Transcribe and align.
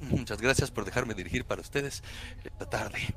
Muchas 0.00 0.40
gracias 0.40 0.70
por 0.70 0.84
dejarme 0.84 1.14
dirigir 1.14 1.44
para 1.44 1.62
ustedes 1.62 2.02
esta 2.44 2.68
tarde. 2.68 3.14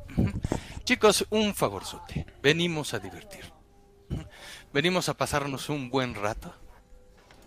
Chicos, 0.83 1.26
un 1.29 1.56
favorzote. 1.56 2.26
Venimos 2.42 2.94
a 2.94 3.00
divertir. 3.00 3.52
Venimos 4.71 5.09
a 5.09 5.16
pasarnos 5.16 5.69
un 5.69 5.89
buen 5.89 6.13
rato. 6.16 6.53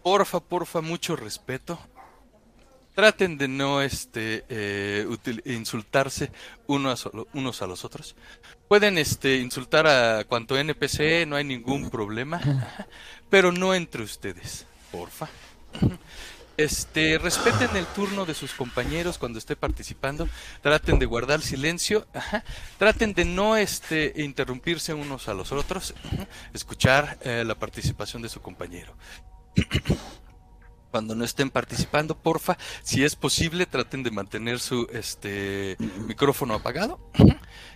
Porfa, 0.03 0.41
porfa, 0.41 0.81
mucho 0.81 1.17
respeto. 1.17 1.79
Traten 2.95 3.37
de 3.37 3.47
no 3.47 3.83
este, 3.83 4.45
eh, 4.49 5.07
insultarse 5.45 6.33
uno 6.67 6.91
a 6.91 6.97
unos 7.35 7.61
a 7.61 7.67
los 7.67 7.85
otros. 7.85 8.17
Pueden 8.69 8.97
este, 8.97 9.37
insultar 9.37 9.87
a 9.87 10.25
cuanto 10.25 10.57
NPC, 10.57 11.27
no 11.27 11.37
hay 11.37 11.45
ningún 11.45 11.91
problema. 11.91 12.41
Pero 13.31 13.53
no 13.53 13.75
entre 13.75 14.03
ustedes, 14.03 14.67
porfa. 14.91 15.29
Este, 16.57 17.19
respeten 17.19 17.77
el 17.77 17.87
turno 17.87 18.25
de 18.25 18.33
sus 18.33 18.53
compañeros 18.53 19.19
cuando 19.19 19.39
esté 19.39 19.57
participando, 19.57 20.29
traten 20.63 20.99
de 20.99 21.07
guardar 21.07 21.43
silencio, 21.43 22.07
traten 22.79 23.13
de 23.13 23.25
no 23.25 23.57
este, 23.57 24.13
interrumpirse 24.17 24.95
unos 24.95 25.29
a 25.29 25.35
los 25.35 25.53
otros, 25.53 25.95
escuchar 26.55 27.19
eh, 27.23 27.45
la 27.47 27.55
participación 27.57 28.23
de 28.23 28.29
su 28.29 28.41
compañero. 28.41 28.97
cuando 30.91 31.15
no 31.15 31.27
estén 31.27 31.51
participando, 31.51 32.17
porfa, 32.17 32.57
si 32.83 33.05
es 33.05 33.17
posible, 33.17 33.67
traten 33.67 34.03
de 34.03 34.11
mantener 34.11 34.59
su 34.59 34.89
este 34.91 35.77
micrófono 36.07 36.55
apagado 36.55 37.11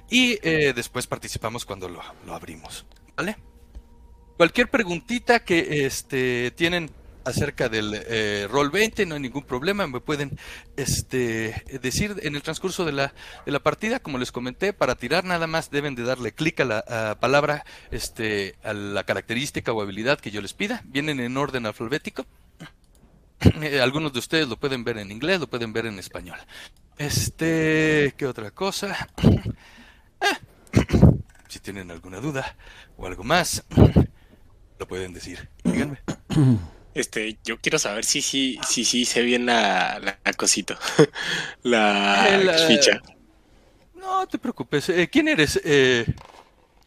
y 0.08 0.38
eh, 0.42 0.72
después 0.74 1.06
participamos 1.06 1.66
cuando 1.66 1.86
lo, 1.88 2.00
abrimos, 2.32 2.86
¿vale? 3.14 3.36
Cualquier 4.38 4.70
preguntita 4.70 5.44
que 5.44 5.84
este 5.84 6.50
tienen 6.52 6.90
acerca 7.24 7.68
del 7.68 7.94
eh, 7.94 8.46
Roll 8.50 8.70
20, 8.70 9.06
no 9.06 9.14
hay 9.14 9.20
ningún 9.20 9.44
problema, 9.44 9.86
me 9.86 10.00
pueden 10.00 10.38
este, 10.76 11.64
decir 11.82 12.16
en 12.22 12.36
el 12.36 12.42
transcurso 12.42 12.84
de 12.84 12.92
la, 12.92 13.14
de 13.44 13.52
la 13.52 13.60
partida, 13.60 14.00
como 14.00 14.18
les 14.18 14.32
comenté, 14.32 14.72
para 14.72 14.94
tirar 14.94 15.24
nada 15.24 15.46
más 15.46 15.70
deben 15.70 15.94
de 15.94 16.02
darle 16.02 16.32
clic 16.32 16.60
a 16.60 16.64
la 16.64 17.18
palabra, 17.20 17.64
este, 17.90 18.56
a 18.62 18.72
la 18.72 19.04
característica 19.04 19.72
o 19.72 19.82
habilidad 19.82 20.20
que 20.20 20.30
yo 20.30 20.40
les 20.40 20.54
pida, 20.54 20.82
vienen 20.86 21.20
en 21.20 21.36
orden 21.36 21.66
alfabético. 21.66 22.26
Eh, 23.62 23.80
algunos 23.80 24.12
de 24.12 24.18
ustedes 24.18 24.48
lo 24.48 24.58
pueden 24.58 24.84
ver 24.84 24.98
en 24.98 25.10
inglés, 25.10 25.40
lo 25.40 25.48
pueden 25.48 25.72
ver 25.72 25.86
en 25.86 25.98
español. 25.98 26.36
Este, 26.98 28.12
¿qué 28.18 28.26
otra 28.26 28.50
cosa? 28.50 29.08
Eh, 29.22 30.36
si 31.48 31.58
tienen 31.58 31.90
alguna 31.90 32.20
duda 32.20 32.56
o 32.98 33.06
algo 33.06 33.24
más, 33.24 33.64
lo 34.78 34.86
pueden 34.86 35.14
decir. 35.14 35.48
Díganme. 35.64 36.00
Este, 36.94 37.38
yo 37.44 37.58
quiero 37.60 37.78
saber 37.78 38.04
si 38.04 38.20
sí 38.20 38.58
si, 38.66 38.84
si, 38.84 39.04
se 39.04 39.22
bien 39.22 39.46
la, 39.46 40.00
la 40.24 40.32
cosita. 40.32 40.78
la, 41.62 42.54
ficha. 42.66 43.00
No 43.94 44.26
te 44.26 44.38
preocupes. 44.38 44.88
Eh, 44.88 45.08
¿Quién 45.10 45.28
eres? 45.28 45.60
Eh... 45.64 46.06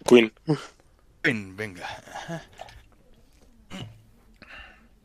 Queen. 0.06 0.34
Queen, 1.22 1.56
venga. 1.56 1.88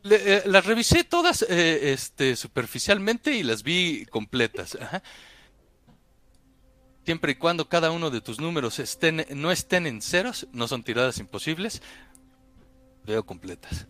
Eh, 0.03 0.43
las 0.45 0.65
revisé 0.65 1.03
todas 1.03 1.45
eh, 1.47 1.91
este, 1.93 2.35
superficialmente 2.35 3.35
y 3.35 3.43
las 3.43 3.63
vi 3.63 4.05
completas. 4.05 4.77
Siempre 7.05 7.33
y 7.33 7.35
cuando 7.35 7.67
cada 7.67 7.91
uno 7.91 8.09
de 8.09 8.21
tus 8.21 8.39
números 8.39 8.79
estén, 8.79 9.25
no 9.35 9.51
estén 9.51 9.87
en 9.87 10.01
ceros, 10.01 10.47
no 10.51 10.67
son 10.67 10.83
tiradas 10.83 11.17
imposibles, 11.19 11.81
veo 13.05 13.25
completas. 13.25 13.87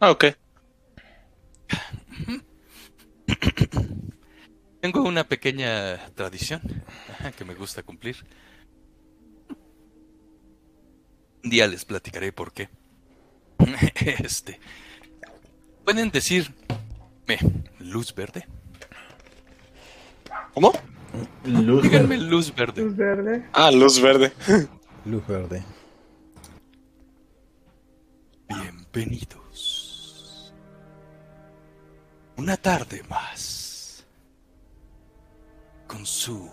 Ah, 0.00 0.10
ok. 0.10 0.24
Tengo 4.80 5.02
una 5.02 5.24
pequeña 5.24 5.98
tradición 6.14 6.60
que 7.36 7.44
me 7.44 7.54
gusta 7.54 7.82
cumplir. 7.82 8.16
Un 11.44 11.50
día 11.50 11.66
les 11.66 11.84
platicaré 11.84 12.32
por 12.32 12.52
qué. 12.52 12.68
Este. 14.24 14.58
¿Pueden 15.84 16.10
decir 16.10 16.54
luz 17.78 18.14
verde? 18.14 18.46
¿Cómo? 20.54 20.72
Luz 21.44 21.82
Díganme 21.82 22.16
luz 22.16 22.54
verde. 22.54 22.82
Luz 22.82 22.96
verde. 22.96 23.44
Ah, 23.52 23.70
luz 23.70 24.00
verde. 24.00 24.32
luz 25.04 25.26
verde. 25.26 25.64
Bienvenidos. 28.92 30.52
Una 32.36 32.56
tarde 32.56 33.04
más 33.08 34.04
con 35.86 36.04
su 36.04 36.50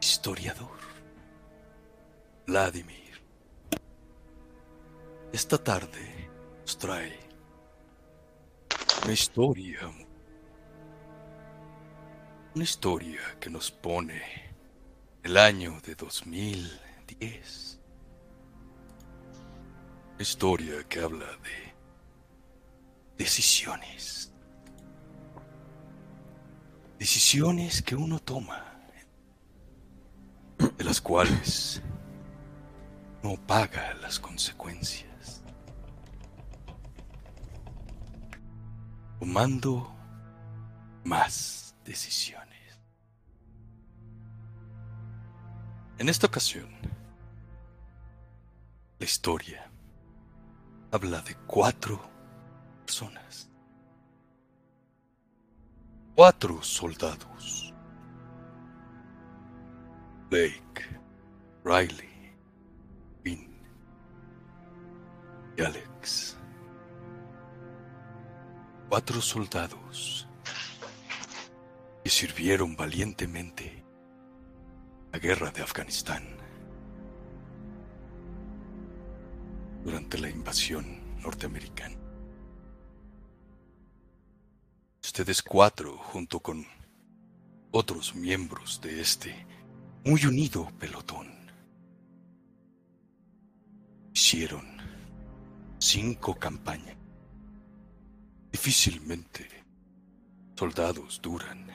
historiador, 0.00 0.76
Vladimir. 2.48 3.22
Esta 5.32 5.56
tarde 5.56 6.28
nos 6.62 6.76
trae 6.78 7.16
una 9.04 9.12
historia, 9.12 9.88
una 12.56 12.64
historia 12.64 13.20
que 13.38 13.50
nos 13.50 13.70
pone 13.70 14.20
el 15.22 15.36
año 15.36 15.80
de 15.82 15.94
2010. 15.94 17.78
Una 20.14 20.22
historia 20.22 20.82
que 20.88 20.98
habla 20.98 21.26
de 21.26 21.67
decisiones. 23.18 24.32
Decisiones 26.98 27.82
que 27.82 27.96
uno 27.96 28.20
toma, 28.20 28.64
de 30.58 30.84
las 30.84 31.00
cuales 31.00 31.82
no 33.22 33.36
paga 33.46 33.94
las 33.94 34.18
consecuencias. 34.18 35.42
Tomando 39.18 39.92
más 41.04 41.74
decisiones. 41.84 42.78
En 45.98 46.08
esta 46.08 46.28
ocasión, 46.28 46.68
la 49.00 49.04
historia 49.04 49.68
habla 50.92 51.20
de 51.22 51.34
cuatro 51.46 52.17
personas. 52.88 53.50
Cuatro 56.14 56.62
soldados. 56.62 57.74
Blake, 60.30 60.86
Riley, 61.64 62.32
Finn 63.22 63.60
y 65.58 65.62
Alex. 65.62 66.38
Cuatro 68.88 69.20
soldados 69.20 70.26
que 72.02 72.08
sirvieron 72.08 72.74
valientemente 72.74 73.84
la 75.12 75.18
guerra 75.18 75.50
de 75.50 75.60
Afganistán 75.62 76.24
durante 79.84 80.16
la 80.16 80.30
invasión 80.30 80.86
norteamericana. 81.20 81.97
Ustedes 85.08 85.42
cuatro, 85.42 85.96
junto 85.96 86.38
con 86.38 86.66
otros 87.70 88.14
miembros 88.14 88.78
de 88.82 89.00
este 89.00 89.46
muy 90.04 90.22
unido 90.26 90.70
pelotón, 90.78 91.32
hicieron 94.12 94.66
cinco 95.78 96.34
campañas. 96.38 96.98
Difícilmente 98.52 99.48
soldados 100.54 101.20
duran 101.22 101.66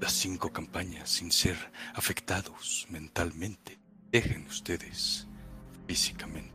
las 0.00 0.12
cinco 0.12 0.52
campañas 0.52 1.08
sin 1.08 1.30
ser 1.30 1.56
afectados 1.94 2.88
mentalmente. 2.90 3.78
Dejen 4.10 4.44
ustedes 4.48 5.28
físicamente. 5.86 6.52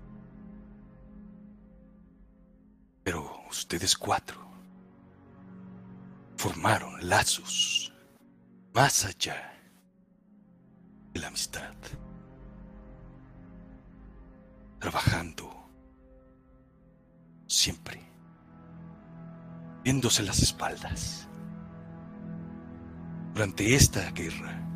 Pero 3.05 3.39
ustedes 3.49 3.95
cuatro 3.95 4.50
formaron 6.41 7.07
lazos 7.07 7.93
más 8.73 9.05
allá 9.05 9.53
de 11.13 11.19
la 11.19 11.27
amistad, 11.27 11.75
trabajando 14.79 15.69
siempre, 17.45 18.01
viéndose 19.83 20.23
las 20.23 20.39
espaldas. 20.39 21.27
Durante 23.35 23.75
esta 23.75 24.09
guerra, 24.09 24.67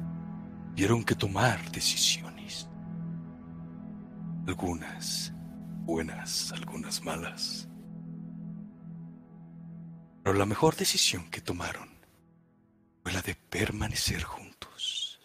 vieron 0.76 1.04
que 1.04 1.16
tomar 1.16 1.72
decisiones, 1.72 2.70
algunas 4.46 5.34
buenas, 5.84 6.52
algunas 6.52 7.04
malas 7.04 7.68
pero 10.26 10.40
la 10.40 10.48
mejor 10.48 10.76
decisión 10.76 11.30
que 11.30 11.40
tomaron 11.40 11.88
permanecer 13.48 14.24
juntos. 14.24 15.20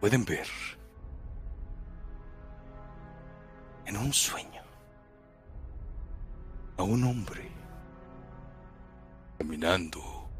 Pueden 0.00 0.24
ver 0.24 0.46
en 3.84 3.98
un 3.98 4.10
sueño 4.10 4.62
a 6.78 6.82
un 6.82 7.04
hombre 7.04 7.50
caminando 9.36 10.30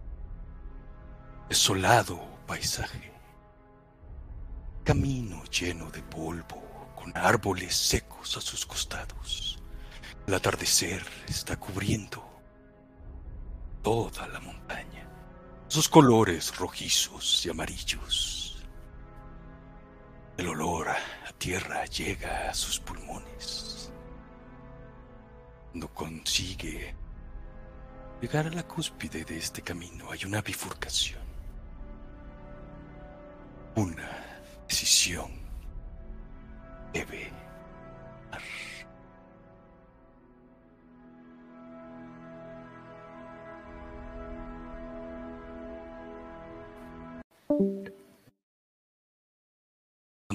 desolado 1.50 2.18
paisaje, 2.46 3.12
camino 4.84 5.44
lleno 5.44 5.90
de 5.90 6.02
polvo 6.02 6.90
con 6.96 7.14
árboles 7.14 7.76
secos 7.76 8.38
a 8.38 8.40
sus 8.40 8.64
costados. 8.64 9.51
El 10.26 10.34
atardecer 10.34 11.04
está 11.28 11.56
cubriendo 11.56 12.22
toda 13.82 14.28
la 14.28 14.38
montaña, 14.38 15.08
sus 15.66 15.88
colores 15.88 16.56
rojizos 16.56 17.44
y 17.44 17.50
amarillos. 17.50 18.64
El 20.36 20.48
olor 20.48 20.90
a 20.90 21.32
tierra 21.38 21.84
llega 21.86 22.50
a 22.50 22.54
sus 22.54 22.78
pulmones. 22.78 23.92
Cuando 25.70 25.88
consigue 25.92 26.94
llegar 28.20 28.46
a 28.46 28.50
la 28.50 28.62
cúspide 28.62 29.24
de 29.24 29.38
este 29.38 29.62
camino 29.62 30.10
hay 30.12 30.24
una 30.24 30.40
bifurcación. 30.40 31.20
Una 33.74 34.08
decisión 34.69 35.32
debe 36.92 37.41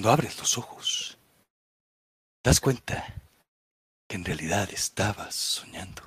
Abres 0.08 0.38
los 0.38 0.56
ojos, 0.56 1.18
das 2.42 2.60
cuenta 2.60 3.14
que 4.06 4.16
en 4.16 4.24
realidad 4.24 4.70
estabas 4.72 5.34
soñando. 5.34 6.02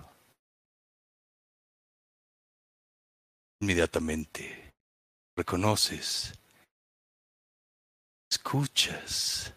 Inmediatamente 3.59 4.74
reconoces, 5.36 6.33
escuchas 8.27 9.53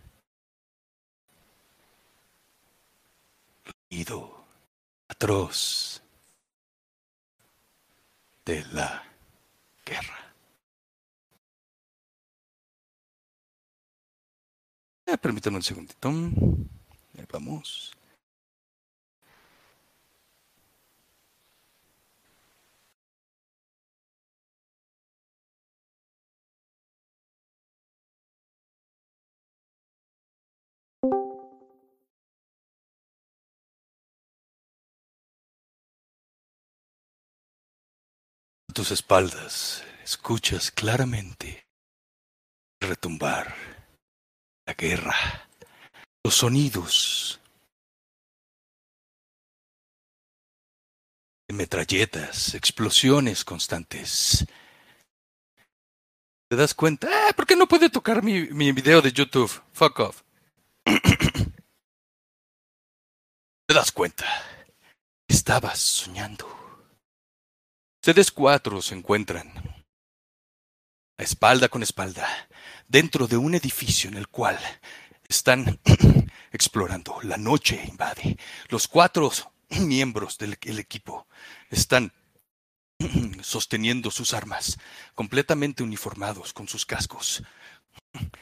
ruido 3.88 4.44
atroz 5.08 6.02
de 8.44 8.62
la 8.66 9.04
guerra. 9.86 10.23
Eh, 15.06 15.18
permítanme 15.18 15.58
un 15.58 15.62
segundito. 15.62 16.08
Ahí 16.08 17.26
vamos. 17.30 17.92
A 38.68 38.72
tus 38.74 38.90
espaldas 38.90 39.84
escuchas 40.02 40.70
claramente 40.72 41.64
retumbar 42.80 43.73
la 44.66 44.74
guerra, 44.74 45.14
los 46.24 46.34
sonidos 46.34 47.40
de 51.48 51.54
metralletas, 51.54 52.54
explosiones 52.54 53.44
constantes. 53.44 54.46
¿Te 56.48 56.56
das 56.56 56.74
cuenta? 56.74 57.08
Ah, 57.10 57.32
¿Por 57.34 57.46
qué 57.46 57.56
no 57.56 57.66
puede 57.66 57.90
tocar 57.90 58.22
mi, 58.22 58.48
mi 58.48 58.72
video 58.72 59.02
de 59.02 59.12
YouTube? 59.12 59.50
Fuck 59.72 60.00
off. 60.00 60.22
¿Te 63.66 63.74
das 63.74 63.92
cuenta? 63.92 64.26
Estabas 65.28 65.78
soñando. 65.78 66.46
Ustedes 68.02 68.30
cuatro 68.30 68.82
se 68.82 68.94
encuentran 68.94 69.50
a 71.18 71.22
espalda 71.22 71.68
con 71.68 71.82
espalda, 71.82 72.26
dentro 72.88 73.26
de 73.26 73.36
un 73.36 73.54
edificio 73.54 74.08
en 74.08 74.16
el 74.16 74.28
cual 74.28 74.58
están 75.28 75.80
explorando. 76.52 77.18
La 77.22 77.36
noche 77.36 77.82
invade. 77.88 78.36
Los 78.68 78.88
cuatro 78.88 79.30
miembros 79.70 80.38
del 80.38 80.78
equipo 80.78 81.26
están 81.70 82.12
sosteniendo 83.42 84.10
sus 84.10 84.34
armas, 84.34 84.78
completamente 85.14 85.82
uniformados 85.82 86.52
con 86.52 86.68
sus 86.68 86.86
cascos. 86.86 87.42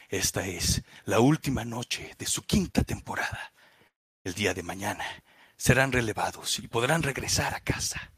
Esta 0.08 0.46
es 0.46 0.82
la 1.04 1.20
última 1.20 1.64
noche 1.64 2.14
de 2.18 2.26
su 2.26 2.42
quinta 2.42 2.84
temporada. 2.84 3.52
El 4.24 4.34
día 4.34 4.54
de 4.54 4.62
mañana 4.62 5.04
serán 5.56 5.92
relevados 5.92 6.58
y 6.58 6.68
podrán 6.68 7.02
regresar 7.02 7.54
a 7.54 7.60
casa. 7.60 8.12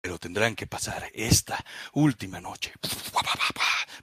Pero 0.00 0.18
tendrán 0.18 0.56
que 0.56 0.66
pasar 0.66 1.10
esta 1.14 1.64
última 1.92 2.40
noche. 2.40 2.72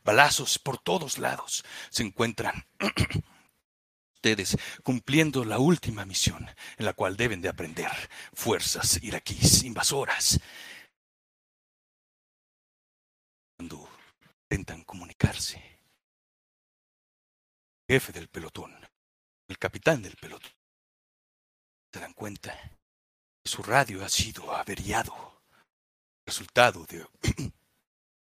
Balazos 0.09 0.57
por 0.57 0.79
todos 0.79 1.19
lados. 1.19 1.63
Se 1.91 2.01
encuentran 2.01 2.65
ustedes 4.15 4.57
cumpliendo 4.81 5.45
la 5.45 5.59
última 5.59 6.03
misión 6.03 6.49
en 6.79 6.85
la 6.85 6.93
cual 6.93 7.15
deben 7.15 7.43
de 7.43 7.49
aprender 7.49 7.91
fuerzas 8.33 8.97
iraquíes 9.03 9.61
invasoras. 9.61 10.39
Cuando 13.55 13.87
intentan 14.49 14.83
comunicarse, 14.83 15.57
el 17.87 17.93
jefe 17.93 18.11
del 18.11 18.29
pelotón, 18.29 18.75
el 19.47 19.59
capitán 19.59 20.01
del 20.01 20.15
pelotón, 20.15 20.51
se 21.93 21.99
dan 21.99 22.13
cuenta 22.13 22.59
que 23.43 23.47
su 23.47 23.61
radio 23.61 24.03
ha 24.03 24.09
sido 24.09 24.55
averiado 24.55 25.43
resultado 26.25 26.83
de 26.87 27.05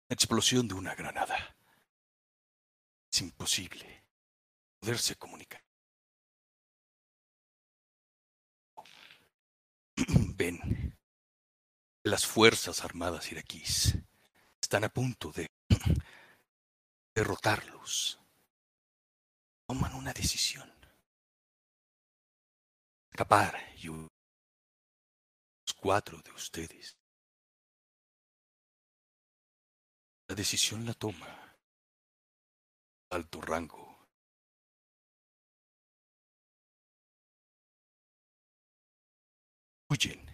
explosión 0.08 0.66
de 0.68 0.72
una 0.72 0.94
granada. 0.94 1.55
Es 3.16 3.22
imposible 3.22 4.04
poderse 4.78 5.16
comunicar. 5.16 5.64
Ven, 10.36 10.94
las 12.04 12.26
Fuerzas 12.26 12.84
Armadas 12.84 13.32
iraquíes 13.32 13.96
están 14.60 14.84
a 14.84 14.90
punto 14.90 15.32
de 15.32 15.46
derrotarlos. 17.14 18.20
Toman 19.66 19.94
una 19.94 20.12
decisión. 20.12 20.70
Escapar 23.12 23.58
y 23.78 23.86
los 23.86 24.10
cuatro 25.80 26.20
de 26.20 26.32
ustedes 26.32 26.98
La 30.28 30.34
decisión 30.34 30.84
la 30.84 30.92
toma 30.92 31.45
alto 33.10 33.40
rango. 33.40 33.96
Huyen 39.88 40.26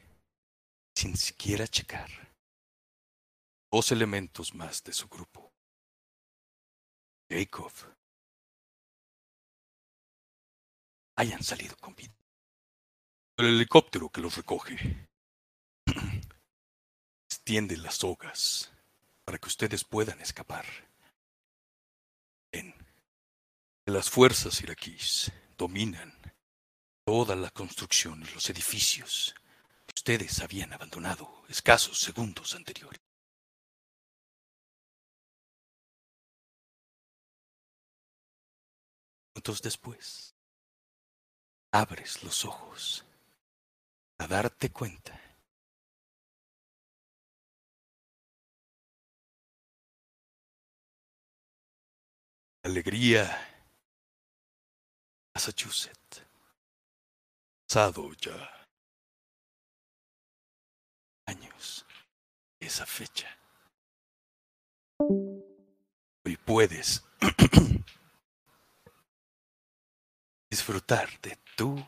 sin 0.97 1.17
siquiera 1.17 1.67
checar 1.67 2.09
dos 3.71 3.93
elementos 3.93 4.55
más 4.55 4.83
de 4.83 4.93
su 4.93 5.09
grupo. 5.09 5.53
Jacob 7.31 7.73
hayan 11.17 11.43
salido 11.43 11.77
con 11.77 11.95
vida. 11.95 12.15
El 13.37 13.47
helicóptero 13.47 14.11
que 14.11 14.21
los 14.21 14.37
recoge 14.37 15.09
extiende 17.31 17.77
las 17.77 17.97
sogas 17.97 18.73
para 19.25 19.39
que 19.39 19.49
ustedes 19.49 19.85
puedan 19.85 20.21
escapar. 20.21 20.92
Las 23.87 24.09
fuerzas 24.09 24.63
iraquíes 24.63 25.33
dominan 25.59 26.13
todas 27.05 27.37
las 27.37 27.51
construcciones, 27.51 28.33
los 28.33 28.49
edificios 28.49 29.35
que 29.87 29.95
ustedes 29.97 30.41
habían 30.41 30.73
abandonado 30.73 31.43
escasos 31.49 31.99
segundos 31.99 32.55
anteriores. 32.55 33.01
Minutos 39.35 39.61
después, 39.63 40.37
abres 41.73 42.23
los 42.23 42.45
ojos 42.45 43.05
a 44.19 44.29
darte 44.29 44.71
cuenta 44.71 45.21
alegría 52.63 53.52
Massachusetts. 55.35 56.23
Pasado 57.67 58.13
ya. 58.21 58.67
Años. 61.27 61.87
Esa 62.61 62.87
fecha. 62.87 63.29
Hoy 64.99 66.37
puedes 66.45 67.03
disfrutar 70.51 71.09
de 71.21 71.37
tu 71.57 71.85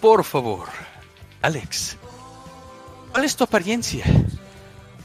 Por 0.00 0.22
favor, 0.22 0.68
Alex, 1.40 1.96
¿cuál 3.10 3.24
es 3.24 3.34
tu 3.34 3.44
apariencia? 3.44 4.04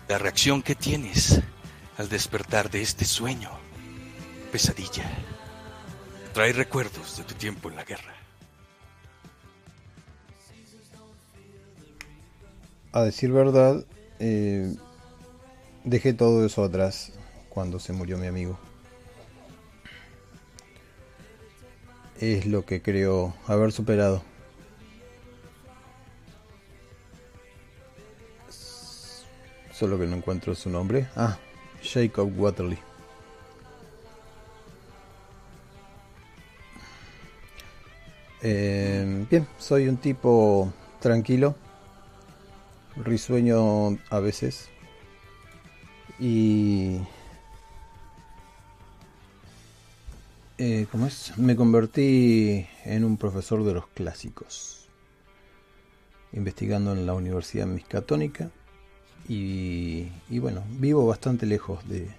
La 0.07 0.17
reacción 0.17 0.61
que 0.61 0.75
tienes 0.75 1.39
al 1.97 2.09
despertar 2.09 2.69
de 2.69 2.81
este 2.81 3.05
sueño, 3.05 3.49
pesadilla. 4.51 5.09
Trae 6.33 6.51
recuerdos 6.51 7.17
de 7.17 7.23
tu 7.23 7.33
tiempo 7.35 7.69
en 7.69 7.77
la 7.77 7.85
guerra. 7.85 8.13
A 12.91 13.01
decir 13.03 13.31
verdad, 13.31 13.85
eh, 14.19 14.75
dejé 15.85 16.13
todo 16.13 16.45
eso 16.45 16.63
atrás 16.63 17.13
cuando 17.47 17.79
se 17.79 17.93
murió 17.93 18.17
mi 18.17 18.27
amigo. 18.27 18.59
Es 22.19 22.45
lo 22.45 22.65
que 22.65 22.81
creo 22.81 23.33
haber 23.47 23.71
superado. 23.71 24.21
Solo 29.71 29.97
que 29.97 30.05
no 30.05 30.17
encuentro 30.17 30.53
su 30.55 30.69
nombre. 30.69 31.07
Ah, 31.15 31.37
Jacob 31.81 32.29
Waterley. 32.37 32.77
Eh, 38.41 39.25
bien, 39.29 39.47
soy 39.57 39.87
un 39.87 39.97
tipo 39.97 40.71
tranquilo, 41.01 41.55
risueño 42.95 43.97
a 44.09 44.19
veces 44.19 44.69
y 46.19 46.99
eh, 50.59 50.87
¿cómo 50.91 51.07
es? 51.07 51.37
Me 51.37 51.55
convertí 51.55 52.67
en 52.83 53.05
un 53.05 53.15
profesor 53.15 53.63
de 53.63 53.73
los 53.73 53.87
clásicos, 53.87 54.89
investigando 56.33 56.91
en 56.91 57.05
la 57.05 57.13
Universidad 57.13 57.65
Miscatónica 57.65 58.51
y, 59.29 60.09
y 60.29 60.39
bueno, 60.39 60.61
vivo 60.71 61.07
bastante 61.07 61.45
lejos 61.45 61.87
de, 61.87 62.09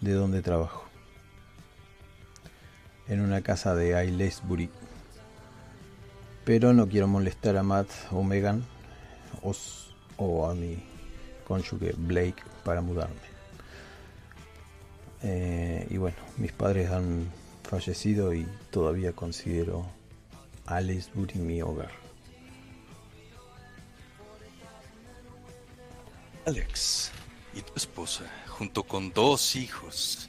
de 0.00 0.12
donde 0.12 0.40
trabajo, 0.40 0.84
en 3.08 3.20
una 3.20 3.42
casa 3.42 3.74
de 3.74 3.94
Aylesbury. 3.94 4.70
Pero 6.46 6.72
no 6.72 6.88
quiero 6.88 7.08
molestar 7.08 7.58
a 7.58 7.62
Matt 7.62 7.90
o 8.10 8.22
Megan 8.22 8.64
o, 9.42 9.54
o 10.16 10.48
a 10.48 10.54
mi 10.54 10.82
cónyuge 11.46 11.92
Blake 11.98 12.42
para 12.64 12.80
mudarme. 12.80 13.16
Eh, 15.22 15.86
y 15.90 15.98
bueno, 15.98 16.16
mis 16.38 16.52
padres 16.52 16.90
han 16.90 17.26
fallecido 17.66 18.32
y 18.32 18.46
todavía 18.70 19.12
considero 19.12 19.86
Aylesbury 20.66 21.34
mi 21.34 21.60
hogar. 21.60 21.90
Alex 26.46 27.10
y 27.54 27.60
tu 27.60 27.72
esposa, 27.74 28.24
junto 28.46 28.84
con 28.84 29.12
dos 29.12 29.56
hijos, 29.56 30.28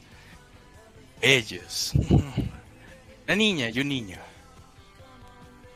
ellos, 1.20 1.92
una 1.94 3.36
niña 3.36 3.68
y 3.70 3.80
un 3.80 3.88
niño, 3.88 4.18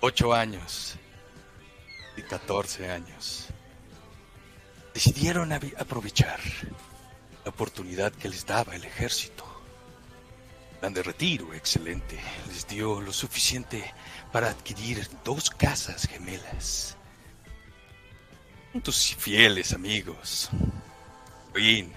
ocho 0.01 0.35
años 0.35 0.97
y 2.17 2.23
catorce 2.23 2.91
años, 2.91 3.47
decidieron 4.93 5.53
aprovechar 5.53 6.41
la 7.45 7.51
oportunidad 7.51 8.13
que 8.13 8.29
les 8.29 8.45
daba 8.45 8.75
el 8.75 8.85
ejército 8.85 9.52
plan 10.83 10.95
de 10.95 11.05
retiro 11.05 11.55
excelente 11.55 12.19
les 12.49 12.67
dio 12.67 13.01
lo 13.01 13.13
suficiente 13.13 13.95
para 14.33 14.51
adquirir 14.51 15.09
dos 15.25 15.49
casas 15.49 16.09
gemelas. 16.09 16.97
Tus 18.83 19.15
fieles 19.15 19.75
amigos, 19.75 20.51
Queen 21.55 21.93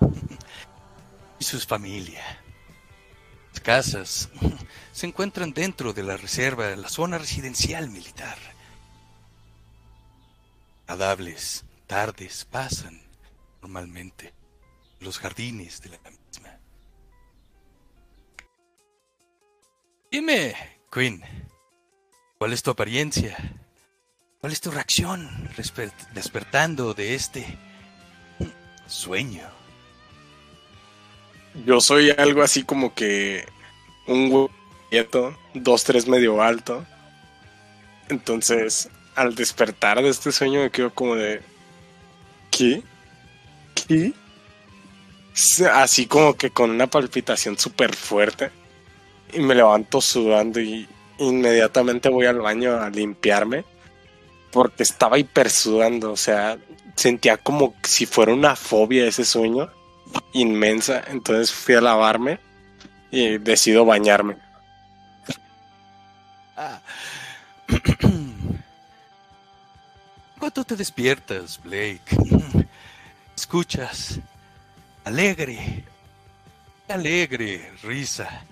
y 1.38 1.44
sus 1.44 1.66
familia. 1.66 2.24
Las 3.50 3.60
casas 3.60 4.30
se 4.92 5.06
encuentran 5.06 5.52
dentro 5.52 5.92
de 5.92 6.02
la 6.02 6.16
reserva, 6.16 6.74
la 6.76 6.88
zona 6.88 7.18
residencial 7.18 7.90
militar. 7.90 8.38
Agradables 10.86 11.66
tardes 11.86 12.46
pasan 12.46 13.02
normalmente 13.60 14.32
los 14.98 15.18
jardines 15.18 15.82
de 15.82 15.90
la 15.90 15.98
Dime, 20.10 20.56
Queen, 20.90 21.22
¿cuál 22.36 22.52
es 22.52 22.64
tu 22.64 22.72
apariencia? 22.72 23.36
¿Cuál 24.40 24.52
es 24.52 24.60
tu 24.60 24.72
reacción 24.72 25.48
despertando 26.12 26.94
de 26.94 27.14
este 27.14 27.46
sueño? 28.88 29.48
Yo 31.64 31.80
soy 31.80 32.10
algo 32.10 32.42
así 32.42 32.64
como 32.64 32.92
que 32.92 33.46
un 34.08 34.50
quieto, 34.90 35.38
dos, 35.54 35.84
tres 35.84 36.08
medio 36.08 36.42
alto. 36.42 36.84
Entonces, 38.08 38.88
al 39.14 39.36
despertar 39.36 40.02
de 40.02 40.08
este 40.08 40.32
sueño 40.32 40.60
me 40.62 40.72
quedo 40.72 40.92
como 40.92 41.14
de... 41.14 41.40
¿Qué? 42.50 42.82
¿Qué? 43.76 44.12
Así 45.72 46.06
como 46.06 46.34
que 46.34 46.50
con 46.50 46.70
una 46.70 46.88
palpitación 46.88 47.56
súper 47.56 47.94
fuerte 47.94 48.50
y 49.32 49.40
me 49.40 49.54
levanto 49.54 50.00
sudando 50.00 50.60
y 50.60 50.88
inmediatamente 51.18 52.08
voy 52.08 52.26
al 52.26 52.40
baño 52.40 52.80
a 52.80 52.90
limpiarme 52.90 53.64
porque 54.50 54.82
estaba 54.82 55.18
hiper 55.18 55.50
sudando, 55.50 56.12
o 56.12 56.16
sea, 56.16 56.58
sentía 56.96 57.36
como 57.36 57.74
si 57.82 58.06
fuera 58.06 58.32
una 58.32 58.56
fobia 58.56 59.06
ese 59.06 59.24
sueño 59.24 59.70
inmensa, 60.32 61.04
entonces 61.06 61.52
fui 61.52 61.74
a 61.76 61.80
lavarme 61.80 62.40
y 63.10 63.38
decido 63.38 63.84
bañarme. 63.84 64.36
Ah. 66.56 66.80
Cuando 70.38 70.64
te 70.64 70.74
despiertas, 70.74 71.60
Blake, 71.62 72.02
escuchas 73.36 74.18
alegre, 75.04 75.84
alegre 76.88 77.70
risa 77.82 78.44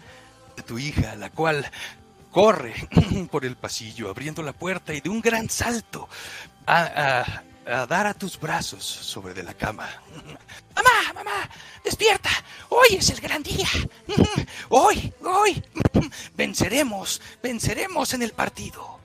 tu 0.63 0.79
hija, 0.79 1.15
la 1.17 1.31
cual 1.31 1.71
corre 2.31 2.75
por 3.31 3.45
el 3.45 3.57
pasillo 3.57 4.11
abriendo 4.11 4.43
la 4.43 4.53
puerta 4.53 4.95
y 4.95 5.01
de 5.01 5.09
un 5.09 5.21
gran 5.21 5.49
salto 5.51 6.09
a, 6.67 7.43
dar 7.65 8.07
a 8.07 8.15
tus 8.15 8.39
brazos 8.39 8.85
sobre 8.85 9.35
de 9.35 9.43
la 9.43 9.55
cama. 9.55 9.89
Mamá, 10.75 11.13
mamá, 11.13 11.51
despierta. 11.85 12.31
Hoy 12.69 12.97
es 12.97 13.11
el 13.11 13.21
gran 13.21 13.43
día. 13.43 13.69
Hoy, 14.69 15.13
hoy. 15.25 15.63
Venceremos, 16.37 17.21
venceremos 17.43 18.15
en 18.15 18.23
el 18.23 18.33
partido. 18.33 19.01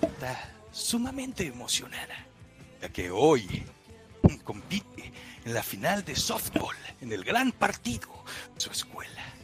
Está 0.00 0.50
sumamente 0.70 1.46
emocionada, 1.46 2.14
ya 2.80 2.88
que 2.90 3.10
hoy 3.10 3.66
compite 4.44 5.12
en 5.44 5.54
la 5.54 5.62
final 5.62 6.04
de 6.04 6.14
softball 6.14 6.76
en 7.00 7.12
el 7.12 7.24
gran 7.24 7.50
partido 7.50 8.08
de 8.54 8.60
su 8.60 8.70
escuela 8.70 9.37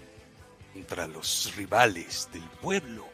contra 0.75 1.07
los 1.07 1.55
rivales 1.57 2.29
del 2.33 2.43
pueblo. 2.61 3.07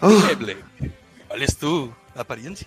Oh. 0.00 0.22
¿Cuál 1.28 1.42
es 1.42 1.56
tu 1.58 1.92
apariencia? 2.16 2.66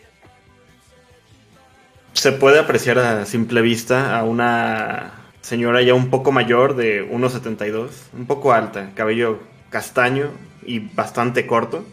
Se 2.13 2.32
puede 2.32 2.60
apreciar 2.60 3.00
a 3.00 3.25
simple 3.25 3.62
vista 3.62 4.17
a 4.17 4.24
una 4.24 5.13
señora 5.41 5.82
ya 5.82 5.96
un 5.96 6.10
poco 6.10 6.32
mayor 6.32 6.75
de 6.75 7.03
1,72, 7.10 7.89
un 8.13 8.27
poco 8.27 8.53
alta, 8.53 8.91
cabello 8.96 9.39
castaño, 9.70 10.29
y 10.65 10.79
bastante 10.79 11.48
corto. 11.48 11.84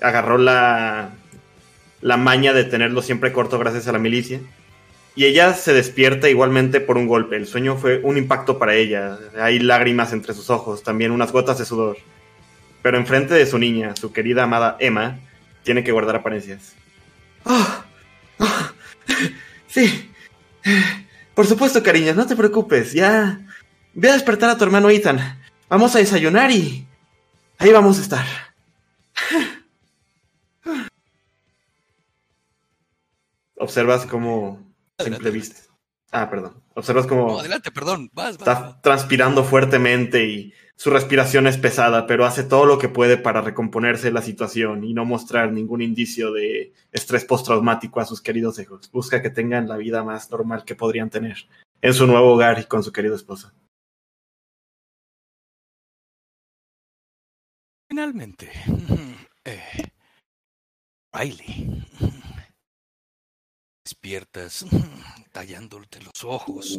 Agarró 0.00 0.38
la, 0.38 1.10
la 2.00 2.16
maña 2.16 2.52
de 2.52 2.64
tenerlo 2.64 3.02
siempre 3.02 3.32
corto 3.32 3.58
gracias 3.58 3.88
a 3.88 3.92
la 3.92 3.98
milicia. 3.98 4.40
Y 5.18 5.24
ella 5.24 5.52
se 5.52 5.74
despierta 5.74 6.28
igualmente 6.28 6.80
por 6.80 6.96
un 6.96 7.08
golpe. 7.08 7.34
El 7.34 7.48
sueño 7.48 7.76
fue 7.76 8.00
un 8.04 8.16
impacto 8.16 8.56
para 8.56 8.76
ella. 8.76 9.18
Hay 9.36 9.58
lágrimas 9.58 10.12
entre 10.12 10.32
sus 10.32 10.48
ojos, 10.48 10.84
también 10.84 11.10
unas 11.10 11.32
gotas 11.32 11.58
de 11.58 11.64
sudor. 11.64 11.96
Pero 12.82 12.98
enfrente 12.98 13.34
de 13.34 13.44
su 13.44 13.58
niña, 13.58 13.96
su 13.96 14.12
querida 14.12 14.44
amada 14.44 14.76
Emma, 14.78 15.18
tiene 15.64 15.82
que 15.82 15.90
guardar 15.90 16.14
apariencias. 16.14 16.72
¡Ah! 17.44 17.84
¡Ah! 18.38 18.72
sí. 19.66 20.08
Por 21.34 21.48
supuesto, 21.48 21.82
cariño, 21.82 22.14
no 22.14 22.24
te 22.24 22.36
preocupes. 22.36 22.92
Ya. 22.92 23.40
Ve 23.94 24.10
a 24.10 24.12
despertar 24.12 24.50
a 24.50 24.56
tu 24.56 24.62
hermano 24.62 24.88
Ethan. 24.88 25.18
Vamos 25.68 25.96
a 25.96 25.98
desayunar 25.98 26.52
y. 26.52 26.86
Ahí 27.58 27.72
vamos 27.72 27.98
a 27.98 28.02
estar. 28.02 28.24
Observas 33.56 34.06
como 34.06 34.67
simple 34.98 35.30
vista. 35.30 35.60
Ah, 36.10 36.30
perdón. 36.30 36.62
Observas 36.74 37.06
como 37.06 37.26
No, 37.28 37.38
adelante, 37.40 37.70
perdón. 37.70 38.10
Vas, 38.12 38.38
vas, 38.38 38.48
está 38.48 38.54
vas. 38.54 38.82
transpirando 38.82 39.44
fuertemente 39.44 40.24
y 40.24 40.54
su 40.74 40.90
respiración 40.90 41.46
es 41.46 41.58
pesada, 41.58 42.06
pero 42.06 42.24
hace 42.24 42.44
todo 42.44 42.64
lo 42.64 42.78
que 42.78 42.88
puede 42.88 43.18
para 43.18 43.40
recomponerse 43.40 44.10
la 44.10 44.22
situación 44.22 44.84
y 44.84 44.94
no 44.94 45.04
mostrar 45.04 45.52
ningún 45.52 45.82
indicio 45.82 46.32
de 46.32 46.72
estrés 46.92 47.24
postraumático 47.24 48.00
a 48.00 48.06
sus 48.06 48.22
queridos 48.22 48.58
hijos. 48.58 48.90
Busca 48.90 49.20
que 49.20 49.30
tengan 49.30 49.68
la 49.68 49.76
vida 49.76 50.02
más 50.02 50.30
normal 50.30 50.64
que 50.64 50.76
podrían 50.76 51.10
tener 51.10 51.48
en 51.82 51.94
su 51.94 52.06
nuevo 52.06 52.32
hogar 52.32 52.58
y 52.60 52.64
con 52.64 52.82
su 52.82 52.92
querido 52.92 53.14
esposo. 53.14 53.52
Finalmente. 57.88 58.50
eh, 59.44 59.90
Riley. 61.12 61.84
Despiertas 63.88 64.66
tallándote 65.32 66.02
los 66.02 66.22
ojos, 66.22 66.78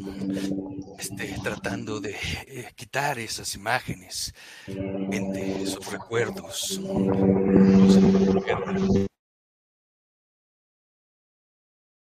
este, 0.99 1.35
tratando 1.41 1.99
de 1.99 2.11
eh, 2.11 2.71
quitar 2.75 3.17
esas 3.17 3.55
imágenes, 3.55 4.31
mente, 4.67 5.63
esos 5.63 5.91
recuerdos. 5.91 6.79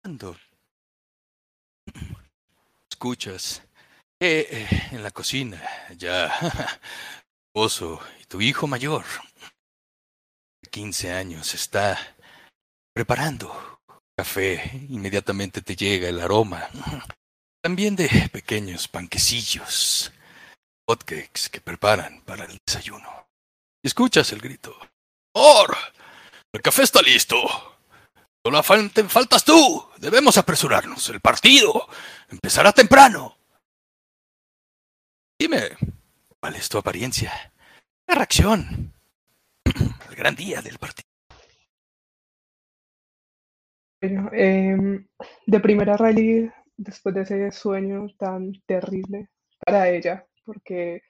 Cuando 0.03 0.35
escuchas 2.91 3.61
que 4.19 4.41
eh, 4.41 4.67
en 4.91 5.03
la 5.03 5.11
cocina 5.11 5.63
ya 5.95 6.27
esposo 7.47 8.01
y 8.21 8.25
tu 8.25 8.41
hijo 8.41 8.67
mayor, 8.67 9.05
de 10.61 10.69
15 10.69 11.13
años, 11.13 11.53
está 11.53 11.97
preparando 12.93 13.76
café. 14.17 14.71
Inmediatamente 14.89 15.61
te 15.61 15.75
llega 15.75 16.09
el 16.09 16.19
aroma. 16.19 16.69
También 17.61 17.95
de 17.95 18.29
pequeños 18.31 18.87
panquecillos, 18.87 20.11
hotcakes 20.87 21.49
que 21.51 21.61
preparan 21.61 22.21
para 22.21 22.45
el 22.45 22.57
desayuno. 22.65 23.27
Escuchas 23.83 24.31
el 24.31 24.41
grito. 24.41 24.75
¡Or! 25.33 25.75
¡El 26.53 26.61
café 26.61 26.83
está 26.83 27.01
listo! 27.01 27.37
Solo 28.45 28.63
faltas 28.63 29.43
tú. 29.43 29.89
Debemos 29.97 30.37
apresurarnos. 30.37 31.09
El 31.09 31.19
partido 31.19 31.87
empezará 32.29 32.71
temprano. 32.71 33.37
Dime, 35.39 35.77
¿Cuál 36.39 36.55
es 36.55 36.69
tu 36.69 36.77
apariencia? 36.77 37.51
La 38.07 38.15
reacción. 38.15 38.93
El 40.09 40.15
gran 40.15 40.35
día 40.35 40.61
del 40.61 40.77
partido. 40.77 41.06
Bueno, 44.01 44.29
em, 44.31 45.07
de 45.47 45.59
primera 45.59 45.97
Riley, 45.97 46.51
después 46.77 47.15
de 47.15 47.21
ese 47.21 47.51
sueño 47.51 48.07
tan 48.17 48.53
terrible 48.67 49.29
para 49.65 49.89
ella, 49.89 50.25
porque 50.45 51.01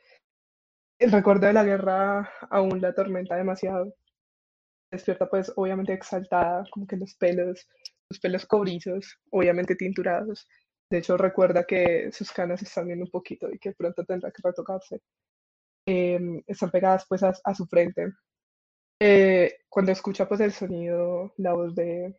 el 1.00 1.12
recuerdo 1.12 1.48
de 1.48 1.54
la 1.54 1.64
guerra 1.64 2.30
aún 2.50 2.82
la 2.82 2.90
atormenta 2.90 3.36
demasiado. 3.36 3.94
Despierta 4.92 5.30
pues 5.30 5.52
obviamente 5.56 5.94
exaltada, 5.94 6.66
como 6.72 6.88
que 6.88 6.98
los 6.98 7.16
pelos, 7.16 7.68
los 8.10 8.20
pelos 8.20 8.46
cobrizos, 8.46 9.18
obviamente 9.32 9.76
tinturados. 9.76 10.48
De 10.90 11.00
hecho 11.00 11.18
recuerda 11.18 11.66
que 11.66 12.12
sus 12.12 12.32
canas 12.32 12.62
están 12.62 12.88
viendo 12.88 13.06
un 13.06 13.12
poquito 13.12 13.50
y 13.52 13.60
que 13.60 13.74
pronto 13.74 14.06
tendrá 14.06 14.32
que 14.32 14.42
retocarse. 14.44 15.02
Em, 15.88 16.42
están 16.48 16.72
pegadas 16.72 17.06
pues 17.10 17.24
a, 17.24 17.34
a 17.44 17.56
su 17.56 17.66
frente. 17.68 18.14
Eh, 19.02 19.60
cuando 19.70 19.92
escucha 19.92 20.28
pues 20.28 20.42
el 20.42 20.54
sonido, 20.54 21.34
la 21.38 21.54
voz 21.54 21.76
de, 21.76 22.16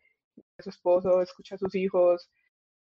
de 0.57 0.63
su 0.63 0.69
esposo, 0.69 1.21
escucha 1.21 1.55
a 1.55 1.57
sus 1.57 1.73
hijos, 1.75 2.29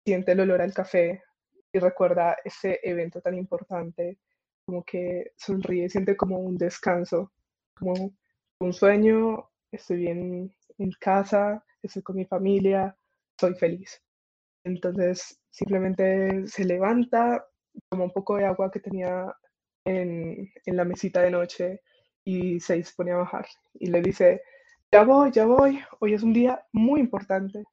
siente 0.06 0.32
el 0.34 0.42
olor 0.42 0.62
al 0.62 0.74
café 0.74 1.24
y 1.72 1.80
recuerda 1.80 2.38
ese 2.44 2.80
evento 2.84 3.22
tan 3.22 3.38
importante, 3.38 4.20
como 4.66 4.84
que 4.84 5.32
sonríe, 5.38 5.90
siente 5.90 6.16
como 6.16 6.40
un 6.40 6.58
descanso, 6.58 7.32
como 7.78 8.14
un 8.60 8.74
sueño, 8.74 9.50
estoy 9.72 10.08
en, 10.08 10.56
en 10.78 10.92
casa, 11.00 11.64
estoy 11.82 12.02
con 12.04 12.16
mi 12.16 12.26
familia, 12.26 12.96
soy 13.40 13.56
feliz. 13.56 14.02
Entonces 14.64 15.40
simplemente 15.50 16.48
se 16.48 16.66
levanta, 16.66 17.46
toma 17.90 18.06
un 18.06 18.12
poco 18.12 18.38
de 18.38 18.46
agua 18.46 18.72
que 18.72 18.80
tenía 18.80 19.34
en, 19.86 20.52
en 20.66 20.78
la 20.78 20.86
mesita 20.86 21.22
de 21.22 21.32
noche 21.32 21.82
y 22.24 22.60
se 22.60 22.76
dispone 22.76 23.12
a 23.12 23.18
bajar. 23.18 23.48
Y 23.74 23.88
le 23.88 24.02
dice, 24.02 24.42
ya 24.92 25.04
voy, 25.04 25.32
ya 25.32 25.46
voy, 25.46 25.84
hoy 26.00 26.14
es 26.14 26.24
un 26.24 26.34
día 26.34 26.66
muy 26.72 27.00
importante. 27.00 27.64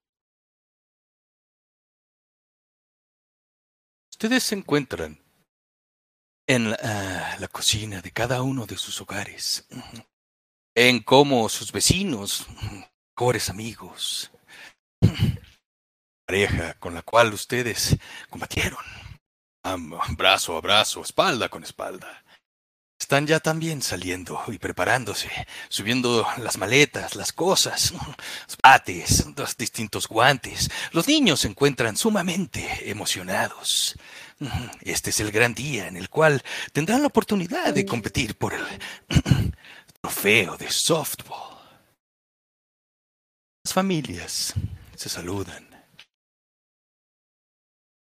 Ustedes 4.11 4.43
se 4.43 4.55
encuentran 4.55 5.19
en 6.47 6.71
la, 6.71 6.77
ah, 6.81 7.37
la 7.39 7.47
cocina 7.47 8.01
de 8.01 8.11
cada 8.11 8.41
uno 8.41 8.65
de 8.65 8.77
sus 8.77 8.99
hogares. 9.01 9.67
En 10.75 11.01
cómo 11.01 11.49
sus 11.49 11.71
vecinos, 11.71 12.47
mejores 13.15 13.49
amigos, 13.49 14.31
pareja 16.27 16.75
con 16.79 16.93
la 16.93 17.01
cual 17.01 17.33
ustedes 17.33 17.97
combatieron, 18.29 18.83
brazo 20.17 20.55
a 20.55 20.61
brazo, 20.61 21.01
espalda 21.01 21.49
con 21.49 21.63
espalda. 21.63 22.23
Están 22.99 23.27
ya 23.27 23.39
también 23.39 23.81
saliendo 23.81 24.43
y 24.47 24.57
preparándose, 24.57 25.29
subiendo 25.69 26.27
las 26.39 26.57
maletas, 26.57 27.15
las 27.15 27.31
cosas, 27.31 27.91
los 27.93 28.57
bates, 28.61 29.25
los 29.35 29.55
distintos 29.55 30.07
guantes. 30.07 30.69
Los 30.91 31.07
niños 31.07 31.41
se 31.41 31.47
encuentran 31.47 31.95
sumamente 31.95 32.89
emocionados. 32.89 33.95
Este 34.81 35.11
es 35.11 35.19
el 35.19 35.31
gran 35.31 35.53
día 35.53 35.87
en 35.87 35.95
el 35.95 36.09
cual 36.09 36.43
tendrán 36.73 37.01
la 37.01 37.07
oportunidad 37.07 37.73
de 37.73 37.85
competir 37.85 38.35
por 38.37 38.53
el 38.53 38.65
trofeo 40.01 40.57
de 40.57 40.69
softball. 40.69 41.57
Las 43.63 43.73
familias 43.73 44.53
se 44.95 45.09
saludan 45.09 45.67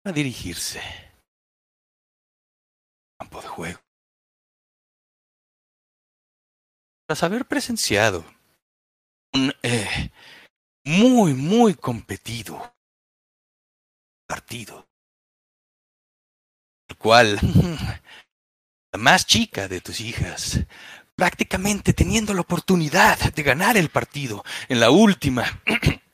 a 0.03 0.11
dirigirse 0.11 0.79
al 3.19 3.27
campo 3.27 3.41
de 3.41 3.47
juego. 3.47 3.88
Tras 7.09 7.23
haber 7.23 7.45
presenciado 7.45 8.23
un 9.33 9.51
eh, 9.63 10.11
muy, 10.85 11.33
muy 11.33 11.73
competido 11.73 12.71
partido, 14.27 14.87
el 16.87 16.95
cual 16.97 17.39
la 18.93 18.99
más 18.99 19.25
chica 19.25 19.67
de 19.67 19.81
tus 19.81 20.01
hijas, 20.01 20.59
prácticamente 21.15 21.93
teniendo 21.93 22.35
la 22.35 22.41
oportunidad 22.41 23.17
de 23.33 23.41
ganar 23.41 23.75
el 23.75 23.89
partido 23.89 24.43
en 24.67 24.79
la 24.79 24.91
última 24.91 25.63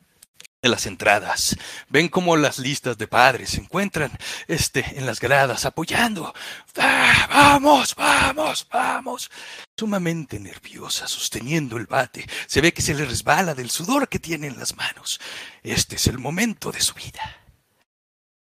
de 0.66 0.72
las 0.72 0.88
entradas. 0.88 1.56
Ven 1.90 2.10
cómo 2.10 2.36
las 2.36 2.58
listas 2.58 2.98
de 2.98 3.08
padres 3.08 3.52
se 3.52 3.62
encuentran 3.62 4.12
este, 4.48 4.84
en 4.98 5.06
las 5.06 5.20
gradas 5.20 5.64
apoyando. 5.64 6.34
¡Ah, 6.78 7.28
vamos, 7.30 7.94
vamos, 7.96 8.68
vamos! 8.72 9.30
Sumamente 9.78 10.40
nerviosa, 10.40 11.08
sosteniendo 11.08 11.78
el 11.78 11.86
bate. 11.86 12.28
Se 12.48 12.62
ve 12.62 12.74
que 12.74 12.82
se 12.82 12.96
le 12.96 13.06
resbala 13.06 13.54
del 13.54 13.70
sudor 13.70 14.10
que 14.10 14.18
tiene 14.18 14.48
en 14.48 14.58
las 14.58 14.76
manos. 14.76 15.20
Este 15.62 15.98
es 15.98 16.08
el 16.08 16.18
momento 16.18 16.72
de 16.72 16.82
su 16.82 16.96
vida. 16.96 17.38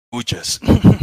Escuchas 0.04 0.60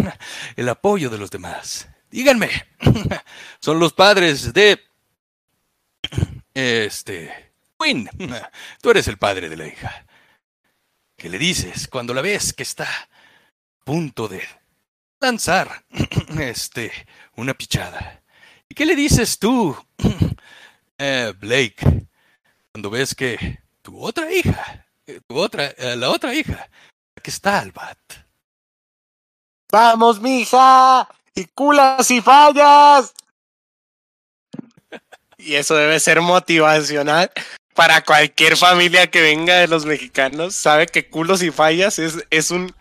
el 0.56 0.70
apoyo 0.70 1.10
de 1.10 1.18
los 1.18 1.30
demás. 1.30 1.90
Díganme, 2.10 2.50
son 3.60 3.78
los 3.78 3.92
padres 3.92 4.54
de... 4.54 4.80
Este... 6.54 7.50
Quinn, 7.78 8.10
tú 8.82 8.92
eres 8.92 9.08
el 9.08 9.18
padre 9.18 9.50
de 9.50 9.58
la 9.58 9.68
hija. 9.68 10.06
¿Qué 11.20 11.28
le 11.28 11.38
dices 11.38 11.90
cuando 11.90 12.14
la 12.14 12.22
ves 12.22 12.54
que 12.54 12.64
está 12.64 12.86
a 12.86 13.10
punto 13.84 14.30
de 14.30 14.42
lanzar 15.20 15.84
este 16.40 16.94
una 17.36 17.54
pichada? 17.54 18.24
¿Y 18.70 18.74
qué 18.74 18.86
le 18.86 18.96
dices 18.96 19.38
tú 19.38 19.76
Eh, 21.02 21.34
Blake, 21.40 22.08
cuando 22.74 22.90
ves 22.90 23.16
que 23.16 23.64
tu 23.82 24.02
otra 24.02 24.30
hija, 24.34 24.86
eh, 25.08 25.22
tu 25.26 25.38
otra, 25.38 25.68
eh, 25.68 25.96
la 25.96 26.10
otra 26.10 26.34
hija, 26.34 26.70
aquí 27.16 27.30
está 27.30 27.60
Albat. 27.60 27.98
¡Vamos, 29.72 30.20
mija! 30.20 31.08
¡Y 31.34 31.46
culas 31.46 32.12
y 32.12 32.22
fallas! 32.22 33.14
Y 35.38 35.56
eso 35.56 35.74
debe 35.74 36.02
ser 36.02 36.20
motivacional 36.20 37.32
para 37.80 38.04
cualquier 38.04 38.58
familia 38.58 39.10
que 39.10 39.22
venga 39.22 39.56
de 39.56 39.70
los 39.70 39.86
mexicanos. 39.86 40.54
Sabe 40.54 40.88
que 40.88 41.08
culos 41.08 41.42
y 41.42 41.50
fallas 41.50 41.98
es, 41.98 42.18
es 42.30 42.52
un 42.52 42.76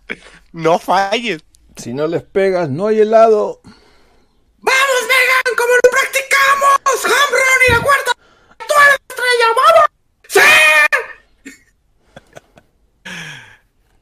no 0.51 0.81
falles. 0.81 1.41
Si 1.77 1.95
no 1.95 2.09
les 2.09 2.25
pegas, 2.25 2.69
no 2.69 2.89
hay 2.89 2.99
helado. 2.99 3.61
¡Vamos, 3.63 5.03
Megan! 5.03 5.57
¡Como 5.57 5.73
lo 5.73 5.89
practicamos! 5.89 7.05
¡Home 7.05 7.31
run 7.31 7.63
y 7.69 7.73
la 7.75 7.81
cuarta! 7.81 8.11
¡Tú 8.59 8.75
eres 8.75 8.89
la 8.89 9.07
estrella! 9.09 9.47
¡Vamos! 9.55 9.87
¡Sí! 10.27 10.41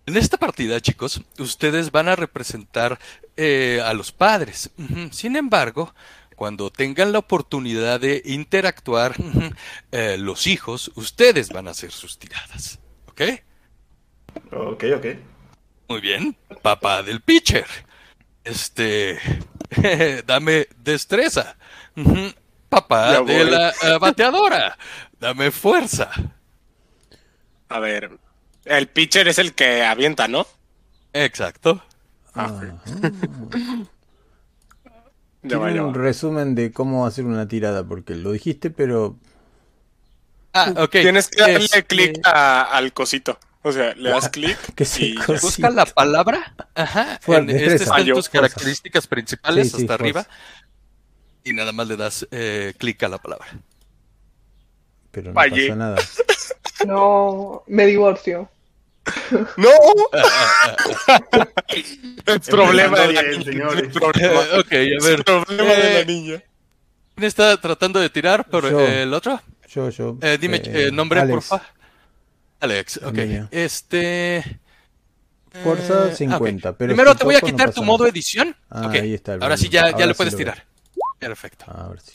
En 0.07 0.17
esta 0.17 0.39
partida, 0.39 0.81
chicos, 0.81 1.21
ustedes 1.39 1.91
van 1.91 2.09
a 2.09 2.17
representar 2.17 2.99
eh, 3.37 3.83
a 3.85 3.93
los 3.93 4.13
padres. 4.13 4.71
Sin 5.11 5.37
embargo, 5.37 5.95
cuando 6.37 6.71
tengan 6.71 7.13
la 7.13 7.19
oportunidad 7.19 7.99
de 7.99 8.23
interactuar 8.25 9.15
eh, 9.91 10.17
los 10.19 10.47
hijos, 10.47 10.93
ustedes 10.95 11.49
van 11.49 11.67
a 11.67 11.73
hacer 11.73 11.91
sus 11.91 12.19
tiradas. 12.19 12.79
¿Ok? 13.09 13.23
Ok, 14.53 14.85
ok. 14.97 15.07
Muy 15.89 16.01
bien, 16.01 16.37
papá 16.63 17.03
del 17.03 17.23
pitcher. 17.23 17.67
Este, 18.45 19.19
dame 20.27 20.69
destreza. 20.77 21.57
Papá 22.69 23.23
de 23.23 23.45
la 23.45 23.71
eh, 23.71 23.99
bateadora, 23.99 24.77
dame 25.19 25.51
fuerza. 25.51 26.11
A 27.69 27.81
ver, 27.81 28.19
el 28.65 28.89
pitcher 28.89 29.27
es 29.29 29.39
el 29.39 29.55
que 29.55 29.85
avienta, 29.85 30.29
¿no? 30.29 30.47
Exacto. 31.13 31.83
Ajá. 32.35 32.75
Va, 35.55 35.69
Tiene 35.69 35.81
un 35.81 35.93
va. 35.95 35.99
resumen 35.99 36.55
de 36.55 36.73
cómo 36.73 37.07
hacer 37.07 37.25
una 37.25 37.47
tirada, 37.49 37.85
porque 37.85 38.15
lo 38.15 38.33
dijiste, 38.33 38.71
pero 38.71 39.17
Ah, 40.53 40.73
ok. 40.77 40.91
Tienes 40.91 41.29
que 41.29 41.41
darle 41.43 41.57
Este, 41.67 41.85
clic 41.85 42.21
al 42.25 42.93
cosito. 42.93 43.39
O 43.63 43.73
sea, 43.73 43.95
le 43.95 44.11
das 44.11 44.29
clic 44.31 44.57
que 44.75 44.85
se 44.85 45.05
y 45.07 45.15
Busca 45.43 45.71
la 45.71 45.87
palabra. 45.87 46.55
Ajá. 46.75 47.19
Fuerte, 47.21 47.53
en, 47.53 47.59
este 47.59 47.71
destreza. 47.71 47.85
está 47.85 47.97
en 47.97 48.03
Ah, 48.03 48.07
yo, 48.07 48.15
tus 48.15 48.29
fuerza. 48.29 48.49
características 48.49 49.07
principales 49.07 49.71
Sí, 49.71 49.77
sí, 49.79 49.83
hasta 49.83 49.99
fuerza. 49.99 50.21
arriba. 50.21 50.29
Y 51.45 51.53
nada 51.53 51.73
más 51.73 51.87
le 51.89 51.97
das 51.97 52.27
eh, 52.31 52.75
clic 52.79 53.03
a 53.03 53.09
la 53.09 53.19
palabra. 53.19 53.47
pero 55.11 55.33
no 55.33 55.35
pasa 55.35 55.75
nada. 55.77 55.97
No, 56.87 57.63
me 57.69 57.87
divorcio. 57.87 58.51
¡No! 59.57 59.71
el 62.27 62.41
problema 62.41 62.99
de 63.01 63.13
la 63.13 63.23
niña. 63.23 63.69
problema, 63.93 64.41
Eh, 64.43 64.49
ok, 64.61 64.73
a 64.73 64.77
el 64.77 64.99
ver. 65.01 65.25
problema 65.25 65.73
de 65.75 65.95
la 65.95 66.05
niña. 66.05 66.43
¿Quién 67.15 67.25
está 67.27 67.57
tratando 67.61 68.01
de 68.01 68.11
tirar 68.11 68.49
por 68.49 68.69
Yo. 68.71 68.81
el 68.81 69.13
otro? 69.15 69.41
Yo, 69.69 69.91
yo. 69.91 70.19
Eh, 70.23 70.39
dime 70.41 70.57
eh, 70.59 70.89
eh, 70.89 70.93
nombre, 70.93 71.21
Alex. 71.21 71.35
por 71.35 71.43
favor. 71.43 71.67
Alex, 72.61 73.01
ok. 73.03 73.19
Este. 73.51 74.61
Fuerza 75.63 76.11
eh, 76.11 76.15
50, 76.17 76.71
ok. 76.71 76.77
pero 76.79 76.89
Primero 76.91 77.15
te 77.15 77.25
voy 77.25 77.35
a 77.37 77.41
no 77.41 77.47
quitar 77.47 77.73
tu 77.73 77.83
modo 77.83 78.01
nada. 78.05 78.11
edición. 78.11 78.55
Ah, 78.71 78.87
Ok. 78.89 78.95
ahí 78.97 79.15
está 79.15 79.35
el 79.35 79.43
Ahora 79.43 79.57
sí, 79.57 79.69
ya, 79.71 79.87
ya 79.89 79.93
Ahora 79.95 80.07
le 80.07 80.13
sí 80.13 80.17
puedes 80.19 80.33
lo 80.35 80.39
veo. 80.39 80.45
tirar. 80.53 80.67
Perfecto. 81.19 81.65
A 81.69 81.89
ver 81.89 82.01
si. 82.01 82.13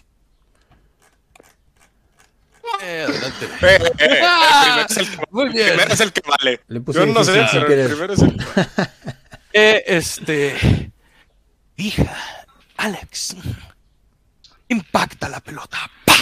Eh, 2.84 3.06
adelante. 3.08 3.46
Eh, 3.46 3.80
eh, 4.00 4.06
el 4.08 4.20
Ah, 4.24 4.62
primero 4.64 4.88
es 4.90 4.98
el 4.98 5.10
que- 5.12 5.26
Muy 5.30 5.46
el 5.46 5.52
bien. 5.52 5.68
primero 5.68 5.94
es 5.94 6.00
el 6.00 6.14
que 6.14 6.22
vale. 6.28 6.62
Le 6.68 6.82
puse 6.82 7.00
Yo 7.00 7.06
no 7.06 7.24
sé, 7.24 7.46
pero 7.52 7.74
el 7.82 7.88
primero 7.90 8.14
es 8.14 8.22
el 8.22 8.38
Eh, 9.54 9.84
este. 9.88 10.92
Hija, 11.78 12.16
Alex. 12.78 13.36
Impacta 14.70 15.28
la 15.30 15.42
pelota. 15.42 15.78
¡Pah! 16.06 16.14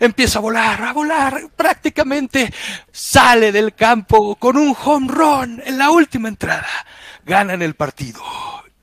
Empieza 0.00 0.38
a 0.38 0.42
volar, 0.42 0.82
a 0.82 0.92
volar. 0.92 1.40
Prácticamente 1.54 2.52
sale 2.90 3.52
del 3.52 3.74
campo 3.74 4.34
con 4.36 4.56
un 4.56 4.74
home 4.84 5.08
run 5.12 5.62
en 5.64 5.78
la 5.78 5.90
última 5.90 6.28
entrada. 6.28 6.66
Ganan 7.24 7.62
el 7.62 7.74
partido. 7.74 8.20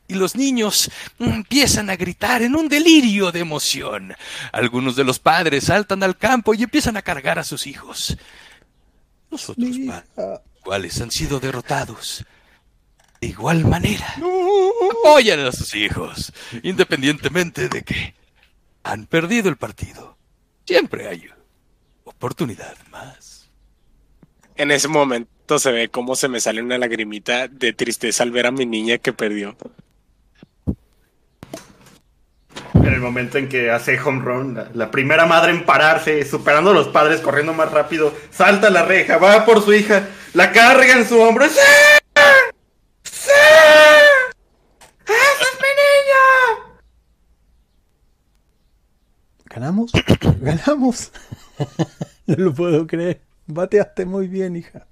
Y 0.08 0.16
los 0.16 0.36
niños 0.36 0.90
empiezan 1.20 1.90
a 1.90 1.96
gritar 1.96 2.42
en 2.42 2.56
un 2.56 2.70
delirio 2.70 3.32
de 3.32 3.40
emoción. 3.40 4.16
Algunos 4.52 4.96
de 4.96 5.04
los 5.04 5.20
padres 5.20 5.66
saltan 5.66 6.02
al 6.04 6.18
campo 6.18 6.54
y 6.54 6.64
empiezan 6.64 6.96
a 6.96 7.02
cargar 7.02 7.40
a 7.40 7.44
sus 7.44 7.68
hijos. 7.68 8.18
Los 9.30 9.50
otros 9.50 9.76
cuales 10.64 11.02
han 11.02 11.12
sido 11.12 11.40
derrotados. 11.40 12.26
De 13.20 13.28
igual 13.28 13.66
manera, 13.66 14.16
apoyan 14.92 15.40
a 15.40 15.52
sus 15.52 15.74
hijos, 15.76 16.32
independientemente 16.62 17.68
de 17.68 17.84
que 17.84 18.14
han 18.84 19.08
perdido 19.08 19.50
el 19.50 19.58
partido. 19.58 20.18
Siempre 20.66 21.08
hay 21.08 21.26
oportunidad 22.04 22.76
más. 22.92 23.50
En 24.56 24.72
ese 24.72 24.88
momento 24.88 25.60
se 25.60 25.72
ve 25.72 25.90
cómo 25.90 26.16
se 26.16 26.28
me 26.28 26.40
sale 26.40 26.62
una 26.62 26.78
lagrimita 26.78 27.48
de 27.48 27.74
tristeza 27.74 28.24
al 28.24 28.32
ver 28.32 28.48
a 28.48 28.52
mi 28.52 28.66
niña 28.66 28.98
que 28.98 29.14
perdió. 29.14 29.56
En 32.88 32.94
el 32.94 33.02
momento 33.02 33.38
en 33.38 33.50
que 33.50 33.70
hace 33.70 34.00
home 34.00 34.24
run, 34.24 34.54
la, 34.54 34.70
la 34.74 34.90
primera 34.90 35.26
madre 35.26 35.52
en 35.52 35.66
pararse, 35.66 36.24
superando 36.24 36.72
a 36.72 36.74
los 36.74 36.88
padres, 36.88 37.20
corriendo 37.20 37.54
más 37.54 37.70
rápido, 37.70 38.14
salta 38.32 38.68
a 38.68 38.70
la 38.70 38.86
reja, 38.86 39.18
va 39.18 39.44
por 39.46 39.62
su 39.62 39.74
hija, 39.74 40.08
la 40.34 40.54
carga 40.54 40.94
en 40.94 41.06
su 41.06 41.20
hombro. 41.20 41.46
¡Sí! 41.50 41.60
¡Sí! 43.04 43.30
¡Esa 45.06 45.44
es 45.44 45.60
mi 45.62 45.68
niña! 45.84 46.80
¿Ganamos? 49.46 49.92
¿Ganamos? 50.40 51.12
no 52.26 52.36
lo 52.38 52.54
puedo 52.54 52.88
creer. 52.88 53.22
Bateaste 53.48 54.06
muy 54.06 54.30
bien, 54.30 54.56
hija. 54.56 54.88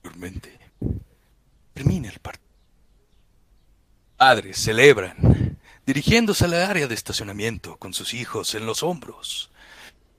Posteriormente, 0.00 0.58
termina 1.74 2.08
el 2.08 2.18
partido. 2.20 2.41
Padres 4.24 4.56
celebran, 4.56 5.58
dirigiéndose 5.84 6.44
al 6.44 6.54
área 6.54 6.86
de 6.86 6.94
estacionamiento 6.94 7.76
con 7.76 7.92
sus 7.92 8.14
hijos 8.14 8.54
en 8.54 8.66
los 8.66 8.84
hombros. 8.84 9.50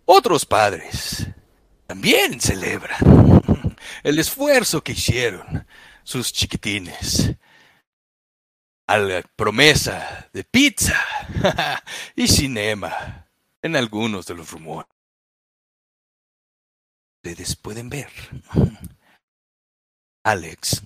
Otros 0.04 0.46
padres 0.46 1.30
también 1.88 2.42
celebran 2.42 3.00
el 4.04 4.20
esfuerzo 4.20 4.84
que 4.84 4.92
hicieron 4.92 5.66
sus 6.04 6.34
chiquitines 6.34 7.34
a 8.88 8.98
la 8.98 9.22
promesa 9.22 10.30
de 10.34 10.44
pizza 10.44 11.02
y 12.18 12.28
cinema 12.28 13.30
en 13.62 13.78
algunos 13.78 14.26
de 14.26 14.36
los 14.36 14.52
rumores. 14.52 14.92
Ustedes 17.24 17.56
pueden 17.56 17.88
ver. 17.88 18.12
Alex. 20.26 20.84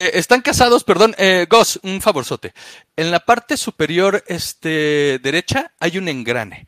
Eh, 0.00 0.12
están 0.14 0.40
casados, 0.40 0.82
perdón, 0.82 1.14
eh, 1.18 1.46
Gus, 1.48 1.78
un 1.82 2.00
favorzote. 2.00 2.54
En 2.96 3.10
la 3.10 3.20
parte 3.20 3.56
superior 3.58 4.24
este, 4.26 5.20
derecha 5.22 5.72
hay 5.78 5.98
un 5.98 6.08
engrane. 6.08 6.66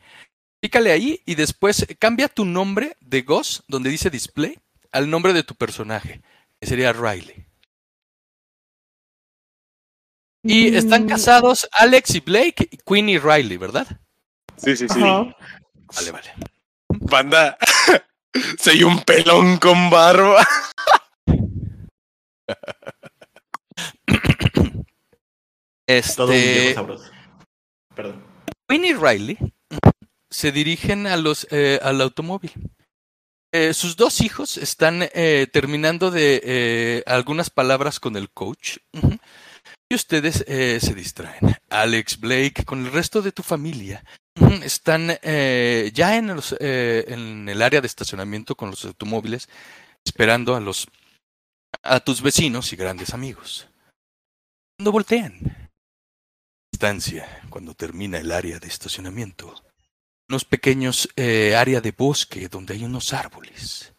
Pícale 0.61 0.91
ahí 0.91 1.21
y 1.25 1.35
después 1.35 1.85
cambia 1.99 2.29
tu 2.29 2.45
nombre 2.45 2.95
de 3.01 3.23
Gus, 3.23 3.63
donde 3.67 3.89
dice 3.89 4.09
display, 4.11 4.57
al 4.91 5.09
nombre 5.09 5.33
de 5.33 5.43
tu 5.43 5.55
personaje, 5.55 6.21
que 6.61 6.67
sería 6.67 6.93
Riley. 6.93 7.45
Y 10.45 10.75
están 10.75 11.05
Mm, 11.05 11.09
casados 11.09 11.67
Alex 11.71 12.15
y 12.15 12.19
Blake, 12.19 12.67
y 12.69 12.77
Queen 12.77 13.09
y 13.09 13.17
Riley, 13.17 13.57
¿verdad? 13.57 13.87
Sí, 14.57 14.75
sí, 14.75 14.87
sí. 14.87 15.01
Ajá. 15.01 15.35
Vale, 15.95 16.11
vale. 16.11 16.33
Banda, 16.89 17.57
soy 18.59 18.83
un 18.83 19.01
pelón 19.01 19.57
con 19.57 19.89
barba. 19.89 20.45
Todo 26.15 26.27
un 26.27 26.33
Este, 26.33 26.59
viejo 26.61 26.75
sabroso. 26.75 27.11
Perdón. 27.95 28.23
Queen 28.67 28.85
y 28.85 28.93
Riley 28.93 29.37
se 30.29 30.51
dirigen 30.51 31.05
a 31.07 31.17
los, 31.17 31.47
eh, 31.51 31.79
al 31.81 32.01
automóvil. 32.01 32.51
Eh, 33.53 33.73
sus 33.73 33.95
dos 33.95 34.21
hijos 34.21 34.57
están 34.57 35.07
eh, 35.13 35.47
terminando 35.51 36.09
de 36.09 36.41
eh, 36.43 37.03
algunas 37.05 37.51
palabras 37.51 37.99
con 37.99 38.15
el 38.15 38.31
coach 38.31 38.77
y 39.91 39.95
ustedes 39.95 40.43
eh, 40.47 40.79
se 40.81 40.95
distraen. 40.95 41.55
Alex, 41.69 42.19
Blake, 42.19 42.65
con 42.65 42.85
el 42.85 42.91
resto 42.91 43.21
de 43.21 43.31
tu 43.31 43.43
familia 43.43 44.03
están 44.63 45.15
eh, 45.21 45.91
ya 45.93 46.17
en, 46.17 46.35
los, 46.35 46.55
eh, 46.59 47.05
en 47.09 47.47
el 47.47 47.61
área 47.61 47.79
de 47.81 47.85
estacionamiento 47.85 48.55
con 48.55 48.71
los 48.71 48.83
automóviles 48.85 49.47
esperando 50.03 50.55
a 50.55 50.59
los 50.59 50.87
a 51.83 51.99
tus 51.99 52.21
vecinos 52.23 52.73
y 52.73 52.75
grandes 52.75 53.13
amigos. 53.13 53.67
Cuando 54.77 54.91
voltean, 54.91 55.62
cuando 57.49 57.73
termina 57.75 58.17
el 58.17 58.29
área 58.29 58.59
de 58.59 58.67
estacionamiento, 58.67 59.55
unos 60.27 60.43
pequeños 60.43 61.07
eh, 61.15 61.55
área 61.55 61.79
de 61.79 61.91
bosque 61.91 62.49
donde 62.49 62.73
hay 62.73 62.83
unos 62.83 63.13
árboles. 63.13 63.93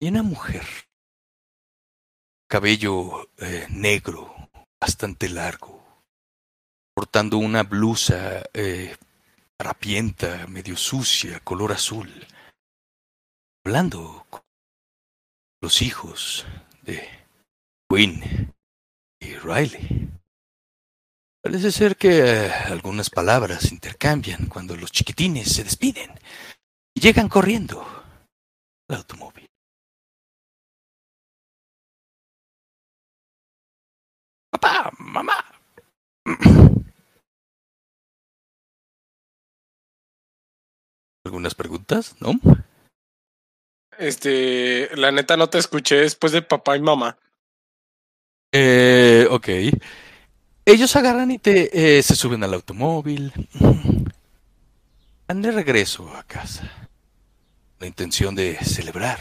Y 0.00 0.08
una 0.08 0.22
mujer, 0.22 0.64
cabello 2.48 3.28
eh, 3.36 3.66
negro, 3.68 4.34
bastante 4.80 5.28
largo, 5.28 6.02
portando 6.94 7.36
una 7.36 7.64
blusa 7.64 8.44
eh, 8.54 8.96
medio 10.48 10.78
sucia, 10.78 11.40
color 11.40 11.72
azul, 11.72 12.08
hablando 13.62 14.26
con 14.30 14.40
los 15.60 15.82
hijos 15.82 16.46
de 16.80 17.06
Quinn 17.90 18.54
y 19.20 19.34
Riley. 19.34 20.13
Parece 21.44 21.70
ser 21.70 21.96
que 21.98 22.50
algunas 22.68 23.10
palabras 23.10 23.70
intercambian 23.70 24.46
cuando 24.46 24.74
los 24.78 24.90
chiquitines 24.90 25.52
se 25.52 25.62
despiden 25.62 26.10
y 26.94 27.00
llegan 27.02 27.28
corriendo 27.28 27.86
al 28.88 28.96
automóvil. 28.96 29.46
Papá, 34.50 34.90
mamá. 34.98 35.44
¿Algunas 41.26 41.54
preguntas? 41.54 42.16
¿No? 42.22 42.40
Este, 43.98 44.96
la 44.96 45.12
neta 45.12 45.36
no 45.36 45.50
te 45.50 45.58
escuché 45.58 45.96
después 45.96 46.32
de 46.32 46.40
papá 46.40 46.78
y 46.78 46.80
mamá. 46.80 47.18
Eh, 48.50 49.26
ok. 49.30 49.48
Ellos 50.66 50.96
agarran 50.96 51.30
y 51.30 51.38
te, 51.38 51.98
eh, 51.98 52.02
se 52.02 52.16
suben 52.16 52.42
al 52.42 52.54
automóvil. 52.54 53.32
Van 55.28 55.42
de 55.42 55.52
regreso 55.52 56.08
a 56.16 56.22
casa. 56.22 56.88
La 57.78 57.86
intención 57.86 58.34
de 58.34 58.56
celebrar. 58.64 59.20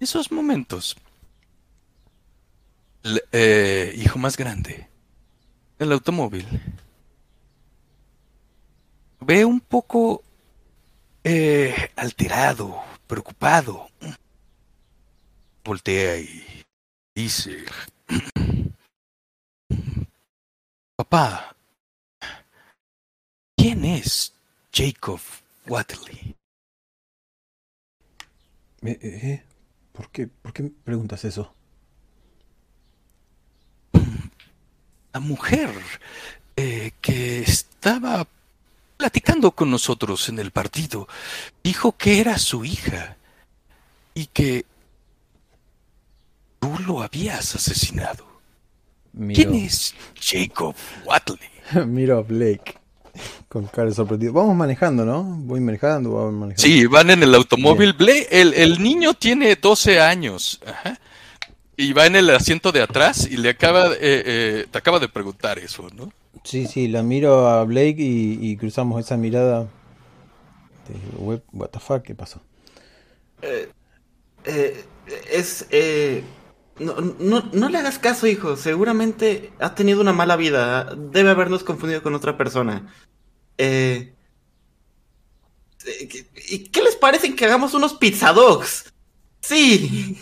Esos 0.00 0.32
momentos. 0.32 0.96
El 3.02 3.22
eh, 3.32 3.92
hijo 3.96 4.18
más 4.18 4.38
grande. 4.38 4.88
El 5.78 5.92
automóvil. 5.92 6.46
Ve 9.20 9.44
un 9.44 9.60
poco 9.60 10.22
eh, 11.24 11.90
alterado, 11.96 12.82
preocupado. 13.06 13.88
Voltea 15.62 16.18
y 16.18 16.64
dice, 17.14 17.64
papá, 20.96 21.56
¿quién 23.56 23.84
es 23.84 24.32
Jacob 24.72 25.20
Watley? 25.66 26.36
Eh, 28.82 28.98
eh, 29.02 29.44
¿Por 29.92 30.10
qué, 30.10 30.26
¿Por 30.26 30.52
qué 30.52 30.70
preguntas 30.84 31.24
eso? 31.24 31.54
La 35.12 35.20
mujer 35.20 35.70
eh, 36.56 36.92
que 37.00 37.40
estaba 37.40 38.26
platicando 38.96 39.52
con 39.52 39.70
nosotros 39.70 40.28
en 40.28 40.38
el 40.40 40.50
partido 40.50 41.08
dijo 41.62 41.96
que 41.96 42.20
era 42.20 42.36
su 42.38 42.64
hija 42.64 43.16
y 44.12 44.26
que 44.26 44.66
tú 46.58 46.76
lo 46.80 47.02
habías 47.02 47.54
asesinado. 47.54 48.33
Miro, 49.14 49.50
¿Quién 49.50 49.54
es 49.64 49.94
Jacob 50.20 50.74
Watley? 51.04 51.38
miro 51.86 52.18
a 52.18 52.22
Blake 52.22 52.74
con 53.48 53.66
cara 53.66 53.88
de 53.88 53.94
sorprendido. 53.94 54.32
Vamos 54.32 54.56
manejando, 54.56 55.04
¿no? 55.04 55.22
Voy 55.22 55.60
manejando, 55.60 56.10
voy 56.10 56.32
manejando. 56.32 56.62
Sí, 56.62 56.86
van 56.86 57.10
en 57.10 57.22
el 57.22 57.34
automóvil. 57.34 57.92
Blake, 57.92 58.26
el, 58.30 58.52
el 58.54 58.82
niño 58.82 59.14
tiene 59.14 59.54
12 59.54 60.00
años. 60.00 60.60
Ajá. 60.66 60.98
Y 61.76 61.92
va 61.92 62.06
en 62.06 62.16
el 62.16 62.30
asiento 62.30 62.72
de 62.72 62.82
atrás 62.82 63.28
y 63.30 63.36
le 63.36 63.50
acaba, 63.50 63.92
eh, 63.92 63.96
eh, 64.00 64.66
te 64.70 64.78
acaba 64.78 64.98
de 64.98 65.08
preguntar 65.08 65.58
eso, 65.60 65.88
¿no? 65.94 66.12
Sí, 66.42 66.66
sí, 66.66 66.88
la 66.88 67.02
miro 67.04 67.46
a 67.48 67.62
Blake 67.64 67.96
y, 67.98 68.38
y 68.40 68.56
cruzamos 68.56 69.04
esa 69.04 69.16
mirada. 69.16 69.68
de, 70.88 71.16
"What- 71.18 71.42
What 71.52 71.68
the 71.70 71.78
fuck, 71.80 72.02
¿qué 72.02 72.14
pasó? 72.16 72.42
Eh, 73.42 73.68
eh, 74.44 74.84
es. 75.32 75.66
No, 76.78 76.94
no, 77.18 77.50
no 77.52 77.68
le 77.68 77.78
hagas 77.78 77.98
caso, 77.98 78.26
hijo. 78.26 78.56
Seguramente 78.56 79.52
ha 79.60 79.74
tenido 79.74 80.00
una 80.00 80.12
mala 80.12 80.36
vida. 80.36 80.94
Debe 80.96 81.30
habernos 81.30 81.64
confundido 81.64 82.02
con 82.02 82.14
otra 82.14 82.36
persona. 82.36 82.92
Eh, 83.58 84.14
eh, 85.86 86.26
¿Y 86.48 86.58
qué 86.70 86.82
les 86.82 86.96
parece 86.96 87.34
que 87.34 87.44
hagamos 87.44 87.74
unos 87.74 87.94
pizza 87.94 88.32
dogs? 88.32 88.92
Sí. 89.40 90.16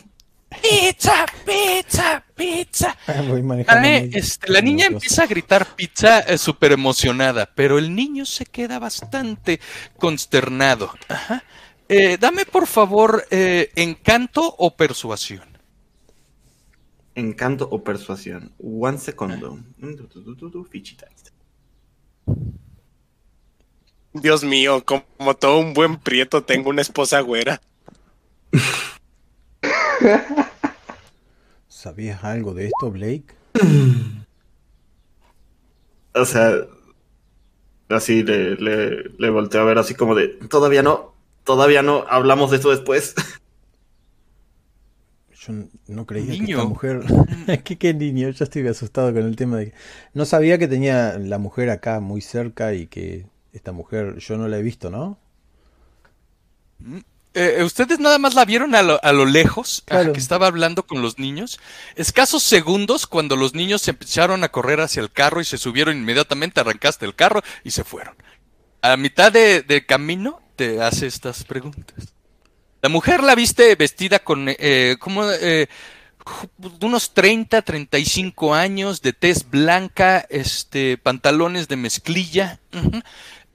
Pizza, 0.61 1.25
pizza, 1.47 2.23
pizza. 2.35 2.97
Voy 3.29 3.43
manejando. 3.43 3.89
Dale, 3.89 4.11
este, 4.13 4.53
la 4.53 4.61
niña 4.61 4.85
nervioso. 4.85 4.97
empieza 4.97 5.23
a 5.23 5.27
gritar 5.27 5.77
pizza 5.77 6.21
eh, 6.21 6.37
súper 6.37 6.73
emocionada, 6.73 7.51
pero 7.55 7.79
el 7.79 7.95
niño 7.95 8.27
se 8.27 8.45
queda 8.45 8.79
bastante 8.79 9.61
consternado. 9.97 10.93
Ajá. 11.09 11.43
Eh, 11.89 12.17
dame 12.19 12.47
por 12.47 12.67
favor 12.67 13.27
eh, 13.31 13.71
encanto 13.77 14.55
o 14.59 14.77
persuasión. 14.77 15.52
Encanto 17.15 17.69
o 17.71 17.85
persuasión. 17.85 18.53
One 18.59 18.99
segundo. 18.99 19.59
Fichita. 20.71 21.09
Dios 24.15 24.45
mío, 24.45 24.85
como 24.85 25.35
todo 25.35 25.59
un 25.59 25.75
buen 25.75 25.99
prieto, 25.99 26.43
tengo 26.43 26.71
una 26.71 26.83
esposa 26.83 27.21
güera. 27.21 27.61
¿Sabías 31.69 32.23
algo 32.23 32.55
de 32.55 32.67
esto, 32.67 32.91
Blake? 32.91 33.35
O 36.15 36.25
sea, 36.25 36.53
así 37.89 38.23
le, 38.23 38.57
le, 38.57 39.05
le 39.19 39.31
volteo 39.31 39.63
a 39.63 39.65
ver 39.65 39.79
así 39.79 39.95
como 39.95 40.15
de, 40.15 40.29
todavía 40.29 40.83
no, 40.83 41.15
todavía 41.45 41.83
no, 41.83 42.05
hablamos 42.09 42.51
de 42.51 42.59
eso 42.59 42.71
después. 42.71 43.15
Yo 45.47 45.55
no 45.89 46.07
creía 46.07 46.33
que 46.39 46.53
esta 46.53 46.65
mujer... 46.65 47.03
¿Qué, 47.65 47.77
qué 47.77 47.95
niño? 47.95 48.31
Yo 48.31 48.45
estoy 48.45 48.67
asustado 48.69 49.13
con 49.13 49.25
el 49.25 49.35
tema 49.35 49.57
de 49.59 49.71
que... 49.71 49.75
No 50.15 50.25
sabía 50.25 50.59
que 50.59 50.69
tenía 50.69 51.19
la 51.19 51.39
mujer 51.39 51.71
acá 51.71 51.99
muy 52.01 52.21
cerca 52.21 52.75
y 52.75 52.87
que 52.87 53.27
esta 53.53 53.73
mujer 53.73 54.19
yo 54.19 54.37
no 54.39 54.47
la 54.47 54.59
he 54.59 54.63
visto, 54.63 54.91
¿no? 54.91 55.19
Eh, 57.35 57.63
Ustedes 57.65 57.99
nada 57.99 58.19
más 58.19 58.35
la 58.35 58.45
vieron 58.45 58.75
a 58.75 58.83
lo, 58.83 59.03
a 59.03 59.13
lo 59.13 59.25
lejos, 59.25 59.83
que 59.87 60.19
estaba 60.19 60.47
hablando 60.47 60.87
con 60.87 61.03
los 61.03 61.19
niños. 61.19 61.59
Escasos 61.97 62.43
segundos 62.45 63.07
cuando 63.07 63.35
los 63.35 63.55
niños 63.55 63.89
empezaron 63.89 64.45
a 64.45 64.51
correr 64.51 64.81
hacia 64.81 65.03
el 65.03 65.11
carro 65.11 65.41
y 65.41 65.45
se 65.45 65.59
subieron 65.59 65.97
inmediatamente, 65.97 66.61
arrancaste 66.61 67.05
el 67.05 67.17
carro 67.17 67.43
y 67.65 67.73
se 67.73 67.85
fueron. 67.85 68.15
A 68.81 68.97
mitad 68.97 69.33
de, 69.33 69.63
de 69.63 69.87
camino 69.87 70.41
te 70.57 70.81
hace 70.83 71.07
estas 71.07 71.45
preguntas. 71.45 72.12
La 72.83 72.89
mujer 72.89 73.23
la 73.23 73.35
viste 73.35 73.75
vestida 73.77 74.19
con 74.19 74.47
eh, 74.49 74.97
como 74.99 75.25
eh, 75.31 75.69
ju- 76.25 76.51
unos 76.85 77.15
30, 77.15 77.63
35 77.63 78.55
años, 78.55 79.01
de 79.03 79.13
tez 79.13 79.49
blanca, 79.49 80.27
este, 80.29 80.99
pantalones 80.99 81.69
de 81.69 81.77
mezclilla. 81.77 82.61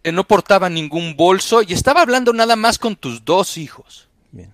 Eh, 0.04 0.12
no 0.14 0.24
portaba 0.26 0.70
ningún 0.70 1.18
bolso 1.18 1.62
y 1.62 1.74
estaba 1.74 2.02
hablando 2.02 2.32
nada 2.32 2.56
más 2.56 2.80
con 2.80 2.96
tus 2.96 3.26
dos 3.26 3.58
hijos. 3.58 4.08
Bien. 4.32 4.54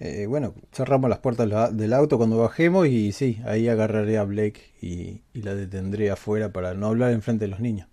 Eh, 0.00 0.24
bueno, 0.26 0.54
cerramos 0.72 1.10
las 1.10 1.18
puertas 1.18 1.76
del 1.76 1.92
auto 1.92 2.16
cuando 2.16 2.38
bajemos 2.38 2.86
y 2.86 3.12
sí, 3.12 3.40
ahí 3.46 3.68
agarraré 3.68 4.16
a 4.16 4.24
Blake 4.24 4.72
y, 4.80 5.20
y 5.34 5.42
la 5.42 5.54
detendré 5.54 6.10
afuera 6.10 6.52
para 6.52 6.72
no 6.72 6.86
hablar 6.86 7.12
enfrente 7.12 7.44
de 7.44 7.50
los 7.50 7.60
niños. 7.60 7.88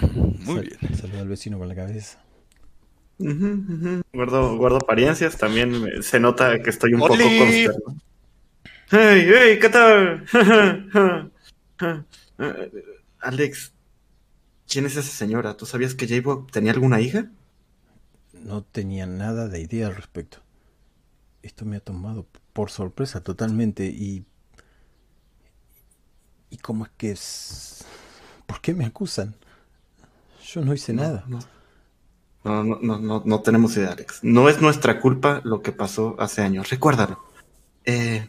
Muy 0.00 0.56
Sal- 0.56 0.66
bien. 0.80 0.96
Saluda 0.96 1.20
al 1.20 1.28
vecino 1.28 1.58
con 1.58 1.68
la 1.68 1.74
cabeza. 1.76 2.21
Guardo, 4.12 4.56
guardo 4.56 4.76
apariencias, 4.76 5.36
también 5.38 5.82
me- 5.82 6.02
se 6.02 6.18
nota 6.20 6.60
que 6.62 6.70
estoy 6.70 6.94
un 6.94 7.00
poco 7.00 7.14
¡Oli! 7.14 7.38
consternado. 7.38 7.96
¡Hey, 8.90 9.26
hey, 9.26 9.58
qué 9.60 9.68
tal! 9.68 10.24
Alex, 13.20 13.72
¿quién 14.68 14.86
es 14.86 14.96
esa 14.96 15.10
señora? 15.10 15.56
¿Tú 15.56 15.66
sabías 15.66 15.94
que 15.94 16.06
J-Bo 16.08 16.46
tenía 16.50 16.72
alguna 16.72 17.00
hija? 17.00 17.30
No 18.32 18.62
tenía 18.62 19.06
nada 19.06 19.48
de 19.48 19.60
idea 19.60 19.86
al 19.86 19.94
respecto. 19.96 20.38
Esto 21.42 21.64
me 21.64 21.76
ha 21.76 21.80
tomado 21.80 22.26
por 22.52 22.70
sorpresa 22.70 23.22
totalmente 23.22 23.86
y... 23.86 24.24
¿Y 26.50 26.58
cómo 26.58 26.84
es 26.84 26.90
que 26.96 27.12
es? 27.12 27.84
¿Por 28.46 28.60
qué 28.60 28.74
me 28.74 28.84
acusan? 28.84 29.34
Yo 30.44 30.60
no 30.62 30.74
hice 30.74 30.92
nada. 30.92 31.24
No, 31.26 31.38
no, 32.44 32.64
no, 32.64 32.98
no, 32.98 33.22
no, 33.24 33.40
tenemos 33.42 33.76
idea, 33.76 33.92
Alex. 33.92 34.18
No 34.22 34.48
es 34.48 34.60
nuestra 34.60 35.00
culpa 35.00 35.40
lo 35.44 35.62
que 35.62 35.72
pasó 35.72 36.16
hace 36.18 36.42
años. 36.42 36.70
Recuérdalo. 36.70 37.20
Eh, 37.84 38.28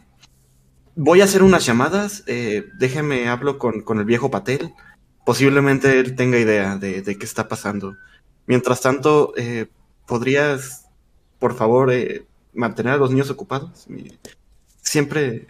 voy 0.94 1.20
a 1.20 1.24
hacer 1.24 1.42
unas 1.42 1.66
llamadas. 1.66 2.22
eh, 2.26 2.66
déjeme 2.78 3.28
hablo 3.28 3.58
con, 3.58 3.80
con 3.80 3.98
el 3.98 4.04
viejo 4.04 4.30
Patel. 4.30 4.72
Posiblemente 5.26 5.98
él 5.98 6.14
tenga 6.14 6.38
idea 6.38 6.76
de, 6.76 7.02
de 7.02 7.18
qué 7.18 7.24
está 7.24 7.48
pasando. 7.48 7.96
Mientras 8.46 8.80
tanto, 8.82 9.32
eh, 9.36 9.66
¿podrías, 10.06 10.86
por 11.38 11.56
favor, 11.56 11.90
eh, 11.92 12.26
mantener 12.52 12.92
a 12.92 12.98
los 12.98 13.10
niños 13.10 13.30
ocupados? 13.30 13.86
Siempre... 14.82 15.48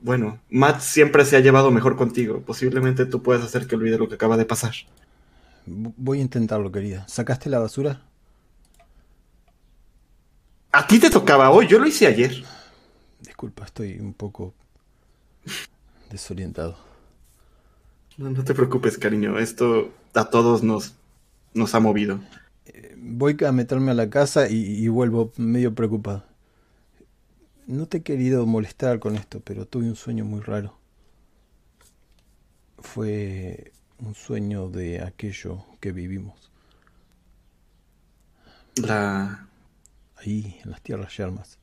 bueno, 0.00 0.40
Matt 0.48 0.80
siempre 0.80 1.24
se 1.24 1.36
ha 1.36 1.40
llevado 1.40 1.70
mejor 1.70 1.96
contigo. 1.96 2.40
Posiblemente 2.40 3.06
tú 3.06 3.22
puedas 3.22 3.44
hacer 3.44 3.66
que 3.66 3.76
olvide 3.76 3.98
lo 3.98 4.08
que 4.08 4.14
acaba 4.14 4.36
de 4.36 4.46
pasar. 4.46 4.72
Voy 5.68 6.18
a 6.18 6.22
intentarlo, 6.22 6.72
querida. 6.72 7.06
¿Sacaste 7.08 7.50
la 7.50 7.58
basura? 7.58 8.02
A 10.72 10.86
ti 10.86 10.98
te 10.98 11.10
tocaba 11.10 11.50
hoy, 11.50 11.66
yo 11.66 11.78
lo 11.78 11.86
hice 11.86 12.06
ayer. 12.06 12.44
Disculpa, 13.20 13.64
estoy 13.64 13.98
un 13.98 14.12
poco 14.12 14.54
desorientado. 16.10 16.76
No, 18.16 18.30
no 18.30 18.44
te 18.44 18.54
preocupes, 18.54 18.98
cariño. 18.98 19.38
Esto 19.38 19.92
a 20.14 20.26
todos 20.26 20.62
nos, 20.62 20.94
nos 21.54 21.74
ha 21.74 21.80
movido. 21.80 22.20
Voy 22.96 23.36
a 23.46 23.52
meterme 23.52 23.92
a 23.92 23.94
la 23.94 24.10
casa 24.10 24.48
y, 24.48 24.56
y 24.56 24.88
vuelvo 24.88 25.32
medio 25.36 25.74
preocupado. 25.74 26.24
No 27.66 27.86
te 27.86 27.98
he 27.98 28.02
querido 28.02 28.46
molestar 28.46 28.98
con 28.98 29.16
esto, 29.16 29.40
pero 29.40 29.66
tuve 29.66 29.84
un 29.84 29.96
sueño 29.96 30.24
muy 30.24 30.40
raro. 30.40 30.74
Fue 32.78 33.72
un 34.00 34.14
sueño 34.14 34.68
de 34.68 35.02
aquello 35.02 35.64
que 35.80 35.92
vivimos, 35.92 36.50
La, 38.76 39.46
ahí 40.16 40.58
en 40.64 40.70
las 40.70 40.80
tierras 40.82 41.16
yermas. 41.16 41.58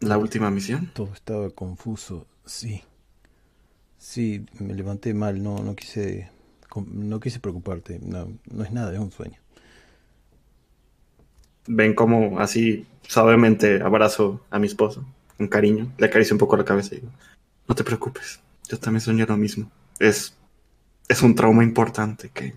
la 0.00 0.18
última 0.18 0.50
misión. 0.50 0.92
Todo 0.92 1.12
estaba 1.12 1.50
confuso, 1.50 2.26
sí. 2.46 2.82
Sí, 3.98 4.46
me 4.60 4.74
levanté 4.74 5.14
mal, 5.14 5.42
no, 5.42 5.58
no 5.62 5.74
quise, 5.74 6.30
no 6.86 7.20
quise 7.20 7.40
preocuparte. 7.40 7.98
No, 8.00 8.28
no 8.50 8.64
es 8.64 8.72
nada, 8.72 8.92
es 8.92 8.98
un 8.98 9.10
sueño. 9.10 9.38
Ven 11.66 11.94
como 11.94 12.38
así 12.40 12.86
suavemente 13.08 13.80
abrazo 13.82 14.44
a 14.50 14.58
mi 14.58 14.66
esposo, 14.66 15.04
con 15.36 15.48
cariño. 15.48 15.92
Le 15.98 16.06
acaricio 16.06 16.34
un 16.34 16.38
poco 16.38 16.56
la 16.56 16.64
cabeza 16.64 16.94
y 16.94 16.98
digo, 17.00 17.12
no 17.68 17.74
te 17.74 17.84
preocupes, 17.84 18.40
yo 18.68 18.78
también 18.78 19.00
soñé 19.00 19.24
lo 19.26 19.36
mismo. 19.36 19.70
Es, 19.98 20.34
es 21.08 21.22
un 21.22 21.34
trauma 21.34 21.62
importante 21.62 22.30
que... 22.30 22.54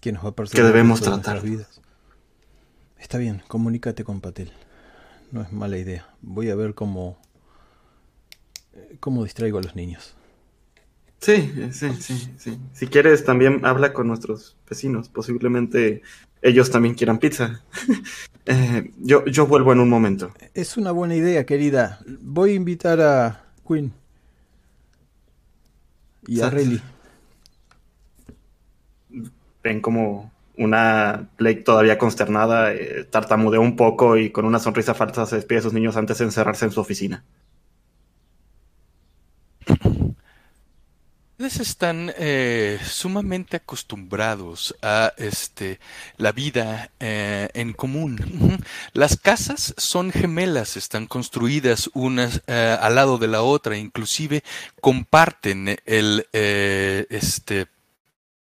que 0.00 0.12
nos 0.12 0.24
va 0.24 0.30
a 0.30 0.44
que 0.44 0.62
debemos 0.62 1.00
de 1.00 1.06
tratar. 1.06 1.42
vidas. 1.42 1.80
Está 2.98 3.18
bien, 3.18 3.42
comunícate 3.48 4.04
con 4.04 4.20
Patel. 4.20 4.52
No 5.32 5.42
es 5.42 5.52
mala 5.52 5.78
idea. 5.78 6.08
Voy 6.22 6.50
a 6.50 6.54
ver 6.54 6.74
cómo 6.74 7.18
cómo 9.00 9.24
distraigo 9.24 9.58
a 9.58 9.62
los 9.62 9.74
niños. 9.74 10.14
Sí, 11.20 11.52
sí, 11.72 11.90
sí, 11.98 12.34
sí. 12.36 12.58
Si 12.72 12.86
quieres, 12.88 13.24
también 13.24 13.64
habla 13.64 13.92
con 13.92 14.06
nuestros 14.06 14.56
vecinos. 14.68 15.08
Posiblemente 15.08 16.02
ellos 16.42 16.70
también 16.70 16.94
quieran 16.94 17.18
pizza. 17.18 17.62
Eh, 18.48 18.92
yo, 18.98 19.26
yo 19.26 19.48
vuelvo 19.48 19.72
en 19.72 19.80
un 19.80 19.88
momento. 19.88 20.32
Es 20.54 20.76
una 20.76 20.92
buena 20.92 21.16
idea, 21.16 21.44
querida. 21.44 21.98
Voy 22.20 22.52
a 22.52 22.54
invitar 22.54 23.00
a 23.00 23.44
Quinn 23.66 23.92
y 26.26 26.40
a. 26.40 26.50
Rayleigh. 26.50 26.82
Ven 29.62 29.80
como 29.80 30.32
una 30.56 31.28
Blake 31.38 31.62
todavía 31.62 31.98
consternada, 31.98 32.72
eh, 32.72 33.04
tartamudeó 33.04 33.60
un 33.60 33.76
poco 33.76 34.16
y 34.16 34.30
con 34.30 34.44
una 34.44 34.58
sonrisa 34.58 34.94
falsa 34.94 35.26
se 35.26 35.36
despide 35.36 35.58
de 35.58 35.62
sus 35.62 35.72
niños 35.72 35.96
antes 35.96 36.18
de 36.18 36.24
encerrarse 36.24 36.64
en 36.64 36.70
su 36.70 36.80
oficina. 36.80 37.24
Ustedes 41.38 41.68
están 41.68 42.14
eh, 42.16 42.80
sumamente 42.82 43.58
acostumbrados 43.58 44.74
a 44.80 45.12
este 45.18 45.80
la 46.16 46.32
vida 46.32 46.90
eh, 46.98 47.50
en 47.52 47.74
común. 47.74 48.58
Las 48.94 49.18
casas 49.18 49.74
son 49.76 50.12
gemelas, 50.12 50.78
están 50.78 51.04
construidas 51.06 51.90
unas 51.92 52.40
eh, 52.46 52.78
al 52.80 52.94
lado 52.94 53.18
de 53.18 53.28
la 53.28 53.42
otra, 53.42 53.76
inclusive 53.76 54.44
comparten 54.80 55.76
el 55.84 56.26
este 56.32 57.66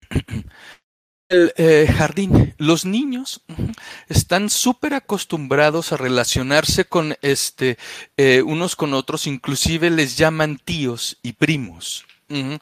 el 1.28 1.88
jardín. 1.92 2.56
Los 2.58 2.86
niños 2.86 3.42
están 4.08 4.50
súper 4.50 4.94
acostumbrados 4.94 5.92
a 5.92 5.98
relacionarse 5.98 6.86
con 6.86 7.18
este 7.22 7.78
unos 8.46 8.78
con 8.78 8.94
otros, 8.94 9.28
inclusive 9.28 9.89
les 9.89 10.15
llaman 10.15 10.58
tíos 10.63 11.18
y 11.22 11.34
primos. 11.34 12.06
Ujú. 12.30 12.58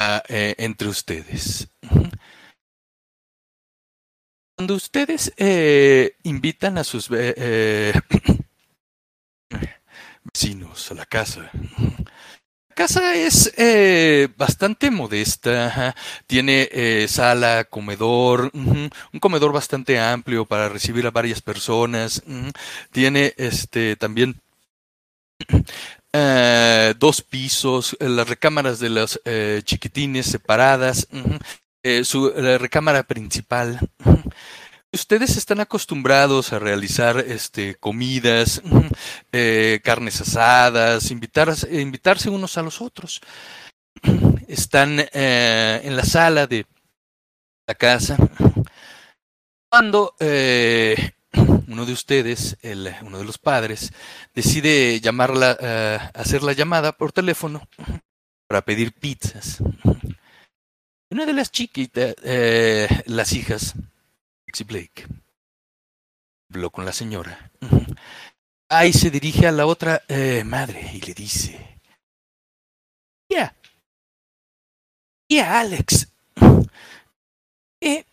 A, 0.00 0.22
eh, 0.28 0.54
entre 0.58 0.88
ustedes. 0.88 1.68
Cuando 4.56 4.74
ustedes 4.74 5.32
eh, 5.36 6.16
invitan 6.22 6.78
a 6.78 6.84
sus 6.84 7.08
eh, 7.12 7.92
vecinos 10.32 10.90
a 10.90 10.94
la 10.94 11.06
casa, 11.06 11.50
la 12.68 12.74
casa 12.74 13.14
es 13.14 13.52
eh, 13.56 14.28
bastante 14.36 14.90
modesta, 14.90 15.94
tiene 16.26 16.68
eh, 16.72 17.06
sala, 17.08 17.64
comedor, 17.64 18.50
un 18.54 18.90
comedor 19.20 19.52
bastante 19.52 19.98
amplio 19.98 20.46
para 20.46 20.68
recibir 20.68 21.06
a 21.06 21.10
varias 21.10 21.40
personas, 21.42 22.22
tiene 22.92 23.34
este 23.36 23.96
también 23.96 24.40
eh, 26.18 26.94
dos 26.98 27.20
pisos, 27.20 27.94
eh, 28.00 28.08
las 28.08 28.26
recámaras 28.26 28.78
de 28.78 28.88
los 28.88 29.20
eh, 29.26 29.60
chiquitines 29.64 30.26
separadas, 30.26 31.06
su 32.04 32.32
la 32.34 32.56
recámara 32.56 33.02
principal. 33.02 33.78
Ustedes 34.92 35.36
están 35.36 35.60
acostumbrados 35.60 36.52
a 36.54 36.58
realizar 36.58 37.18
este, 37.18 37.74
comidas, 37.74 38.62
carnes 39.82 40.20
asadas, 40.22 41.10
invitar, 41.10 41.54
invitarse 41.70 42.30
unos 42.30 42.56
a 42.56 42.62
los 42.62 42.80
otros. 42.80 43.20
Están 44.48 45.06
en 45.12 45.96
la 45.96 46.04
sala 46.04 46.46
de 46.46 46.64
la 47.66 47.74
casa. 47.74 48.16
Cuando 49.68 50.14
eh, 50.20 51.12
uno 51.68 51.86
de 51.86 51.92
ustedes, 51.92 52.56
el, 52.62 52.94
uno 53.02 53.18
de 53.18 53.24
los 53.24 53.38
padres, 53.38 53.92
decide 54.34 55.00
llamarla, 55.00 55.56
eh, 55.60 55.98
hacer 56.14 56.42
la 56.42 56.52
llamada 56.52 56.92
por 56.92 57.12
teléfono 57.12 57.68
para 58.48 58.62
pedir 58.62 58.92
pizzas. 58.92 59.58
Una 61.10 61.24
de 61.24 61.32
las 61.32 61.50
chiquitas, 61.50 62.14
eh, 62.22 62.88
las 63.06 63.32
hijas, 63.32 63.74
Lexi 64.46 64.64
Blake, 64.64 65.06
habló 66.50 66.70
con 66.70 66.84
la 66.84 66.92
señora. 66.92 67.50
Ahí 68.68 68.92
se 68.92 69.10
dirige 69.10 69.46
a 69.46 69.52
la 69.52 69.66
otra 69.66 70.02
eh, 70.08 70.42
madre 70.44 70.90
y 70.92 71.00
le 71.00 71.14
dice: 71.14 71.80
Tía, 73.28 73.54
tía 75.28 75.60
Alex, 75.60 76.08
eh, 77.80 78.04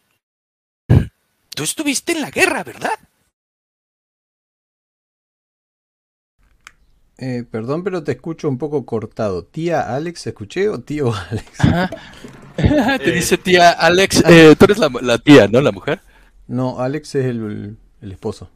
tú 1.55 1.63
estuviste 1.63 2.11
en 2.11 2.21
la 2.21 2.29
guerra, 2.29 2.63
¿verdad? 2.63 2.99
Eh, 7.17 7.43
perdón, 7.49 7.83
pero 7.83 8.03
te 8.03 8.13
escucho 8.13 8.49
un 8.49 8.57
poco 8.57 8.85
cortado. 8.85 9.45
¿Tía 9.45 9.95
Alex 9.95 10.27
escuché 10.27 10.69
o 10.69 10.79
tío 10.79 11.13
Alex? 11.31 11.59
Ajá. 11.59 11.89
Te 12.55 13.09
Eh, 13.09 13.11
dice 13.13 13.37
tía 13.37 13.71
Alex, 13.71 14.23
eh, 14.27 14.55
tú 14.57 14.65
eres 14.65 14.77
la, 14.77 14.89
la 15.01 15.17
tía, 15.17 15.47
¿no? 15.47 15.59
La 15.61 15.71
mujer. 15.71 16.01
No, 16.47 16.79
Alex 16.79 17.15
es 17.15 17.25
el, 17.25 17.77
el 18.01 18.11
esposo. 18.11 18.49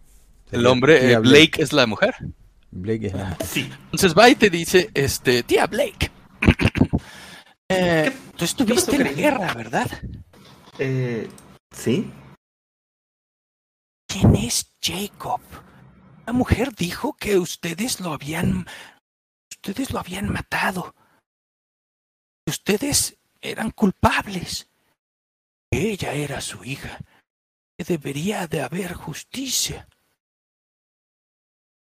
El 0.51 0.65
hombre, 0.67 1.11
eh, 1.11 1.17
Blake 1.17 1.61
es 1.61 1.73
la 1.73 1.87
mujer. 1.87 2.15
Blake 2.71 3.07
es 3.07 3.13
la 3.13 3.29
mujer. 3.29 3.47
Sí. 3.47 3.69
Entonces 3.85 4.13
va 4.15 4.29
y 4.29 4.35
te 4.35 4.49
dice, 4.49 4.89
este, 4.93 5.43
tía 5.43 5.65
Blake, 5.67 6.11
eh, 7.69 8.11
tú 8.35 8.45
estuviste 8.45 8.95
en 8.95 9.03
la 9.03 9.11
guerra, 9.13 9.53
¿verdad? 9.53 9.89
Eh, 10.79 11.27
¿Sí? 11.75 12.11
¿Quién 14.07 14.35
es 14.35 14.71
Jacob? 14.81 15.41
La 16.27 16.33
mujer 16.33 16.75
dijo 16.75 17.13
que 17.13 17.37
ustedes 17.37 18.01
lo 18.01 18.11
habían, 18.11 18.67
ustedes 19.49 19.91
lo 19.91 19.99
habían 19.99 20.29
matado. 20.29 20.93
Ustedes 22.45 23.17
eran 23.39 23.71
culpables. 23.71 24.67
Ella 25.71 26.11
era 26.11 26.41
su 26.41 26.65
hija. 26.65 26.99
Que 27.77 27.85
debería 27.85 28.45
de 28.45 28.61
haber 28.61 28.93
justicia. 28.93 29.87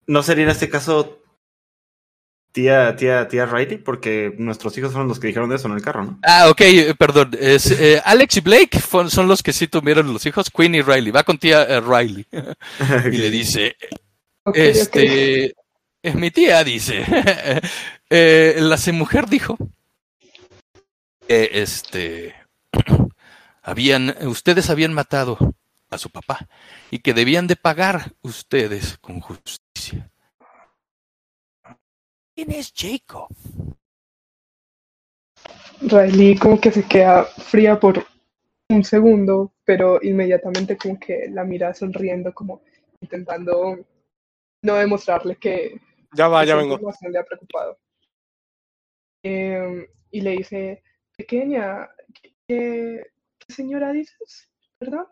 ¿No 0.07 0.23
sería 0.23 0.45
en 0.45 0.51
este 0.51 0.69
caso 0.69 1.21
tía, 2.53 2.95
tía, 2.95 3.27
tía 3.27 3.45
Riley? 3.45 3.79
Porque 3.79 4.33
nuestros 4.37 4.77
hijos 4.77 4.93
fueron 4.93 5.09
los 5.09 5.19
que 5.19 5.27
dijeron 5.27 5.51
eso 5.51 5.67
en 5.67 5.73
el 5.73 5.81
carro, 5.81 6.05
¿no? 6.05 6.19
Ah, 6.23 6.49
ok, 6.49 6.61
eh, 6.61 6.95
perdón. 6.97 7.31
Es, 7.37 7.69
eh, 7.71 8.01
Alex 8.05 8.37
y 8.37 8.39
Blake 8.39 8.79
son 8.79 9.27
los 9.27 9.43
que 9.43 9.51
sí 9.51 9.67
tuvieron 9.67 10.13
los 10.13 10.25
hijos. 10.25 10.49
Queen 10.49 10.75
y 10.75 10.81
Riley. 10.81 11.11
Va 11.11 11.25
con 11.25 11.37
tía 11.37 11.63
eh, 11.63 11.81
Riley. 11.81 12.25
y 13.11 13.17
le 13.17 13.29
dice, 13.29 13.75
Este, 14.53 15.53
es 16.01 16.15
mi 16.15 16.31
tía, 16.31 16.63
dice. 16.63 17.05
Eh, 18.13 18.57
la 18.59 18.75
mujer 18.91 19.29
dijo 19.29 19.55
que 21.25 21.49
este 21.53 22.35
habían, 23.61 24.13
ustedes 24.27 24.69
habían 24.69 24.91
matado 24.91 25.37
a 25.89 25.97
su 25.97 26.09
papá 26.09 26.45
y 26.89 26.99
que 26.99 27.13
debían 27.13 27.47
de 27.47 27.55
pagar 27.55 28.11
ustedes 28.21 28.97
con 28.97 29.21
justicia. 29.21 30.11
¿Quién 32.35 32.51
es 32.51 32.73
Jacob? 32.75 33.29
Riley 35.79 36.35
como 36.35 36.59
que 36.59 36.71
se 36.71 36.83
queda 36.83 37.23
fría 37.23 37.79
por 37.79 38.05
un 38.67 38.83
segundo, 38.83 39.53
pero 39.63 39.99
inmediatamente 40.03 40.75
como 40.75 40.99
que 40.99 41.29
la 41.29 41.45
mira 41.45 41.73
sonriendo, 41.73 42.33
como 42.33 42.61
intentando 42.99 43.79
no 44.63 44.75
demostrarle 44.75 45.35
que 45.37 45.79
Ya 46.13 46.27
va, 46.27 46.43
ya 46.45 46.55
vengo. 46.55 46.77
le 47.09 47.19
ha 47.19 47.23
preocupado. 47.23 47.79
Em, 49.23 49.87
y 50.11 50.21
le 50.21 50.31
dice, 50.31 50.83
pequeña, 51.15 51.89
¿qué, 52.13 52.35
qué- 52.47 53.05
qué 53.39 53.53
señora 53.53 53.91
dices? 53.91 54.49
¿Perdón? 54.77 55.07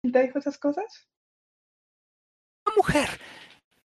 ¿Quién 0.00 0.12
te 0.12 0.22
dijo 0.22 0.38
esas 0.38 0.58
cosas? 0.58 1.08
Una 2.66 2.76
mujer. 2.76 3.08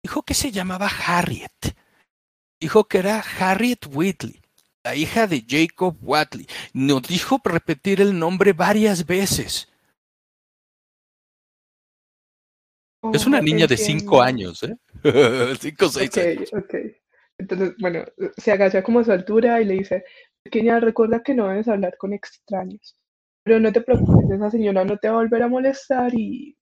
Dijo 0.03 0.23
que 0.23 0.33
se 0.33 0.51
llamaba 0.51 0.87
Harriet. 0.87 1.75
Dijo 2.59 2.85
que 2.87 2.97
era 2.99 3.19
Harriet 3.39 3.85
Whitley, 3.91 4.41
la 4.83 4.95
hija 4.95 5.27
de 5.27 5.45
Jacob 5.47 5.95
Watley. 6.01 6.47
Nos 6.73 7.03
dijo 7.03 7.39
repetir 7.43 8.01
el 8.01 8.17
nombre 8.17 8.53
varias 8.53 9.05
veces. 9.05 9.69
Es 13.11 13.25
una 13.27 13.39
Oh, 13.39 13.41
niña 13.41 13.67
de 13.67 13.77
cinco 13.77 14.21
entiendo. 14.21 14.21
años, 14.21 14.63
¿eh? 14.63 14.75
cinco 15.59 15.85
o 15.87 15.89
seis 15.89 16.09
Ok, 16.09 16.17
años. 16.17 16.53
ok. 16.53 16.75
Entonces, 17.39 17.75
bueno, 17.79 18.03
se 18.37 18.51
agacha 18.51 18.83
como 18.83 18.99
a 18.99 19.03
su 19.03 19.11
altura 19.11 19.61
y 19.61 19.65
le 19.65 19.75
dice, 19.75 20.03
pequeña, 20.43 20.79
recuerda 20.79 21.21
que 21.23 21.33
no 21.35 21.47
debes 21.47 21.67
hablar 21.67 21.97
con 21.97 22.13
extraños. 22.13 22.95
Pero 23.43 23.59
no 23.59 23.71
te 23.71 23.81
preocupes, 23.81 24.29
esa 24.29 24.49
señora 24.51 24.83
no 24.85 24.97
te 24.97 25.09
va 25.09 25.15
a 25.15 25.17
volver 25.19 25.43
a 25.43 25.47
molestar 25.47 26.13
y, 26.15 26.57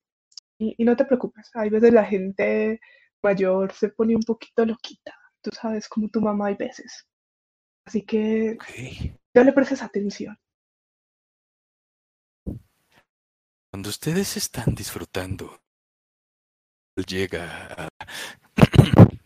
y, 0.59 0.75
y 0.77 0.85
no 0.85 0.95
te 0.95 1.05
preocupes. 1.05 1.49
Hay 1.55 1.69
veces 1.69 1.93
la 1.93 2.05
gente 2.05 2.79
mayor 3.23 3.73
se 3.73 3.89
pone 3.89 4.15
un 4.15 4.23
poquito 4.23 4.65
loquita. 4.65 5.13
Tú 5.41 5.51
sabes, 5.53 5.87
como 5.89 6.09
tu 6.09 6.21
mamá 6.21 6.47
hay 6.47 6.55
veces. 6.55 7.07
Así 7.85 8.03
que 8.03 8.57
Ok. 8.59 9.15
no 9.35 9.43
le 9.43 9.53
prestes 9.53 9.83
atención. 9.83 10.37
Cuando 13.71 13.89
ustedes 13.89 14.37
están 14.37 14.73
disfrutando, 14.73 15.61
llega 17.03 17.67
a 17.77 17.89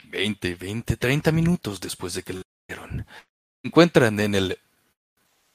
20, 0.09 0.55
20, 0.55 0.97
30 0.97 1.31
minutos 1.31 1.79
después 1.79 2.13
de 2.13 2.23
que 2.23 2.33
le 2.33 2.41
dieron. 2.67 3.05
Encuentran 3.63 4.19
en 4.19 4.35
el 4.35 4.59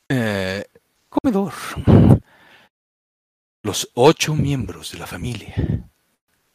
eh, 0.09 0.65
comedor 1.09 1.53
los 3.63 3.91
ocho 3.95 4.35
miembros 4.35 4.93
de 4.93 4.99
la 4.99 5.07
familia, 5.07 5.55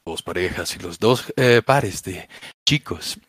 dos 0.05 0.21
parejas 0.21 0.75
y 0.75 0.79
los 0.79 0.99
dos 0.99 1.33
eh, 1.35 1.61
pares 1.65 2.03
de 2.03 2.29
chicos, 2.67 3.19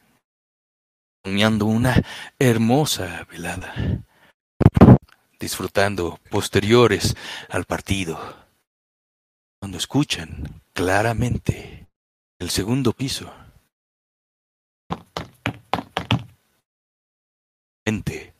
soñando 1.24 1.64
una 1.64 2.03
hermosa 2.39 3.26
velada, 3.31 3.74
disfrutando 5.39 6.20
posteriores 6.31 7.16
al 7.49 7.64
partido 7.64 8.18
cuando 9.61 9.78
escuchan 9.78 10.62
claramente 10.72 11.87
el 12.41 12.49
segundo 12.49 12.93
piso. 12.95 13.32
Gente, 17.86 18.34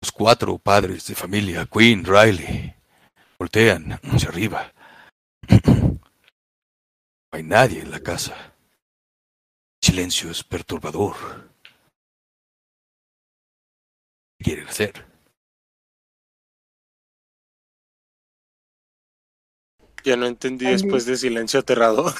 los 0.00 0.10
cuatro 0.10 0.58
padres 0.58 1.06
de 1.06 1.14
familia, 1.14 1.66
Queen, 1.66 2.02
Riley, 2.04 2.74
voltean 3.38 3.92
hacia 4.02 4.30
arriba. 4.30 4.72
No 5.48 6.00
hay 7.32 7.42
nadie 7.42 7.82
en 7.82 7.90
la 7.90 8.00
casa. 8.00 8.54
El 9.82 9.86
silencio 9.86 10.30
es 10.30 10.42
perturbador. 10.42 11.14
¿Qué 14.38 14.44
quieren 14.44 14.68
hacer? 14.68 15.09
Ya 20.04 20.16
no 20.16 20.26
entendí 20.26 20.66
Ay, 20.66 20.72
después 20.72 21.06
de 21.06 21.16
silencio 21.16 21.60
aterrador. 21.60 22.14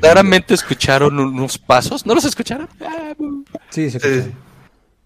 Claramente 0.00 0.54
escucharon 0.54 1.18
unos 1.18 1.58
pasos. 1.58 2.06
¿No 2.06 2.14
los 2.14 2.24
escucharon? 2.24 2.68
Sí, 3.70 3.90
se 3.90 3.98
Sí, 4.00 4.06
escucha. 4.08 4.22
sí. 4.24 4.32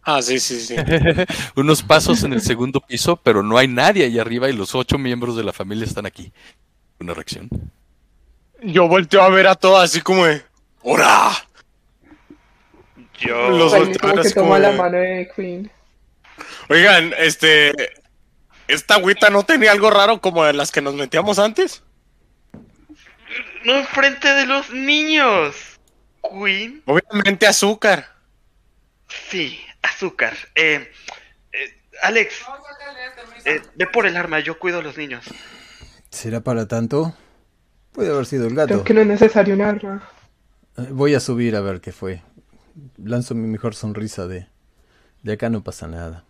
Ah, 0.03 0.23
sí, 0.23 0.39
sí, 0.39 0.61
sí. 0.61 0.77
unos 1.57 1.83
pasos 1.83 2.23
en 2.23 2.33
el 2.33 2.41
segundo 2.41 2.81
piso, 2.81 3.17
pero 3.17 3.43
no 3.43 3.59
hay 3.59 3.67
nadie 3.67 4.05
ahí 4.05 4.19
arriba 4.21 4.49
y 4.49 4.53
los 4.53 4.75
ocho 4.77 4.99
miembros 4.99 5.37
de 5.37 5.43
la 5.43 5.53
familia 5.53 5.85
están 5.85 6.07
aquí. 6.07 6.33
Una 7.01 7.13
reacción. 7.13 7.49
Yo 8.63 8.87
volteo 8.87 9.23
a 9.23 9.29
ver 9.31 9.49
a 9.49 9.55
todos 9.57 9.83
así 9.83 10.01
como 10.01 10.25
de. 10.27 10.43
¡Hora! 10.83 11.31
Yo. 13.19 13.51
Los 13.51 13.73
volteo 13.73 13.99
como 14.01 14.13
a 14.13 14.15
ver 14.15 14.23
que 14.23 14.29
así 14.29 14.35
como 14.35 14.59
la 14.59 14.73
mano 14.73 14.97
de 14.99 15.29
Queen. 15.35 15.71
Oigan, 16.69 17.13
este. 17.19 17.73
¿Esta 18.69 18.95
agüita 18.95 19.31
no 19.31 19.45
tenía 19.45 19.73
algo 19.73 19.91
raro 19.91 20.21
como 20.21 20.45
de 20.45 20.53
las 20.53 20.71
que 20.73 20.81
nos 20.83 20.95
metíamos 20.95 21.39
antes? 21.39 21.83
No 23.65 23.75
enfrente 23.75 24.29
de 24.29 24.47
los 24.47 24.71
niños. 24.71 25.79
Queen. 26.23 26.83
Obviamente 26.87 27.47
azúcar. 27.47 28.07
Sí, 29.29 29.59
azúcar. 29.83 30.37
Eh, 30.55 30.91
eh, 31.53 31.83
Alex, 32.03 32.35
eh, 33.45 33.63
ve 33.75 33.87
por 33.87 34.07
el 34.07 34.17
arma, 34.17 34.41
yo 34.41 34.59
cuido 34.59 34.81
a 34.81 34.83
los 34.83 34.97
niños. 34.97 35.25
¿Será 36.11 36.41
para 36.41 36.67
tanto? 36.67 37.15
Puede 37.93 38.11
haber 38.11 38.27
sido 38.27 38.47
el 38.47 38.55
gato. 38.55 38.69
Creo 38.69 38.85
que 38.85 38.95
no 38.95 39.01
es 39.01 39.07
necesario 39.07 39.55
un 39.55 39.63
arma. 39.63 40.11
Voy 40.91 41.15
a 41.15 41.21
subir 41.21 41.57
a 41.57 41.61
ver 41.61 41.81
qué 41.81 41.93
fue. 41.93 42.23
Lanzo 42.99 43.35
mi 43.35 43.49
mejor 43.49 43.75
sonrisa 43.75 44.27
de... 44.27 44.49
De 45.23 45.33
acá 45.33 45.49
no 45.49 45.65
pasa 45.65 45.89
nada. 45.89 46.25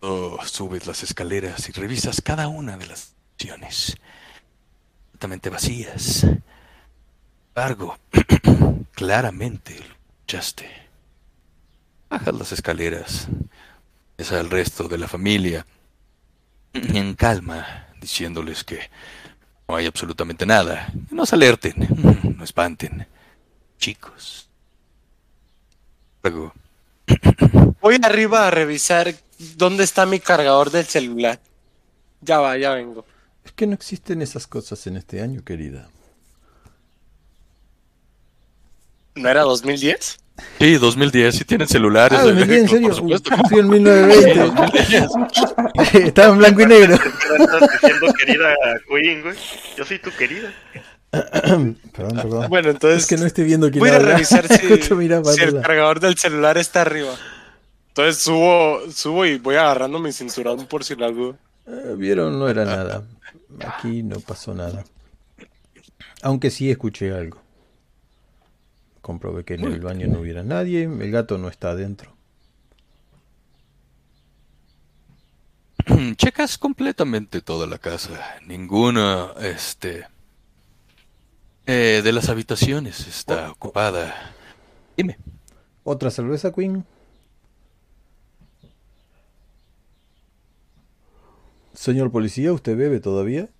Oh, 0.00 0.38
subes 0.44 0.86
las 0.86 1.02
escaleras 1.02 1.68
y 1.68 1.72
revisas 1.72 2.20
cada 2.20 2.46
una 2.46 2.76
de 2.76 2.86
las 2.86 3.14
opciones. 3.38 3.96
Completamente 5.12 5.50
vacías. 5.50 6.02
Sin 6.02 6.42
embargo, 7.54 7.96
claramente 8.92 9.78
lo 9.78 9.84
escuchaste. 9.84 10.68
Bajas 12.10 12.34
las 12.34 12.52
escaleras. 12.52 13.28
Es 14.16 14.32
al 14.32 14.50
resto 14.50 14.88
de 14.88 14.98
la 14.98 15.06
familia. 15.06 15.64
En 16.72 17.14
calma, 17.14 17.86
diciéndoles 18.00 18.64
que 18.64 18.90
no 19.68 19.76
hay 19.76 19.86
absolutamente 19.86 20.44
nada. 20.44 20.92
No 21.10 21.24
se 21.24 21.36
alerten, 21.36 21.74
no 22.36 22.42
espanten. 22.42 23.06
Chicos. 23.78 24.48
Luego, 26.24 26.52
Voy 27.80 28.00
arriba 28.02 28.48
a 28.48 28.50
revisar 28.50 29.14
dónde 29.56 29.84
está 29.84 30.04
mi 30.06 30.18
cargador 30.18 30.72
del 30.72 30.84
celular. 30.84 31.38
Ya 32.20 32.40
va, 32.40 32.58
ya 32.58 32.72
vengo. 32.72 33.04
Es 33.48 33.54
que 33.54 33.66
no 33.66 33.72
existen 33.72 34.20
esas 34.20 34.46
cosas 34.46 34.86
en 34.86 34.98
este 34.98 35.22
año, 35.22 35.42
querida. 35.42 35.88
¿No 39.14 39.26
era 39.26 39.40
2010? 39.40 40.18
Sí, 40.58 40.74
2010, 40.74 41.34
sí 41.34 41.44
tienen 41.46 41.66
celulares. 41.66 42.18
Ah, 42.20 42.26
¿me 42.26 42.42
entiendes? 42.42 42.60
¿En 42.60 42.68
serio? 42.68 42.94
Fui 42.94 43.58
en 43.58 43.66
Sí, 43.66 43.70
1920. 43.70 44.34
2010. 44.34 45.10
Estaba 46.04 46.32
en 46.34 46.38
blanco 46.38 46.60
y 46.60 46.66
negro. 46.66 46.98
¿Qué 46.98 47.42
estás 47.42 47.70
diciendo, 47.72 48.12
querida 48.18 48.54
Queen, 48.86 49.22
güey? 49.22 49.36
Yo 49.78 49.84
soy 49.86 49.98
tu 49.98 50.10
querida. 50.10 50.52
perdón, 51.10 51.78
perdón. 51.96 52.46
Bueno, 52.50 52.68
entonces. 52.68 53.00
es 53.00 53.06
que 53.06 53.16
no 53.16 53.24
estoy 53.24 53.44
viendo 53.44 53.70
quién 53.70 53.80
Voy 53.80 53.88
a 53.88 53.98
revisar 53.98 54.46
si, 54.60 54.66
el 54.66 55.62
cargador 55.62 56.00
del 56.00 56.18
celular 56.18 56.58
está 56.58 56.82
arriba. 56.82 57.14
Entonces 57.88 58.22
subo, 58.22 58.82
subo 58.92 59.24
y 59.24 59.38
voy 59.38 59.56
agarrando 59.56 59.98
mi 59.98 60.12
cinturón 60.12 60.66
por 60.66 60.84
si 60.84 60.94
la 60.96 61.10
duda. 61.10 61.36
Eh, 61.66 61.94
Vieron, 61.96 62.38
no 62.38 62.46
era 62.46 62.66
nada. 62.66 63.04
Aquí 63.64 64.02
no 64.02 64.20
pasó 64.20 64.54
nada. 64.54 64.84
Aunque 66.22 66.50
sí 66.50 66.70
escuché 66.70 67.12
algo. 67.12 67.40
Comprobé 69.00 69.44
que 69.44 69.54
en 69.54 69.64
el 69.64 69.80
baño 69.80 70.06
no 70.08 70.20
hubiera 70.20 70.42
nadie. 70.42 70.84
El 70.84 71.10
gato 71.10 71.38
no 71.38 71.48
está 71.48 71.70
adentro. 71.70 72.12
Checas 76.16 76.58
completamente 76.58 77.40
toda 77.40 77.66
la 77.66 77.78
casa. 77.78 78.36
Ninguna, 78.46 79.32
este, 79.40 80.06
eh, 81.66 82.02
de 82.02 82.12
las 82.12 82.28
habitaciones 82.28 83.06
está 83.06 83.50
ocupada. 83.50 84.34
Dime. 84.96 85.18
¿Otra 85.84 86.10
cerveza, 86.10 86.52
Queen? 86.52 86.84
Señor 91.78 92.10
policía, 92.10 92.52
¿usted 92.52 92.76
bebe 92.76 92.98
todavía? 92.98 93.50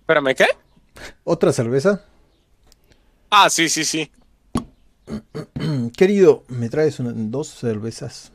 Espérame, 0.00 0.34
¿qué? 0.34 0.46
¿Otra 1.24 1.52
cerveza? 1.52 2.04
Ah, 3.30 3.48
sí, 3.48 3.68
sí, 3.68 3.84
sí. 3.84 4.10
Querido, 5.96 6.44
¿me 6.48 6.68
traes 6.68 6.98
una- 7.00 7.12
dos 7.14 7.48
cervezas 7.48 8.32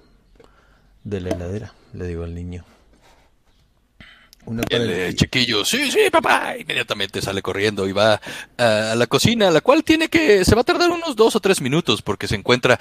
de 1.03 1.21
la 1.21 1.29
heladera? 1.31 1.73
Le 1.93 2.07
digo 2.07 2.23
al 2.23 2.33
niño. 2.33 2.63
Una 4.45 4.63
para 4.63 4.83
El 4.83 4.89
el- 4.89 4.99
eh, 5.09 5.15
chiquillo, 5.15 5.65
sí, 5.65 5.91
sí, 5.91 6.09
papá, 6.09 6.55
inmediatamente 6.57 7.21
sale 7.21 7.41
corriendo 7.41 7.85
y 7.87 7.91
va 7.91 8.21
a, 8.57 8.91
a 8.93 8.95
la 8.95 9.07
cocina, 9.07 9.51
la 9.51 9.59
cual 9.59 9.83
tiene 9.83 10.07
que, 10.07 10.45
se 10.45 10.55
va 10.55 10.61
a 10.61 10.63
tardar 10.63 10.89
unos 10.89 11.17
dos 11.17 11.35
o 11.35 11.41
tres 11.41 11.59
minutos 11.59 12.01
porque 12.01 12.29
se 12.29 12.35
encuentra 12.35 12.79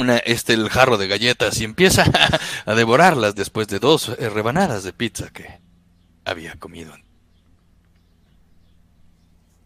una, 0.00 0.18
este, 0.18 0.54
el 0.54 0.68
jarro 0.68 0.98
de 0.98 1.08
galletas 1.08 1.60
y 1.60 1.64
empieza 1.64 2.04
a 2.66 2.74
devorarlas 2.74 3.34
después 3.34 3.68
de 3.68 3.78
dos 3.78 4.08
eh, 4.18 4.28
rebanadas 4.28 4.82
de 4.84 4.92
pizza 4.92 5.30
que 5.30 5.60
había 6.24 6.56
comido. 6.56 6.94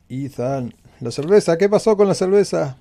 Ethan, 0.08 0.74
la 1.00 1.10
cerveza, 1.10 1.56
¿qué 1.58 1.68
pasó 1.68 1.96
con 1.96 2.08
la 2.08 2.14
cerveza? 2.14 2.76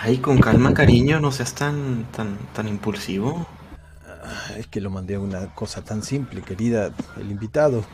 Ay, 0.00 0.18
con 0.18 0.38
calma, 0.38 0.74
cariño, 0.74 1.20
no 1.20 1.32
seas 1.32 1.54
tan, 1.54 2.04
tan, 2.12 2.36
tan 2.54 2.68
impulsivo. 2.68 3.46
Es 4.56 4.66
que 4.66 4.80
lo 4.80 4.90
mandé 4.90 5.14
a 5.14 5.20
una 5.20 5.54
cosa 5.54 5.82
tan 5.82 6.02
simple, 6.02 6.42
querida, 6.42 6.92
el 7.18 7.30
invitado. 7.30 7.84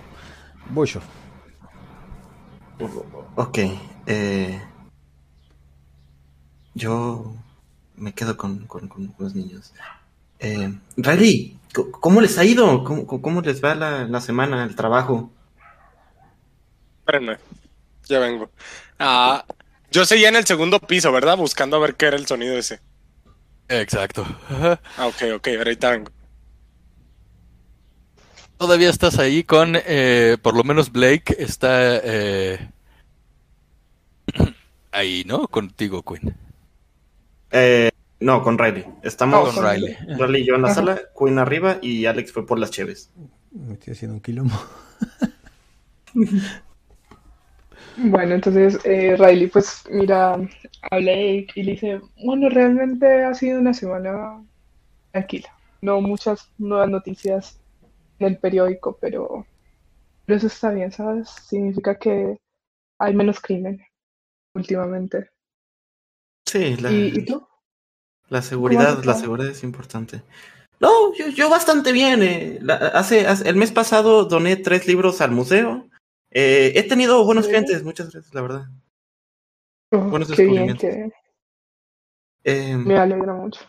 Voy 0.71 0.89
yo. 0.89 1.01
Ok, 3.37 3.59
eh, 4.07 4.61
yo 6.75 7.35
me 7.97 8.15
quedo 8.15 8.37
con, 8.37 8.67
con- 8.67 8.89
con 8.89 9.15
los 9.19 9.35
niños. 9.35 9.73
Eh, 10.41 10.73
Riley, 10.97 11.59
c- 11.75 11.85
¿cómo 12.01 12.21
les 12.21 12.39
ha 12.39 12.45
ido? 12.45 12.85
¿Cómo, 12.85 13.07
cómo 13.07 13.41
les 13.43 13.63
va 13.65 13.75
la, 13.75 14.05
la 14.07 14.21
semana, 14.21 14.65
el 14.65 14.77
trabajo? 14.77 15.31
Espérenme. 17.01 17.39
Ya 18.09 18.19
vengo. 18.19 18.51
Ah, 18.99 19.45
yo 19.91 20.05
seguía 20.05 20.29
en 20.29 20.37
el 20.37 20.47
segundo 20.47 20.81
piso, 20.81 21.13
¿verdad? 21.13 21.37
Buscando 21.39 21.77
a 21.77 21.81
ver 21.81 21.97
qué 21.97 22.07
era 22.07 22.17
el 22.17 22.27
sonido 22.27 22.57
ese. 22.59 22.81
Exacto. 23.69 24.25
Ah, 24.97 25.07
ok, 25.09 25.23
ok, 25.37 25.49
ahorita 25.59 25.91
vengo. 25.91 26.11
Todavía 28.59 28.89
estás 28.91 29.19
ahí 29.19 29.45
con, 29.45 29.75
eh, 29.77 30.37
por 30.43 30.57
lo 30.57 30.65
menos 30.65 30.93
Blake 30.93 31.37
está 31.39 31.99
eh, 32.03 32.71
ahí, 34.93 35.25
¿no? 35.27 35.49
Contigo, 35.49 36.03
Quinn. 36.03 36.35
Eh, 37.55 37.91
no, 38.21 38.43
con 38.43 38.59
Riley. 38.59 38.85
Estamos 39.03 39.55
No, 39.55 39.63
Con 39.63 39.71
Riley. 39.71 39.97
Riley 40.19 40.43
y 40.43 40.47
yo 40.47 40.55
en 40.57 40.63
la 40.63 40.69
Ajá. 40.69 40.75
sala, 40.77 41.01
Queen 41.19 41.39
arriba 41.39 41.79
y 41.83 42.07
Alex 42.07 42.33
fue 42.33 42.47
por 42.47 42.59
las 42.59 42.71
cheves. 42.71 43.11
Me 43.53 43.75
estoy 43.75 43.93
haciendo 43.93 44.15
un 44.17 44.21
quilombo. 44.21 44.55
Bueno, 47.97 48.35
entonces 48.35 48.81
eh, 48.85 49.17
Riley 49.17 49.47
pues 49.47 49.85
mira 49.89 50.35
a 50.35 50.97
Blake 50.97 51.49
y 51.55 51.63
le 51.63 51.73
dice, 51.73 52.01
bueno, 52.25 52.49
realmente 52.49 53.23
ha 53.23 53.35
sido 53.35 53.61
una 53.61 53.73
semana 53.73 54.45
tranquila. 55.13 55.49
No 55.81 56.01
muchas 56.01 56.51
nuevas 56.59 56.89
noticias 56.91 57.61
en 58.19 58.29
el 58.29 58.39
periódico, 58.39 58.99
pero, 59.01 59.47
pero 60.27 60.37
eso 60.39 60.49
está 60.49 60.71
bien, 60.71 60.91
¿sabes? 60.91 61.29
Significa 61.31 61.97
que 61.99 62.37
hay 62.99 63.15
menos 63.15 63.41
crimen 63.41 63.81
últimamente. 64.55 65.29
Sí, 66.47 66.77
la, 66.77 66.91
¿Y, 66.91 67.19
y 67.21 67.25
tú? 67.25 67.47
la 68.29 68.43
seguridad, 68.43 69.03
la 69.05 69.15
seguridad 69.15 69.51
es 69.51 69.63
importante. 69.63 70.23
No, 70.81 71.15
yo, 71.15 71.29
yo 71.29 71.49
bastante 71.49 71.93
bien. 71.93 72.23
eh. 72.23 72.59
La- 72.61 72.75
hace, 72.77 73.27
hace- 73.27 73.49
el 73.49 73.57
mes 73.57 73.73
pasado 73.73 74.25
doné 74.25 74.57
tres 74.57 74.87
libros 74.87 75.21
al 75.21 75.31
museo. 75.31 75.89
Eh, 76.31 76.73
he 76.75 76.83
tenido 76.83 77.25
buenos 77.25 77.45
¿Sí? 77.47 77.51
clientes, 77.53 77.83
muchas 77.85 78.11
gracias, 78.13 78.35
la 78.35 78.43
verdad. 78.43 78.67
Oh, 79.93 79.99
Buenos 80.01 80.29
qué 80.33 80.45
bien, 80.47 80.77
descubrimientos. 80.77 80.81
que 80.83 81.13
Eh, 82.45 82.77
me 82.77 82.97
alegra 82.99 83.33
mucho. 83.33 83.61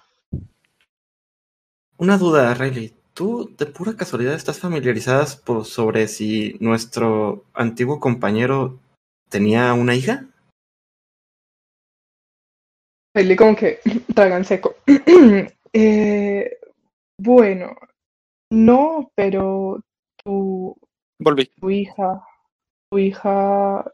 Una 1.98 2.18
duda, 2.18 2.54
Riley. 2.54 2.94
¿Tú 3.14 3.56
de 3.58 3.66
pura 3.68 3.96
casualidad 3.96 4.34
estás 4.34 4.60
familiarizada 4.60 5.26
sobre 5.26 6.10
si 6.10 6.58
nuestro 6.60 7.46
antiguo 7.54 8.02
compañero 8.02 8.78
tenía 9.30 9.72
una 9.74 9.96
hija? 9.96 10.26
Riley 13.16 13.36
como 13.36 13.56
que 13.56 13.80
traga 14.16 14.38
en 14.38 14.46
seco. 14.46 14.76
Eh, 15.78 16.58
bueno, 17.20 17.76
no, 18.52 19.12
pero 19.16 19.84
tu, 20.24 20.76
Volví. 21.20 21.52
tu 21.60 21.70
hija, 21.70 22.24
tu 22.90 23.00
hija, 23.00 23.86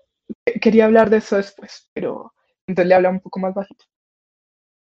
que- 0.45 0.59
quería 0.59 0.85
hablar 0.85 1.09
de 1.09 1.17
eso 1.17 1.37
después, 1.37 1.89
pero 1.93 2.33
entonces 2.67 2.87
le 2.89 2.95
habla 2.95 3.09
un 3.11 3.19
poco 3.21 3.39
más 3.39 3.53
bajito. 3.55 3.85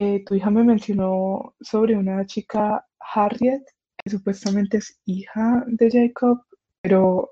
Eh, 0.01 0.23
tu 0.25 0.35
hija 0.35 0.49
me 0.49 0.65
mencionó 0.65 1.55
sobre 1.61 1.95
una 1.95 2.25
chica, 2.25 2.85
Harriet, 2.99 3.63
que 4.03 4.09
supuestamente 4.09 4.77
es 4.79 4.99
hija 5.05 5.63
de 5.67 5.89
Jacob, 5.89 6.43
pero 6.81 7.29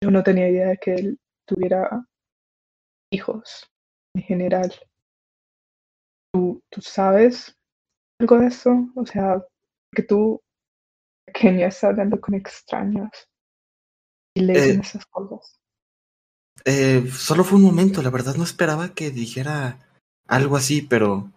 yo 0.00 0.10
no 0.10 0.22
tenía 0.22 0.48
idea 0.48 0.68
de 0.68 0.78
que 0.78 0.94
él 0.94 1.20
tuviera 1.46 2.06
hijos 3.10 3.68
en 4.14 4.22
general. 4.22 4.72
¿Tú, 6.36 6.62
tú 6.70 6.82
sabes 6.82 7.56
algo 8.20 8.38
de 8.38 8.48
eso? 8.48 8.90
O 8.94 9.06
sea, 9.06 9.42
que 9.90 10.02
tú, 10.02 10.38
pequeña, 11.24 11.68
estás 11.68 11.84
hablando 11.84 12.20
con 12.20 12.34
extraños 12.34 13.08
y 14.34 14.42
le 14.42 14.52
dicen 14.52 14.76
Eh, 14.76 14.80
esas 14.82 15.06
cosas. 15.06 15.56
Eh, 16.66 17.08
solo 17.10 17.42
fue 17.42 17.56
un 17.56 17.64
momento, 17.64 18.02
la 18.02 18.10
verdad 18.10 18.34
no 18.36 18.44
esperaba 18.44 18.92
que 18.92 19.10
dijera 19.10 19.78
algo 20.28 20.56
así, 20.58 20.82
pero 20.82 21.30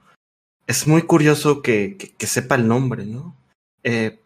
es 0.67 0.85
muy 0.85 1.03
curioso 1.03 1.61
que, 1.61 1.95
que- 1.95 2.11
que 2.11 2.27
sepa 2.27 2.55
el 2.55 2.67
nombre, 2.67 3.05
¿no? 3.05 3.37
Eh, 3.83 4.19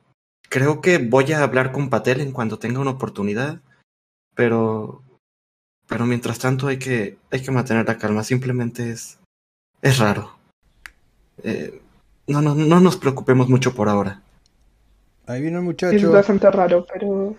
creo 0.50 0.82
que 0.82 0.98
voy 0.98 1.32
a 1.34 1.44
hablar 1.44 1.72
con 1.72 1.92
Patel 1.92 2.20
en 2.22 2.32
cuanto 2.32 2.58
tenga 2.58 2.80
una 2.80 2.92
oportunidad, 2.92 3.62
pero, 4.34 5.04
pero 5.88 6.08
mientras 6.08 6.40
tanto 6.40 6.66
hay 6.66 6.80
que, 6.80 7.20
hay 7.30 7.44
que 7.44 7.52
mantener 7.52 7.86
la 7.86 8.00
calma, 8.00 8.24
simplemente 8.24 8.90
es, 8.90 9.20
es 9.84 10.00
raro. 10.00 10.42
Eh, 11.44 11.82
no, 12.28 12.42
no, 12.42 12.56
no 12.56 12.80
nos 12.80 12.98
preocupemos 12.98 13.50
mucho 13.50 13.74
por 13.74 13.90
ahora. 13.90 14.22
Ahí 15.28 15.42
viene 15.42 15.58
el 15.58 15.64
Es 15.64 15.66
muchacho. 15.66 16.12
bastante 16.12 16.50
raro, 16.52 16.86
pero 16.92 17.36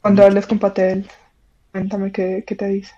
cuando 0.00 0.22
hables 0.24 0.46
con 0.46 0.58
Patel, 0.58 1.08
cuéntame 1.72 2.12
qué, 2.12 2.44
qué 2.46 2.54
te 2.54 2.66
dice. 2.68 2.92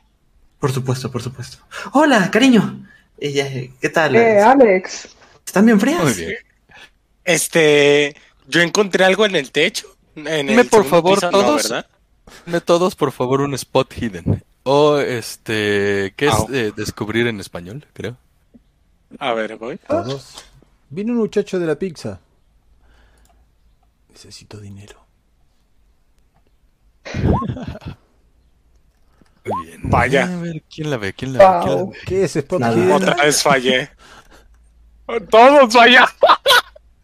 Por 0.59 0.73
supuesto, 0.73 1.11
por 1.11 1.23
supuesto. 1.23 1.59
Hola, 1.93 2.31
cariño. 2.31 2.87
¿Qué 3.19 3.91
tal? 3.93 4.15
Eh, 4.17 4.41
Alex, 4.41 5.09
¿Están 5.47 5.67
bien 5.67 5.81
frías? 5.81 6.03
Muy 6.03 6.13
bien. 6.13 6.35
Este, 7.25 8.15
yo 8.47 8.61
encontré 8.61 9.05
algo 9.05 9.25
en 9.27 9.37
el 9.37 9.51
techo. 9.51 9.87
En 10.15 10.47
Dime, 10.47 10.63
el 10.63 10.69
por 10.69 10.85
favor, 10.85 11.17
piso, 11.17 11.31
no, 11.31 11.39
todos. 11.41 11.63
¿verdad? 11.69 11.87
Dime 12.47 12.61
todos, 12.61 12.95
por 12.95 13.13
favor, 13.13 13.41
un 13.41 13.55
spot 13.55 13.93
hidden. 13.95 14.43
O 14.63 14.99
este, 14.99 16.13
¿qué 16.17 16.27
es 16.27 16.33
Au. 16.35 16.49
eh, 16.53 16.73
descubrir 16.77 17.27
en 17.27 17.41
español? 17.41 17.87
Creo. 17.93 18.17
A 19.19 19.33
ver, 19.35 19.57
voy. 19.57 19.79
Todos. 19.79 20.45
Viene 20.91 21.13
un 21.13 21.19
muchacho 21.19 21.59
de 21.59 21.67
la 21.67 21.77
pizza. 21.77 22.21
Necesito 24.11 24.59
dinero. 24.61 25.05
Muy 29.45 29.67
bien. 29.67 29.81
Vaya. 29.85 30.25
A 30.25 30.37
ver, 30.41 30.63
¿quién 30.69 30.91
la 30.91 30.97
ve? 30.97 31.13
¿Quién 31.13 31.33
la 31.35 31.39
ve? 31.39 31.63
¿Quién 31.63 31.69
la 31.69 31.75
Wow. 31.75 31.91
ve? 31.93 31.99
¿Qué 32.07 32.25
es 32.25 32.37
Spot? 32.37 32.63
Otra 32.63 33.15
vez 33.15 33.43
fallé. 33.43 33.91
Todos 35.31 35.73
fallaron. 35.73 36.09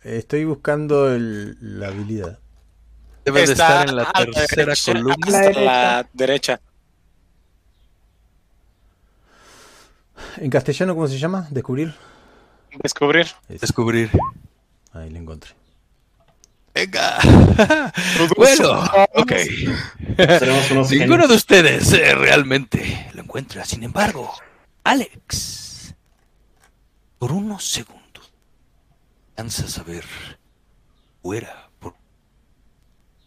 Estoy 0.02 0.44
buscando 0.44 1.12
el- 1.14 1.56
la 1.78 1.88
habilidad. 1.88 2.40
Debe 3.24 3.46
de 3.46 3.52
estar 3.52 3.88
en 3.88 3.94
la 3.96 4.10
a 4.12 4.24
tercera 4.24 4.74
columna. 4.84 5.14
Derecha. 5.40 5.60
la 5.60 6.08
derecha. 6.12 6.60
¿En 10.36 10.50
castellano 10.50 10.94
cómo 10.94 11.08
se 11.08 11.18
llama? 11.18 11.46
¿Descubrir? 11.50 11.94
Descubrir. 12.82 13.26
Descubrir. 13.48 14.10
Ahí 14.92 15.10
la 15.10 15.18
encontré. 15.18 15.52
Venga. 16.74 17.18
bueno, 18.36 18.82
ok. 19.14 19.32
Ninguno 20.18 20.88
genios. 20.88 21.28
de 21.28 21.34
ustedes 21.34 21.92
eh, 21.92 22.14
realmente 22.14 23.10
lo 23.14 23.22
encuentra. 23.22 23.64
Sin 23.64 23.82
embargo, 23.82 24.32
Alex, 24.84 25.94
por 27.18 27.32
unos 27.32 27.68
segundos, 27.68 28.32
alcanzas 29.30 29.78
a 29.78 29.82
ver 29.82 30.04
fuera 31.22 31.70
por 31.78 31.94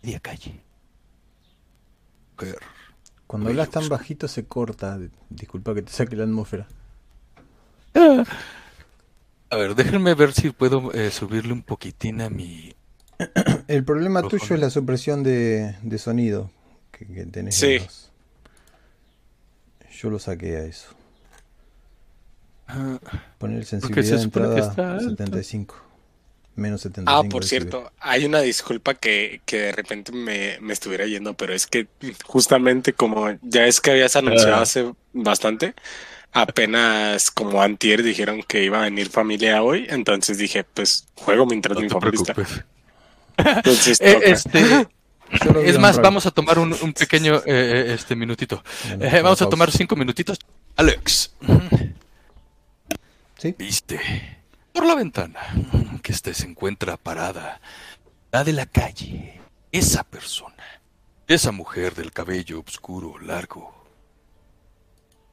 media 0.02 0.20
calle. 0.20 0.60
Cuando 3.28 3.50
hablas 3.50 3.70
tan 3.70 3.88
bajito 3.90 4.28
se 4.28 4.46
corta. 4.46 5.00
Disculpa 5.30 5.74
que 5.74 5.84
te 5.84 5.92
saque 5.92 6.16
la 6.16 6.24
atmósfera. 6.24 6.68
A 9.50 9.56
ver, 9.58 9.76
déjenme 9.76 10.14
ver 10.16 10.34
si 10.34 10.50
puedo 10.52 10.92
eh, 10.94 11.12
subirle 11.12 11.54
un 11.54 11.64
poquitín 11.64 12.22
a 12.22 12.30
mi... 12.30 12.74
El 13.68 13.84
problema 13.86 14.20
Ojo, 14.20 14.30
tuyo 14.30 14.56
es 14.56 14.60
la 14.62 14.70
supresión 14.70 15.24
de, 15.24 15.76
de 15.82 15.98
sonido. 15.98 16.52
que, 16.92 17.06
que 17.06 17.26
tenés. 17.26 17.56
Sí. 17.56 17.76
en 17.76 17.84
los- 17.84 18.12
Yo 20.00 20.10
lo 20.10 20.20
saqué 20.20 20.58
a 20.58 20.64
eso. 20.66 20.90
Ah, 22.68 23.00
Poner 23.38 23.64
sensibilidad 23.66 24.18
de 24.18 24.24
entrada 24.24 24.60
está 24.60 24.94
alto. 24.94 25.10
75. 25.12 25.76
Menos 26.56 26.82
75. 26.82 27.12
Ah, 27.12 27.30
por 27.30 27.44
cierto, 27.46 27.92
hay 28.00 28.26
una 28.26 28.40
disculpa 28.40 28.94
que, 28.96 29.42
que 29.46 29.58
de 29.58 29.72
repente 29.74 30.12
me, 30.14 30.58
me 30.62 30.74
estuviera 30.74 31.06
yendo, 31.06 31.34
pero 31.36 31.54
es 31.54 31.68
que 31.68 31.88
justamente 32.24 32.94
como 32.94 33.28
ya 33.42 33.68
es 33.68 33.82
que 33.82 33.92
habías 33.92 34.16
anunciado 34.16 34.56
Ah. 34.56 34.62
hace 34.62 34.94
bastante, 35.14 35.76
apenas 36.36 37.32
como 37.32 37.62
antier 37.62 38.04
dijeron 38.04 38.44
que 38.44 38.62
iba 38.66 38.80
a 38.80 38.82
venir 38.82 39.10
familia 39.10 39.64
hoy, 39.64 39.88
entonces 39.90 40.38
dije, 40.38 40.66
pues 40.66 41.08
juego 41.16 41.46
mientras 41.46 41.76
no 41.76 41.82
mi 41.82 41.88
te 41.88 41.94
familia 41.94 42.22
está. 42.28 42.66
Entonces, 43.38 44.00
Eh, 44.02 44.14
toca. 44.14 44.26
este, 44.26 44.88
es 45.64 45.80
más, 45.80 45.98
vamos 46.02 46.26
a 46.26 46.32
tomar 46.32 46.60
un, 46.60 46.74
un 46.74 46.94
pequeño 46.94 47.38
eh, 47.38 47.42
eh, 47.46 47.94
este 47.94 48.18
minutito. 48.18 48.62
Eh, 49.00 49.22
vamos 49.24 49.42
a 49.42 49.48
tomar 49.48 49.72
cinco 49.72 49.96
minutitos. 49.96 50.38
Alex, 50.76 51.34
¿Sí? 53.38 53.56
viste 53.58 54.00
por 54.74 54.86
la 54.86 54.96
ventana 54.96 55.40
que 56.04 56.12
este 56.12 56.34
se 56.34 56.48
encuentra 56.48 56.98
parada, 56.98 57.62
la 58.34 58.44
de 58.44 58.52
la 58.52 58.66
calle, 58.66 59.40
esa 59.72 60.04
persona, 60.04 60.82
esa 61.30 61.54
mujer 61.54 61.96
del 61.96 62.12
cabello 62.12 62.60
oscuro, 62.60 63.18
largo, 63.20 63.85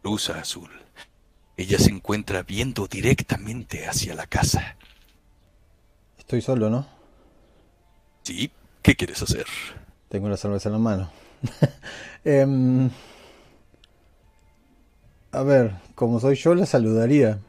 blusa 0.03 0.41
azul. 0.41 0.71
Ella 1.57 1.79
se 1.79 1.91
encuentra 1.91 2.43
viendo 2.43 2.87
directamente 2.87 3.87
hacia 3.87 4.15
la 4.15 4.27
casa. 4.27 4.77
Estoy 6.19 6.41
solo, 6.41 6.71
¿no? 6.71 6.87
¿Sí? 8.23 8.51
¿Qué 8.83 8.97
quieres 8.97 9.23
hacer? 9.23 9.47
Tengo 10.09 10.29
la 10.29 10.37
cerveza 10.37 10.69
en 10.69 10.73
la 10.73 10.79
mano. 10.79 11.11
Em, 12.25 12.89
a 15.33 15.43
ver, 15.43 15.75
como 15.95 16.21
soy 16.21 16.37
yo, 16.37 16.55
la 16.55 16.67
saludaría. 16.67 17.41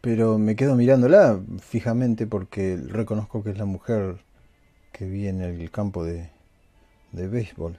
Pero 0.00 0.38
me 0.38 0.56
quedo 0.56 0.74
mirándola 0.74 1.40
fijamente 1.60 2.26
porque 2.26 2.76
reconozco 2.76 3.42
que 3.42 3.50
es 3.50 3.58
la 3.58 3.64
mujer 3.64 4.18
que 4.92 5.06
vi 5.06 5.28
en 5.28 5.40
el 5.40 5.70
campo 5.70 6.04
de, 6.04 6.30
de 7.12 7.28
béisbol. 7.28 7.78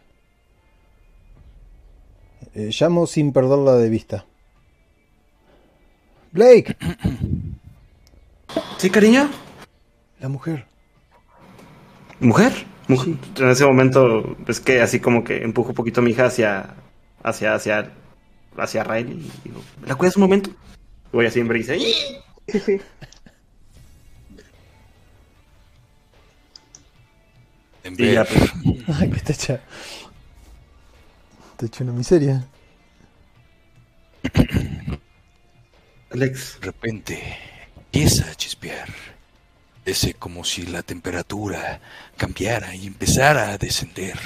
Eh, 2.55 2.69
llamo 2.71 3.05
sin 3.05 3.33
perderla 3.33 3.73
de 3.75 3.89
vista. 3.89 4.25
Blake, 6.31 6.75
¿Sí, 8.77 8.89
cariño? 8.89 9.29
la 10.19 10.29
mujer. 10.29 10.65
¿Mujer? 12.19 12.65
Mujer. 12.87 13.15
En 13.37 13.49
ese 13.49 13.65
momento 13.65 14.35
es 14.47 14.59
que 14.59 14.81
así 14.81 14.99
como 14.99 15.23
que 15.23 15.43
empujo 15.43 15.69
un 15.69 15.75
poquito 15.75 16.01
a 16.01 16.03
mi 16.03 16.11
hija 16.11 16.25
hacia, 16.25 16.75
hacia, 17.23 17.55
hacia, 17.55 17.91
hacia 18.57 18.83
Riley 18.83 19.13
y 19.13 19.49
digo, 19.49 19.61
¿la 19.85 19.95
cuidas 19.95 20.15
un 20.15 20.23
momento? 20.23 20.49
Y 20.49 21.15
voy 21.15 21.25
así 21.25 21.39
en 21.39 21.47
brisa. 21.47 21.73
Sí, 21.73 22.59
sí. 22.59 22.81
En 27.83 27.93
Y 27.97 28.13
ya, 28.13 28.25
pues, 28.25 28.51
Ay, 28.99 29.09
que 29.09 29.17
está 29.17 29.61
hecha. 31.63 31.65
Está 31.65 31.65
hecha 31.65 31.83
una 31.83 31.93
miseria. 31.93 32.45
Alex, 36.11 36.59
De 36.59 36.65
repente 36.67 37.37
empieza 37.77 38.29
a 38.29 38.35
chispear. 38.35 38.89
Ese 39.85 40.15
como 40.15 40.43
si 40.43 40.63
la 40.65 40.81
temperatura 40.81 41.79
cambiara 42.17 42.73
y 42.75 42.87
empezara 42.87 43.49
a 43.51 43.57
descender. 43.57 44.17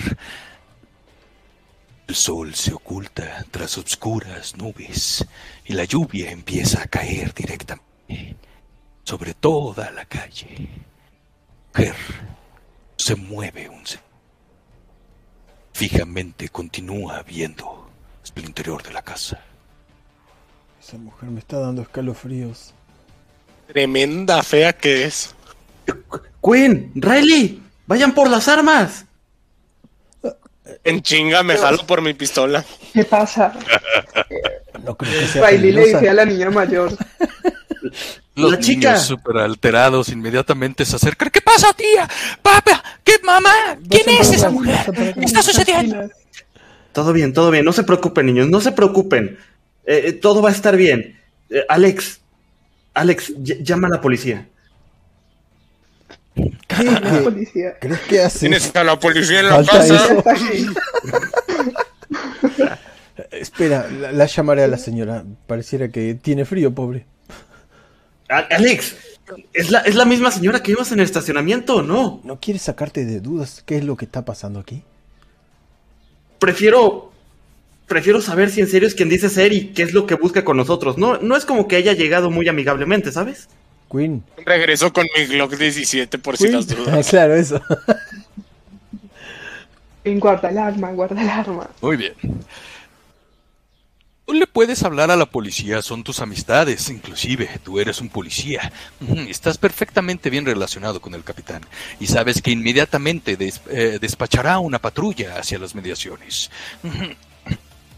El 2.08 2.16
sol 2.16 2.56
se 2.56 2.74
oculta 2.74 3.46
tras 3.52 3.78
obscuras 3.78 4.56
nubes 4.56 5.26
y 5.66 5.74
la 5.74 5.84
lluvia 5.84 6.32
empieza 6.32 6.82
a 6.82 6.88
caer 6.88 7.34
directamente 7.34 8.36
sobre 9.04 9.34
toda 9.34 9.92
la 9.92 10.06
calle. 10.06 10.70
Mujer 11.68 11.96
se 12.98 13.16
mueve 13.16 13.70
un 13.70 13.86
se- 13.86 14.00
Fijamente 15.80 16.50
continúa 16.50 17.24
viendo 17.24 17.88
el 18.36 18.44
interior 18.44 18.84
de 18.84 18.92
la 18.92 19.02
casa. 19.02 19.40
Esa 20.78 20.98
mujer 20.98 21.30
me 21.30 21.40
está 21.40 21.58
dando 21.58 21.82
escalofríos. 21.82 22.74
Tremenda 23.66 24.44
fea 24.44 24.74
que 24.74 25.06
es. 25.06 25.34
Quinn, 26.44 26.92
Riley, 26.96 27.64
vayan 27.88 28.14
por 28.14 28.30
las 28.30 28.50
armas. 28.50 29.06
En 30.84 31.02
chinga 31.02 31.44
me 31.44 31.56
jalo 31.56 31.88
por 31.88 32.02
mi 32.02 32.14
pistola. 32.14 32.66
¿Qué 32.94 33.06
pasa? 33.06 33.54
No 34.84 34.98
creo 34.98 35.18
que 35.18 35.28
sea 35.28 35.48
Riley 35.48 35.72
le 35.72 35.86
dice 35.86 36.10
a 36.10 36.14
la 36.14 36.26
niña 36.26 36.50
mayor. 36.50 36.92
Los 38.40 38.52
La 38.52 38.58
niños 38.58 38.66
chica. 38.66 38.98
súper 38.98 39.38
alterados 39.38 40.10
inmediatamente 40.10 40.86
se 40.86 40.96
acercan. 40.96 41.30
¿Qué 41.30 41.42
pasa, 41.42 41.74
tía? 41.74 42.08
Papá, 42.42 42.84
¿qué 43.04 43.14
mamá? 43.24 43.54
¿Quién 43.90 44.10
es 44.10 44.32
esa 44.32 44.50
mujer? 44.50 44.78
¿Qué 44.94 45.26
está 45.26 45.42
sucediendo? 45.42 46.10
Todo 46.94 47.14
bien, 47.14 47.34
todo 47.34 47.52
bien. 47.52 47.66
No 47.66 47.74
se 47.74 47.84
preocupen, 47.84 48.26
niños, 48.26 48.48
no 48.50 48.62
se 48.62 48.72
preocupen. 48.72 49.38
Eh, 49.86 50.04
eh, 50.06 50.14
todo 50.14 50.42
va 50.42 50.50
a 50.50 50.52
estar 50.52 50.76
bien. 50.76 51.20
Eh, 51.50 51.64
Alex, 51.70 52.20
Alex, 52.94 53.32
ll- 53.36 53.62
llama 53.64 53.88
a 53.88 53.92
la 53.92 54.02
policía. 54.02 54.48
¿Qué, 56.68 56.84
La 56.84 57.22
policía. 57.24 57.78
crees 57.82 58.00
que 58.02 58.22
hace? 58.22 58.40
Tienes 58.40 58.74
a 58.76 58.84
la 58.84 58.98
policía 59.00 59.40
en 59.42 59.46
la 59.48 59.56
Falta 59.64 59.72
casa. 59.74 60.24
Espera, 63.32 63.88
la, 63.90 64.12
la 64.12 64.26
llamaré 64.26 64.64
a 64.64 64.68
la 64.68 64.78
señora. 64.78 65.24
Pareciera 65.48 65.90
que 65.90 66.16
tiene 66.16 66.46
frío, 66.46 66.74
pobre. 66.74 67.06
Alex, 68.30 68.96
¿es 69.54 69.72
la, 69.72 69.80
¿es 69.80 69.96
la 69.96 70.06
misma 70.06 70.32
señora 70.32 70.62
que 70.62 70.72
vimos 70.72 70.92
en 70.92 71.00
el 71.00 71.06
estacionamiento 71.06 71.78
o 71.78 71.82
no? 71.82 72.22
¿No 72.24 72.40
quieres 72.40 72.64
sacarte 72.64 73.06
de 73.06 73.20
dudas 73.20 73.64
qué 73.66 73.78
es 73.78 73.84
lo 73.84 73.98
que 73.98 74.06
está 74.06 74.24
pasando 74.24 74.60
aquí? 74.60 74.84
Prefiero. 76.38 77.12
Prefiero 77.88 78.22
saber 78.22 78.52
si 78.52 78.62
en 78.62 78.68
serio 78.68 78.88
es 78.88 78.94
quien 78.94 79.10
dice 79.10 79.30
ser 79.30 79.52
y 79.52 79.70
qué 79.70 79.82
es 79.82 79.94
lo 79.94 80.06
que 80.06 80.14
busca 80.14 80.46
con 80.46 80.58
nosotros. 80.58 81.00
No, 81.00 81.18
no 81.18 81.36
es 81.36 81.44
como 81.44 81.68
que 81.68 81.76
haya 81.76 81.94
llegado 81.94 82.30
muy 82.30 82.48
amigablemente, 82.48 83.12
¿sabes? 83.12 83.50
Queen. 83.92 84.24
Regreso 84.46 84.94
con 84.94 85.08
mi 85.18 85.26
Glock 85.26 85.56
17 85.56 86.20
por 86.20 86.38
si 86.38 86.50
las 86.50 86.68
dudas. 86.68 87.08
claro, 87.10 87.34
eso. 87.34 87.60
Guarda 90.06 90.50
el 90.50 90.58
arma, 90.60 90.92
guarda 90.92 91.20
el 91.20 91.30
arma. 91.30 91.68
Muy 91.82 91.98
bien. 91.98 92.14
Tú 94.30 94.36
le 94.36 94.46
puedes 94.46 94.84
hablar 94.84 95.10
a 95.10 95.16
la 95.16 95.26
policía, 95.26 95.82
son 95.82 96.04
tus 96.04 96.20
amistades, 96.20 96.88
inclusive 96.92 97.50
tú 97.64 97.80
eres 97.80 98.00
un 98.00 98.10
policía. 98.10 98.72
Estás 99.28 99.58
perfectamente 99.58 100.30
bien 100.30 100.46
relacionado 100.46 101.02
con 101.02 101.16
el 101.16 101.24
capitán 101.24 101.64
y 102.00 102.06
sabes 102.06 102.40
que 102.40 102.52
inmediatamente 102.52 103.36
des- 103.38 103.60
eh, 103.72 103.98
despachará 104.00 104.60
una 104.60 104.78
patrulla 104.78 105.40
hacia 105.40 105.58
las 105.58 105.74
mediaciones. 105.74 106.52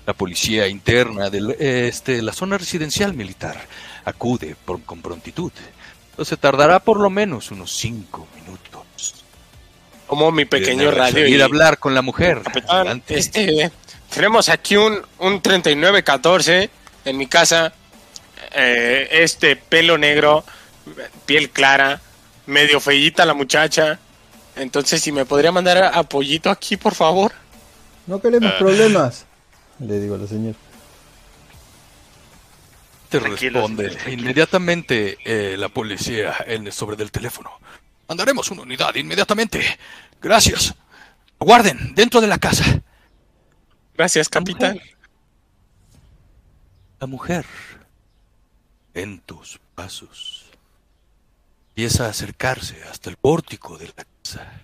La 0.06 0.14
policía 0.14 0.70
interna 0.70 1.30
de 1.30 1.90
este, 1.90 2.22
la 2.22 2.32
zona 2.32 2.58
residencial 2.58 3.14
militar 3.14 3.68
acude 4.06 4.56
por- 4.64 4.82
con 4.84 5.02
prontitud. 5.02 5.52
Entonces 6.12 6.40
tardará 6.40 6.80
por 6.80 6.98
lo 7.02 7.10
menos 7.10 7.52
unos 7.52 7.74
cinco 7.74 8.26
minutos. 8.40 9.26
Como 10.08 10.32
mi 10.32 10.46
pequeño 10.46 10.92
radio. 10.92 11.28
y- 11.28 11.42
a 11.42 11.44
hablar 11.44 11.78
con 11.78 11.94
la 11.94 12.02
mujer. 12.02 12.42
Capitán, 12.42 12.78
Adelante. 12.78 13.18
este, 13.20 13.70
tenemos 14.14 14.50
aquí 14.50 14.76
un, 14.78 15.02
un 15.20 15.42
3914 15.42 16.70
en 17.06 17.18
mi 17.18 17.28
casa. 17.28 17.74
Eh, 18.54 19.08
este 19.12 19.56
pelo 19.56 19.98
negro, 19.98 20.44
piel 21.26 21.50
clara, 21.52 22.02
medio 22.48 22.80
feíta 22.80 23.26
la 23.26 23.34
muchacha. 23.34 24.00
Entonces, 24.56 25.02
si 25.02 25.12
me 25.12 25.26
podría 25.26 25.52
mandar 25.52 25.78
a- 25.78 25.90
apoyito 25.90 26.50
aquí, 26.50 26.76
por 26.78 26.94
favor. 26.96 27.32
No 28.08 28.20
queremos 28.22 28.52
problemas. 28.54 29.26
Le 29.80 30.00
digo 30.00 30.16
a 30.16 30.18
la 30.20 30.28
señora. 30.28 30.58
Te 33.10 33.20
Tranquilo, 33.20 33.60
responde 33.60 33.90
tranquilo. 33.90 34.22
inmediatamente 34.22 35.18
eh, 35.26 35.58
la 35.58 35.68
policía 35.70 36.34
en 36.48 36.66
el 36.68 36.72
sobre 36.74 36.96
del 36.96 37.12
teléfono. 37.12 37.52
Mandaremos 38.08 38.50
una 38.52 38.62
unidad 38.62 38.96
inmediatamente. 38.96 39.78
Gracias. 40.22 40.74
Guarden 41.40 41.94
dentro 41.94 42.22
de 42.22 42.28
la 42.28 42.38
casa. 42.38 42.82
Gracias, 44.02 44.30
capitán. 44.30 44.82
La 47.00 47.06
mujer, 47.06 47.46
en 48.96 49.20
tus 49.20 49.60
pasos, 49.76 50.50
empieza 51.70 52.08
a 52.08 52.10
acercarse 52.10 52.82
hasta 52.86 53.12
el 53.12 53.18
pórtico 53.18 53.78
de 53.78 53.94
la 53.96 54.04
casa. 54.04 54.60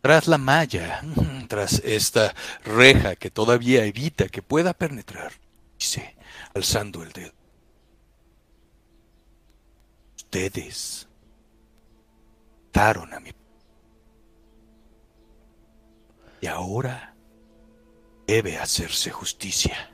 Tras 0.00 0.28
la 0.28 0.38
malla, 0.38 1.02
tras 1.48 1.80
esta 1.80 2.32
reja 2.62 3.16
que 3.16 3.28
todavía 3.28 3.84
evita 3.84 4.28
que 4.28 4.40
pueda 4.40 4.72
penetrar, 4.72 5.32
dice, 5.76 6.14
alzando 6.54 7.02
el 7.02 7.10
dedo. 7.10 7.32
Ustedes 10.14 11.08
mataron 12.66 13.12
a 13.12 13.18
mi... 13.18 13.32
Y 16.40 16.46
ahora 16.46 17.16
debe 18.28 18.58
hacerse 18.58 19.10
justicia. 19.10 19.90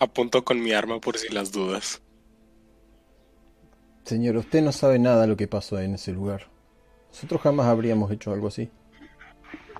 Apunto 0.00 0.44
con 0.44 0.60
mi 0.60 0.72
arma 0.72 0.98
por 0.98 1.16
si 1.16 1.32
las 1.32 1.52
dudas. 1.52 2.02
Señor, 4.04 4.36
usted 4.36 4.62
no 4.62 4.72
sabe 4.72 4.98
nada 4.98 5.22
de 5.22 5.28
lo 5.28 5.36
que 5.36 5.46
pasó 5.46 5.78
en 5.78 5.94
ese 5.94 6.10
lugar. 6.12 6.48
Nosotros 7.08 7.40
jamás 7.40 7.66
habríamos 7.68 8.10
hecho 8.10 8.32
algo 8.32 8.48
así. 8.48 8.68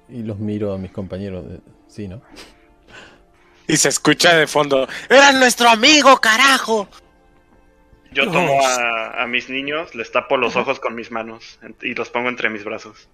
Y 0.08 0.22
los 0.22 0.38
miro 0.38 0.72
a 0.72 0.78
mis 0.78 0.92
compañeros 0.92 1.46
de... 1.48 1.60
Sí, 1.88 2.08
¿no? 2.08 2.22
Y 3.66 3.78
se 3.78 3.88
escucha 3.88 4.36
de 4.36 4.46
fondo. 4.46 4.86
¡Era 5.08 5.32
nuestro 5.32 5.70
amigo, 5.70 6.18
carajo! 6.18 6.86
Yo 8.12 8.30
tomo 8.30 8.62
a, 8.62 9.22
a 9.22 9.26
mis 9.26 9.48
niños, 9.48 9.94
les 9.94 10.12
tapo 10.12 10.36
los 10.36 10.54
ojos 10.54 10.78
con 10.78 10.94
mis 10.94 11.10
manos 11.10 11.58
y 11.80 11.94
los 11.94 12.10
pongo 12.10 12.28
entre 12.28 12.50
mis 12.50 12.62
brazos. 12.62 13.08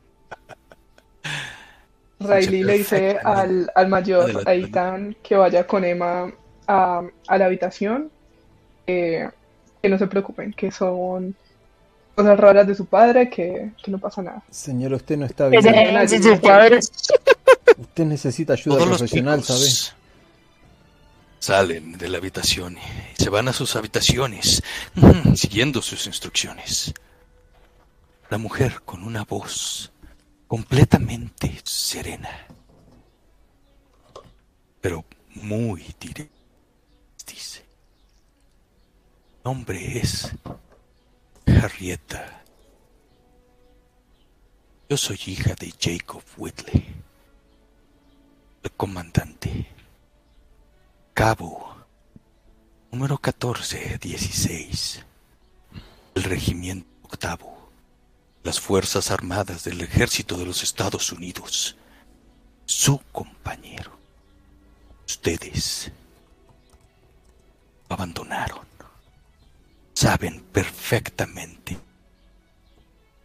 Riley 2.21 2.63
le 2.63 2.79
dice 2.79 3.19
al, 3.25 3.71
al 3.75 3.89
mayor. 3.89 4.43
Aitan 4.47 5.17
que 5.23 5.37
vaya 5.37 5.67
con 5.67 5.85
Emma 5.85 6.33
a, 6.67 7.03
a 7.27 7.39
la 7.39 7.47
habitación, 7.47 8.11
eh, 8.87 9.29
que 9.83 9.89
no 9.89 9.99
se 9.99 10.07
preocupen, 10.07 10.53
que 10.53 10.71
son 10.71 11.35
cosas 12.15 12.39
raras 12.39 12.67
de 12.67 12.75
su 12.75 12.85
padre, 12.87 13.31
que, 13.31 13.71
que 13.83 13.91
no 13.91 13.99
pasa 13.99 14.23
nada. 14.23 14.43
Señor, 14.51 14.93
usted 14.93 15.17
no 15.17 15.27
está 15.27 15.49
bien. 15.49 15.65
Usted 17.79 18.05
necesita 18.05 18.53
ayuda 18.53 18.77
Todos 18.77 18.99
profesional, 18.99 19.43
¿sabe? 19.43 19.67
Salen 21.39 21.93
de 21.97 22.09
la 22.11 22.19
habitación 22.19 22.77
y 22.77 23.23
se 23.23 23.31
van 23.31 23.49
a 23.49 23.55
sus 23.55 23.75
habitaciones, 23.75 24.63
siguiendo 25.35 25.81
sus 25.81 26.07
instrucciones. 26.07 26.93
La 28.29 28.37
mujer 28.37 28.83
con 28.85 29.03
una 29.03 29.25
voz 29.25 29.91
completamente 30.51 31.61
serena, 31.63 32.45
pero 34.81 35.05
muy 35.37 35.95
directa, 36.01 36.35
dice. 37.25 37.65
Mi 39.31 39.39
nombre 39.45 39.99
es 40.01 40.33
Harrieta. 41.47 42.43
Yo 44.89 44.97
soy 44.97 45.21
hija 45.25 45.55
de 45.55 45.73
Jacob 45.81 46.25
Whitley, 46.37 46.97
el 48.65 48.73
comandante. 48.73 49.69
Cabo 51.15 51.77
número 52.91 53.21
1416 53.23 55.05
el 56.17 56.23
regimiento 56.25 56.89
octavo 57.05 57.60
las 58.43 58.61
fuerzas 58.61 59.11
armadas 59.11 59.65
del 59.65 59.81
ejército 59.81 60.37
de 60.37 60.47
los 60.47 60.63
Estados 60.63 61.13
Unidos 61.13 61.77
su 62.65 63.01
compañero 63.13 63.99
ustedes 65.07 65.91
abandonaron 67.89 68.67
saben 69.95 70.41
perfectamente 70.53 71.79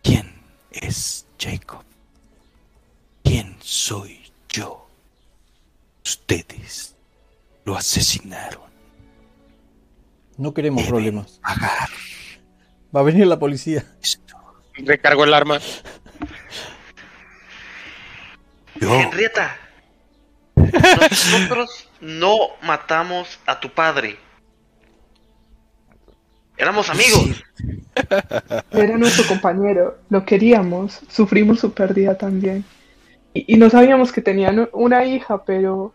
quién 0.03 0.33
es 0.71 1.25
Jacob 1.39 1.83
quién 3.23 3.55
soy 3.61 4.19
yo 4.49 4.85
ustedes 6.05 6.95
lo 7.65 7.75
asesinaron. 7.75 8.61
No 10.37 10.53
queremos 10.53 10.83
Deben 10.83 10.91
problemas. 10.91 11.39
Pagar 11.41 11.89
Va 12.95 12.99
a 13.01 13.03
venir 13.03 13.27
la 13.27 13.39
policía. 13.39 13.85
Recargo 14.77 15.23
el 15.23 15.33
arma. 15.33 15.59
Yo, 18.75 18.93
Henrietta, 18.93 19.57
nosotros 20.55 21.89
no 22.01 22.35
matamos 22.61 23.39
a 23.45 23.59
tu 23.59 23.69
padre. 23.69 24.17
Éramos 26.57 26.89
amigos. 26.89 27.43
Era 28.71 28.97
nuestro 28.97 29.25
compañero, 29.27 29.97
lo 30.09 30.25
queríamos, 30.25 31.01
sufrimos 31.09 31.59
su 31.59 31.73
pérdida 31.73 32.17
también. 32.17 32.65
Y, 33.33 33.53
y 33.53 33.57
no 33.57 33.69
sabíamos 33.69 34.11
que 34.11 34.21
tenían 34.21 34.69
una 34.73 35.05
hija, 35.05 35.43
pero 35.43 35.93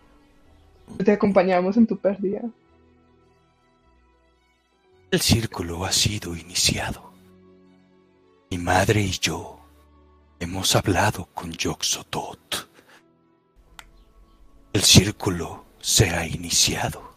te 1.05 1.13
acompañamos 1.13 1.77
en 1.77 1.87
tu 1.87 1.99
pérdida. 1.99 2.43
el 5.11 5.21
círculo 5.21 5.85
ha 5.85 5.93
sido 5.93 6.37
iniciado. 6.37 7.10
Mi 8.51 8.59
madre 8.59 9.01
y 9.01 9.13
yo 9.13 9.61
hemos 10.41 10.75
hablado 10.75 11.27
con 11.35 11.53
Yoxotot. 11.53 12.69
El 14.73 14.83
círculo 14.83 15.67
se 15.81 16.11
ha 16.11 16.27
iniciado. 16.27 17.15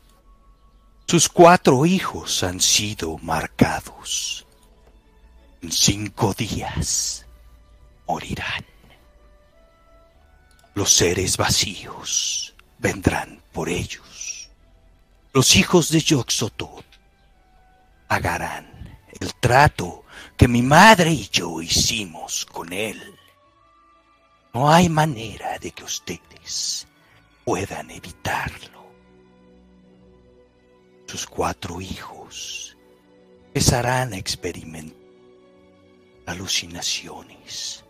Sus 1.08 1.30
cuatro 1.30 1.88
hijos 1.88 2.44
han 2.44 2.62
sido 2.62 3.18
marcados. 3.18 4.46
En 5.64 5.72
cinco 5.72 6.36
días 6.36 7.26
morirán. 8.08 8.64
Los 10.76 10.94
seres 10.94 11.36
vacíos 11.36 12.54
vendrán 12.78 13.42
por 13.52 13.70
ellos. 13.70 14.52
Los 15.34 15.56
hijos 15.56 15.90
de 15.90 16.00
Yoxotot 16.00 16.86
pagarán 18.08 19.00
el 19.20 19.34
trato 19.34 20.03
que 20.44 20.50
mi 20.50 20.62
madre 20.62 21.10
y 21.10 21.30
yo 21.30 21.62
hicimos 21.62 22.46
con 22.46 22.74
él. 22.74 23.02
No 24.54 24.70
hay 24.70 24.90
manera 24.90 25.58
de 25.58 25.72
que 25.72 25.86
ustedes 25.86 26.86
puedan 27.46 27.90
evitarlo. 27.90 28.84
Sus 31.06 31.26
cuatro 31.28 31.80
hijos 31.80 32.76
empezarán 33.46 34.12
a 34.12 34.18
experimentar 34.18 34.98
alucinaciones. 36.26 37.86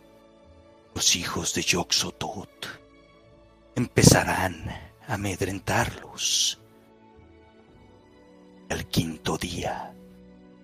Los 0.94 1.16
hijos 1.16 1.56
de 1.56 1.64
Yoxotot 1.64 2.68
empezarán 3.74 4.70
a 5.08 5.16
amedrentarlos. 5.16 6.62
Al 8.70 8.86
quinto 8.90 9.40
día 9.40 9.92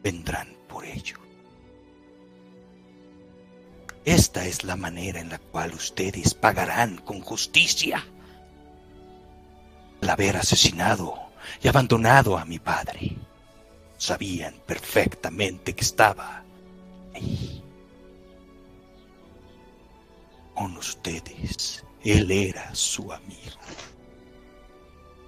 vendrán 0.03 0.55
por 0.67 0.85
ello. 0.85 1.28
Esta 4.05 4.45
es 4.45 4.63
la 4.63 4.75
manera 4.75 5.19
en 5.19 5.29
la 5.29 5.39
cual 5.39 5.73
ustedes 5.73 6.33
pagarán 6.33 6.97
con 6.97 7.21
justicia 7.21 8.05
al 10.01 10.09
haber 10.09 10.37
asesinado 10.37 11.15
y 11.61 11.67
abandonado 11.67 12.37
a 12.37 12.45
mi 12.45 12.59
padre. 12.59 13.17
Sabían 13.97 14.55
perfectamente 14.65 15.73
que 15.73 15.83
estaba 15.83 16.43
ahí 17.13 17.61
con 20.55 20.75
ustedes. 20.77 21.83
Él 22.03 22.31
era 22.31 22.73
su 22.73 23.11
amigo. 23.11 23.59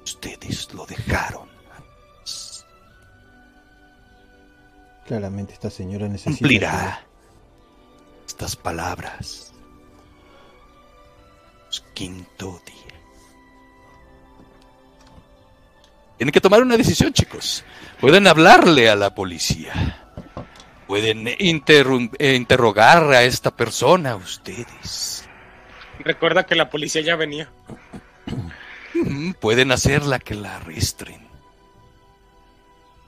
Ustedes 0.03 0.73
lo 0.73 0.85
dejaron. 0.85 1.49
Claramente 5.05 5.53
esta 5.53 5.69
señora 5.69 6.07
necesita 6.07 6.37
cumplirá 6.39 7.10
estas 8.31 8.55
palabras. 8.55 9.53
Quinto 11.93 12.61
día. 12.65 12.95
Tienen 16.17 16.31
que 16.31 16.39
tomar 16.39 16.61
una 16.61 16.77
decisión, 16.77 17.11
chicos. 17.11 17.63
Pueden 17.99 18.27
hablarle 18.27 18.89
a 18.89 18.95
la 18.95 19.13
policía. 19.13 19.73
Pueden 20.87 21.29
interrogar 21.39 23.03
a 23.11 23.23
esta 23.23 23.51
persona, 23.51 24.15
ustedes. 24.15 25.27
Recuerda 25.99 26.45
que 26.45 26.55
la 26.55 26.69
policía 26.69 27.01
ya 27.01 27.15
venía. 27.17 27.49
Mm, 28.93 29.33
Pueden 29.33 29.71
hacerla 29.71 30.19
que 30.19 30.35
la 30.35 30.55
arresten. 30.55 31.27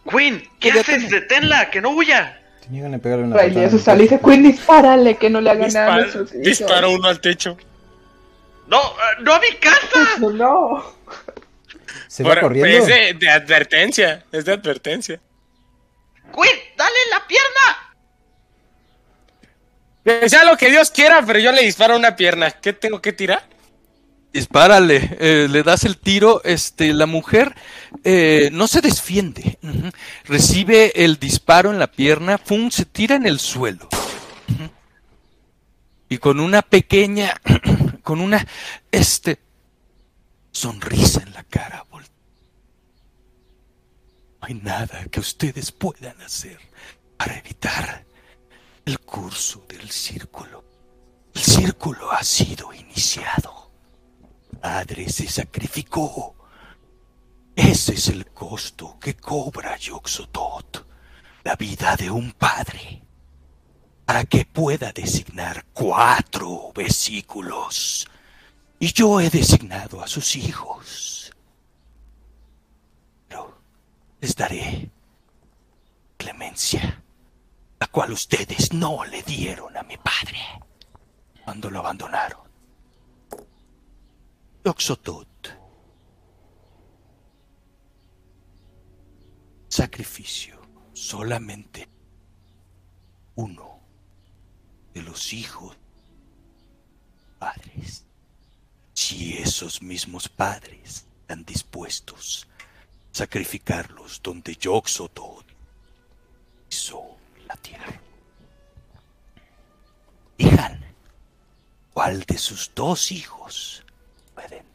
Quinn, 0.09 0.43
¿qué 0.59 0.71
haces? 0.71 1.09
Deténla, 1.09 1.69
que 1.71 1.81
no 1.81 1.91
huya. 1.91 2.42
Tenía 2.63 2.83
ganas 2.83 2.99
de 2.99 3.03
pegarle 3.03 3.25
una 3.25 3.37
Riley 3.37 3.65
asusta, 3.65 3.93
le 3.95 4.03
dice, 4.03 4.19
Quinn, 4.23 4.43
dispárale, 4.43 5.15
que 5.17 5.29
no 5.29 5.41
le 5.41 5.49
haga 5.49 5.67
nada 5.67 5.95
a 5.95 5.97
Dispara, 5.97 5.97
nuestros 6.01 6.31
hijos". 6.33 6.43
dispara 6.45 6.87
uno 6.87 7.07
al 7.07 7.19
techo. 7.19 7.57
No, 8.67 8.79
eh, 8.81 9.21
no 9.21 9.33
a 9.33 9.39
mi 9.39 9.55
casa. 9.57 9.79
No, 10.19 10.29
no. 10.31 10.83
¿Se 12.07 12.23
va 12.23 12.29
Por- 12.35 12.41
corriendo? 12.41 12.77
Es 12.77 12.85
de, 12.87 13.13
de 13.19 13.29
advertencia. 13.29 14.23
Es 14.31 14.45
de 14.45 14.53
advertencia. 14.53 15.19
Quinn, 16.33 16.59
dale 16.77 16.95
la 17.11 17.27
pierna. 17.27 17.93
Que 20.05 20.29
sea 20.29 20.43
lo 20.43 20.57
que 20.57 20.69
Dios 20.69 20.91
quiera, 20.91 21.21
pero 21.25 21.39
yo 21.39 21.51
le 21.51 21.61
disparo 21.63 21.95
una 21.95 22.15
pierna. 22.15 22.51
¿Qué 22.51 22.73
tengo 22.73 23.01
que 23.01 23.13
tirar? 23.13 23.43
Dispárale, 24.33 25.15
eh, 25.19 25.47
le 25.49 25.63
das 25.63 25.83
el 25.85 25.97
tiro, 25.97 26.41
este, 26.43 26.93
la 26.93 27.05
mujer 27.05 27.53
eh, 28.03 28.49
no 28.51 28.67
se 28.67 28.81
defiende, 28.81 29.57
ujú. 29.61 29.89
recibe 30.25 31.03
el 31.03 31.19
disparo 31.19 31.71
en 31.71 31.79
la 31.79 31.87
pierna, 31.87 32.37
¡fum! 32.37 32.69
se 32.69 32.85
tira 32.85 33.15
en 33.15 33.25
el 33.25 33.39
suelo. 33.39 33.87
Y 36.09 36.17
con 36.19 36.39
una 36.39 36.61
pequeña, 36.61 37.33
con 38.03 38.19
una, 38.19 38.45
este, 38.91 39.39
sonrisa 40.51 41.21
en 41.23 41.33
la 41.33 41.43
cara. 41.43 41.85
No 44.43 44.47
hay 44.47 44.55
nada 44.55 45.05
que 45.09 45.21
ustedes 45.21 45.71
puedan 45.71 46.19
hacer 46.21 46.59
para 47.15 47.37
evitar 47.37 48.05
el 48.85 48.99
curso 48.99 49.65
del 49.69 49.89
círculo. 49.89 50.65
El 51.33 51.41
círculo 51.41 52.11
ha 52.11 52.21
sido 52.23 52.73
iniciado. 52.73 53.71
Padre 54.61 55.09
se 55.09 55.27
sacrificó. 55.29 56.35
Ese 57.55 57.93
es 57.93 58.07
el 58.07 58.25
costo 58.31 58.97
que 58.99 59.15
cobra 59.15 59.77
Yoxotot, 59.77 60.87
la 61.43 61.55
vida 61.55 61.95
de 61.95 62.09
un 62.09 62.31
padre, 62.31 63.03
para 64.05 64.23
que 64.25 64.45
pueda 64.45 64.91
designar 64.91 65.65
cuatro 65.71 66.71
vesículos. 66.73 68.07
Y 68.79 68.91
yo 68.91 69.19
he 69.19 69.29
designado 69.29 70.01
a 70.01 70.07
sus 70.07 70.35
hijos. 70.35 71.31
Pero 73.27 73.61
les 74.19 74.35
daré 74.35 74.89
clemencia, 76.17 77.03
la 77.79 77.87
cual 77.87 78.13
ustedes 78.13 78.73
no 78.73 79.05
le 79.05 79.21
dieron 79.21 79.77
a 79.77 79.83
mi 79.83 79.97
padre 79.97 80.39
cuando 81.45 81.69
lo 81.69 81.79
abandonaron. 81.79 82.41
Yoxotot 84.65 85.62
sacrificio 89.73 90.61
solamente 90.93 91.89
uno 93.33 93.79
de 94.93 95.01
los 95.01 95.33
hijos 95.33 95.75
padres. 97.39 98.05
Si 98.93 99.35
esos 99.35 99.81
mismos 99.81 100.29
padres 100.29 101.07
están 101.21 101.43
dispuestos 101.43 102.47
a 102.59 103.17
sacrificarlos 103.17 104.21
donde 104.21 104.55
Yoxotot 104.55 105.43
hizo 106.69 107.17
la 107.47 107.55
tierra. 107.55 107.99
Digan, 110.37 110.85
¿cuál 111.95 112.21
de 112.25 112.37
sus 112.37 112.71
dos 112.75 113.11
hijos 113.11 113.83
pueden? 114.35 114.65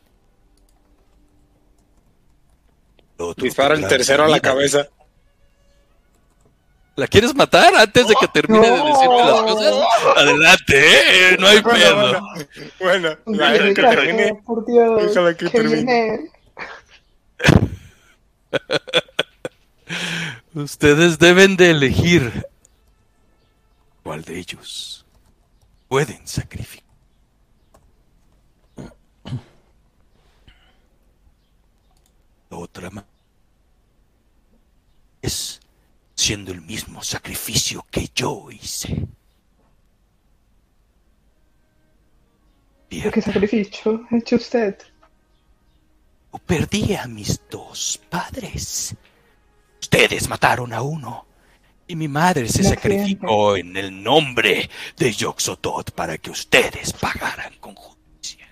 Otro 2.96 3.08
Dispara 3.37 3.75
el 3.75 3.87
tercero 3.89 4.25
a 4.25 4.29
la 4.29 4.41
cabeza. 4.41 4.89
¿La 6.97 7.07
quieres 7.07 7.35
matar 7.35 7.73
antes 7.77 8.09
de 8.09 8.14
que 8.21 8.27
termine 8.29 8.69
de 8.71 8.77
decirme 8.77 9.19
las 9.25 9.41
cosas? 9.43 9.75
Adelante, 10.16 11.31
¿eh? 11.33 11.37
no 11.39 11.47
hay 11.47 11.61
Bueno, 11.61 11.79
pedo. 11.79 12.21
Bueno, 12.81 13.16
Uy, 13.25 13.37
la 13.37 13.53
que 13.53 13.75
termine. 13.75 14.35
por 14.45 14.66
Dios, 14.66 15.03
Déjala 15.07 15.35
que 15.35 15.45
que 15.45 15.51
termine. 15.51 16.31
Ustedes 20.55 21.19
deben 21.21 21.57
de 21.57 21.71
elegir 21.71 22.47
cuál 24.03 24.23
de 24.23 24.39
ellos 24.39 25.07
pueden 25.87 26.27
sacrificar. 26.27 26.88
Otra 32.51 32.90
ma- 32.90 33.05
es 35.22 35.61
siendo 36.14 36.53
el 36.53 36.61
mismo 36.62 37.03
sacrificio 37.03 37.84
que 37.90 38.09
yo 38.14 38.51
hice. 38.51 39.07
¿Qué 42.88 43.20
sacrificio 43.22 44.07
ha 44.11 44.16
hecho 44.16 44.36
usted? 44.36 44.78
Perdí 46.46 46.94
a 46.94 47.07
mis 47.07 47.40
dos 47.51 48.01
padres. 48.09 48.94
Ustedes 49.80 50.28
mataron 50.28 50.72
a 50.72 50.82
uno. 50.82 51.26
Y 51.86 51.96
mi 51.96 52.09
madre 52.09 52.49
se 52.49 52.64
sacrificó 52.64 53.57
en 53.57 53.76
el 53.76 54.03
nombre 54.03 54.68
de 54.96 55.12
Yoxotot 55.12 55.90
para 55.92 56.18
que 56.18 56.30
ustedes 56.30 56.92
pagaran 56.92 57.55
con 57.61 57.74
justicia. 57.74 58.46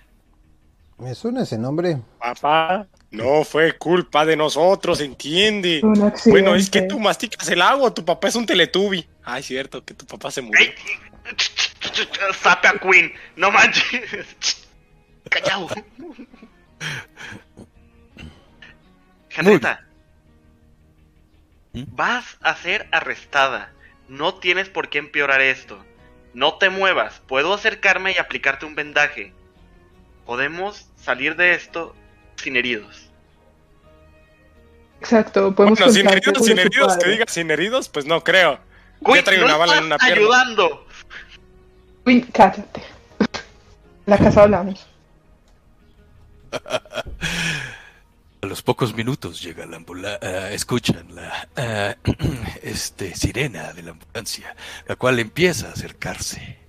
¿Me 0.97 1.13
suena 1.13 1.43
ese 1.43 1.57
nombre? 1.57 2.01
Papá, 2.19 2.87
no 3.11 3.43
fue 3.43 3.77
culpa 3.77 4.25
de 4.25 4.35
nosotros, 4.35 4.99
¿entiende? 4.99 5.81
Bueno, 6.25 6.55
es 6.55 6.69
que 6.69 6.81
tú 6.81 6.99
masticas 6.99 7.47
el 7.49 7.61
agua, 7.61 7.93
tu 7.93 8.03
papá 8.03 8.27
es 8.27 8.35
un 8.35 8.45
teletubi. 8.45 9.07
Ay, 9.23 9.43
cierto, 9.43 9.83
que 9.83 9.93
tu 9.93 10.05
papá 10.05 10.29
se 10.31 10.41
murió. 10.41 10.67
Sape 12.41 12.67
a 12.67 12.73
Queen, 12.73 13.13
no 13.35 13.51
manches. 13.51 14.65
Callao. 15.29 15.69
Henrietta, 19.29 19.85
¿Mm? 21.73 21.83
vas 21.89 22.37
a 22.41 22.55
ser 22.55 22.87
arrestada. 22.91 23.73
No 24.07 24.35
tienes 24.35 24.69
por 24.69 24.89
qué 24.89 24.99
empeorar 24.99 25.41
esto. 25.41 25.83
No 26.33 26.57
te 26.57 26.69
muevas. 26.69 27.21
Puedo 27.27 27.53
acercarme 27.53 28.13
y 28.13 28.17
aplicarte 28.17 28.65
un 28.65 28.75
vendaje. 28.75 29.33
Podemos 30.25 30.89
salir 30.95 31.35
de 31.35 31.53
esto 31.53 31.95
sin 32.37 32.55
heridos. 32.55 33.09
Exacto, 34.99 35.53
podemos 35.53 35.79
Bueno, 35.79 35.93
sin 35.93 36.07
heridos, 36.07 36.45
sin 36.45 36.59
heridos, 36.59 36.97
que 36.97 37.09
diga 37.09 37.25
sin 37.27 37.51
heridos, 37.51 37.89
pues 37.89 38.05
no 38.05 38.23
creo. 38.23 38.59
Ya 39.01 39.11
Queen, 39.13 39.23
trae 39.23 39.37
no 39.37 39.45
una 39.45 39.57
bala 39.57 39.77
en 39.77 39.83
una 39.85 39.97
pierna. 39.97 40.21
ayudando. 40.21 40.87
Uy, 42.05 42.21
cállate. 42.33 42.81
La 44.05 44.17
casa 44.17 44.43
hablamos. 44.43 44.87
A 48.41 48.45
los 48.45 48.61
pocos 48.61 48.95
minutos 48.95 49.41
llega 49.41 49.65
la 49.65 49.77
ambulancia, 49.77 50.51
escuchan 50.51 51.13
la 51.13 51.49
ah, 51.57 51.95
este, 52.63 53.15
sirena 53.15 53.73
de 53.73 53.83
la 53.83 53.91
ambulancia, 53.91 54.55
la 54.87 54.95
cual 54.95 55.19
empieza 55.19 55.67
a 55.67 55.71
acercarse. 55.73 56.66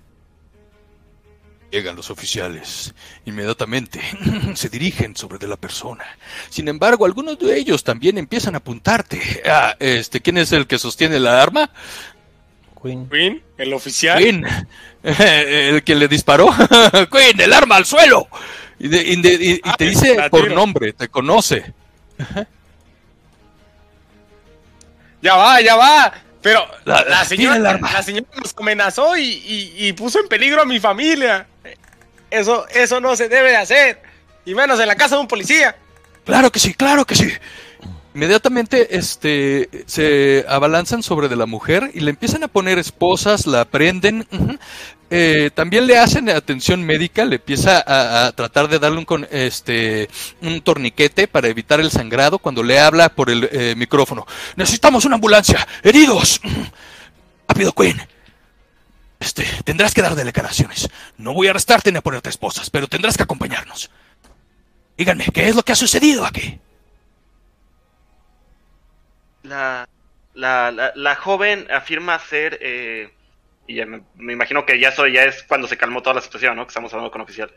Llegan 1.71 1.97
los 1.97 2.11
oficiales. 2.11 2.95
Inmediatamente 3.27 4.01
se 4.55 4.69
dirigen 4.71 5.15
sobre 5.15 5.39
de 5.39 5.47
la 5.47 5.57
persona. 5.57 6.05
Sin 6.49 6.67
embargo, 6.69 7.05
algunos 7.05 7.39
de 7.39 7.59
ellos 7.59 7.85
también 7.85 8.17
empiezan 8.17 8.55
a 8.55 8.59
apuntarte. 8.59 9.43
Ah, 9.45 9.77
este, 9.79 10.21
¿Quién 10.21 10.39
es 10.39 10.53
el 10.53 10.67
que 10.67 10.79
sostiene 10.79 11.21
la 11.21 11.43
arma? 11.43 11.71
Queen. 12.83 13.09
Queen, 13.11 13.43
el 13.59 13.73
oficial. 13.75 14.19
Queen, 14.19 14.47
el 15.03 15.83
que 15.83 15.95
le 15.95 16.09
disparó. 16.09 16.49
Queen, 17.13 17.39
el 17.41 17.53
arma 17.53 17.77
al 17.77 17.85
suelo. 17.85 18.29
Y, 18.79 18.89
de- 18.89 19.03
y 19.03 19.21
de- 19.21 19.35
y- 19.35 19.51
y 19.57 19.61
Ah, 19.65 19.75
te 19.77 19.91
dice 19.91 20.17
por 20.31 20.51
nombre, 20.51 20.93
te 20.95 21.09
conoce. 21.09 21.75
Ya 25.21 25.35
va, 25.37 25.61
ya 25.61 25.75
va. 25.77 26.15
Pero 26.43 26.65
La- 26.85 27.03
la, 27.05 27.25
señora, 27.25 27.59
la 27.59 28.03
señora 28.03 28.27
nos 28.37 28.55
amenazó 28.57 29.17
y, 29.17 29.23
y- 29.25 29.73
y 29.89 29.93
puso 29.93 30.21
en 30.21 30.29
peligro 30.29 30.63
a 30.63 30.65
mi 30.65 30.79
familia. 30.81 31.47
Eso, 32.31 32.67
eso 32.69 33.01
no 33.01 33.17
se 33.17 33.29
debe 33.29 33.51
de 33.51 33.57
hacer. 33.57 34.03
Y 34.45 34.55
menos 34.55 34.79
en 34.81 34.87
la 34.89 34.95
casa 34.97 35.17
de 35.17 35.23
un 35.23 35.29
policía. 35.29 35.77
Claro 36.25 36.51
que 36.53 36.59
sí, 36.59 36.75
claro 36.75 37.05
que 37.05 37.15
sí. 37.17 37.31
Inmediatamente 38.15 38.97
este, 38.97 39.69
se 39.87 40.45
abalanzan 40.49 41.03
sobre 41.03 41.29
de 41.29 41.37
la 41.37 41.47
mujer 41.47 41.91
y 41.95 42.01
le 42.01 42.11
empiezan 42.11 42.43
a 42.45 42.49
poner 42.49 42.79
esposas, 42.79 43.47
la 43.47 43.65
prenden. 43.65 44.27
Eh, 45.11 45.51
también 45.55 45.87
le 45.87 45.97
hacen 45.97 46.29
atención 46.29 46.85
médica, 46.85 47.25
le 47.25 47.37
empieza 47.37 47.83
a, 47.87 48.31
tratar 48.33 48.69
de 48.69 48.79
darle 48.79 48.99
un, 48.99 49.05
con- 49.07 49.27
este, 49.31 50.09
un 50.43 50.61
torniquete 50.61 51.27
para 51.29 51.49
evitar 51.49 51.81
el 51.81 51.91
sangrado 51.91 52.39
cuando 52.39 52.63
le 52.63 52.79
habla 52.79 53.09
por 53.09 53.31
el 53.31 53.49
eh, 53.51 53.75
micrófono. 53.77 54.27
Necesitamos 54.57 55.05
una 55.07 55.15
ambulancia, 55.15 55.67
heridos. 55.83 56.41
Rápido, 57.49 57.73
Queen. 57.73 58.01
Este, 59.19 59.45
tendrás 59.65 59.95
que 59.95 60.03
dar 60.03 60.15
declaraciones. 60.15 60.89
No 61.17 61.33
voy 61.33 61.47
a 61.47 61.51
arrestarte 61.51 61.91
ni 61.91 61.99
a 61.99 62.03
ponerte 62.03 62.29
esposas, 62.29 62.69
pero 62.69 62.87
tendrás 62.87 63.17
que 63.17 63.23
acompañarnos. 63.23 63.91
Díganme, 64.97 65.27
¿qué 65.33 65.49
es 65.49 65.57
lo 65.57 65.63
que 65.65 65.73
ha 65.73 65.77
sucedido 65.77 66.27
aquí? 66.27 66.59
La, 69.43 69.89
la, 70.35 70.71
la, 70.71 70.93
la 70.95 71.15
joven 71.17 71.67
afirma 71.71 72.19
ser, 72.19 72.59
eh, 72.61 73.11
y 73.69 73.77
ya 73.77 73.87
me, 73.87 74.03
me 74.17 74.33
imagino 74.33 74.67
que 74.67 74.81
ya 74.81 74.89
eso 74.89 75.07
ya 75.07 75.23
es 75.25 75.45
cuando 75.45 75.69
se 75.69 75.77
calmó 75.77 76.03
toda 76.03 76.15
la 76.15 76.23
situación, 76.23 76.57
¿no? 76.57 76.65
Que 76.65 76.71
estamos 76.71 76.93
hablando 76.93 77.13
con 77.13 77.21
oficiales. 77.21 77.55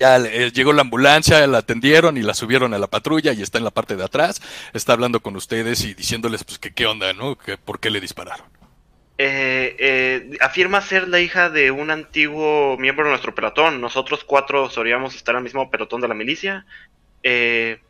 Ya 0.00 0.16
eh, 0.16 0.50
llegó 0.52 0.72
la 0.72 0.82
ambulancia, 0.82 1.46
la 1.46 1.58
atendieron 1.58 2.16
y 2.16 2.22
la 2.22 2.32
subieron 2.32 2.72
a 2.72 2.78
la 2.78 2.86
patrulla 2.86 3.32
y 3.32 3.42
está 3.42 3.58
en 3.58 3.64
la 3.64 3.70
parte 3.70 3.96
de 3.96 4.04
atrás. 4.04 4.40
Está 4.72 4.94
hablando 4.94 5.20
con 5.20 5.36
ustedes 5.36 5.84
y 5.84 5.94
diciéndoles 5.94 6.44
pues 6.44 6.58
que 6.58 6.72
qué 6.72 6.86
onda, 6.86 7.12
¿no? 7.12 7.36
Que 7.36 7.58
por 7.58 7.80
qué 7.80 7.90
le 7.90 8.00
dispararon. 8.00 8.46
Eh, 9.20 9.74
eh, 9.78 10.38
afirma 10.40 10.80
ser 10.80 11.08
la 11.08 11.20
hija 11.20 11.50
de 11.50 11.72
un 11.72 11.90
antiguo 11.90 12.76
miembro 12.78 13.04
de 13.04 13.10
nuestro 13.10 13.34
pelotón. 13.34 13.80
Nosotros 13.80 14.24
cuatro 14.24 14.70
solíamos 14.70 15.16
estar 15.16 15.36
al 15.36 15.42
mismo 15.42 15.70
pelotón 15.70 16.00
de 16.00 16.08
la 16.08 16.14
milicia. 16.14 16.64
Eh, 17.22 17.80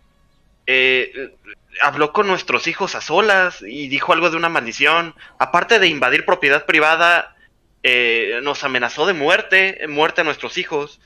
eh, 0.71 1.35
habló 1.83 2.13
con 2.13 2.27
nuestros 2.27 2.67
hijos 2.67 2.95
a 2.95 3.01
solas 3.01 3.63
y 3.63 3.89
dijo 3.89 4.13
algo 4.13 4.31
de 4.31 4.37
una 4.37 4.49
maldición. 4.49 5.15
Aparte 5.39 5.79
de 5.79 5.89
invadir 5.89 6.25
propiedad 6.25 6.67
privada, 6.67 7.37
eh, 7.83 8.41
nos 8.43 8.65
amenazó 8.65 9.07
de 9.07 9.15
muerte, 9.15 9.81
muerte 9.89 10.21
a 10.21 10.25
nuestros 10.25 10.59
hijos. 10.59 11.01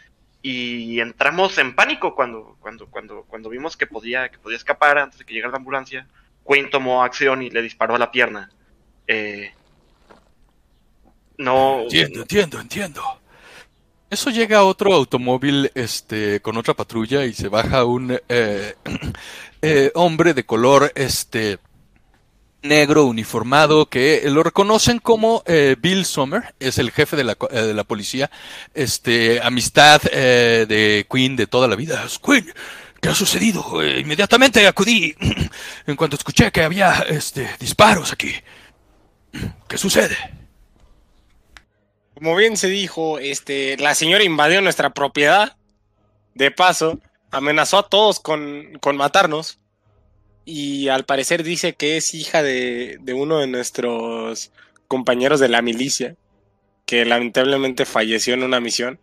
Y 0.45 0.99
entramos 0.99 1.57
en 1.59 1.75
pánico 1.77 2.17
cuando, 2.17 2.57
cuando, 2.61 2.87
cuando, 2.87 3.23
cuando 3.23 3.49
vimos 3.49 3.77
que 3.77 3.87
podía, 3.87 4.29
que 4.29 4.39
podía 4.39 4.57
escapar 4.57 4.99
antes 4.99 5.19
de 5.19 5.25
que 5.25 5.35
llegara 5.35 5.53
la 5.53 5.59
ambulancia. 5.59 6.07
Quinn 6.47 6.69
tomó 6.71 7.05
acción 7.05 7.43
y 7.43 7.51
le 7.51 7.63
disparó 7.63 7.95
a 7.95 7.99
la 7.99 8.11
pierna. 8.11 8.51
Eh, 9.07 9.53
no. 11.39 11.83
Entiendo, 11.83 12.23
entiendo, 12.23 12.61
entiendo. 12.61 13.03
Eso 14.13 14.29
llega 14.29 14.59
a 14.59 14.65
otro 14.65 14.93
automóvil 14.93 15.71
este, 15.75 16.41
con 16.41 16.59
otra 16.59 16.75
patrulla 16.75 17.25
y 17.25 17.33
se 17.33 17.49
baja 17.49 17.87
un 17.87 18.19
eh, 18.29 18.75
eh, 19.63 19.91
hombre 19.95 20.35
de 20.35 20.45
color 20.45 20.93
este, 20.95 21.59
negro 22.63 23.05
uniformado 23.05 23.87
que 23.87 24.23
lo 24.27 24.43
reconocen 24.43 24.99
como 24.99 25.43
eh, 25.47 25.77
Bill 25.79 26.05
Sommer, 26.05 26.55
es 26.61 26.79
el 26.79 26.91
jefe 26.91 27.17
de 27.17 27.25
la, 27.25 27.37
eh, 27.51 27.61
de 27.61 27.75
la 27.75 27.85
policía, 27.85 28.31
este, 28.75 29.41
amistad 29.43 30.01
eh, 30.13 30.67
de 30.69 31.07
Queen 31.11 31.37
de 31.37 31.47
toda 31.47 31.69
la 31.69 31.77
vida. 31.77 32.05
Queen, 32.25 32.53
¿qué 33.01 33.09
ha 33.09 33.15
sucedido? 33.15 33.83
Eh, 33.83 34.01
inmediatamente 34.01 34.67
acudí 34.67 35.15
en 35.87 35.97
cuanto 35.97 36.17
escuché 36.17 36.51
que 36.51 36.63
había 36.63 37.05
este, 37.09 37.51
disparos 37.59 38.13
aquí. 38.13 38.33
¿Qué 39.69 39.79
sucede? 39.79 40.17
Como 42.15 42.37
bien 42.37 42.57
se 42.57 42.69
dijo, 42.69 43.19
este, 43.19 43.77
la 43.79 43.95
señora 43.95 44.23
invadió 44.23 44.61
nuestra 44.63 44.91
propiedad. 44.91 45.57
De 46.35 46.51
paso, 46.51 46.99
amenazó 47.33 47.79
a 47.79 47.89
todos 47.89 48.21
con, 48.21 48.79
con 48.81 48.97
matarnos. 48.97 49.59
Y 50.45 50.89
al 50.89 51.05
parecer 51.05 51.43
dice 51.43 51.75
que 51.75 51.97
es 51.97 52.15
hija 52.15 52.43
de, 52.43 52.99
de 53.01 53.15
uno 53.15 53.39
de 53.39 53.47
nuestros 53.47 54.53
compañeros 54.89 55.41
de 55.41 55.49
la 55.49 55.63
milicia, 55.63 56.17
que 56.85 57.05
lamentablemente 57.05 57.85
falleció 57.87 58.35
en 58.35 58.43
una 58.43 58.61
misión. 58.61 59.01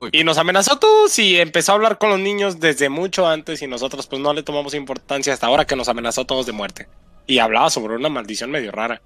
Uy. 0.00 0.10
Y 0.12 0.24
nos 0.24 0.38
amenazó 0.38 0.74
a 0.74 0.80
todos 0.80 1.18
y 1.18 1.40
empezó 1.40 1.72
a 1.72 1.74
hablar 1.76 1.98
con 1.98 2.10
los 2.10 2.20
niños 2.20 2.60
desde 2.60 2.88
mucho 2.88 3.26
antes 3.26 3.62
y 3.62 3.66
nosotros 3.66 4.06
pues 4.06 4.20
no 4.20 4.34
le 4.34 4.42
tomamos 4.42 4.74
importancia 4.74 5.32
hasta 5.32 5.46
ahora 5.46 5.66
que 5.66 5.76
nos 5.76 5.88
amenazó 5.88 6.22
a 6.22 6.26
todos 6.26 6.46
de 6.46 6.52
muerte. 6.52 6.88
Y 7.26 7.38
hablaba 7.38 7.70
sobre 7.70 7.96
una 7.96 8.10
maldición 8.10 8.50
medio 8.50 8.70
rara. 8.70 9.00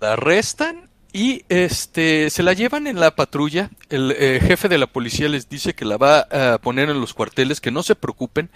La 0.00 0.12
arrestan 0.12 0.87
y 1.12 1.44
este 1.48 2.28
se 2.30 2.42
la 2.42 2.52
llevan 2.52 2.86
en 2.86 3.00
la 3.00 3.16
patrulla. 3.16 3.70
El 3.88 4.12
eh, 4.18 4.40
jefe 4.42 4.68
de 4.68 4.76
la 4.78 4.86
policía 4.86 5.28
les 5.28 5.48
dice 5.48 5.74
que 5.74 5.84
la 5.84 5.96
va 5.96 6.26
a 6.30 6.58
poner 6.58 6.90
en 6.90 7.00
los 7.00 7.14
cuarteles, 7.14 7.60
que 7.60 7.70
no 7.70 7.82
se 7.82 7.94
preocupen. 7.94 8.50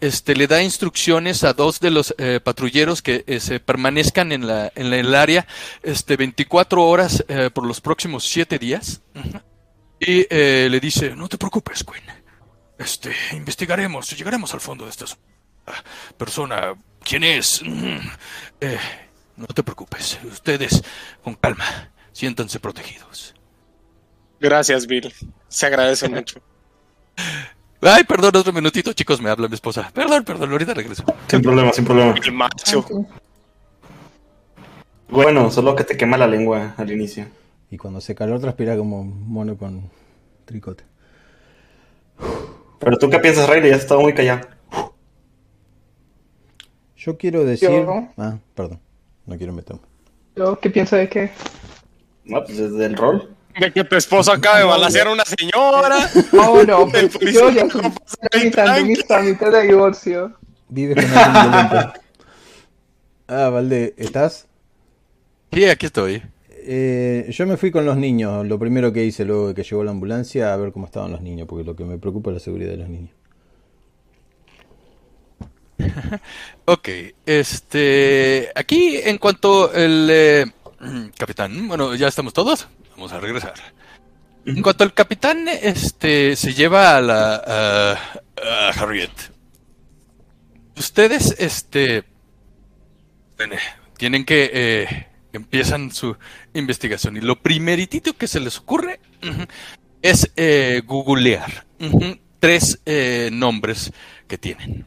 Este 0.00 0.34
le 0.34 0.46
da 0.46 0.62
instrucciones 0.62 1.44
a 1.44 1.52
dos 1.52 1.80
de 1.80 1.90
los 1.90 2.14
eh, 2.18 2.40
patrulleros 2.42 3.02
que 3.02 3.24
eh, 3.26 3.40
se 3.40 3.60
permanezcan 3.60 4.32
en 4.32 4.46
la 4.46 4.72
en 4.74 4.90
la- 4.90 4.96
el 4.96 5.14
área 5.14 5.46
este 5.82 6.16
24 6.16 6.82
horas 6.82 7.24
eh, 7.28 7.50
por 7.52 7.66
los 7.66 7.80
próximos 7.80 8.24
7 8.26 8.58
días. 8.58 9.02
Y 10.00 10.26
le 10.32 10.78
dice, 10.80 11.14
"No 11.16 11.28
te 11.28 11.36
preocupes, 11.38 11.84
Quinn. 11.84 12.04
Este 12.78 13.12
investigaremos, 13.32 14.16
llegaremos 14.16 14.54
al 14.54 14.60
fondo 14.60 14.84
de 14.84 14.90
esta 14.92 15.06
persona. 16.16 16.74
¿Quién 17.02 17.24
es? 17.24 17.62
Mm, 17.64 17.98
no 19.36 19.46
te 19.48 19.62
preocupes. 19.62 20.18
Ustedes, 20.24 20.82
con 21.22 21.34
calma, 21.34 21.90
siéntanse 22.18 22.58
protegidos. 22.58 23.32
Gracias, 24.40 24.86
Bill. 24.88 25.12
Se 25.46 25.66
agradece 25.66 26.08
mucho. 26.08 26.40
Ay, 27.80 28.02
perdón, 28.02 28.34
otro 28.34 28.52
minutito, 28.52 28.92
chicos, 28.92 29.20
me 29.22 29.30
habla 29.30 29.46
mi 29.46 29.54
esposa. 29.54 29.88
Perdón, 29.94 30.24
perdón, 30.24 30.50
ahorita 30.50 30.74
regreso. 30.74 31.04
Sin 31.28 31.42
problema, 31.42 31.72
sin 31.72 31.84
problema. 31.84 32.12
El 32.20 32.32
macho. 32.32 32.84
Bueno, 35.08 35.48
solo 35.52 35.76
que 35.76 35.84
te 35.84 35.96
quema 35.96 36.18
la 36.18 36.26
lengua 36.26 36.74
al 36.76 36.90
inicio. 36.90 37.26
Y 37.70 37.76
cuando 37.76 38.00
se 38.00 38.16
calor 38.16 38.40
transpira 38.40 38.76
como 38.76 39.00
un 39.00 39.30
mono 39.32 39.56
con 39.56 39.88
tricote. 40.44 40.82
Pero 42.80 42.98
tú 42.98 43.08
qué 43.10 43.20
piensas, 43.20 43.48
Riley, 43.48 43.70
ya 43.70 43.76
has 43.76 43.82
estado 43.82 44.00
muy 44.00 44.12
callado. 44.12 44.40
Yo 46.96 47.16
quiero 47.16 47.44
decir... 47.44 47.70
Yo- 47.70 48.08
Ah, 48.16 48.38
perdón. 48.56 48.80
No 49.24 49.36
quiero 49.36 49.52
meterme. 49.52 49.82
Yo, 50.34 50.58
¿qué 50.58 50.68
pienso 50.70 50.96
de 50.96 51.08
qué? 51.08 51.30
No, 52.28 52.44
pues 52.44 52.58
desde 52.58 52.86
el 52.86 52.96
rol. 52.96 53.34
De 53.58 53.72
que 53.72 53.82
tu 53.82 53.96
esposo 53.96 54.30
acaba 54.30 54.58
de 54.58 54.64
balasear 54.64 55.08
a 55.08 55.12
una 55.12 55.24
señora. 55.24 56.10
Oh, 56.32 56.62
no, 56.62 56.84
El 56.84 56.90
pues, 56.90 57.18
policía 57.18 57.40
yo 57.40 57.50
ya 57.50 57.64
no 57.64 57.92
pasa 57.94 58.16
trámites 58.52 59.52
de 59.52 59.62
divorcio. 59.62 60.36
Vives 60.68 61.04
con 61.06 61.18
alguien 61.18 61.70
violento. 61.70 62.00
Ah, 63.26 63.48
Valde, 63.48 63.94
¿estás? 63.96 64.46
Sí, 65.52 65.64
aquí 65.64 65.86
estoy. 65.86 66.22
Eh, 66.50 67.26
yo 67.30 67.46
me 67.46 67.56
fui 67.56 67.70
con 67.70 67.84
los 67.84 67.96
niños. 67.96 68.46
Lo 68.46 68.58
primero 68.58 68.92
que 68.92 69.04
hice 69.04 69.24
luego 69.24 69.48
de 69.48 69.54
que 69.54 69.64
llegó 69.64 69.82
la 69.82 69.90
ambulancia, 69.90 70.52
a 70.52 70.56
ver 70.56 70.72
cómo 70.72 70.86
estaban 70.86 71.10
los 71.10 71.22
niños, 71.22 71.48
porque 71.48 71.64
lo 71.64 71.74
que 71.74 71.84
me 71.84 71.98
preocupa 71.98 72.30
es 72.30 72.34
la 72.34 72.40
seguridad 72.40 72.70
de 72.70 72.76
los 72.76 72.88
niños. 72.88 73.10
Ok, 76.66 76.88
este, 77.24 78.50
aquí 78.54 78.98
en 79.02 79.16
cuanto 79.16 79.72
el 79.72 80.08
eh, 80.10 80.44
capitán, 81.16 81.68
bueno, 81.68 81.94
ya 81.94 82.08
estamos 82.08 82.32
todos, 82.32 82.68
vamos 82.90 83.12
a 83.12 83.20
regresar. 83.20 83.54
En 84.46 84.62
cuanto 84.62 84.84
el 84.84 84.94
capitán, 84.94 85.46
este, 85.48 86.34
se 86.36 86.54
lleva 86.54 86.96
a 86.96 87.00
la 87.02 87.98
Harriet. 88.74 89.10
Ustedes, 90.76 91.34
este, 91.38 92.04
tienen 93.96 94.24
que 94.24 94.50
eh, 94.52 95.06
empiezan 95.32 95.92
su 95.92 96.16
investigación 96.54 97.16
y 97.16 97.20
lo 97.20 97.40
primeritito 97.40 98.14
que 98.14 98.28
se 98.28 98.40
les 98.40 98.58
ocurre 98.58 99.00
es 100.02 100.30
eh, 100.36 100.82
googlear 100.86 101.66
tres 102.40 102.80
eh, 102.86 103.30
nombres 103.32 103.92
que 104.26 104.38
tienen. 104.38 104.86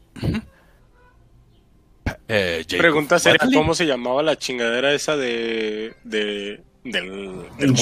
Eh, 2.28 2.66
Pregunta 2.78 3.20
seria, 3.20 3.40
Watley. 3.42 3.58
¿cómo 3.58 3.76
se 3.76 3.86
llamaba 3.86 4.24
la 4.24 4.38
chingadera 4.38 4.94
esa 4.94 5.18
de. 5.18 5.96
de. 6.04 6.62
del. 6.84 7.46
del 7.58 7.76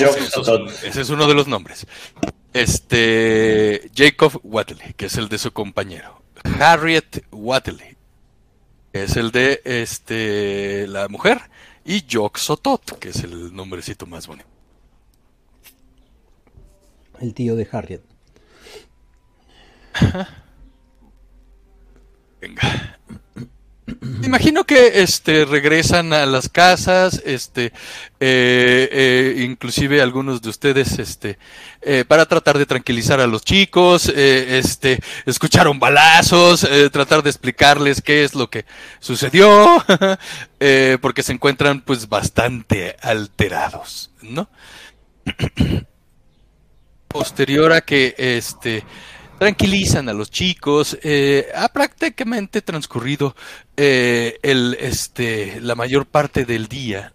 ese 0.84 1.02
es 1.02 1.10
uno 1.10 1.28
de 1.28 1.34
los 1.34 1.48
nombres. 1.48 1.86
Este 2.54 3.90
Jacob 3.96 4.40
Watley, 4.44 4.94
que 4.94 5.06
es 5.06 5.18
el 5.18 5.30
de 5.30 5.38
su 5.38 5.52
compañero. 5.52 6.22
Harriet 6.60 7.26
Watley, 7.32 7.98
que 8.92 9.04
es 9.04 9.16
el 9.18 9.32
de 9.32 9.62
este 9.66 10.88
la 10.88 11.08
mujer. 11.08 11.42
Y 11.86 12.06
Jock 12.10 12.38
Sotot, 12.38 13.00
que 13.00 13.10
es 13.10 13.24
el 13.24 13.56
nombrecito 13.56 14.06
más 14.06 14.28
bonito. 14.28 14.48
El 17.20 17.34
tío 17.34 17.56
de 17.56 17.68
Harriet. 17.72 18.02
Venga. 22.42 22.99
Me 24.02 24.28
Imagino 24.28 24.64
que 24.64 25.02
este 25.02 25.46
regresan 25.46 26.14
a 26.14 26.26
las 26.26 26.50
casas, 26.50 27.22
este, 27.26 27.74
eh, 28.20 28.90
eh, 28.92 29.44
inclusive 29.44 30.02
algunos 30.02 30.42
de 30.42 30.50
ustedes, 30.50 31.00
este, 31.00 31.40
eh, 31.82 32.06
para 32.08 32.26
tratar 32.26 32.58
de 32.58 32.66
tranquilizar 32.66 33.20
a 33.20 33.28
los 33.28 33.44
chicos, 33.44 34.08
este, 34.08 35.00
escucharon 35.26 35.80
balazos, 35.80 36.68
tratar 36.92 37.24
de 37.24 37.30
explicarles 37.30 38.02
qué 38.02 38.24
es 38.24 38.36
lo 38.36 38.50
que 38.50 38.66
sucedió, 39.00 39.84
porque 41.02 41.24
se 41.24 41.34
encuentran 41.34 41.82
pues 41.82 42.08
bastante 42.08 42.96
alterados, 43.02 44.12
¿no? 44.22 44.50
Posterior 47.08 47.74
a 47.74 47.82
que 47.82 48.14
este 48.18 48.84
tranquilizan 49.40 50.10
a 50.10 50.14
los 50.14 50.30
chicos. 50.30 50.98
eh, 51.02 51.48
ha 51.56 51.70
prácticamente 51.70 52.62
transcurrido 52.62 53.36
eh, 53.76 54.38
el, 54.44 54.78
este, 54.80 55.60
la 55.62 55.76
mayor 55.76 56.06
parte 56.06 56.46
del 56.46 56.68
día. 56.68 57.14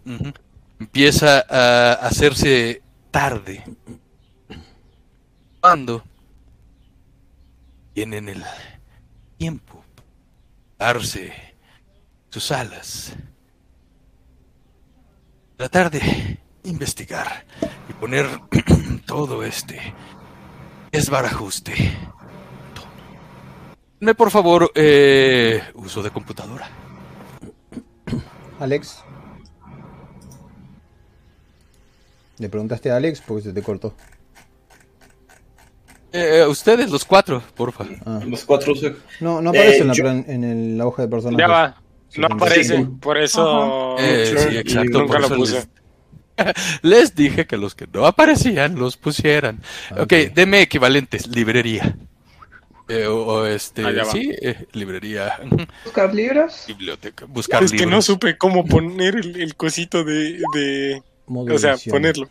Empieza 0.79 1.45
a 1.47 1.93
hacerse 1.93 2.81
tarde. 3.11 3.63
Cuando 5.61 6.03
tienen 7.93 8.27
el 8.27 8.43
tiempo 9.37 9.83
para 10.77 10.93
darse 10.93 11.33
sus 12.29 12.51
alas. 12.51 13.13
Tratar 15.55 15.89
de 15.89 16.37
investigar 16.65 17.45
y 17.89 17.93
poner 17.93 18.27
todo 19.05 19.43
este 19.43 19.93
esbarajuste. 20.91 21.97
Dame 24.05 24.13
por 24.13 24.29
favor 24.29 24.71
eh, 24.75 25.63
uso 25.73 26.03
de 26.03 26.11
computadora. 26.11 26.69
Alex. 28.59 28.99
¿Le 32.37 32.47
preguntaste 32.49 32.91
a 32.91 32.97
Alex 32.97 33.23
porque 33.25 33.45
se 33.45 33.51
te 33.53 33.63
cortó? 33.63 33.95
Eh, 36.13 36.45
ustedes, 36.47 36.91
los 36.91 37.03
cuatro, 37.03 37.41
porfa. 37.55 37.85
Ah. 38.05 38.19
Los 38.27 38.45
cuatro. 38.45 38.73
No, 39.21 39.41
no 39.41 39.49
aparece 39.49 39.77
Eh, 39.77 39.81
en, 39.81 39.87
la, 39.87 39.93
yo- 39.95 40.03
plan- 40.03 40.25
en 40.27 40.43
el- 40.43 40.77
la 40.77 40.85
hoja 40.85 41.01
de 41.01 41.07
personajes. 41.07 41.39
Ya 41.39 41.47
va. 41.51 41.81
No 42.17 42.27
aparece, 42.27 42.77
sí. 42.77 42.83
por 43.01 43.17
eso 43.17 43.95
Eh, 43.97 44.27
Sure, 44.29 44.51
sí, 44.51 44.57
exacto. 44.59 44.99
nunca 44.99 45.13
por 45.19 45.29
lo 45.31 45.35
puse. 45.35 45.65
Les, 46.37 46.47
les 46.83 47.15
dije 47.15 47.47
que 47.47 47.57
los 47.57 47.73
que 47.73 47.87
no 47.91 48.05
aparecían 48.05 48.75
los 48.75 48.97
pusieran. 48.97 49.63
Ah, 49.89 50.03
ok, 50.03 50.13
deme 50.35 50.61
equivalentes. 50.61 51.25
Librería. 51.25 51.97
Eh, 52.87 53.07
o, 53.07 53.15
o 53.25 53.45
este, 53.47 53.83
sí, 54.05 54.31
eh, 54.41 54.67
librería. 54.73 55.39
Buscar 55.83 56.13
libros. 56.13 56.65
Biblioteca. 56.67 57.25
Buscar 57.25 57.63
Es 57.63 57.71
que 57.71 57.85
no 57.87 58.01
supe 58.01 58.37
cómo 58.37 58.63
poner 58.65 59.15
el, 59.15 59.41
el 59.41 59.55
cosito 59.55 60.03
de, 60.03 60.41
de- 60.53 61.01
O 61.27 61.57
sea, 61.57 61.77
ponerlo. 61.89 62.29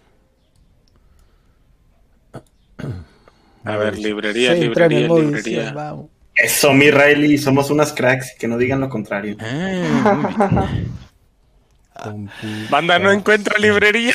A 3.65 3.77
ver, 3.77 3.99
librería, 3.99 4.55
Sí, 4.55 4.61
librería, 4.61 5.09
librería. 5.09 5.97
Eso, 6.37 6.73
mi 6.73 6.91
Riley, 6.91 7.39
somos 7.39 7.71
unas 7.71 7.93
cracks, 7.93 8.35
que 8.39 8.47
no 8.49 8.59
digan 8.59 8.81
lo 8.81 8.89
contrario. 8.89 9.37
Ah. 9.41 10.69
Compu- 11.95 12.69
Banda 12.69 12.99
no 12.99 13.11
encuentra 13.13 13.57
librería. 13.59 14.15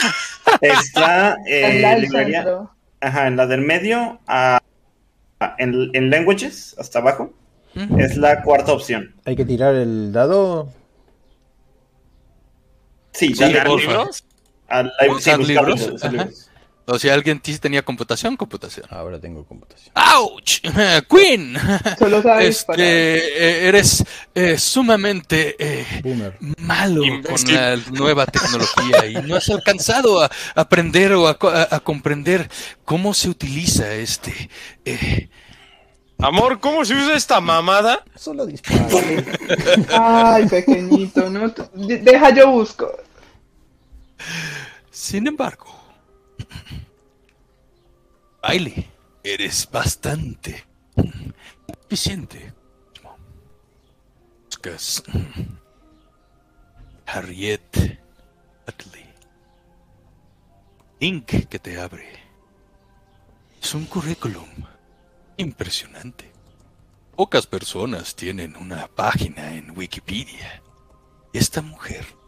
Está 0.61 1.35
eh, 1.47 1.71
en 1.77 1.81
la 1.81 1.91
del 1.91 2.01
librería, 2.03 2.43
centro. 2.43 2.71
ajá, 3.01 3.27
en 3.27 3.37
la 3.37 3.47
del 3.47 3.61
medio, 3.61 4.19
a- 4.27 4.59
en, 5.57 5.89
en 5.93 6.09
languages, 6.09 6.75
hasta 6.77 6.99
abajo, 6.99 7.33
Ujú. 7.75 7.99
es 7.99 8.17
la 8.17 8.41
cuarta 8.43 8.73
opción. 8.73 9.13
Hay 9.25 9.35
que 9.35 9.45
tirar 9.45 9.75
el 9.75 10.11
dado. 10.11 10.69
Sí, 13.13 13.33
Sí, 13.33 13.43
libros? 13.43 14.23
al- 14.67 14.91
sí, 15.19 15.31
libros, 15.47 16.03
libros, 16.03 16.48
O 16.91 16.97
sea, 16.99 17.13
alguien 17.13 17.39
sí 17.43 17.57
tenía 17.59 17.83
computación, 17.83 18.35
computación. 18.35 18.87
Ahora 18.89 19.19
tengo 19.19 19.45
computación. 19.45 19.91
¡Auch! 19.95 20.61
Queen. 21.09 21.55
Solo 21.97 22.21
sabe 22.23 22.47
disparar. 22.47 22.79
Este, 22.81 23.17
eh, 23.65 23.67
eres 23.67 24.03
eh, 24.33 24.57
sumamente 24.57 25.55
eh, 25.59 25.85
malo 26.57 27.01
con 27.23 27.53
la 27.53 27.75
nueva 27.91 28.25
tecnología 28.25 29.05
y 29.05 29.13
no 29.27 29.35
has 29.35 29.49
alcanzado 29.49 30.21
a 30.23 30.29
aprender 30.55 31.13
o 31.13 31.27
a, 31.27 31.37
co- 31.37 31.49
a- 31.49 31.67
a 31.69 31.79
comprender 31.79 32.49
cómo 32.85 33.13
se 33.13 33.29
utiliza 33.29 33.93
este. 33.93 34.49
eh, 34.85 35.29
Amor, 36.21 36.59
¿cómo 36.59 36.83
se 36.83 36.95
usa 36.95 37.15
esta 37.15 37.39
mamada? 37.39 38.03
Solo 38.15 38.45
dispara. 38.45 38.87
Ay, 39.91 40.47
pequeñito, 40.47 41.29
¿no? 41.29 41.53
Deja, 41.75 42.31
yo 42.31 42.51
busco. 42.51 42.91
Sin 44.91 45.27
embargo, 45.27 45.65
Bailey, 48.41 48.89
eres 49.23 49.69
bastante 49.69 50.65
eficiente. 51.89 52.53
Buscas 54.45 55.03
Harriet 57.05 57.99
Utley. 58.67 59.05
Link 60.99 61.47
que 61.47 61.59
te 61.59 61.79
abre. 61.79 62.07
Es 63.61 63.73
un 63.73 63.85
currículum 63.85 64.49
impresionante. 65.37 66.31
Pocas 67.15 67.45
personas 67.45 68.15
tienen 68.15 68.55
una 68.55 68.87
página 68.87 69.55
en 69.55 69.77
Wikipedia. 69.77 70.61
Esta 71.33 71.61
mujer 71.61 72.19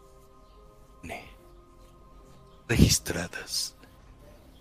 registradas 2.72 3.76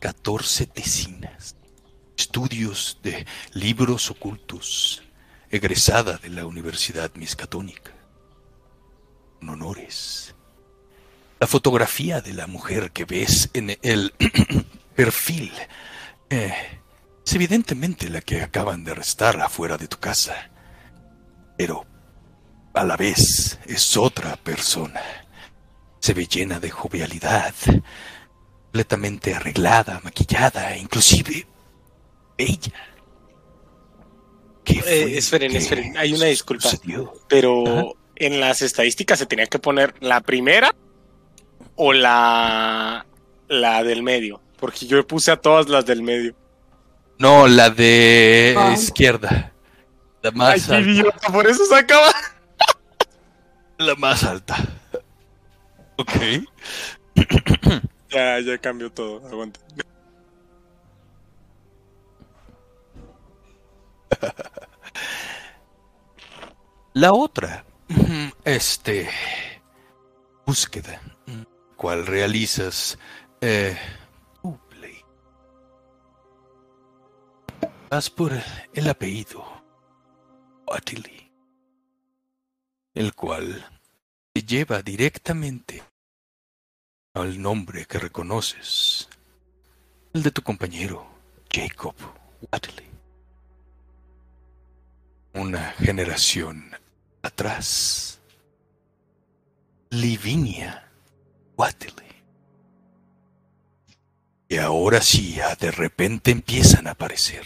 14 0.01 0.65
tesinas, 0.65 1.55
estudios 2.17 2.97
de 3.03 3.27
libros 3.53 4.09
ocultos, 4.09 5.03
egresada 5.51 6.17
de 6.17 6.29
la 6.29 6.47
Universidad 6.47 7.11
Miskatónica, 7.13 7.91
con 9.39 9.49
honores. 9.49 10.33
La 11.39 11.45
fotografía 11.45 12.19
de 12.19 12.33
la 12.33 12.47
mujer 12.47 12.91
que 12.91 13.05
ves 13.05 13.51
en 13.53 13.77
el 13.83 14.11
perfil 14.95 15.51
eh, 16.31 16.51
es 17.23 17.33
evidentemente 17.35 18.09
la 18.09 18.21
que 18.21 18.41
acaban 18.41 18.83
de 18.83 18.93
arrestar 18.93 19.39
afuera 19.39 19.77
de 19.77 19.87
tu 19.87 19.99
casa, 19.99 20.49
pero 21.59 21.85
a 22.73 22.83
la 22.83 22.97
vez 22.97 23.59
es 23.67 23.95
otra 23.97 24.35
persona. 24.35 25.01
Se 25.99 26.15
ve 26.15 26.25
llena 26.25 26.59
de 26.59 26.71
jovialidad, 26.71 27.53
completamente 28.71 29.35
arreglada, 29.35 29.99
maquillada, 30.01 30.77
inclusive 30.77 31.45
bella. 32.37 32.71
¿Qué 34.63 34.79
Eh, 34.87 35.17
esperen, 35.17 35.51
que 35.51 35.57
esperen, 35.57 35.97
hay 35.97 36.13
una 36.13 36.27
disculpa. 36.27 36.69
sucedió? 36.69 37.11
Pero 37.27 37.97
en 38.15 38.39
las 38.39 38.61
estadísticas 38.61 39.19
se 39.19 39.25
tenía 39.25 39.45
que 39.47 39.59
poner 39.59 39.93
la 39.99 40.21
primera 40.21 40.73
o 41.75 41.91
la, 41.91 43.05
la 43.49 43.83
del 43.83 44.03
medio. 44.03 44.41
Porque 44.57 44.85
yo 44.85 45.05
puse 45.05 45.31
a 45.31 45.35
todas 45.37 45.67
las 45.67 45.85
del 45.85 46.01
medio. 46.01 46.33
No, 47.19 47.47
la 47.47 47.69
de 47.71 48.55
Ah. 48.57 48.71
izquierda. 48.73 49.51
La 50.23 50.29
Ay, 50.29 50.35
más 50.35 50.65
qué 50.67 50.75
alta. 50.75 50.89
idiota, 50.89 51.27
por 51.29 51.45
eso 51.47 51.65
se 51.65 51.75
acaba. 51.75 52.13
La 53.79 53.95
más 53.95 54.23
alta. 54.23 54.55
Ok. 55.97 56.11
Ya, 58.11 58.39
ya 58.39 58.57
cambió 58.57 58.91
todo. 58.91 59.25
Aguanta. 59.27 59.59
La 66.93 67.13
otra, 67.13 67.63
este, 68.43 69.09
búsqueda, 70.45 71.01
cual 71.77 72.05
realizas, 72.05 72.99
eh. 73.39 73.77
Vas 77.89 78.09
por 78.09 78.31
el 78.73 78.89
apellido, 78.89 79.43
Watley, 80.65 81.29
el 82.93 83.13
cual 83.13 83.65
te 84.31 84.43
lleva 84.43 84.81
directamente 84.81 85.83
al 87.13 87.41
nombre 87.41 87.85
que 87.85 87.99
reconoces, 87.99 89.09
el 90.13 90.23
de 90.23 90.31
tu 90.31 90.41
compañero, 90.41 91.05
Jacob 91.51 91.95
Watley. 92.51 92.87
Una 95.33 95.71
generación 95.73 96.71
atrás. 97.21 98.19
Livinia 99.89 100.89
Watley. 101.57 102.07
Y 104.47 104.57
ahora 104.57 105.01
sí, 105.01 105.37
de 105.59 105.71
repente 105.71 106.31
empiezan 106.31 106.87
a 106.87 106.91
aparecer 106.91 107.45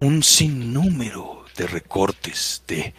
un 0.00 0.22
sinnúmero 0.22 1.44
de 1.56 1.66
recortes 1.66 2.62
de 2.68 2.94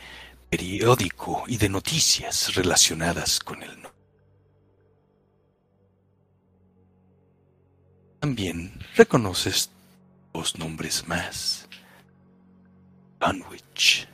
periódico 0.50 1.44
y 1.48 1.58
de 1.58 1.70
noticias 1.70 2.56
relacionadas 2.56 3.40
con 3.40 3.64
el 3.64 3.70
nombre. 3.82 4.01
También 8.22 8.72
reconoces 8.96 9.72
dos 10.32 10.56
nombres 10.60 11.08
más. 11.08 11.68
Dunwich. 13.20 14.08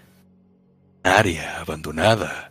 Área 1.03 1.59
abandonada. 1.59 2.49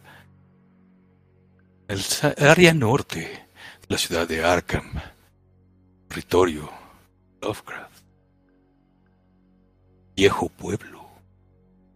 El 1.88 2.02
área 2.46 2.74
norte 2.74 3.20
de 3.20 3.86
la 3.88 3.96
ciudad 3.96 4.28
de 4.28 4.44
Arkham. 4.44 5.00
Territorio 6.08 6.70
Lovecraft. 7.40 8.02
Viejo 10.14 10.50
pueblo. 10.50 11.08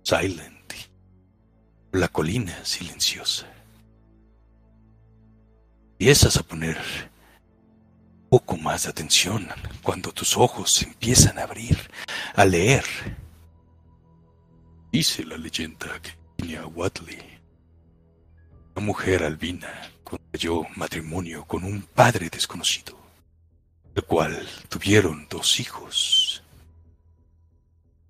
Silent. 0.02 0.72
La 1.92 2.08
colina 2.08 2.64
silenciosa. 2.64 3.46
Empiezas 5.98 6.38
a 6.38 6.42
poner 6.44 6.78
poco 8.30 8.56
más 8.56 8.84
de 8.84 8.90
atención 8.90 9.48
cuando 9.82 10.12
tus 10.12 10.36
ojos 10.36 10.82
empiezan 10.82 11.38
a 11.38 11.42
abrir, 11.42 11.90
a 12.36 12.44
leer. 12.44 12.84
Dice 14.92 15.24
la 15.24 15.36
leyenda 15.36 16.00
que 16.00 16.12
Virginia 16.38 16.64
Watley, 16.66 17.18
una 18.76 18.86
mujer 18.86 19.24
albina, 19.24 19.68
contrayó 20.04 20.62
matrimonio 20.76 21.44
con 21.44 21.64
un 21.64 21.82
padre 21.82 22.30
desconocido, 22.30 22.96
el 23.96 24.04
cual 24.04 24.48
tuvieron 24.68 25.26
dos 25.28 25.58
hijos. 25.58 26.44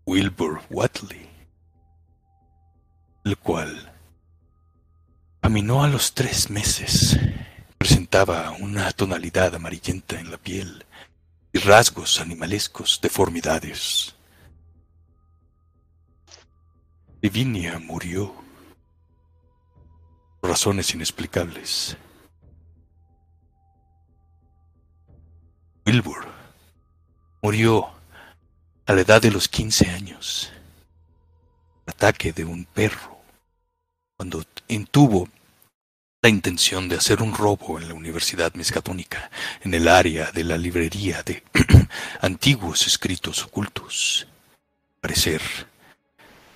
Wilbur 0.05 0.60
Watley, 0.68 1.28
el 3.24 3.38
cual 3.38 3.92
caminó 5.40 5.82
a 5.82 5.88
los 5.88 6.12
tres 6.12 6.51
meses, 6.51 7.18
presentaba 7.81 8.51
una 8.61 8.93
tonalidad 8.93 9.55
amarillenta 9.55 10.20
en 10.20 10.31
la 10.31 10.36
piel 10.36 10.85
y 11.51 11.59
rasgos 11.61 12.20
animalescos, 12.20 13.01
deformidades 13.01 14.15
Divinia 17.23 17.78
murió. 17.78 18.35
Por 20.40 20.51
razones 20.51 20.94
inexplicables. 20.94 21.97
Wilbur 25.85 26.27
murió 27.43 27.90
a 28.86 28.93
la 28.94 29.01
edad 29.02 29.20
de 29.20 29.31
los 29.31 29.48
15 29.48 29.90
años. 29.90 30.51
Ataque 31.86 32.32
de 32.32 32.47
un 32.47 32.65
perro 32.65 33.19
cuando 34.16 34.43
intuvo 34.69 35.28
la 36.22 36.28
intención 36.28 36.88
de 36.88 36.97
hacer 36.97 37.22
un 37.22 37.34
robo 37.34 37.78
en 37.78 37.88
la 37.88 37.94
Universidad 37.94 38.52
Miskatónica, 38.55 39.30
en 39.62 39.72
el 39.72 39.88
área 39.88 40.30
de 40.32 40.44
la 40.44 40.59
librería 40.59 41.22
de 41.22 41.42
antiguos 42.20 42.86
escritos 42.86 43.42
ocultos. 43.44 44.26
Parecer, 45.01 45.40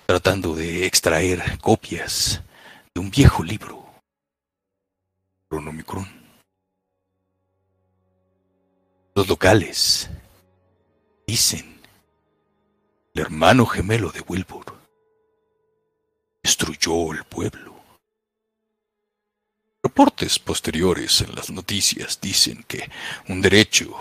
tratando 0.06 0.54
de 0.54 0.84
extraer 0.84 1.58
copias 1.60 2.42
de 2.94 3.00
un 3.00 3.10
viejo 3.10 3.42
libro, 3.42 3.86
Chronomicron. 5.48 6.08
Los 9.14 9.28
locales 9.28 10.10
dicen 11.26 11.80
el 13.14 13.22
hermano 13.22 13.64
gemelo 13.64 14.10
de 14.10 14.20
Wilbur 14.20 14.74
destruyó 16.42 17.12
el 17.12 17.24
pueblo. 17.24 17.73
Reportes 19.96 20.40
posteriores 20.40 21.20
en 21.20 21.36
las 21.36 21.50
noticias 21.50 22.20
dicen 22.20 22.64
que 22.66 22.90
un 23.28 23.40
derecho, 23.40 23.96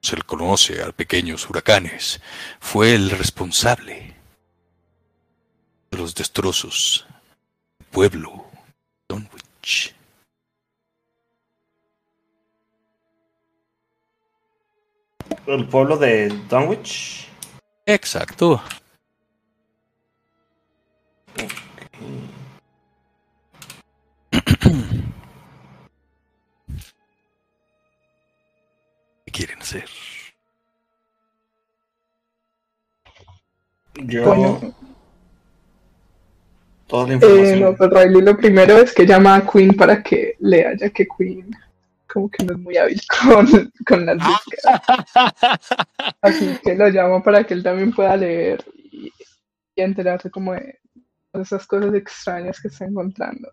se 0.00 0.14
le 0.14 0.22
conoce 0.22 0.80
a 0.80 0.92
pequeños 0.92 1.50
huracanes, 1.50 2.20
fue 2.60 2.94
el 2.94 3.10
responsable 3.10 4.14
de 5.90 5.98
los 5.98 6.14
destrozos 6.14 7.04
del 7.80 7.88
pueblo 7.88 8.44
Dunwich. 9.08 9.92
¿El 15.48 15.66
pueblo 15.66 15.96
de 15.96 16.28
Dunwich? 16.48 17.26
Exacto. 17.86 18.62
Quieren 29.40 29.58
hacer? 29.62 29.84
Yo. 33.94 34.24
Bueno. 34.24 34.74
Toda 36.86 37.06
la 37.06 37.12
Eh, 37.12 37.16
información. 37.16 37.60
no, 37.60 37.76
pues 37.76 37.90
Riley 37.90 38.22
lo 38.22 38.36
primero 38.36 38.76
es 38.78 38.92
que 38.94 39.06
llama 39.06 39.36
a 39.36 39.46
Queen 39.46 39.74
para 39.74 40.02
que 40.02 40.34
lea, 40.40 40.74
ya 40.76 40.90
que 40.90 41.06
Queen 41.18 41.50
como 42.12 42.28
que 42.28 42.44
no 42.44 42.54
es 42.54 42.58
muy 42.58 42.76
hábil 42.76 43.00
con, 43.22 43.72
con 43.86 44.04
las 44.06 44.16
búsquedas. 44.18 44.80
Así 46.20 46.58
que 46.62 46.74
lo 46.74 46.88
llamo 46.88 47.22
para 47.22 47.44
que 47.44 47.54
él 47.54 47.62
también 47.62 47.92
pueda 47.92 48.16
leer 48.16 48.64
y, 48.92 49.12
y 49.76 49.82
enterarse 49.82 50.28
como 50.30 50.52
de 50.54 50.80
todas 51.32 51.48
esas 51.48 51.66
cosas 51.68 51.94
extrañas 51.94 52.60
que 52.60 52.68
está 52.68 52.84
encontrando, 52.86 53.48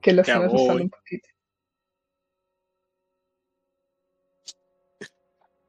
que 0.00 0.12
Ya 0.22 0.22
están 0.22 0.42
asustando 0.44 0.82
un 0.82 0.90
poquito. 0.90 1.28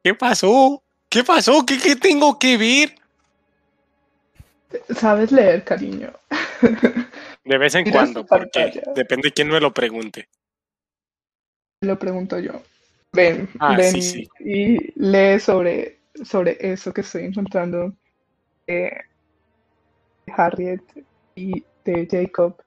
¿Qué 0.05 0.13
pasó? 0.13 0.83
¿Qué 1.09 1.23
pasó? 1.23 1.65
¿Qué, 1.65 1.79
qué 1.79 1.95
tengo 1.95 2.37
que 2.37 2.57
ver? 2.59 2.93
¿Sabes 4.95 5.31
leer, 5.31 5.63
cariño? 5.63 6.13
De 7.43 7.57
vez 7.57 7.73
en 7.73 7.89
cuando, 7.89 8.23
porque 8.23 8.83
depende 8.95 9.29
de 9.29 9.33
quién 9.33 9.47
me 9.47 9.59
lo 9.59 9.73
pregunte. 9.73 10.29
Lo 11.81 11.97
pregunto 11.97 12.37
yo. 12.37 12.61
Ven, 13.13 13.49
Ah, 13.59 13.75
ven 13.75 13.93
sí, 13.93 14.01
sí. 14.03 14.29
y 14.41 14.93
lee 14.95 15.39
sobre, 15.39 16.01
sobre 16.23 16.59
eso 16.59 16.93
que 16.93 17.01
estoy 17.01 17.23
encontrando 17.23 17.91
de 18.67 19.05
Harriet 20.37 20.83
y 21.33 21.63
de 21.83 22.07
Jacob. 22.11 22.61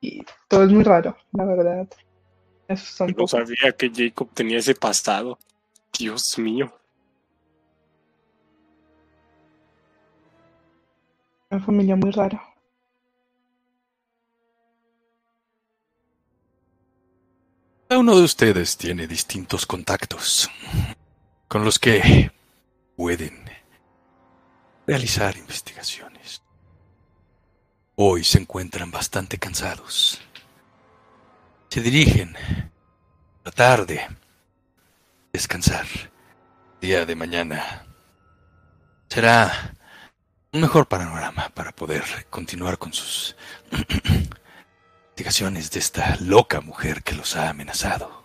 Y 0.00 0.22
todo 0.48 0.64
es 0.64 0.70
muy 0.70 0.84
raro, 0.84 1.18
la 1.32 1.44
verdad. 1.44 1.86
No 3.14 3.28
sabía 3.28 3.72
que 3.76 3.92
Jacob 3.94 4.30
tenía 4.32 4.56
ese 4.56 4.74
pasado. 4.74 5.38
Dios 5.96 6.38
mío. 6.38 6.72
Una 11.50 11.60
familia 11.60 11.96
muy 11.96 12.10
rara. 12.10 12.42
Cada 17.88 18.00
uno 18.00 18.16
de 18.16 18.22
ustedes 18.22 18.76
tiene 18.76 19.06
distintos 19.06 19.64
contactos 19.64 20.50
con 21.48 21.64
los 21.64 21.78
que 21.78 22.30
pueden 22.96 23.48
realizar 24.86 25.36
investigaciones. 25.38 26.42
Hoy 27.96 28.24
se 28.24 28.38
encuentran 28.38 28.90
bastante 28.90 29.38
cansados. 29.38 30.20
Se 31.70 31.80
dirigen 31.80 32.36
a 32.36 33.50
tratar 33.50 33.86
de 33.86 34.06
descansar. 35.32 35.86
Día 36.80 37.04
de 37.04 37.16
mañana 37.16 37.84
será 39.08 39.74
un 40.52 40.60
mejor 40.60 40.86
panorama 40.86 41.48
para 41.50 41.72
poder 41.72 42.04
continuar 42.30 42.78
con 42.78 42.92
sus 42.92 43.36
investigaciones 45.18 45.70
de 45.72 45.80
esta 45.80 46.16
loca 46.20 46.60
mujer 46.60 47.02
que 47.02 47.14
los 47.14 47.36
ha 47.36 47.48
amenazado. 47.48 48.24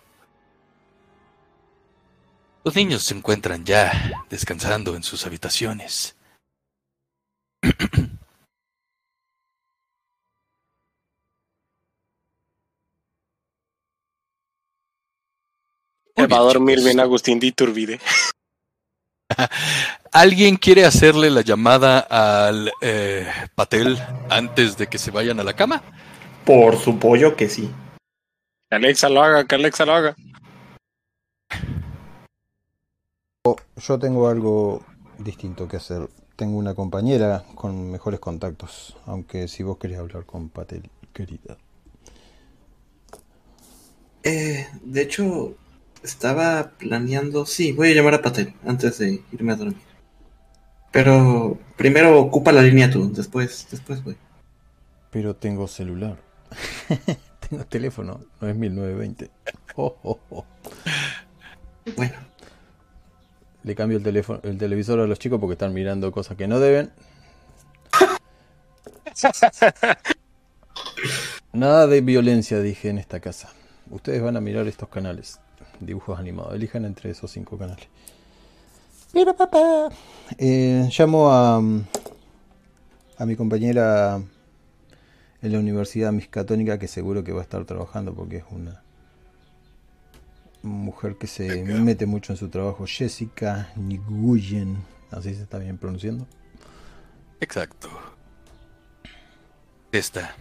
Los 2.64 2.76
niños 2.76 3.02
se 3.02 3.14
encuentran 3.14 3.64
ya 3.64 4.24
descansando 4.30 4.96
en 4.96 5.02
sus 5.02 5.26
habitaciones. 5.26 6.16
Muy 16.26 16.36
va 16.36 16.38
a 16.38 16.46
dormir 16.46 16.76
chicos. 16.76 16.84
bien 16.84 17.00
Agustín 17.00 17.40
de 17.40 17.46
Iturbide. 17.48 18.00
¿Alguien 20.12 20.56
quiere 20.56 20.84
hacerle 20.84 21.30
la 21.30 21.40
llamada 21.40 21.98
al 21.98 22.70
eh, 22.80 23.26
Patel 23.54 23.98
antes 24.30 24.76
de 24.76 24.86
que 24.86 24.98
se 24.98 25.10
vayan 25.10 25.40
a 25.40 25.44
la 25.44 25.54
cama? 25.54 25.82
Por 26.44 26.78
su 26.78 26.98
pollo 26.98 27.34
que 27.34 27.48
sí. 27.48 27.70
Que 28.70 28.76
Alexa 28.76 29.08
lo 29.08 29.22
haga, 29.22 29.44
que 29.44 29.54
Alexa 29.54 29.84
lo 29.84 29.94
haga. 29.94 30.16
Yo 33.76 33.98
tengo 33.98 34.28
algo 34.28 34.82
distinto 35.18 35.68
que 35.68 35.76
hacer. 35.76 36.08
Tengo 36.36 36.58
una 36.58 36.74
compañera 36.74 37.44
con 37.54 37.90
mejores 37.90 38.20
contactos, 38.20 38.96
aunque 39.06 39.48
si 39.48 39.62
vos 39.62 39.78
querés 39.78 39.98
hablar 39.98 40.24
con 40.24 40.48
Patel, 40.48 40.88
querida. 41.12 41.56
Eh, 44.22 44.66
de 44.82 45.02
hecho, 45.02 45.54
estaba 46.04 46.70
planeando. 46.78 47.46
Sí, 47.46 47.72
voy 47.72 47.90
a 47.90 47.94
llamar 47.94 48.14
a 48.14 48.22
Patel 48.22 48.54
antes 48.64 48.98
de 48.98 49.22
irme 49.32 49.52
a 49.52 49.56
dormir. 49.56 49.82
Pero 50.92 51.58
primero 51.76 52.20
ocupa 52.20 52.52
la 52.52 52.62
línea 52.62 52.90
tú, 52.90 53.12
después, 53.12 53.66
después 53.70 54.04
voy. 54.04 54.16
Pero 55.10 55.34
tengo 55.34 55.66
celular. 55.66 56.18
tengo 57.48 57.64
teléfono, 57.64 58.20
no 58.40 58.48
es 58.48 58.56
1920. 58.56 59.30
Oh, 59.76 59.96
oh, 60.04 60.20
oh. 60.30 60.44
Bueno, 61.96 62.14
Le 63.64 63.74
cambio 63.74 63.98
el 63.98 64.04
teléfono, 64.04 64.38
el 64.44 64.56
televisor 64.56 65.00
a 65.00 65.06
los 65.08 65.18
chicos 65.18 65.40
porque 65.40 65.54
están 65.54 65.74
mirando 65.74 66.12
cosas 66.12 66.36
que 66.36 66.46
no 66.46 66.60
deben. 66.60 66.92
Nada 71.52 71.88
de 71.88 72.00
violencia, 72.02 72.60
dije 72.60 72.88
en 72.88 72.98
esta 72.98 73.18
casa. 73.18 73.52
Ustedes 73.90 74.22
van 74.22 74.36
a 74.36 74.40
mirar 74.40 74.68
estos 74.68 74.88
canales, 74.88 75.40
dibujos 75.80 76.18
animados. 76.18 76.54
Elijan 76.54 76.84
entre 76.84 77.10
esos 77.10 77.30
cinco 77.30 77.58
canales. 77.58 77.86
Mira, 79.12 79.32
papá. 79.32 79.90
Eh, 80.38 80.88
llamo 80.96 81.30
a, 81.30 81.56
a 83.18 83.26
mi 83.26 83.36
compañera 83.36 84.20
en 85.40 85.52
la 85.52 85.58
Universidad 85.58 86.12
Miscatónica, 86.12 86.78
que 86.78 86.88
seguro 86.88 87.22
que 87.22 87.32
va 87.32 87.40
a 87.40 87.44
estar 87.44 87.64
trabajando 87.64 88.14
porque 88.14 88.38
es 88.38 88.44
una 88.50 88.82
mujer 90.62 91.16
que 91.16 91.26
se 91.26 91.62
mete 91.62 92.06
mucho 92.06 92.32
en 92.32 92.38
su 92.38 92.48
trabajo. 92.48 92.86
Jessica 92.86 93.70
Nguyen, 93.76 94.78
así 95.10 95.34
se 95.34 95.42
está 95.42 95.58
bien 95.58 95.78
pronunciando. 95.78 96.26
Exacto. 97.40 97.88
Esta. 99.92 100.34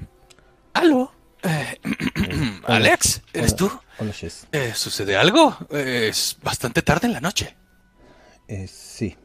¿Aló? 0.74 1.12
Alex, 2.68 3.22
¿eres 3.34 3.56
tú? 3.56 3.70
Hola, 4.00 4.14
Jess. 4.14 4.48
Eh, 4.52 4.74
¿Sucede 4.76 5.16
algo? 5.16 5.56
Eh, 5.72 6.08
es 6.10 6.38
bastante 6.42 6.82
tarde 6.82 7.08
en 7.08 7.14
la 7.14 7.22
noche. 7.22 7.56
Eh, 8.48 8.68
sí. 8.68 9.16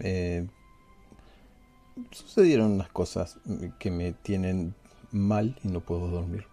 Eh, 0.00 0.46
sucedieron 2.10 2.72
unas 2.72 2.88
cosas 2.88 3.38
que 3.78 3.90
me 3.90 4.12
tienen 4.12 4.74
mal 5.10 5.58
y 5.64 5.68
no 5.68 5.80
puedo 5.80 6.08
dormir. 6.08 6.46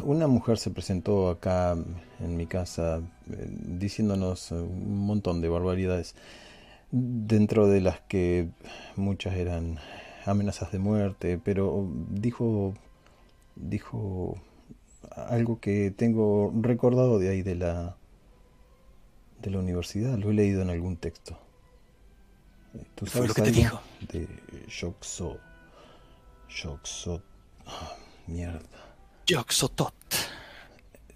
Una 0.00 0.26
mujer 0.28 0.58
se 0.58 0.70
presentó 0.70 1.30
acá 1.30 1.76
en 2.20 2.36
mi 2.36 2.46
casa 2.46 3.00
eh, 3.30 3.48
diciéndonos 3.48 4.52
un 4.52 5.06
montón 5.06 5.40
de 5.40 5.48
barbaridades, 5.48 6.14
dentro 6.90 7.66
de 7.66 7.80
las 7.80 8.00
que 8.02 8.48
muchas 8.94 9.34
eran 9.34 9.78
amenazas 10.26 10.70
de 10.70 10.78
muerte, 10.78 11.40
pero 11.42 11.88
dijo 12.10 12.74
dijo 13.56 14.42
algo 15.10 15.60
que 15.60 15.90
tengo 15.90 16.52
recordado 16.60 17.18
de 17.18 17.30
ahí 17.30 17.42
de 17.42 17.56
la 17.56 17.98
de 19.40 19.50
la 19.50 19.60
universidad, 19.60 20.18
lo 20.18 20.30
he 20.30 20.34
leído 20.34 20.60
en 20.62 20.70
algún 20.70 20.96
texto. 20.96 21.38
¿Tú 22.94 23.06
¿Qué 23.06 23.10
fue 23.10 23.26
sabes 23.26 23.28
lo 23.28 23.34
que 23.34 23.42
te 23.42 23.52
dijo? 23.52 23.80
de 24.00 24.42
Shoxo 24.68 25.44
Shoxo 26.48 27.22
ah, 27.66 27.98
mierda. 28.26 28.94
Yoxotot. 29.26 29.94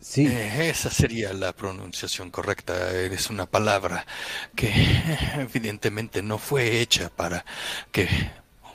Sí, 0.01 0.27
Eh, 0.27 0.69
esa 0.71 0.91
sería 0.91 1.33
la 1.33 1.53
pronunciación 1.55 2.31
correcta. 2.31 2.93
Es 3.01 3.31
una 3.31 3.47
palabra 3.47 4.07
que 4.55 4.71
evidentemente 5.39 6.23
no 6.23 6.39
fue 6.39 6.81
hecha 6.81 7.11
para 7.11 7.45
que 7.93 8.09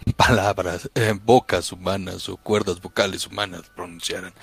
palabras, 0.16 0.90
eh, 0.96 1.14
bocas 1.24 1.72
humanas 1.72 2.28
o 2.30 2.38
cuerdas 2.38 2.82
vocales 2.82 3.28
humanas 3.28 3.64
pronunciaran. 3.76 4.34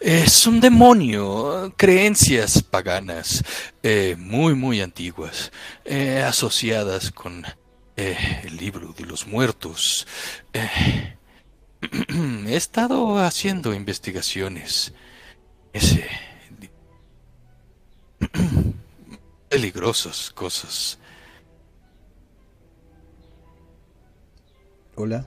Es 0.00 0.46
un 0.46 0.60
demonio, 0.60 1.74
creencias 1.76 2.62
paganas, 2.62 3.42
eh, 3.82 4.16
muy, 4.18 4.54
muy 4.54 4.80
antiguas, 4.80 5.50
eh, 5.84 6.22
asociadas 6.22 7.10
con 7.10 7.44
eh, 7.96 8.42
el 8.44 8.56
libro 8.56 8.92
de 8.92 9.04
los 9.04 9.26
muertos. 9.26 10.06
He 10.52 12.56
estado 12.56 13.18
haciendo 13.18 13.74
investigaciones. 13.74 14.92
Ese 15.72 16.08
peligrosas 19.48 20.30
cosas. 20.30 20.98
Hola. 24.96 25.26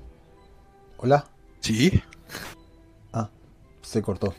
Hola. 0.98 1.26
¿Sí? 1.60 2.02
Ah, 3.14 3.30
se 3.82 4.02
cortó. 4.02 4.34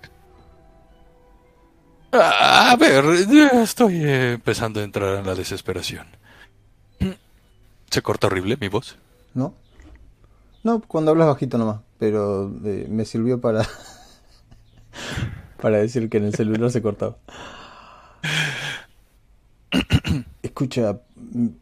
A 2.12 2.74
ver, 2.78 3.05
estoy 3.05 4.03
empezando 4.05 4.81
a 4.81 4.85
entrar 4.85 5.19
en 5.19 5.27
la 5.27 5.35
desesperación. 5.35 6.07
¿Se 7.90 8.03
corta 8.03 8.27
horrible 8.28 8.57
mi 8.61 8.69
voz? 8.69 8.97
¿No? 9.35 9.55
No, 10.65 10.81
cuando 10.81 11.11
hablas 11.11 11.28
bajito 11.28 11.59
nomás, 11.59 11.81
pero 11.98 12.51
eh, 12.65 12.86
me 12.89 13.05
sirvió 13.05 13.40
para 13.40 13.66
para 15.61 15.78
decir 15.78 16.09
que 16.09 16.16
en 16.19 16.24
el 16.24 16.35
celular 16.35 16.70
se 16.70 16.82
cortaba. 16.82 17.16
Escucha, 20.43 21.01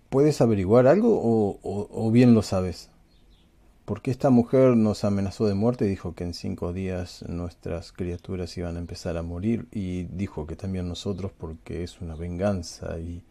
¿puedes 0.08 0.40
averiguar 0.40 0.86
algo 0.86 1.18
o, 1.20 1.58
o- 1.62 1.88
o 2.06 2.10
bien 2.10 2.32
lo 2.34 2.42
sabes? 2.42 2.90
Porque 3.84 4.10
esta 4.10 4.30
mujer 4.30 4.76
nos 4.76 5.04
amenazó 5.04 5.46
de 5.46 5.54
muerte 5.54 5.84
y 5.84 5.88
dijo 5.88 6.14
que 6.14 6.24
en 6.24 6.34
cinco 6.34 6.72
días 6.72 7.22
nuestras 7.28 7.92
criaturas 7.92 8.56
iban 8.56 8.76
a 8.76 8.80
empezar 8.80 9.16
a 9.16 9.22
morir 9.22 9.66
y 9.72 10.04
dijo 10.04 10.46
que 10.46 10.56
también 10.56 10.88
nosotros 10.88 11.32
porque 11.36 11.82
es 11.82 12.00
una 12.00 12.14
venganza 12.14 12.98
y 12.98 13.22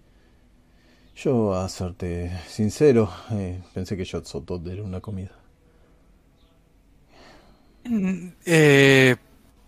yo, 1.15 1.55
a 1.55 1.69
serte 1.69 2.31
sincero, 2.47 3.09
eh, 3.31 3.61
pensé 3.73 3.95
que 3.97 4.05
Yotzotot 4.05 4.65
era 4.67 4.84
una 4.84 5.01
comida. 5.01 5.31
Mm, 7.85 8.30
Eh, 8.45 9.15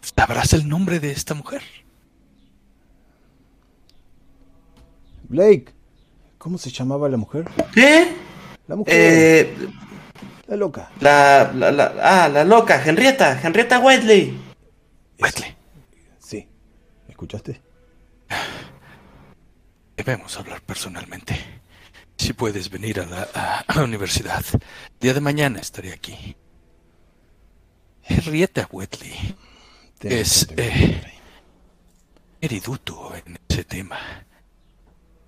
¿Sabrás 0.01 0.53
el 0.53 0.67
nombre 0.69 0.99
de 0.99 1.11
esta 1.11 1.33
mujer? 1.33 1.61
Blake, 5.23 5.73
¿cómo 6.37 6.57
se 6.57 6.69
llamaba 6.71 7.09
la 7.09 7.17
mujer? 7.17 7.47
¿Eh? 7.75 8.07
La 8.67 8.75
mujer, 8.75 8.95
Eh, 8.95 9.55
la 10.47 10.55
loca. 10.55 10.91
la, 10.99 11.51
la, 11.53 11.71
la- 11.71 11.93
ah, 12.01 12.29
la 12.29 12.43
loca, 12.43 12.81
Henrietta, 12.83 13.39
Henrietta 13.41 13.79
Whiteley. 13.79 14.37
Wesley, 15.19 15.55
Sí, 16.19 16.47
¿escuchaste? 17.07 17.61
debemos 19.97 20.37
hablar 20.37 20.61
personalmente. 20.61 21.39
Si 22.17 22.33
puedes 22.33 22.69
venir 22.69 22.99
a 23.01 23.05
la, 23.05 23.23
a 23.67 23.75
la 23.75 23.83
universidad, 23.83 24.43
día 24.99 25.13
de 25.13 25.21
mañana 25.21 25.59
estaré 25.59 25.93
aquí. 25.93 26.35
Henrietta 28.03 28.67
Wetley 28.71 29.35
Tenés 29.99 30.43
Es, 30.43 30.47
eh, 30.57 31.01
eriduto 32.41 33.13
en 33.15 33.37
ese 33.49 33.63
tema. 33.63 33.97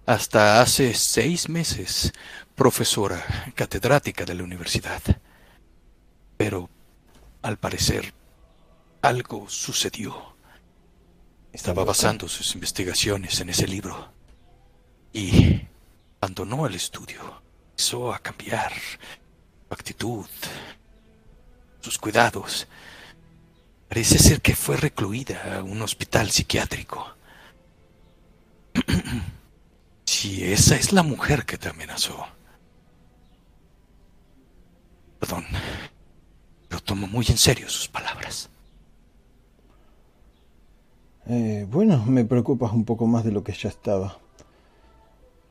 Hasta 0.06 0.62
hace 0.62 0.94
seis 0.94 1.50
meses, 1.50 2.14
profesora 2.58 3.54
catedrática 3.54 4.26
de 4.26 4.34
la 4.34 4.44
universidad. 4.44 5.02
Pero, 6.38 6.70
al 7.44 7.58
parecer, 7.58 8.16
algo 9.04 9.48
sucedió. 9.48 10.36
Estaba 11.54 11.86
basando 11.86 12.28
sus 12.28 12.56
investigaciones 12.56 13.40
en 13.42 13.50
ese 13.52 13.68
libro. 13.68 14.12
Y 15.14 15.62
abandonó 16.20 16.66
el 16.66 16.74
estudio. 16.74 17.42
Empezó 17.70 18.12
a 18.12 18.18
cambiar 18.18 18.74
su 18.74 19.74
actitud, 19.74 20.26
sus 21.80 22.00
cuidados. 22.00 22.68
Parece 23.88 24.18
ser 24.18 24.42
que 24.42 24.56
fue 24.56 24.78
recluida 24.78 25.60
a 25.60 25.64
un 25.64 25.80
hospital 25.84 26.32
psiquiátrico. 26.32 27.16
si 30.06 30.44
esa 30.44 30.76
es 30.76 30.92
la 30.92 31.04
mujer 31.04 31.46
que 31.46 31.60
te 31.60 31.70
amenazó. 31.70 32.37
Perdón. 35.20 35.46
Pero 36.68 36.82
tomo 36.82 37.08
muy 37.08 37.26
en 37.30 37.38
serio 37.38 37.70
sus 37.70 37.88
palabras. 37.88 38.50
Eh, 41.30 41.66
bueno, 41.70 42.04
me 42.06 42.24
preocupas 42.26 42.72
un 42.72 42.86
poco 42.86 43.06
más 43.08 43.24
de 43.26 43.32
lo 43.32 43.44
que 43.44 43.52
ya 43.54 43.70
estaba. 43.70 44.18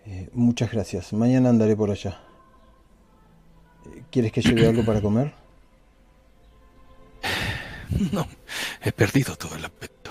Eh, 0.06 0.28
muchas 0.32 0.70
gracias. 0.70 1.12
Mañana 1.12 1.50
andaré 1.50 1.76
por 1.76 1.90
allá. 1.90 2.20
Eh, 3.86 4.04
¿Quieres 4.10 4.32
que 4.32 4.40
lleve 4.40 4.66
algo 4.66 4.84
para 4.84 5.00
comer? 5.00 5.32
No, 8.12 8.26
he 8.82 8.90
perdido 8.90 9.36
todo 9.36 9.54
el 9.54 9.64
apetito. 9.64 10.10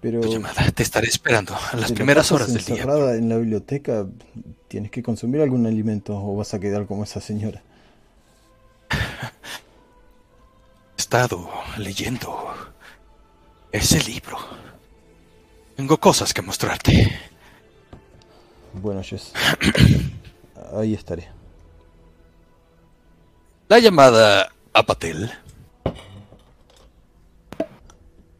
Pero 0.00 0.20
Tu 0.20 0.28
llamada, 0.34 0.70
te 0.70 0.82
estaré 0.82 1.08
esperando 1.08 1.54
a 1.54 1.76
las 1.76 1.92
primeras 1.92 2.30
horas 2.30 2.52
del 2.52 2.62
día. 2.62 2.76
encerrada 2.76 3.16
en 3.16 3.28
la 3.30 3.38
biblioteca, 3.38 4.06
tienes 4.68 4.90
que 4.90 5.02
consumir 5.02 5.40
algún 5.40 5.66
alimento 5.66 6.16
o 6.16 6.36
vas 6.36 6.52
a 6.54 6.60
quedar 6.60 6.86
como 6.86 7.04
esa 7.04 7.20
señora. 7.20 7.62
He 9.22 11.00
estado 11.00 11.50
leyendo 11.76 12.54
ese 13.72 14.02
libro. 14.04 14.38
Tengo 15.76 15.98
cosas 15.98 16.34
que 16.34 16.42
mostrarte. 16.42 17.18
Bueno, 18.74 19.02
Jess. 19.02 19.32
Ahí 20.76 20.94
estaré. 20.94 21.28
La 23.68 23.78
llamada 23.78 24.52
a 24.72 24.82
Patel. 24.82 25.32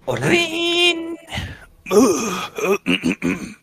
Hola. 0.07 0.27
¡Rin! 0.27 1.17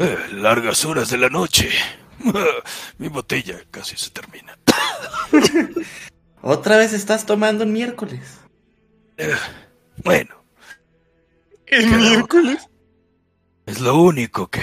Eh, 0.00 0.16
Largas 0.34 0.84
horas 0.84 1.10
de 1.10 1.18
la 1.18 1.28
noche. 1.28 1.70
Mi 2.98 3.08
botella 3.08 3.60
casi 3.70 3.96
se 3.96 4.10
termina. 4.10 4.56
Otra 6.42 6.76
vez 6.76 6.92
estás 6.92 7.26
tomando 7.26 7.64
un 7.64 7.72
miércoles. 7.72 8.38
Eh, 9.16 9.34
Bueno, 10.04 10.44
El 11.66 11.86
miércoles. 11.88 12.68
es 13.66 13.80
lo 13.80 13.96
único 14.00 14.48
que 14.48 14.62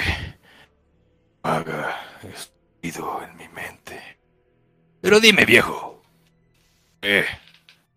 haga 1.43 1.95
escondido 2.23 3.21
en 3.23 3.35
mi 3.37 3.47
mente. 3.49 4.17
Pero 5.01 5.19
dime, 5.19 5.45
viejo. 5.45 6.01
Eh, 7.01 7.25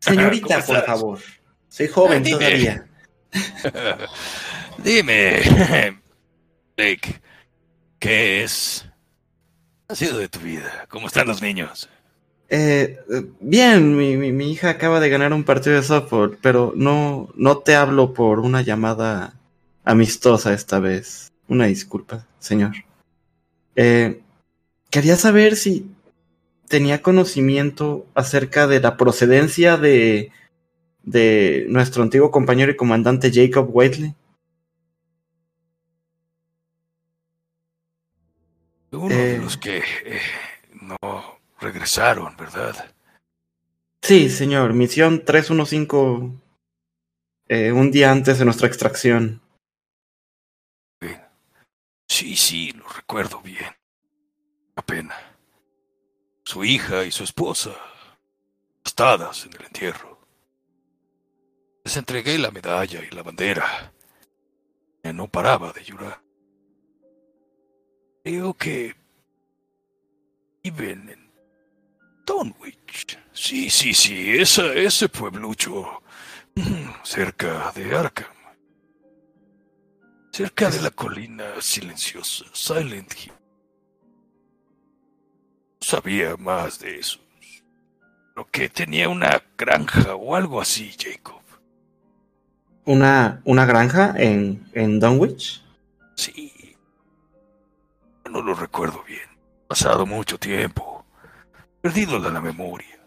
Señorita, 0.01 0.61
¿Cómo 0.63 0.67
por 0.67 0.85
favor. 0.87 1.19
Soy 1.69 1.89
joven 1.89 2.23
Dime. 2.23 2.39
todavía. 2.39 2.87
dime, 4.79 6.01
Blake, 6.77 7.21
¿qué 7.99 8.43
es? 8.45 8.88
¿Qué 9.89 9.95
ha 9.95 9.97
sido 9.97 10.19
de 10.19 10.29
tu 10.29 10.41
vida? 10.41 10.85
¿Cómo 10.91 11.07
están 11.07 11.29
los 11.29 11.41
niños? 11.41 11.89
Eh, 12.51 12.99
eh, 13.11 13.25
bien, 13.41 13.97
mi 13.97 14.53
hija 14.53 14.69
acaba 14.69 15.01
de 15.01 15.09
ganar 15.09 15.33
un 15.33 15.45
partido 15.45 15.77
de 15.77 15.83
softball, 15.83 16.37
pero 16.43 16.75
no, 16.77 17.31
no 17.37 17.57
te 17.61 17.75
hablo 17.75 18.13
por 18.13 18.41
una 18.41 18.61
llamada 18.61 19.33
amistosa 19.85 20.53
esta 20.53 20.79
vez. 20.79 21.33
Una 21.49 21.65
disculpa, 21.65 22.27
señor. 22.39 22.73
Eh, 23.77 24.21
quería 24.91 25.17
saber 25.17 25.57
si 25.57 25.91
tenía 26.69 27.01
conocimiento 27.01 28.05
acerca 28.15 28.67
de 28.67 28.81
la 28.81 28.99
procedencia 28.99 29.79
de, 29.79 30.33
de 31.03 31.65
nuestro 31.71 32.03
antiguo 32.03 32.31
compañero 32.31 32.71
y 32.71 32.77
comandante 32.77 33.33
Jacob 33.33 33.71
Whiteley. 33.73 34.15
Uno 38.99 39.15
de 39.15 39.35
Eh. 39.37 39.39
los 39.39 39.57
que 39.57 39.79
eh, 39.79 40.21
no 40.81 40.97
regresaron, 41.61 42.37
¿verdad? 42.37 42.95
Sí, 44.03 44.31
señor, 44.31 44.73
misión 44.75 45.25
315, 45.25 46.39
eh, 47.49 47.73
un 47.73 47.91
día 47.91 48.11
antes 48.11 48.39
de 48.39 48.45
nuestra 48.45 48.67
extracción. 48.69 49.41
Sí, 52.11 52.37
sí, 52.37 52.73
lo 52.73 52.89
recuerdo 52.89 53.41
bien. 53.43 53.71
Una 54.75 54.85
pena. 54.85 55.15
Su 56.45 56.65
hija 56.65 57.05
y 57.05 57.11
su 57.11 57.23
esposa, 57.23 57.71
aplastadas 58.81 59.45
en 59.45 59.53
el 59.53 59.67
entierro. 59.67 60.19
Les 61.85 61.97
entregué 61.97 62.39
la 62.39 62.51
medalla 62.51 63.03
y 63.05 63.11
la 63.15 63.23
bandera. 63.23 63.93
Y 65.05 65.13
no 65.13 65.29
paraba 65.29 65.73
de 65.73 65.85
llorar. 65.85 66.21
Creo 68.25 68.55
que 68.55 68.95
viven 70.63 71.09
en 71.09 71.33
Dunwich. 72.27 73.19
Sí, 73.33 73.71
sí, 73.71 73.95
sí, 73.95 74.37
esa, 74.39 74.73
ese 74.75 75.09
pueblucho 75.09 76.03
mm, 76.55 77.03
cerca 77.05 77.73
de 77.75 77.97
Arkham. 77.97 78.27
Cerca 80.33 80.71
de 80.71 80.83
la 80.83 80.91
colina 80.91 81.45
silenciosa, 81.61 82.45
Silent 82.53 83.13
Hill. 83.15 83.33
No 85.81 85.87
sabía 85.87 86.37
más 86.37 86.81
de 86.81 86.99
eso. 86.99 87.21
Lo 88.37 88.47
que 88.47 88.69
tenía 88.69 89.09
una 89.09 89.43
granja 89.57 90.15
o 90.15 90.37
algo 90.37 90.61
así, 90.61 90.95
Jacob. 90.97 91.43
¿Una, 92.85 93.41
una 93.45 93.67
granja 93.67 94.15
en, 94.17 94.69
en 94.75 95.01
Dunwich? 95.01 95.63
Sí. 96.15 96.48
No 98.31 98.43
lo 98.43 98.55
recuerdo 98.55 99.03
bien. 99.07 99.27
Pasado 99.67 100.07
mucho 100.07 100.39
tiempo. 100.39 101.05
Perdido 101.81 102.21
de 102.21 102.31
la 102.31 102.41
memoria. 102.41 102.99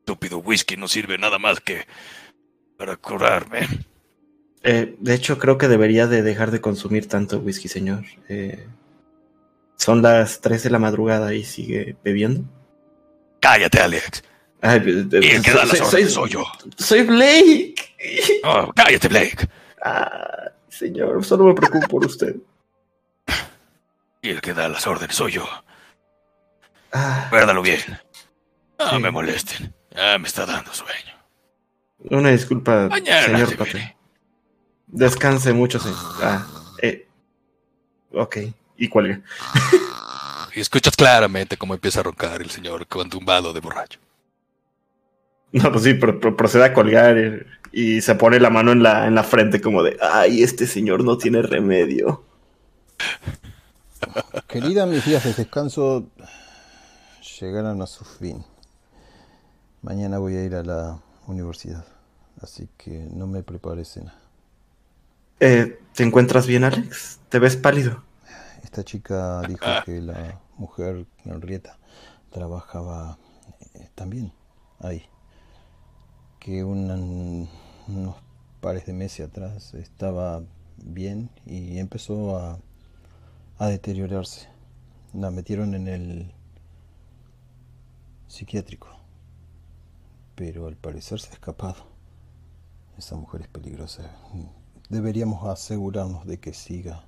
Estúpido 0.00 0.38
whisky 0.38 0.76
no 0.76 0.88
sirve 0.88 1.18
nada 1.18 1.38
más 1.38 1.60
que 1.60 1.86
para 2.76 2.96
curarme. 2.96 3.66
Eh, 4.62 4.96
de 4.98 5.14
hecho, 5.14 5.38
creo 5.38 5.58
que 5.58 5.68
debería 5.68 6.06
de 6.06 6.22
dejar 6.22 6.50
de 6.50 6.60
consumir 6.60 7.08
tanto 7.08 7.38
whisky, 7.38 7.68
señor. 7.68 8.04
Eh, 8.28 8.66
son 9.76 10.02
las 10.02 10.40
3 10.40 10.62
de 10.64 10.70
la 10.70 10.78
madrugada 10.78 11.34
y 11.34 11.44
sigue 11.44 11.96
bebiendo. 12.02 12.42
Cállate, 13.40 13.80
Alex. 13.80 14.24
Ay, 14.60 14.78
eh, 14.86 15.20
Y 15.22 15.26
el 15.36 15.42
que 15.42 15.52
da 15.52 15.64
las 15.66 15.78
soy- 15.78 16.08
soy 16.08 16.30
yo. 16.30 16.44
Soy 16.76 17.02
Blake. 17.02 17.74
Oh, 18.44 18.72
cállate, 18.74 19.08
Blake. 19.08 19.48
Ah, 19.84 20.50
señor, 20.68 21.24
solo 21.24 21.44
me 21.44 21.54
preocupo 21.54 21.86
por 21.88 22.06
usted. 22.06 22.34
Y 24.26 24.30
el 24.30 24.40
que 24.40 24.54
da 24.54 24.68
las 24.68 24.84
órdenes 24.88 25.14
soy 25.14 25.32
yo. 25.32 25.48
Ah, 26.92 27.28
bien. 27.62 27.78
No 28.78 28.90
Sí. 28.90 28.98
me 28.98 29.10
molesten. 29.12 29.72
Ya 29.94 30.18
me 30.18 30.26
está 30.26 30.44
dando 30.44 30.72
sueño. 30.74 31.14
una 32.10 32.30
disculpa, 32.30 32.88
Mañana 32.90 33.22
señor 33.24 33.56
veré. 33.56 33.96
Descanse 34.88 35.52
mucho, 35.52 35.78
señor. 35.78 35.98
Ah, 36.22 36.44
eh. 36.82 37.06
Ok, 38.12 38.36
y 38.76 38.88
cuelga. 38.88 39.20
Y 40.54 40.60
escuchas 40.60 40.96
claramente 40.96 41.58
cómo 41.58 41.74
empieza 41.74 42.00
a 42.00 42.04
roncar 42.04 42.40
el 42.40 42.48
señor 42.50 42.86
con 42.86 43.10
tumbado 43.10 43.52
de 43.52 43.60
borracho. 43.60 44.00
No, 45.52 45.70
pues 45.70 45.84
sí, 45.84 45.92
pro- 45.94 46.18
procede 46.34 46.64
a 46.64 46.72
colgar 46.72 47.16
y 47.72 48.00
se 48.00 48.14
pone 48.14 48.40
la 48.40 48.48
mano 48.48 48.72
en 48.72 48.82
la, 48.82 49.06
en 49.06 49.14
la 49.14 49.22
frente 49.22 49.60
como 49.60 49.82
de, 49.82 49.98
ay, 50.00 50.42
este 50.42 50.66
señor 50.66 51.04
no 51.04 51.18
tiene 51.18 51.42
remedio. 51.42 52.24
Querida, 54.46 54.86
mis 54.86 55.04
días 55.04 55.24
de 55.24 55.32
descanso 55.34 56.06
llegaron 57.40 57.82
a 57.82 57.86
su 57.86 58.04
fin. 58.04 58.44
Mañana 59.82 60.18
voy 60.18 60.36
a 60.36 60.44
ir 60.44 60.54
a 60.54 60.62
la 60.62 60.98
universidad, 61.26 61.84
así 62.40 62.68
que 62.76 63.08
no 63.12 63.26
me 63.26 63.42
prepare 63.42 63.84
cena. 63.84 64.14
Eh, 65.40 65.80
¿Te 65.94 66.02
encuentras 66.02 66.46
bien, 66.46 66.64
Alex? 66.64 67.20
¿Te 67.28 67.38
ves 67.38 67.56
pálido? 67.56 68.02
Esta 68.64 68.84
chica 68.84 69.42
dijo 69.42 69.64
que 69.84 70.00
la 70.00 70.40
mujer 70.56 71.06
Henrietta 71.24 71.78
trabajaba 72.30 73.18
eh, 73.74 73.88
también 73.94 74.32
ahí. 74.80 75.04
Que 76.38 76.64
un- 76.64 77.48
unos 77.88 78.16
pares 78.60 78.86
de 78.86 78.92
meses 78.92 79.28
atrás 79.28 79.74
estaba 79.74 80.42
bien 80.78 81.30
y 81.44 81.78
empezó 81.78 82.38
a, 82.38 82.58
a 83.58 83.68
deteriorarse. 83.68 84.48
La 85.14 85.30
metieron 85.30 85.74
en 85.74 85.88
el 85.88 86.32
psiquiátrico. 88.28 88.88
Pero 90.34 90.66
al 90.66 90.76
parecer 90.76 91.20
se 91.20 91.30
ha 91.30 91.32
escapado. 91.32 91.86
Esa 92.98 93.16
mujer 93.16 93.42
es 93.42 93.48
peligrosa. 93.48 94.10
Deberíamos 94.88 95.46
asegurarnos 95.46 96.26
de 96.26 96.38
que 96.38 96.52
siga 96.52 97.04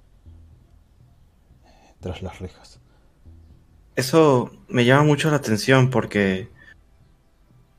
tras 2.00 2.22
las 2.22 2.38
rejas. 2.38 2.80
Eso 3.96 4.50
me 4.68 4.84
llama 4.84 5.04
mucho 5.04 5.30
la 5.30 5.36
atención 5.36 5.90
porque, 5.90 6.48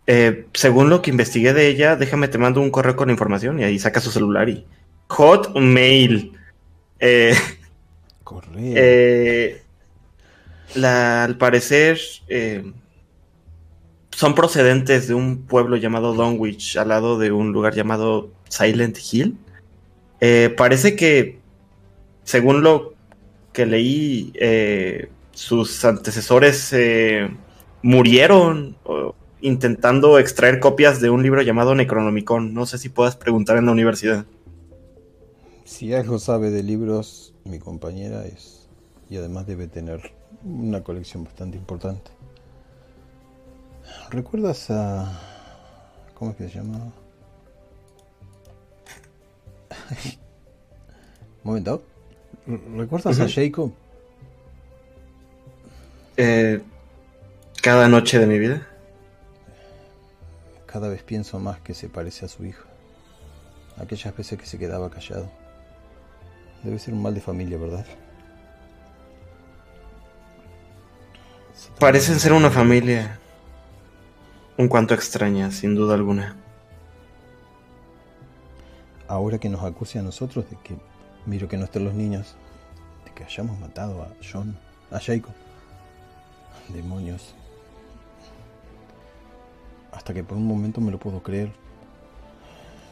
eh, 0.05 0.47
según 0.53 0.89
lo 0.89 1.01
que 1.01 1.11
investigué 1.11 1.53
de 1.53 1.67
ella, 1.67 1.95
déjame 1.95 2.27
te 2.27 2.37
mando 2.37 2.61
un 2.61 2.71
correo 2.71 2.95
con 2.95 3.07
la 3.07 3.13
información 3.13 3.59
y 3.59 3.63
ahí 3.63 3.79
saca 3.79 4.01
su 4.01 4.11
celular 4.11 4.49
y 4.49 4.65
Hotmail. 5.07 6.37
Eh, 6.99 7.33
Eh, 8.57 9.61
al 10.83 11.37
parecer 11.37 11.99
eh, 12.27 12.71
son 14.11 14.35
procedentes 14.35 15.07
de 15.07 15.13
un 15.13 15.45
pueblo 15.45 15.77
llamado 15.77 16.13
Dunwich, 16.13 16.77
al 16.77 16.89
lado 16.89 17.17
de 17.17 17.31
un 17.31 17.51
lugar 17.51 17.73
llamado 17.73 18.31
Silent 18.49 18.97
Hill. 19.11 19.37
Eh, 20.21 20.53
parece 20.55 20.95
que, 20.95 21.39
según 22.23 22.61
lo 22.61 22.93
que 23.53 23.65
leí, 23.65 24.33
sus 25.31 25.83
antecesores 25.85 26.75
murieron 27.81 28.77
intentando 29.41 30.19
extraer 30.19 30.59
copias 30.59 31.01
de 31.01 31.09
un 31.09 31.23
libro 31.23 31.41
llamado 31.41 31.73
Necronomicon. 31.73 32.53
No 32.53 32.65
sé 32.65 32.77
si 32.77 32.89
puedas 32.89 33.15
preguntar 33.15 33.57
en 33.57 33.65
la 33.65 33.71
universidad. 33.71 34.25
Si 35.69 35.93
algo 35.93 36.17
sabe 36.17 36.49
de 36.49 36.63
libros, 36.63 37.35
mi 37.43 37.59
compañera 37.59 38.25
es. 38.25 38.67
Y 39.07 39.17
además 39.17 39.45
debe 39.45 39.67
tener 39.67 40.11
una 40.43 40.83
colección 40.83 41.23
bastante 41.25 41.57
importante. 41.57 42.09
¿Recuerdas 44.09 44.71
a. 44.71 45.19
¿Cómo 46.15 46.31
es 46.31 46.37
que 46.37 46.49
se 46.49 46.55
llama? 46.55 46.91
Momento. 51.43 51.83
¿Re- 52.47 52.61
¿Recuerdas 52.75 53.19
a. 53.19 53.29
Jacob? 53.29 53.71
Eh, 56.17 56.63
cada 57.61 57.87
noche 57.87 58.17
de 58.17 58.25
mi 58.25 58.39
vida. 58.39 58.67
Cada 60.65 60.87
vez 60.89 61.03
pienso 61.03 61.37
más 61.39 61.59
que 61.61 61.75
se 61.75 61.89
parece 61.89 62.25
a 62.25 62.27
su 62.27 62.43
hijo. 62.43 62.65
Aquellas 63.77 64.17
veces 64.17 64.39
que 64.39 64.47
se 64.47 64.57
quedaba 64.57 64.89
callado. 64.89 65.29
Debe 66.63 66.79
ser 66.79 66.93
un 66.93 67.01
mal 67.01 67.13
de 67.13 67.21
familia, 67.21 67.57
¿verdad? 67.57 67.85
Parecen 71.79 72.19
ser 72.19 72.33
una 72.33 72.49
familia 72.49 73.19
un 74.59 74.67
cuanto 74.67 74.93
extraña, 74.93 75.51
sin 75.51 75.73
duda 75.73 75.95
alguna. 75.95 76.35
Ahora 79.07 79.37
que 79.37 79.47
nos 79.47 79.63
acuse 79.63 79.99
a 79.99 80.01
nosotros 80.01 80.49
de 80.49 80.57
que, 80.61 80.75
miro 81.25 81.47
que 81.47 81.55
no 81.55 81.63
están 81.63 81.85
los 81.85 81.93
niños, 81.93 82.35
de 83.05 83.13
que 83.13 83.23
hayamos 83.23 83.57
matado 83.57 84.03
a 84.03 84.09
John, 84.21 84.57
a 84.91 84.99
Jacob. 84.99 85.31
Demonios. 86.67 87.33
Hasta 89.93 90.13
que 90.13 90.25
por 90.25 90.37
un 90.37 90.45
momento 90.45 90.81
me 90.81 90.91
lo 90.91 90.99
puedo 90.99 91.23
creer. 91.23 91.53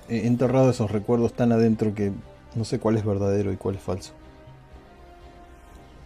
He 0.07 0.26
enterrado 0.26 0.69
esos 0.69 0.89
recuerdos 0.89 1.34
tan 1.34 1.52
adentro 1.52 1.94
que 1.94 2.14
no 2.57 2.65
sé 2.65 2.79
cuál 2.79 2.97
es 2.97 3.05
verdadero 3.05 3.53
y 3.53 3.57
cuál 3.57 3.75
es 3.75 3.81
falso. 3.81 4.13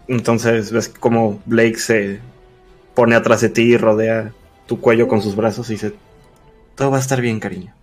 Entonces 0.08 0.72
ves 0.72 0.90
como 0.90 1.42
Blake 1.46 1.78
se 1.78 2.20
pone 2.94 3.16
atrás 3.16 3.42
de 3.42 3.50
ti 3.50 3.62
y 3.62 3.78
rodea 3.78 4.34
tu 4.68 4.80
cuello 4.82 5.08
con 5.08 5.22
sus 5.22 5.36
brazos 5.36 5.70
y 5.70 5.74
dice, 5.74 5.94
todo 6.76 6.92
va 6.92 6.98
a 6.98 7.02
estar 7.02 7.22
bien, 7.22 7.40
cariño. 7.40 7.74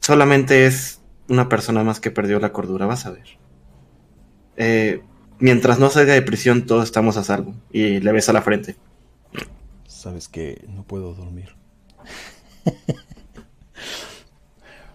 Solamente 0.00 0.66
es 0.66 1.00
una 1.28 1.48
persona 1.48 1.84
más 1.84 2.00
que 2.00 2.10
perdió 2.10 2.40
la 2.40 2.52
cordura, 2.52 2.86
vas 2.86 3.06
a 3.06 3.10
ver. 3.10 3.26
Eh, 4.56 5.02
mientras 5.38 5.78
no 5.78 5.90
salga 5.90 6.14
de 6.14 6.22
prisión, 6.22 6.66
todos 6.66 6.84
estamos 6.84 7.16
a 7.16 7.24
salvo. 7.24 7.54
Y 7.70 8.00
le 8.00 8.12
besa 8.12 8.32
la 8.32 8.42
frente. 8.42 8.76
sabes 9.86 10.28
que 10.28 10.64
no 10.68 10.82
puedo 10.84 11.14
dormir. 11.14 11.54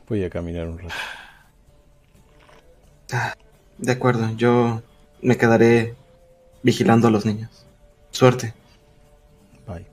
Voy 0.10 0.24
a 0.24 0.30
caminar 0.30 0.68
un 0.68 0.80
rato. 0.80 0.96
De 3.78 3.92
acuerdo, 3.92 4.36
yo 4.36 4.82
me 5.22 5.38
quedaré 5.38 5.96
vigilando 6.64 7.08
a 7.08 7.12
los 7.12 7.26
niños. 7.26 7.66
Suerte. 8.12 8.54
Bye. 9.66 9.88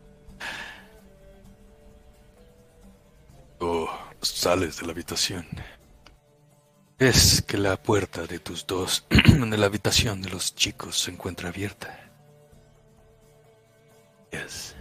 Oh, 3.61 3.89
sales 4.21 4.79
de 4.81 4.87
la 4.87 4.93
habitación. 4.93 5.47
Es 6.99 7.43
que 7.43 7.59
la 7.59 7.77
puerta 7.77 8.27
de 8.27 8.39
tus 8.39 8.67
dos 8.67 9.07
en 9.11 9.61
la 9.61 9.67
habitación 9.67 10.23
de 10.23 10.31
los 10.31 10.55
chicos 10.55 10.99
se 10.99 11.11
encuentra 11.11 11.49
abierta. 11.49 11.99
Yes. 14.31 14.75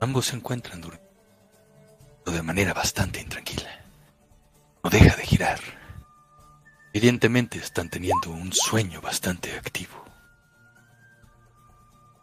Ambos 0.00 0.26
se 0.26 0.36
encuentran 0.36 0.80
durmiendo 0.80 1.08
de 2.26 2.42
manera 2.42 2.74
bastante 2.74 3.20
intranquila. 3.20 3.70
No 4.84 4.90
deja 4.90 5.16
de 5.16 5.24
girar. 5.24 5.77
Evidentemente 6.98 7.58
están 7.58 7.88
teniendo 7.88 8.30
un 8.30 8.52
sueño 8.52 9.00
bastante 9.00 9.56
activo. 9.56 10.04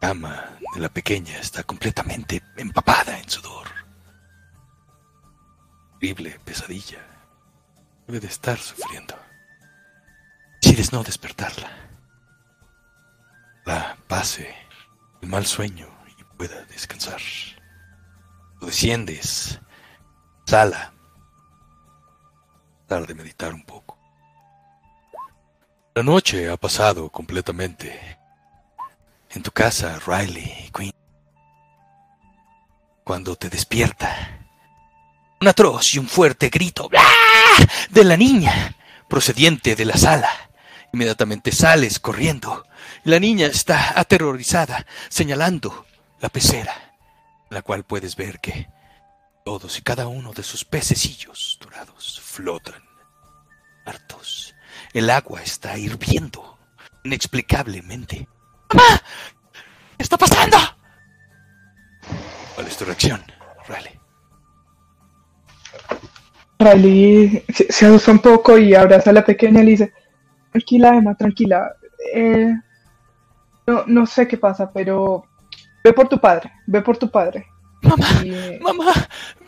La 0.02 0.10
cama 0.10 0.60
de 0.73 0.81
la 0.81 0.89
pequeña 0.89 1.38
está 1.39 1.64
completamente 1.64 2.43
empapada 2.57 3.18
en 3.18 3.30
sudor. 3.30 3.69
Horrible 5.93 6.38
pesadilla. 6.43 6.99
Debe 8.06 8.19
de 8.19 8.27
estar 8.27 8.57
sufriendo. 8.57 9.15
Decides 10.61 10.91
no 10.91 11.03
despertarla. 11.03 11.72
La 13.64 13.95
pase 14.10 14.53
el 15.22 15.30
mal 15.30 15.45
sueño 15.45 15.88
y 16.19 16.23
pueda 16.35 16.65
descansar. 16.65 17.22
Tú 18.60 18.65
desciendes, 18.65 19.57
sala, 20.45 20.91
tratar 22.88 23.07
de 23.07 23.15
meditar 23.15 23.53
un 23.53 23.64
poco. 23.64 23.85
La 25.98 26.04
noche 26.04 26.50
ha 26.50 26.58
pasado 26.58 27.10
completamente 27.10 28.18
en 29.30 29.42
tu 29.42 29.52
casa, 29.52 29.98
Riley 30.06 30.70
Queen. 30.76 30.92
Cuando 33.06 33.38
te 33.38 33.50
despierta, 33.50 34.46
un 35.40 35.48
atroz 35.48 35.94
y 35.94 36.00
un 36.00 36.10
fuerte 36.10 36.50
grito 36.50 36.90
¡Ah! 36.98 37.66
de 37.92 38.04
la 38.04 38.18
niña 38.18 38.76
procediente 39.08 39.78
de 39.78 39.86
la 39.86 39.96
sala. 39.96 40.30
Inmediatamente 40.92 41.54
sales 41.54 42.02
corriendo. 42.02 42.68
La 43.06 43.18
niña 43.18 43.48
está 43.48 43.98
aterrorizada, 43.98 44.86
señalando 45.08 45.86
la 46.20 46.28
pecera, 46.28 46.98
la 47.50 47.62
cual 47.62 47.86
puedes 47.86 48.18
ver 48.18 48.42
que 48.42 48.68
todos 49.46 49.80
y 49.80 49.82
cada 49.82 50.10
uno 50.10 50.34
de 50.34 50.44
sus 50.44 50.66
pececillos 50.66 51.58
dorados 51.62 52.20
flotan, 52.22 52.84
hartos. 53.86 54.55
El 54.96 55.10
agua 55.10 55.42
está 55.42 55.78
hirviendo, 55.78 56.58
inexplicablemente. 57.04 58.30
¡Mamá! 58.74 59.02
¿Qué 59.98 60.04
está 60.04 60.16
pasando? 60.18 60.56
¿Cuál 62.56 62.68
es 62.68 62.78
tu 62.78 62.86
reacción, 62.86 63.22
Riley? 63.68 64.00
Riley 66.60 67.44
se, 67.54 67.70
se 67.70 67.86
asusta 67.88 68.12
un 68.12 68.20
poco 68.20 68.58
y 68.58 68.74
abraza 68.74 69.10
a 69.10 69.14
la 69.14 69.26
pequeña 69.26 69.60
y 69.60 69.66
le 69.66 69.72
dice, 69.72 69.94
tranquila 70.52 70.96
Emma, 70.96 71.14
tranquila. 71.16 71.76
Eh, 72.14 72.54
no, 73.68 73.84
no 73.88 74.06
sé 74.06 74.30
qué 74.30 74.38
pasa, 74.38 74.72
pero 74.72 75.26
ve 75.84 75.92
por 75.92 76.08
tu 76.08 76.22
padre, 76.22 76.54
ve 76.68 76.82
por 76.82 76.96
tu 76.96 77.12
padre. 77.12 77.46
Mamá, 77.86 78.24
mamá, 78.62 78.94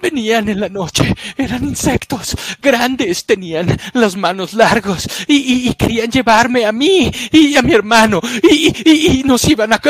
venían 0.01 0.47
en 0.49 0.59
la 0.59 0.69
noche, 0.69 1.13
eran 1.37 1.63
insectos 1.63 2.35
grandes, 2.61 3.25
tenían 3.25 3.77
las 3.93 4.15
manos 4.15 4.53
largos 4.53 5.07
y, 5.27 5.35
y- 5.35 5.69
y 5.69 5.73
querían 5.73 6.11
llevarme 6.11 6.65
a 6.65 6.71
mí 6.71 7.11
y 7.31 7.55
a 7.57 7.61
mi 7.61 7.73
hermano 7.73 8.21
y, 8.43 8.71
y- 8.89 9.19
y 9.19 9.23
nos 9.23 9.43
iban 9.45 9.73
a, 9.73 9.81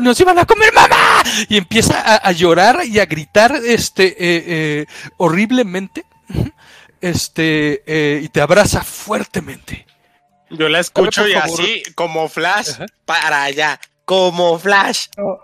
nos 0.00 0.20
iban 0.20 0.38
a 0.38 0.44
comer, 0.46 0.72
mamá. 0.72 1.22
Y 1.48 1.56
empieza 1.56 2.00
a, 2.00 2.16
a 2.28 2.32
llorar 2.32 2.80
y 2.86 2.98
a 3.00 3.06
gritar, 3.06 3.60
este, 3.64 4.06
eh, 4.08 4.14
eh, 4.46 4.86
horriblemente, 5.16 6.04
este, 7.00 7.82
eh, 7.86 8.20
y 8.22 8.28
te 8.28 8.40
abraza 8.40 8.82
fuertemente. 8.82 9.86
Yo 10.50 10.68
la 10.68 10.80
escucho 10.80 11.26
y 11.26 11.34
así, 11.34 11.82
como 11.94 12.28
flash, 12.28 12.70
Ajá. 12.70 12.86
para 13.04 13.42
allá. 13.42 13.80
Como 14.04 14.58
flash. 14.58 15.06
no. 15.16 15.40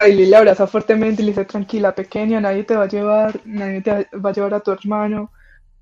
Riley 0.00 0.26
le 0.26 0.36
abraza 0.36 0.66
fuertemente 0.66 1.22
y 1.22 1.26
le 1.26 1.32
dice, 1.32 1.44
tranquila 1.44 1.94
pequeña, 1.94 2.40
nadie 2.40 2.64
te 2.64 2.74
va 2.74 2.84
a 2.84 2.88
llevar, 2.88 3.38
nadie 3.44 3.82
te 3.82 4.08
va 4.16 4.30
a 4.30 4.32
llevar 4.32 4.54
a 4.54 4.60
tu 4.60 4.70
hermano. 4.72 5.30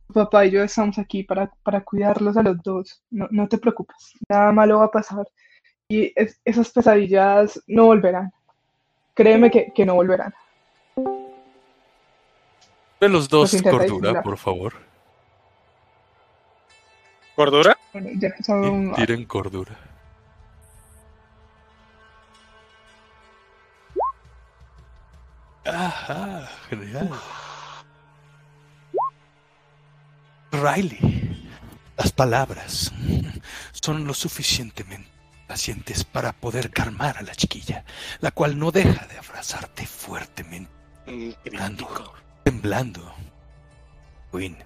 Tu 0.09 0.15
papá 0.15 0.45
y 0.47 0.51
yo 0.51 0.63
estamos 0.63 0.99
aquí 0.99 1.23
para, 1.23 1.51
para 1.63 1.83
cuidarlos 1.83 2.37
a 2.37 2.43
los 2.43 2.61
dos. 2.63 3.03
No, 3.11 3.29
no 3.31 3.47
te 3.47 3.59
preocupes, 3.59 3.97
nada 4.29 4.51
malo 4.53 4.79
va 4.79 4.87
a 4.87 4.91
pasar. 4.91 5.27
Y 5.89 6.13
es- 6.17 6.41
esas 6.45 6.71
pesadillas 6.71 7.63
no 7.67 7.87
volverán. 7.87 8.33
Créeme 9.15 9.51
que, 9.51 9.73
que 9.75 9.87
no 9.87 9.95
volverán. 9.95 10.35
De 13.01 13.09
los 13.09 13.29
dos, 13.29 13.53
cordura, 13.63 13.85
disimular. 13.85 14.23
por 14.25 14.37
favor. 14.37 14.73
¿Cordura? 17.37 17.79
Bueno, 17.93 18.09
ya 18.19 18.31
son- 18.43 18.93
Tiren 18.95 19.25
cordura. 19.25 19.79
Ajá, 25.69 26.49
genial. 26.69 27.11
Riley, 30.51 31.49
las 31.97 32.13
palabras 32.13 32.93
son 33.73 34.07
lo 34.07 34.15
suficientemente 34.15 35.19
pacientes 35.49 36.05
para 36.05 36.33
poder 36.33 36.71
calmar 36.71 37.17
a 37.17 37.23
la 37.23 37.35
chiquilla, 37.35 37.85
la 38.21 38.31
cual 38.31 38.59
no 38.59 38.71
deja 38.71 39.07
de 39.07 39.19
abrazarte 39.19 39.87
fuertemente, 39.87 40.71
temblando, 41.43 42.15
temblando. 42.45 43.15
Queen, 44.31 44.59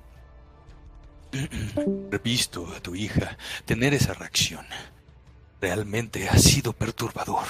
visto 2.22 2.66
a 2.76 2.80
tu 2.80 2.94
hija 2.96 3.38
tener 3.64 3.94
esa 3.94 4.12
reacción. 4.12 4.66
Realmente 5.60 6.28
ha 6.28 6.36
sido 6.36 6.72
perturbador. 6.72 7.46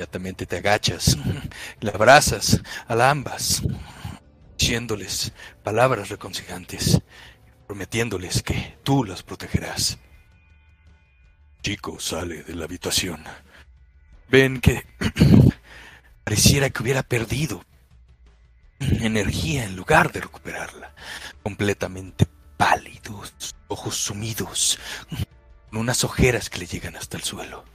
Inmediatamente 0.00 0.46
te 0.46 0.56
agachas, 0.56 1.18
la 1.80 1.90
abrazas 1.90 2.62
a 2.88 3.10
ambas, 3.10 3.62
diciéndoles 4.56 5.34
palabras 5.62 6.08
reconciliantes, 6.08 7.02
prometiéndoles 7.66 8.42
que 8.42 8.78
tú 8.82 9.04
las 9.04 9.22
protegerás. 9.22 9.98
Chico 11.60 12.00
sale 12.00 12.44
de 12.44 12.54
la 12.54 12.64
habitación. 12.64 13.22
Ven 14.30 14.62
que 14.62 14.86
pareciera 16.24 16.70
que 16.70 16.82
hubiera 16.82 17.02
perdido 17.02 17.62
energía 18.78 19.64
en 19.64 19.76
lugar 19.76 20.12
de 20.12 20.22
recuperarla. 20.22 20.94
Completamente 21.42 22.26
pálidos, 22.56 23.54
ojos 23.68 23.96
sumidos, 23.96 24.78
con 25.68 25.78
unas 25.78 26.04
ojeras 26.04 26.48
que 26.48 26.60
le 26.60 26.66
llegan 26.66 26.96
hasta 26.96 27.18
el 27.18 27.22
suelo. 27.22 27.66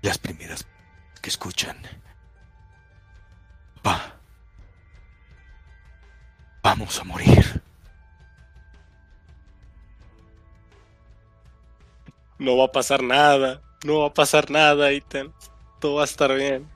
Las 0.00 0.16
primeras 0.16 0.64
que 1.18 1.30
escuchan. 1.30 1.76
Va. 3.86 4.14
Vamos 6.62 6.98
a 7.00 7.04
morir. 7.04 7.62
No 12.38 12.56
va 12.56 12.66
a 12.66 12.72
pasar 12.72 13.02
nada. 13.02 13.62
No 13.84 14.00
va 14.00 14.08
a 14.08 14.14
pasar 14.14 14.50
nada, 14.50 14.90
Ethan. 14.90 15.32
Todo 15.80 15.96
va 15.96 16.02
a 16.02 16.04
estar 16.04 16.34
bien. 16.34 16.68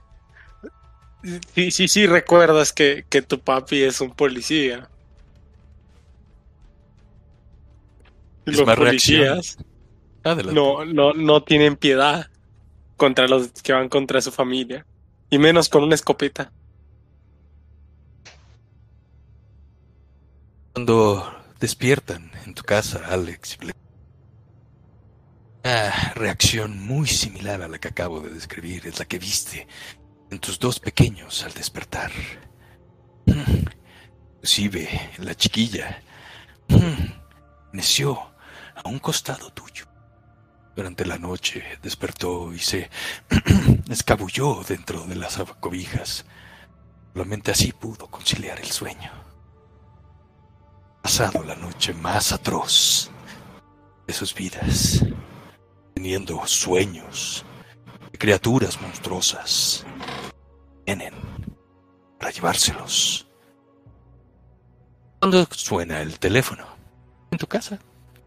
Sí, 1.54 1.70
sí, 1.70 1.88
sí, 1.88 2.06
recuerdas 2.06 2.72
que, 2.72 3.04
que 3.08 3.22
tu 3.22 3.38
papi 3.38 3.82
es 3.82 4.00
un 4.00 4.10
policía. 4.10 4.88
Los 8.44 8.62
policías 8.62 9.56
no, 10.24 10.84
no, 10.84 11.12
no 11.12 11.42
tienen 11.44 11.76
piedad 11.76 12.31
contra 13.02 13.26
los 13.26 13.50
que 13.64 13.72
van 13.72 13.88
contra 13.88 14.20
su 14.20 14.30
familia. 14.30 14.86
Y 15.28 15.36
menos 15.38 15.68
con 15.68 15.82
una 15.82 15.96
escopeta. 15.96 16.52
Cuando 20.72 21.34
despiertan 21.58 22.30
en 22.46 22.54
tu 22.54 22.62
casa, 22.62 23.00
Alex, 23.08 23.58
le- 23.64 23.72
una 25.64 26.12
reacción 26.14 26.78
muy 26.78 27.08
similar 27.08 27.60
a 27.62 27.68
la 27.68 27.80
que 27.80 27.88
acabo 27.88 28.20
de 28.20 28.30
describir 28.30 28.86
es 28.86 29.00
la 29.00 29.04
que 29.04 29.18
viste 29.18 29.66
en 30.30 30.38
tus 30.38 30.60
dos 30.60 30.78
pequeños 30.78 31.42
al 31.42 31.52
despertar. 31.54 32.12
Inclusive 34.36 35.10
la 35.18 35.34
chiquilla 35.34 36.00
neció 37.72 38.16
a 38.76 38.88
un 38.88 39.00
costado 39.00 39.50
tuyo. 39.52 39.91
Durante 40.74 41.04
la 41.04 41.18
noche 41.18 41.62
despertó 41.82 42.52
y 42.52 42.58
se 42.58 42.88
escabulló 43.90 44.62
dentro 44.66 45.04
de 45.06 45.16
las 45.16 45.38
cobijas. 45.60 46.24
Solamente 47.12 47.50
así 47.50 47.72
pudo 47.72 48.10
conciliar 48.10 48.58
el 48.58 48.70
sueño. 48.70 49.10
Pasado 51.02 51.42
la 51.44 51.56
noche 51.56 51.92
más 51.92 52.32
atroz 52.32 53.10
de 54.06 54.14
sus 54.14 54.34
vidas, 54.34 55.04
teniendo 55.94 56.46
sueños 56.46 57.44
de 58.10 58.18
criaturas 58.18 58.80
monstruosas, 58.80 59.84
vienen 60.86 61.14
para 62.18 62.30
llevárselos. 62.30 63.26
Cuando 65.20 65.46
suena 65.50 66.00
el 66.00 66.18
teléfono 66.18 66.64
en 67.30 67.38
tu 67.38 67.46
casa, 67.46 67.78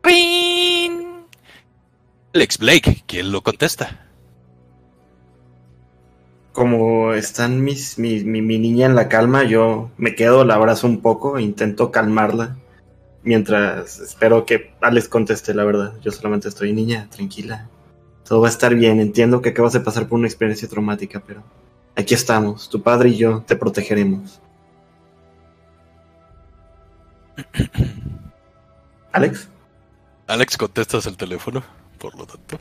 ¡Ring! 0.03 0.94
Alex 2.36 2.57
Blake, 2.57 3.03
¿quién 3.07 3.32
lo 3.32 3.41
contesta? 3.41 4.06
Como 6.52 7.14
están 7.14 7.64
mis, 7.64 7.98
mi, 7.98 8.26
mi, 8.26 8.41
mi 8.41 8.60
niña 8.60 8.88
en 8.88 8.95
la 8.95 9.07
calma, 9.07 9.45
yo 9.45 9.90
me 9.95 10.16
quedo, 10.16 10.44
la 10.44 10.56
abrazo 10.56 10.86
un 10.86 10.99
poco 10.99 11.40
intento 11.40 11.91
calmarla. 11.91 12.57
Mientras 13.24 13.99
espero 13.99 14.45
que 14.45 14.74
Alex 14.82 15.07
conteste 15.07 15.53
la 15.53 15.64
verdad. 15.64 15.94
Yo 16.02 16.12
solamente 16.12 16.49
estoy, 16.49 16.74
niña, 16.74 17.07
tranquila. 17.10 17.70
Todo 18.26 18.41
va 18.41 18.48
a 18.48 18.52
estar 18.52 18.76
bien. 18.76 18.99
Entiendo 18.99 19.41
que 19.41 19.49
acabas 19.49 19.72
de 19.72 19.80
pasar 19.80 20.10
por 20.10 20.20
una 20.20 20.28
experiencia 20.28 20.68
traumática, 20.68 21.24
pero 21.26 21.41
aquí 21.95 22.16
estamos. 22.16 22.70
Tu 22.70 22.84
padre 22.84 23.10
y 23.10 23.16
yo 23.16 23.45
te 23.48 23.56
protegeremos. 23.56 24.41
¿Alex? 29.14 29.48
Alex, 30.28 30.57
contestas 30.57 31.06
el 31.06 31.16
teléfono, 31.16 31.64
por 32.06 32.19
lo 32.19 32.27
tanto. 32.27 32.60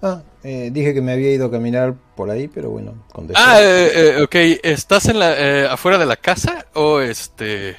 Ah, 0.00 0.22
eh, 0.44 0.70
dije 0.72 0.94
que 0.94 1.02
me 1.02 1.12
había 1.12 1.32
ido 1.32 1.46
a 1.46 1.50
caminar 1.50 1.94
por 2.14 2.30
ahí, 2.30 2.46
pero 2.46 2.70
bueno, 2.70 3.04
contesté. 3.12 3.42
Ah, 3.44 3.60
eh, 3.60 4.18
eh, 4.18 4.22
ok. 4.22 4.34
¿Estás 4.62 5.06
en 5.06 5.18
la, 5.18 5.36
eh, 5.36 5.66
afuera 5.66 5.98
de 5.98 6.06
la 6.06 6.16
casa 6.16 6.66
o 6.74 7.00
este...? 7.00 7.76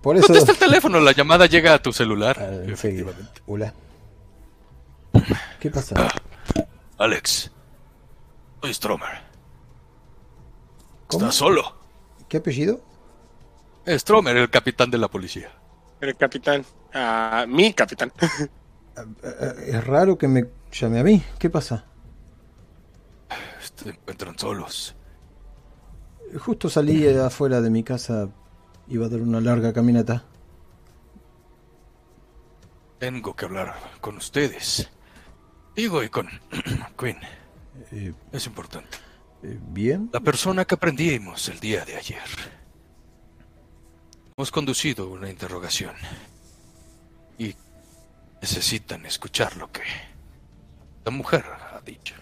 por 0.00 0.16
eso... 0.16 0.26
Contesta 0.28 0.52
el 0.52 0.58
teléfono, 0.58 1.00
la 1.00 1.10
llamada 1.12 1.46
llega 1.46 1.74
a 1.74 1.82
tu 1.82 1.92
celular. 1.92 2.36
Ah, 2.38 2.70
efectivamente. 2.70 3.42
Hola. 3.46 3.74
¿Qué 5.58 5.70
pasa? 5.70 5.96
Ah, 5.98 6.64
Alex. 6.98 7.50
Soy 8.60 8.74
Stromer. 8.74 9.22
¿Cómo? 11.08 11.24
¿Estás 11.24 11.34
solo? 11.34 11.74
¿Qué 12.28 12.36
apellido? 12.36 12.80
Stromer, 13.88 14.36
el 14.36 14.50
capitán 14.50 14.90
de 14.90 14.98
la 14.98 15.08
policía. 15.08 15.50
El 16.00 16.14
capitán. 16.16 16.64
Ah, 16.94 17.46
mi 17.48 17.72
capitán. 17.72 18.12
Ah, 19.24 19.54
Es 19.66 19.84
raro 19.86 20.16
que 20.18 20.28
me 20.28 20.46
llame 20.72 21.00
a 21.00 21.04
mí. 21.04 21.22
¿Qué 21.38 21.50
pasa? 21.50 21.84
Se 23.76 23.90
encuentran 23.90 24.38
solos. 24.38 24.94
Justo 26.40 26.68
salí 26.68 27.06
afuera 27.08 27.60
de 27.60 27.70
mi 27.70 27.82
casa. 27.82 28.28
Iba 28.88 29.06
a 29.06 29.08
dar 29.08 29.20
una 29.20 29.40
larga 29.40 29.72
caminata. 29.72 30.24
Tengo 32.98 33.34
que 33.36 33.44
hablar 33.44 33.74
con 34.00 34.16
ustedes. 34.16 34.88
Digo, 35.76 36.02
y 36.02 36.08
con 36.08 36.28
Quinn. 36.98 37.16
Eh, 37.92 38.12
Es 38.32 38.46
importante. 38.46 38.98
eh, 39.44 39.58
¿Bien? 39.68 40.10
La 40.12 40.20
persona 40.20 40.64
que 40.64 40.74
aprendimos 40.74 41.48
el 41.48 41.60
día 41.60 41.84
de 41.84 41.96
ayer. 41.96 42.18
Hemos 44.36 44.50
conducido 44.50 45.08
una 45.08 45.30
interrogación. 45.30 45.94
Y 47.38 47.54
necesitan 48.40 49.04
escuchar 49.06 49.56
lo 49.56 49.70
que 49.70 49.82
la 51.04 51.10
mujer 51.10 51.44
ha 51.46 51.80
dicho. 51.84 52.14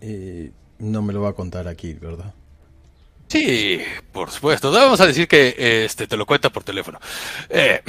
Eh, 0.00 0.52
no 0.78 1.02
me 1.02 1.12
lo 1.12 1.22
va 1.22 1.30
a 1.30 1.34
contar 1.34 1.68
aquí, 1.68 1.94
¿verdad? 1.94 2.34
Sí, 3.28 3.82
por 4.12 4.30
supuesto. 4.30 4.70
Vamos 4.70 5.00
a 5.00 5.06
decir 5.06 5.26
que 5.26 5.84
este 5.84 6.06
te 6.06 6.16
lo 6.16 6.26
cuenta 6.26 6.50
por 6.50 6.62
teléfono. 6.62 7.00
Eh, 7.48 7.82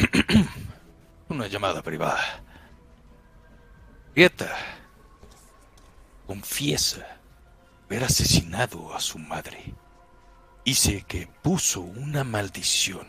una 1.30 1.48
llamada 1.48 1.82
privada. 1.82 2.42
Grieta 4.16 4.56
confiesa 6.26 7.06
haber 7.86 8.06
asesinado 8.06 8.96
a 8.96 9.00
su 9.00 9.20
madre. 9.20 9.74
Dice 10.64 11.04
que 11.08 11.28
puso 11.28 11.82
una 11.82 12.24
maldición 12.24 13.08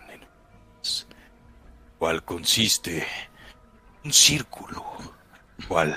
cual 1.99 2.25
consiste 2.25 3.07
un 4.05 4.13
círculo, 4.13 4.85
cual 5.69 5.97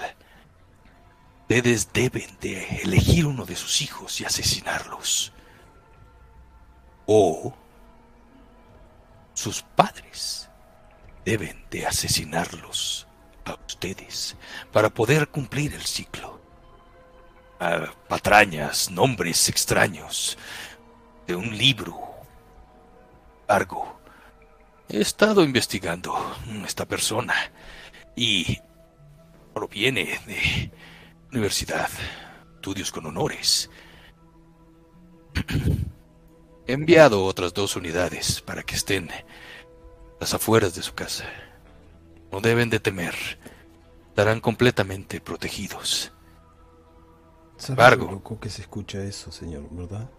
ustedes 1.41 1.91
deben 1.91 2.37
de 2.39 2.81
elegir 2.83 3.25
uno 3.25 3.45
de 3.45 3.55
sus 3.55 3.81
hijos 3.81 4.21
y 4.21 4.25
asesinarlos 4.25 5.33
o 7.05 7.53
sus 9.33 9.63
padres 9.63 10.49
deben 11.25 11.65
de 11.69 11.87
asesinarlos 11.87 13.07
a 13.45 13.55
ustedes 13.65 14.35
para 14.71 14.89
poder 14.89 15.29
cumplir 15.29 15.73
el 15.73 15.85
ciclo. 15.85 16.39
Ah, 17.59 17.91
patrañas, 18.07 18.89
nombres 18.91 19.49
extraños 19.49 20.37
de 21.25 21.35
un 21.35 21.57
libro 21.57 21.99
largo. 23.47 23.98
He 24.91 25.01
estado 25.01 25.43
investigando 25.43 26.15
esta 26.65 26.87
persona 26.87 27.35
y 28.15 28.57
proviene 29.53 30.19
de 30.25 30.71
universidad, 31.31 31.89
estudios 32.55 32.91
con 32.91 33.05
honores. 33.05 33.69
He 36.65 36.73
enviado 36.73 37.23
otras 37.23 37.53
dos 37.53 37.75
unidades 37.75 38.41
para 38.41 38.63
que 38.63 38.75
estén 38.75 39.11
a 39.11 39.23
las 40.19 40.33
afueras 40.33 40.73
de 40.73 40.81
su 40.81 40.95
casa. 40.95 41.25
No 42.31 42.41
deben 42.41 42.71
de 42.71 42.79
temer. 42.79 43.15
Estarán 44.07 44.39
completamente 44.39 45.21
protegidos. 45.21 46.11
¿Sabe 47.57 47.77
Vargo. 47.77 48.05
lo 48.05 48.11
loco 48.13 48.39
que 48.39 48.49
se 48.49 48.63
escucha 48.63 49.03
eso, 49.03 49.31
señor, 49.31 49.67
verdad? 49.69 50.09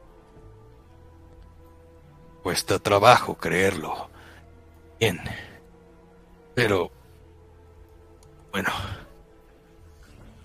Cuesta 2.45 2.79
trabajo 2.79 3.37
creerlo. 3.37 4.11
Bien. 5.01 5.19
Pero... 6.55 6.93
Bueno. 8.53 8.71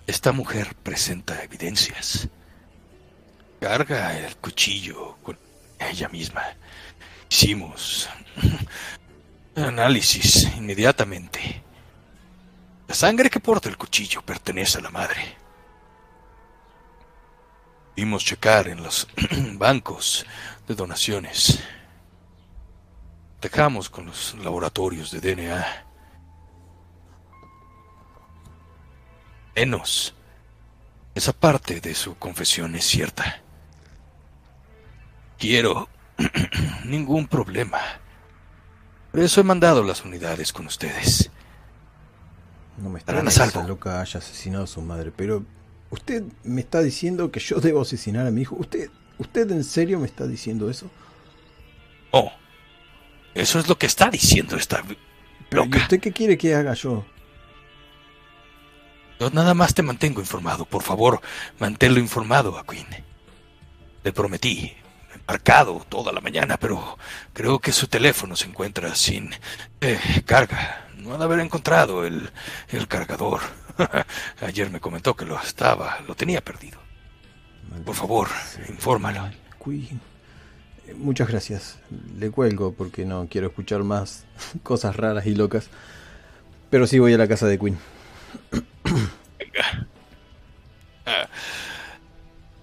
Esta 0.06 0.32
mujer 0.32 0.74
presenta 0.82 1.42
evidencias. 1.42 2.28
Carga 3.60 4.18
el 4.18 4.36
cuchillo 4.36 5.16
con 5.22 5.38
ella 5.78 6.08
misma. 6.08 6.42
Hicimos 7.28 8.08
análisis 9.56 10.44
inmediatamente. 10.56 11.62
La 12.88 12.94
sangre 12.94 13.28
que 13.28 13.40
porta 13.40 13.68
el 13.68 13.76
cuchillo 13.76 14.22
pertenece 14.22 14.78
a 14.78 14.82
la 14.82 14.90
madre. 14.90 15.36
Vimos 17.96 18.24
checar 18.24 18.68
en 18.68 18.82
los 18.82 19.08
bancos 19.54 20.24
de 20.66 20.74
donaciones. 20.74 21.60
Dejamos 23.46 23.88
con 23.88 24.06
los 24.06 24.34
laboratorios 24.42 25.12
de 25.12 25.20
DNA. 25.20 25.64
Menos. 29.54 30.16
Esa 31.14 31.32
parte 31.32 31.80
de 31.80 31.94
su 31.94 32.16
confesión 32.16 32.74
es 32.74 32.84
cierta. 32.84 33.40
Quiero 35.38 35.88
ningún 36.86 37.28
problema. 37.28 37.78
Por 39.12 39.20
eso 39.20 39.40
he 39.40 39.44
mandado 39.44 39.84
las 39.84 40.04
unidades 40.04 40.52
con 40.52 40.66
ustedes. 40.66 41.30
No 42.78 42.90
me 42.90 42.98
salvo. 43.00 43.28
esa 43.28 43.62
loca 43.62 44.00
haya 44.00 44.18
asesinado 44.18 44.64
a 44.64 44.66
su 44.66 44.82
madre, 44.82 45.12
pero 45.16 45.44
usted 45.90 46.24
me 46.42 46.62
está 46.62 46.80
diciendo 46.80 47.30
que 47.30 47.38
yo 47.38 47.60
debo 47.60 47.82
asesinar 47.82 48.26
a 48.26 48.32
mi 48.32 48.40
hijo. 48.40 48.56
¿Usted, 48.56 48.90
usted 49.18 49.48
en 49.52 49.62
serio 49.62 50.00
me 50.00 50.06
está 50.06 50.26
diciendo 50.26 50.68
eso? 50.68 50.90
Oh, 52.10 52.32
eso 53.36 53.58
es 53.58 53.68
lo 53.68 53.78
que 53.78 53.86
está 53.86 54.10
diciendo 54.10 54.56
esta 54.56 54.82
Pero, 55.48 55.64
¿y 55.64 55.66
loca. 55.66 55.78
usted 55.78 56.00
qué 56.00 56.12
quiere 56.12 56.36
que 56.38 56.54
haga 56.54 56.74
yo? 56.74 57.04
Yo 59.18 59.30
nada 59.30 59.54
más 59.54 59.74
te 59.74 59.82
mantengo 59.82 60.20
informado. 60.20 60.64
Por 60.66 60.82
favor, 60.82 61.20
manténlo 61.58 62.00
informado 62.00 62.58
a 62.58 62.64
Queen. 62.66 62.86
Le 64.04 64.12
prometí, 64.12 64.74
embarcado 65.14 65.84
toda 65.88 66.12
la 66.12 66.20
mañana, 66.20 66.56
pero 66.58 66.98
creo 67.32 67.58
que 67.58 67.72
su 67.72 67.88
teléfono 67.88 68.36
se 68.36 68.46
encuentra 68.46 68.94
sin 68.94 69.30
eh, 69.80 69.98
carga. 70.26 70.86
No 70.96 71.14
ha 71.14 71.18
de 71.18 71.24
haber 71.24 71.40
encontrado 71.40 72.04
el, 72.04 72.30
el 72.68 72.88
cargador. 72.88 73.40
Ayer 74.42 74.70
me 74.70 74.80
comentó 74.80 75.14
que 75.14 75.24
lo 75.24 75.40
estaba, 75.40 76.00
lo 76.06 76.14
tenía 76.14 76.42
perdido. 76.42 76.78
Por 77.84 77.94
favor, 77.94 78.28
infórmalo. 78.68 79.30
Muchas 80.94 81.28
gracias. 81.28 81.78
Le 82.18 82.30
cuelgo 82.30 82.72
porque 82.72 83.04
no 83.04 83.26
quiero 83.30 83.48
escuchar 83.48 83.82
más 83.82 84.24
cosas 84.62 84.96
raras 84.96 85.26
y 85.26 85.34
locas. 85.34 85.68
Pero 86.70 86.86
sí 86.86 86.98
voy 86.98 87.12
a 87.14 87.18
la 87.18 87.28
casa 87.28 87.46
de 87.46 87.58
Queen. 87.58 87.78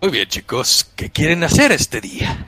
Muy 0.02 0.12
bien, 0.12 0.28
chicos. 0.28 0.92
¿Qué 0.96 1.10
quieren 1.10 1.44
hacer 1.44 1.72
este 1.72 2.02
día? 2.02 2.48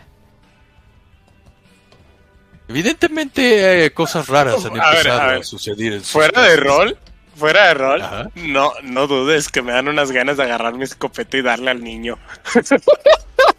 Evidentemente, 2.67 3.85
eh, 3.85 3.91
cosas 3.91 4.27
raras 4.27 4.65
han 4.65 4.79
A 4.79 4.89
ver, 4.91 5.07
a 5.09 5.43
suceder. 5.43 5.93
en 5.93 6.03
Fuera 6.03 6.41
de 6.41 6.57
rol, 6.57 6.97
fuera 7.35 7.67
de 7.67 7.73
rol, 7.75 8.01
Ajá. 8.01 8.29
no, 8.35 8.71
no 8.83 9.07
dudes 9.07 9.49
que 9.49 9.61
me 9.61 9.71
dan 9.71 9.87
unas 9.87 10.11
ganas 10.11 10.37
de 10.37 10.43
agarrar 10.43 10.73
mi 10.73 10.83
escopeta 10.83 11.37
y 11.37 11.41
darle 11.43 11.71
al 11.71 11.81
niño. 11.83 12.17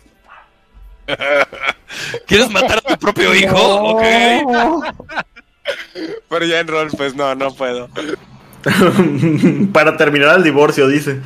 ¿Quieres 2.26 2.50
matar 2.50 2.78
a 2.78 2.80
tu 2.82 2.98
propio 2.98 3.34
hijo? 3.34 3.52
No. 3.54 3.90
Ok. 3.90 4.02
Pero 6.28 6.44
ya 6.44 6.60
en 6.60 6.68
rol, 6.68 6.88
pues 6.96 7.14
no, 7.14 7.34
no 7.34 7.54
puedo. 7.54 7.88
Para 9.72 9.96
terminar 9.96 10.36
el 10.36 10.42
divorcio, 10.44 10.86
dice. 10.88 11.20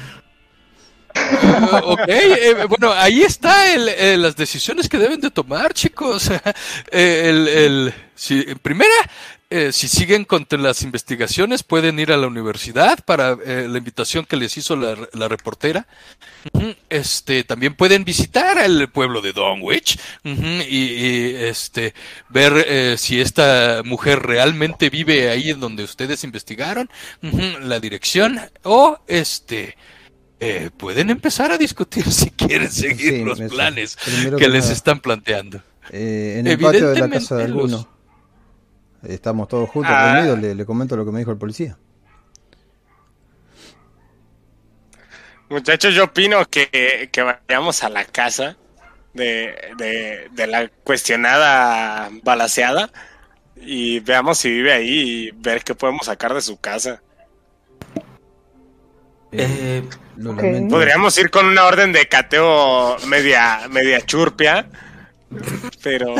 Ok, 1.83 2.01
eh, 2.07 2.55
bueno, 2.69 2.93
ahí 2.93 3.23
está 3.23 3.73
el, 3.75 3.89
eh, 3.89 4.17
las 4.17 4.37
decisiones 4.37 4.89
que 4.89 4.97
deben 4.99 5.21
de 5.21 5.31
tomar, 5.31 5.75
chicos. 5.75 6.31
Eh, 6.91 7.23
el, 7.29 7.49
el- 7.49 7.95
si, 8.15 8.45
en 8.47 8.59
primera, 8.59 8.95
eh, 9.51 9.73
si 9.73 9.89
siguen 9.89 10.25
con 10.25 10.47
las 10.51 10.83
investigaciones, 10.83 11.63
pueden 11.63 11.99
ir 11.99 12.13
a 12.13 12.17
la 12.17 12.29
universidad 12.29 13.05
para 13.05 13.37
eh, 13.45 13.67
la 13.69 13.79
invitación 13.79 14.25
que 14.25 14.37
les 14.37 14.57
hizo 14.57 14.77
la, 14.77 14.97
la 15.13 15.29
reportera. 15.29 15.87
Este, 16.89 17.45
también 17.45 17.75
pueden 17.75 18.05
visitar 18.05 18.59
el 18.59 18.89
pueblo 18.89 19.21
de 19.21 19.33
Donwich 19.33 19.99
ujú, 20.25 20.43
y, 20.69 20.77
y, 20.77 21.35
este 21.37 21.95
ver 22.29 22.65
eh, 22.67 22.97
si 22.97 23.21
esta 23.21 23.83
mujer 23.85 24.21
realmente 24.21 24.89
vive 24.89 25.29
ahí 25.29 25.51
en 25.51 25.61
donde 25.61 25.85
ustedes 25.85 26.25
investigaron, 26.25 26.89
la 27.63 27.79
dirección 27.79 28.41
o 28.63 28.99
este 29.07 29.77
eh, 30.43 30.71
pueden 30.75 31.11
empezar 31.11 31.53
a 31.53 31.59
discutir 31.59 32.05
si 32.11 32.31
quieren 32.31 32.71
seguir 32.71 33.13
Sí, 33.13 33.25
los 33.25 33.41
planes 33.41 33.97
que 33.97 34.37
que 34.37 34.49
les 34.49 34.71
están 34.71 35.01
planteando. 35.01 35.63
Eh, 35.91 36.37
en 36.39 36.47
el 36.47 36.59
patio 36.59 36.91
de 36.91 37.01
la 37.01 37.11
casa 37.11 37.37
de 37.37 37.45
Evidentemente, 37.45 37.45
alguno. 37.45 38.00
Estamos 39.03 39.49
todos 39.49 39.69
juntos 39.71 39.93
Ah. 39.95 40.13
reunidos, 40.15 40.39
le, 40.39 40.55
le 40.55 40.67
comento 40.67 40.97
lo 40.97 41.05
que 41.05 41.13
me 41.13 41.21
dijo 41.21 41.31
el 41.31 41.39
policía. 41.39 41.77
Muchachos, 45.49 45.95
yo 45.95 46.05
opino 46.05 46.45
que, 46.49 47.09
que 47.11 47.23
vayamos 47.23 47.83
a 47.83 47.89
la 47.89 48.05
casa 48.05 48.57
de, 49.15 49.55
de, 49.77 50.29
de 50.31 50.47
la 50.47 50.69
cuestionada 50.85 52.09
balaseada 52.23 52.91
y 53.57 53.99
veamos 54.01 54.39
si 54.39 54.51
vive 54.51 54.73
ahí 54.73 54.89
y 55.29 55.31
ver 55.33 55.65
qué 55.65 55.75
podemos 55.75 56.07
sacar 56.07 56.35
de 56.35 56.41
su 56.41 56.59
casa. 56.59 57.03
Eh, 59.33 59.83
Eh, 59.83 59.85
lo. 60.17 60.37
Podríamos 60.69 61.17
ir 61.19 61.31
con 61.31 61.47
una 61.47 61.65
orden 61.65 61.93
de 61.93 62.07
cateo 62.09 62.97
media, 63.07 63.63
media 63.71 64.01
churpia, 64.03 64.69
pero. 65.83 66.15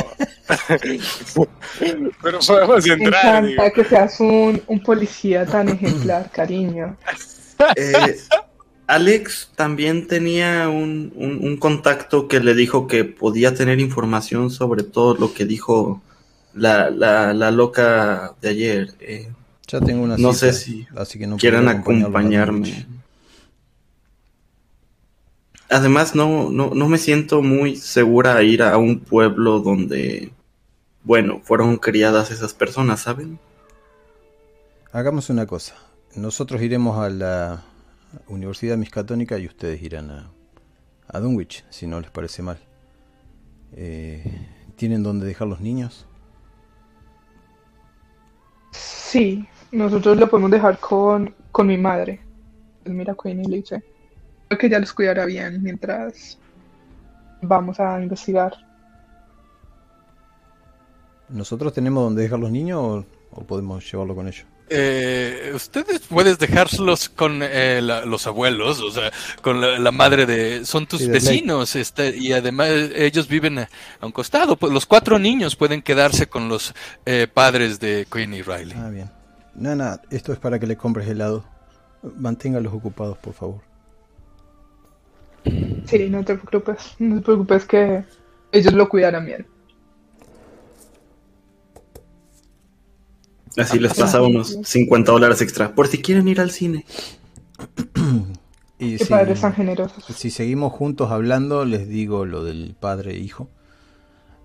pero 2.21 2.39
podemos 2.45 2.85
Me 2.87 2.93
entrar. 2.93 3.45
digo. 3.45 3.53
encanta 3.63 3.71
que 3.73 3.83
seas 3.85 4.19
un, 4.19 4.61
un 4.67 4.83
policía 4.83 5.45
tan 5.45 5.69
ejemplar, 5.69 6.29
cariño. 6.31 6.97
eh, 7.75 8.17
Alex 8.87 9.51
también 9.55 10.07
tenía 10.07 10.67
un, 10.69 11.13
un- 11.15 11.39
un 11.41 11.57
contacto 11.57 12.27
que 12.27 12.39
le 12.39 12.53
dijo 12.55 12.87
que 12.87 13.05
podía 13.05 13.53
tener 13.53 13.79
información 13.79 14.49
sobre 14.49 14.83
todo 14.83 15.15
lo 15.15 15.33
que 15.33 15.45
dijo 15.45 16.01
la, 16.53 16.89
la, 16.89 17.33
la 17.33 17.51
loca 17.51 18.33
de 18.41 18.49
ayer. 18.49 18.93
Eh, 18.99 19.29
Ya 19.67 19.79
tengo 19.79 20.03
una 20.03 20.17
No 20.17 20.33
sé 20.33 20.51
si 20.51 20.85
así 20.97 21.17
que 21.19 21.27
no 21.27 21.37
quieran 21.37 21.69
acompañarme. 21.69 22.85
Además, 25.71 26.15
no, 26.15 26.49
no, 26.49 26.71
no 26.75 26.89
me 26.89 26.97
siento 26.97 27.41
muy 27.41 27.77
segura 27.77 28.35
a 28.35 28.43
ir 28.43 28.61
a 28.61 28.77
un 28.77 28.99
pueblo 28.99 29.61
donde, 29.61 30.33
bueno, 31.03 31.39
fueron 31.43 31.77
criadas 31.77 32.29
esas 32.29 32.53
personas, 32.53 32.99
¿saben? 32.99 33.39
Hagamos 34.91 35.29
una 35.29 35.45
cosa. 35.45 35.75
Nosotros 36.13 36.61
iremos 36.61 36.99
a 36.99 37.09
la 37.09 37.63
Universidad 38.27 38.75
Miscatónica 38.75 39.37
y 39.39 39.47
ustedes 39.47 39.81
irán 39.81 40.11
a, 40.11 40.29
a 41.07 41.19
Dunwich, 41.21 41.63
si 41.69 41.87
no 41.87 42.01
les 42.01 42.11
parece 42.11 42.41
mal. 42.41 42.59
Eh, 43.71 44.23
¿Tienen 44.75 45.03
dónde 45.03 45.25
dejar 45.25 45.47
los 45.47 45.61
niños? 45.61 46.05
Sí, 48.71 49.47
nosotros 49.71 50.17
lo 50.17 50.29
podemos 50.29 50.51
dejar 50.51 50.79
con, 50.79 51.33
con 51.53 51.67
mi 51.67 51.77
madre. 51.77 52.19
Mira, 52.83 53.15
Queen 53.15 53.45
y 53.45 53.47
le 53.47 53.57
dice. 53.57 53.75
Creo 53.75 53.90
que 54.57 54.67
ella 54.67 54.79
los 54.79 54.93
cuidará 54.93 55.25
bien 55.25 55.61
mientras 55.61 56.37
vamos 57.41 57.79
a 57.79 58.01
investigar. 58.01 58.53
¿Nosotros 61.29 61.73
tenemos 61.73 62.03
dónde 62.03 62.23
dejar 62.23 62.39
los 62.39 62.51
niños 62.51 62.79
o, 62.79 63.05
o 63.31 63.43
podemos 63.45 63.89
llevarlo 63.89 64.15
con 64.15 64.27
ellos? 64.27 64.45
Eh, 64.73 65.51
ustedes 65.53 65.99
puedes 66.01 66.39
dejárselos 66.39 67.09
con 67.09 67.41
eh, 67.43 67.81
la- 67.81 68.05
los 68.05 68.25
abuelos, 68.25 68.79
o 68.79 68.89
sea, 68.91 69.11
con 69.41 69.59
la, 69.59 69.77
la 69.79 69.91
madre 69.91 70.25
de... 70.25 70.63
Son 70.65 70.87
tus 70.87 71.01
Sí, 71.01 71.09
vecinos, 71.09 71.75
este, 71.75 72.15
y 72.15 72.31
además 72.31 72.69
ellos 72.95 73.27
viven 73.27 73.59
a, 73.59 73.69
a 73.99 74.05
un 74.05 74.13
costado. 74.13 74.55
Pues 74.55 74.71
los 74.71 74.85
cuatro 74.85 75.19
niños 75.19 75.57
pueden 75.57 75.81
quedarse 75.81 76.27
con 76.27 76.47
los 76.47 76.73
eh, 77.05 77.27
padres 77.33 77.79
de 77.81 78.07
Queen 78.11 78.33
y 78.33 78.41
Riley. 78.43 78.77
Ah, 78.77 78.89
bien. 78.89 79.09
Nana, 79.55 79.99
esto 80.09 80.31
es 80.31 80.39
para 80.39 80.57
que 80.57 80.67
le 80.67 80.77
compres 80.77 81.05
helado. 81.07 81.43
Manténgalos 82.17 82.73
ocupados, 82.73 83.17
por 83.17 83.33
favor. 83.33 83.61
Sí, 85.85 86.09
no 86.09 86.23
te 86.23 86.35
preocupes. 86.35 86.95
No 86.99 87.17
te 87.17 87.21
preocupes 87.21 87.65
que 87.65 88.03
ellos 88.51 88.73
lo 88.73 88.87
cuidarán 88.89 89.25
bien. 89.25 89.47
Así 93.57 93.79
les 93.79 93.93
pasa 93.93 94.21
unos 94.21 94.57
50 94.63 95.11
dólares 95.11 95.41
extra, 95.41 95.75
por 95.75 95.87
si 95.87 96.01
quieren 96.01 96.27
ir 96.27 96.39
al 96.39 96.51
cine. 96.51 96.85
Y 98.79 98.97
Qué 98.97 99.05
si, 99.05 99.11
padres 99.11 99.41
tan 99.41 99.53
generosos. 99.53 100.03
si 100.07 100.31
seguimos 100.31 100.73
juntos 100.73 101.11
hablando, 101.11 101.65
les 101.65 101.87
digo 101.87 102.25
lo 102.25 102.43
del 102.43 102.75
padre 102.79 103.11
e 103.11 103.19
hijo. 103.19 103.47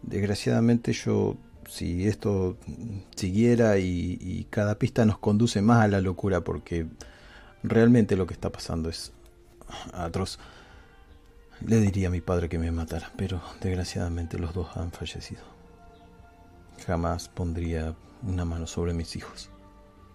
Desgraciadamente 0.03 0.93
yo, 0.93 1.39
si 1.67 2.07
esto 2.07 2.59
siguiera 3.15 3.79
y, 3.79 4.19
y 4.21 4.45
cada 4.51 4.79
pista 4.79 5.07
nos 5.07 5.17
conduce 5.17 5.63
más 5.63 5.83
a 5.85 5.89
la 5.89 6.03
locura, 6.03 6.43
porque 6.43 6.87
realmente 7.63 8.15
lo 8.15 8.27
que 8.27 8.35
está 8.35 8.53
pasando 8.53 8.91
es 8.91 9.15
atroz. 9.95 10.39
Le 11.65 11.81
diría 11.81 12.09
a 12.09 12.11
mi 12.11 12.21
padre 12.21 12.49
que 12.49 12.59
me 12.59 12.71
matara, 12.71 13.13
pero 13.17 13.41
desgraciadamente 13.61 14.39
los 14.39 14.53
dos 14.55 14.77
han 14.77 14.93
fallecido. 14.93 15.43
Jamás 16.87 17.29
pondría 17.29 17.95
una 18.23 18.45
mano 18.45 18.67
sobre 18.67 18.93
mis 18.93 19.17
hijos. 19.17 19.51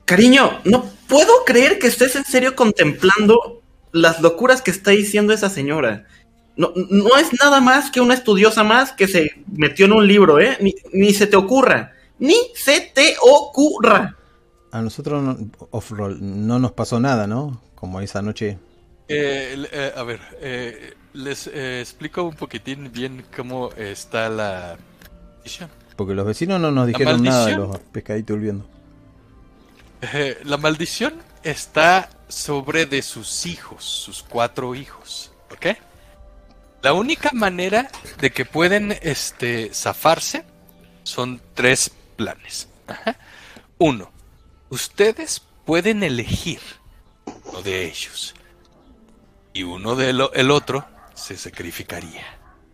Cariño, 0.05 0.59
no 0.65 0.85
puedo 1.07 1.45
creer 1.45 1.79
que 1.79 1.87
estés 1.87 2.15
en 2.15 2.25
serio 2.25 2.55
contemplando 2.55 3.61
las 3.91 4.21
locuras 4.21 4.61
que 4.61 4.71
está 4.71 4.91
diciendo 4.91 5.33
esa 5.33 5.49
señora. 5.49 6.05
No, 6.57 6.73
no 6.75 7.17
es 7.17 7.29
nada 7.39 7.61
más 7.61 7.91
que 7.91 8.01
una 8.01 8.13
estudiosa 8.13 8.63
más 8.63 8.91
que 8.91 9.07
se 9.07 9.31
metió 9.51 9.85
en 9.85 9.93
un 9.93 10.07
libro, 10.07 10.39
¿eh? 10.39 10.57
Ni, 10.59 10.75
ni 10.93 11.13
se 11.13 11.27
te 11.27 11.37
ocurra. 11.37 11.93
Ni 12.19 12.35
se 12.55 12.91
te 12.93 13.15
ocurra. 13.21 14.15
A 14.71 14.81
nosotros 14.81 15.23
no, 15.23 15.37
off-roll, 15.71 16.17
no 16.21 16.59
nos 16.59 16.73
pasó 16.73 16.99
nada, 16.99 17.25
¿no? 17.25 17.61
Como 17.75 17.99
esa 17.99 18.21
noche. 18.21 18.59
Eh, 19.07 19.65
eh, 19.71 19.91
a 19.95 20.03
ver, 20.03 20.19
eh, 20.39 20.93
les 21.13 21.47
eh, 21.47 21.81
explico 21.81 22.23
un 22.23 22.35
poquitín 22.35 22.91
bien 22.91 23.25
cómo 23.35 23.71
está 23.73 24.29
la 24.29 24.77
maldición. 25.35 25.69
Porque 25.95 26.13
los 26.13 26.25
vecinos 26.25 26.59
no 26.59 26.71
nos 26.71 26.87
dijeron 26.87 27.21
nada 27.23 27.45
de 27.45 27.57
los 27.57 27.77
pescaditos 27.79 28.37
hirviendo. 28.37 28.65
Eh, 30.13 30.39
la 30.45 30.57
maldición 30.57 31.13
está 31.43 32.09
sobre 32.27 32.85
de 32.85 33.01
sus 33.01 33.45
hijos, 33.45 33.83
sus 33.83 34.23
cuatro 34.23 34.73
hijos, 34.73 35.31
¿ok? 35.51 35.77
La 36.81 36.93
única 36.93 37.29
manera 37.33 37.89
de 38.19 38.31
que 38.31 38.45
pueden 38.45 38.97
este, 39.03 39.71
zafarse 39.73 40.43
son 41.03 41.39
tres 41.53 41.91
planes. 42.15 42.67
Ajá. 42.87 43.17
Uno, 43.77 44.11
ustedes 44.69 45.41
pueden 45.65 46.01
elegir 46.01 46.59
uno 47.45 47.61
de 47.61 47.85
ellos 47.85 48.33
y 49.53 49.63
uno 49.63 49.95
de 49.95 50.13
lo- 50.13 50.33
el 50.33 50.49
otro 50.49 50.85
se 51.21 51.37
sacrificaría. 51.37 52.25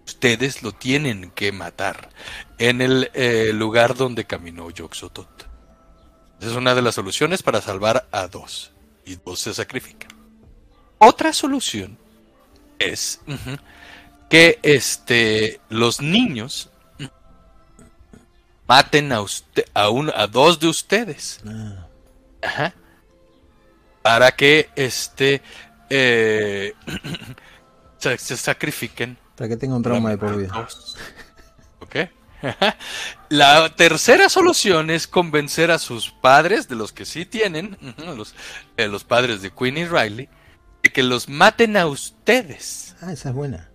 Ustedes 0.06 0.64
lo 0.64 0.72
tienen 0.72 1.32
que 1.32 1.52
matar 1.52 2.10
en 2.58 2.82
el 2.82 3.12
eh, 3.14 3.52
lugar 3.54 3.96
donde 3.96 4.26
caminó 4.26 4.70
Yoxotot. 4.70 5.46
Esa 6.40 6.52
es 6.52 6.56
una 6.56 6.74
de 6.76 6.82
las 6.82 6.96
soluciones 6.96 7.44
para 7.44 7.62
salvar 7.62 8.08
a 8.12 8.28
dos. 8.28 8.72
Y 9.06 9.16
dos 9.16 9.40
se 9.40 9.54
sacrifican. 9.54 10.10
Otra 11.00 11.34
solución 11.34 11.98
es 12.80 13.22
que 14.30 14.60
este, 14.64 15.60
los 15.70 16.02
niños 16.02 16.70
maten 18.68 19.12
a, 19.12 19.22
usted, 19.22 19.66
a, 19.74 19.90
un- 19.90 20.12
a 20.14 20.28
dos 20.28 20.60
de 20.60 20.68
ustedes. 20.68 21.42
Ah, 21.48 21.88
Ajá. 22.44 22.74
para 24.02 24.32
que 24.32 24.70
este 24.76 25.42
eh, 25.90 26.74
se, 27.98 28.18
se 28.18 28.38
sacrifiquen. 28.38 29.18
Para 29.36 29.50
que 29.50 29.58
tenga 29.58 29.76
un 29.76 29.84
trauma 29.84 30.10
de 30.12 30.18
por 30.18 30.36
vida. 30.38 30.68
¿Ok? 31.80 31.96
La 33.30 33.70
tercera 33.76 34.30
solución 34.30 34.90
es 34.90 35.08
convencer 35.08 35.72
a 35.72 35.80
sus 35.80 36.12
padres, 36.12 36.68
de 36.68 36.76
los 36.76 36.94
que 36.94 37.06
sí 37.06 37.26
tienen, 37.26 37.78
los, 38.16 38.36
eh, 38.78 38.88
los 38.88 39.04
padres 39.04 39.42
de 39.42 39.52
Queen 39.52 39.78
y 39.78 39.86
Riley, 39.86 40.30
de 40.84 40.90
que 40.92 41.04
los 41.04 41.28
maten 41.30 41.78
a 41.78 41.88
ustedes. 41.88 42.96
Ah, 43.02 43.12
esa 43.12 43.30
es 43.30 43.36
buena. 43.36 43.70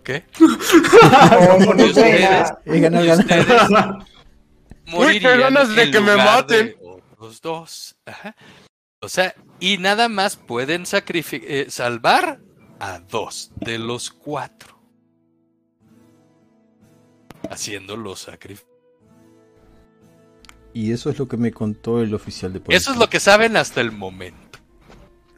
¿Ok? 0.00 0.10
Y 0.38 0.42
muy 1.64 1.84
ustedes- 1.84 1.94
buena. 1.94 2.58
Es 2.64 2.80
ganar, 2.82 3.04
y 3.04 3.06
ganar. 3.06 3.18
ustedes 3.18 4.08
morirían 4.86 5.40
ganas 5.40 5.74
de 5.74 5.90
que 5.90 6.00
me 6.00 6.16
maten. 6.16 6.76
Los 7.20 7.40
dos. 7.40 7.96
Ajá. 8.06 8.34
O 9.00 9.08
sea, 9.08 9.34
y 9.60 9.78
nada 9.78 10.08
más 10.08 10.36
pueden 10.36 10.84
eh, 10.86 11.66
salvar 11.68 12.40
a 12.78 13.00
dos 13.00 13.52
de 13.56 13.78
los 13.78 14.10
cuatro. 14.10 14.78
Haciendo 17.50 17.96
los 17.96 18.20
sacrificios. 18.20 18.68
Y 20.74 20.92
eso 20.92 21.10
es 21.10 21.18
lo 21.18 21.28
que 21.28 21.36
me 21.36 21.52
contó 21.52 22.00
el 22.02 22.14
oficial 22.14 22.52
de 22.52 22.60
policía. 22.60 22.76
Eso 22.76 22.92
es 22.92 22.98
lo 22.98 23.08
que 23.08 23.20
saben 23.20 23.56
hasta 23.56 23.80
el 23.80 23.90
momento. 23.90 24.58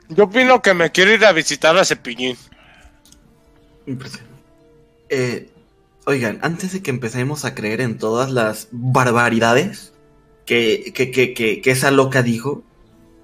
Yo 0.09 0.25
opino 0.25 0.61
que 0.61 0.75
me 0.75 0.91
quiero 0.91 1.13
ir 1.13 1.25
a 1.25 1.33
visitar 1.33 1.77
a 1.77 1.85
Cepillín. 1.85 2.37
Impresionante. 3.87 4.35
Eh, 5.09 5.51
oigan, 6.05 6.41
antes 6.43 6.73
de 6.73 6.83
que 6.83 6.91
empecemos 6.91 7.45
a 7.45 7.55
creer 7.55 7.81
en 7.81 7.97
todas 7.97 8.31
las 8.31 8.69
barbaridades 8.73 9.93
que, 10.47 10.93
que, 10.95 11.11
que, 11.11 11.33
que, 11.33 11.61
que 11.61 11.71
esa 11.71 11.91
loca 11.91 12.23
dijo, 12.23 12.65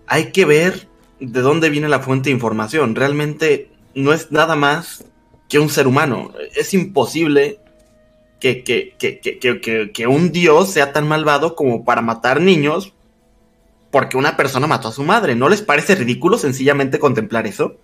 hay 0.06 0.30
que 0.30 0.44
ver 0.44 0.88
de 1.18 1.40
dónde 1.40 1.70
viene 1.70 1.88
la 1.88 2.00
fuente 2.00 2.30
de 2.30 2.34
información. 2.34 2.94
Realmente 2.94 3.70
no 3.96 4.12
es 4.12 4.30
nada 4.30 4.54
más 4.54 5.04
que 5.48 5.58
un 5.58 5.70
ser 5.70 5.88
humano. 5.88 6.32
Es 6.54 6.74
imposible 6.74 7.58
que, 8.38 8.62
que, 8.62 8.94
que, 8.98 9.90
que, 9.92 10.06
un 10.06 10.30
dios 10.30 10.70
sea 10.70 10.92
tan 10.92 11.08
malvado 11.08 11.56
como 11.56 11.84
para 11.84 12.02
matar 12.02 12.40
niños 12.40 12.92
porque 13.90 14.18
una 14.18 14.36
persona 14.36 14.66
mató 14.66 14.88
a 14.88 14.92
su 14.92 15.02
madre. 15.02 15.34
¿No 15.34 15.48
les 15.48 15.62
parece 15.62 15.94
ridículo 15.94 16.36
sencillamente 16.36 16.98
contemplar 16.98 17.46
eso? 17.46 17.76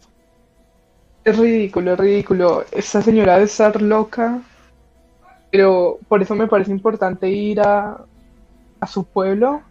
Es 1.25 1.39
ridículo, 1.39 1.95
es 1.95 1.99
ridículo. 1.99 2.65
Esa 2.71 3.01
señora 3.01 3.35
debe 3.35 3.47
estar 3.47 3.81
loca, 3.81 4.43
pero 5.51 5.99
por 6.09 6.21
eso 6.21 6.35
me 6.35 6.47
parece 6.47 6.73
importante 6.73 7.31
ir 7.31 7.61
a, 7.61 8.05
a 8.81 8.87
su 8.87 9.05
pueblo 9.05 9.63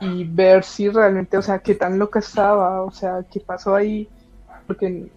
y 0.00 0.24
ver 0.24 0.64
si 0.64 0.88
realmente, 0.88 1.36
o 1.36 1.42
sea, 1.42 1.58
qué 1.58 1.74
tan 1.74 1.98
loca 1.98 2.20
estaba, 2.20 2.82
o 2.82 2.90
sea, 2.90 3.24
qué 3.30 3.40
pasó 3.40 3.74
ahí, 3.74 4.08
porque, 4.66 5.08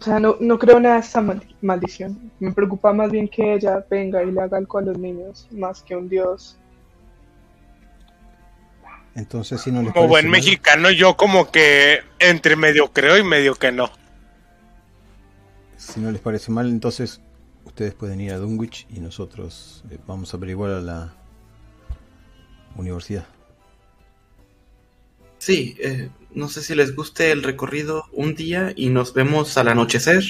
o 0.00 0.04
sea, 0.04 0.20
no, 0.20 0.36
no 0.40 0.58
creo 0.58 0.78
nada 0.80 0.96
de 0.96 1.00
esa 1.00 1.20
mal- 1.22 1.56
maldición. 1.62 2.32
Me 2.38 2.52
preocupa 2.52 2.92
más 2.92 3.10
bien 3.10 3.28
que 3.28 3.54
ella 3.54 3.84
venga 3.90 4.22
y 4.22 4.30
le 4.30 4.40
haga 4.40 4.58
algo 4.58 4.78
a 4.78 4.82
los 4.82 4.98
niños, 4.98 5.48
más 5.50 5.82
que 5.82 5.96
un 5.96 6.08
dios. 6.08 6.58
Entonces, 9.14 9.60
si 9.62 9.72
no 9.72 9.82
les 9.82 9.94
Como 9.94 9.94
parece 9.94 10.08
buen 10.08 10.28
mal, 10.28 10.30
mexicano, 10.30 10.90
yo 10.90 11.16
como 11.16 11.50
que 11.50 12.00
entre 12.18 12.56
medio 12.56 12.92
creo 12.92 13.16
y 13.18 13.24
medio 13.24 13.54
que 13.54 13.72
no. 13.72 13.90
si 15.76 16.00
no 16.00 16.10
les 16.10 16.20
parece 16.20 16.50
mal, 16.50 16.68
entonces 16.68 17.20
ustedes 17.64 17.94
pueden 17.94 18.20
ir 18.20 18.32
a 18.32 18.38
Dunwich 18.38 18.86
y 18.90 19.00
nosotros 19.00 19.84
eh, 19.90 19.98
vamos 20.06 20.32
a 20.32 20.36
averiguar 20.36 20.70
a 20.72 20.80
la 20.80 21.14
universidad. 22.76 23.26
Sí, 25.38 25.76
eh, 25.80 26.10
no 26.36 26.50
sé 26.50 26.62
si 26.62 26.74
les 26.74 26.94
guste 26.94 27.32
el 27.32 27.42
recorrido 27.42 28.04
un 28.12 28.34
día 28.34 28.72
y 28.76 28.90
nos 28.90 29.14
vemos 29.14 29.56
al 29.56 29.68
anochecer 29.68 30.22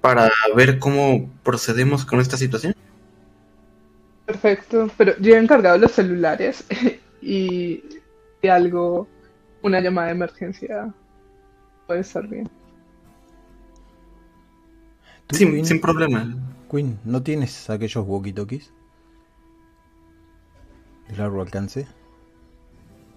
para 0.00 0.30
ver 0.56 0.78
cómo 0.78 1.30
procedemos 1.42 2.06
con 2.06 2.20
esta 2.20 2.38
situación. 2.38 2.74
Perfecto, 4.24 4.90
pero 4.96 5.12
yo 5.20 5.34
he 5.34 5.38
encargado 5.38 5.76
los 5.76 5.92
celulares 5.92 6.64
y 7.20 7.84
de 8.40 8.50
algo, 8.50 9.06
una 9.60 9.80
llamada 9.80 10.06
de 10.06 10.14
emergencia 10.14 10.94
puede 11.86 12.00
estar 12.00 12.26
bien. 12.26 12.48
¿Tú, 15.26 15.36
Sin, 15.36 15.50
Queen, 15.50 15.66
sin 15.66 15.80
problema. 15.82 16.34
Queen, 16.70 16.98
¿no 17.04 17.22
tienes 17.22 17.68
aquellos 17.68 18.06
walkie-talkies? 18.06 18.72
De 21.08 21.16
largo 21.18 21.42
alcance. 21.42 21.86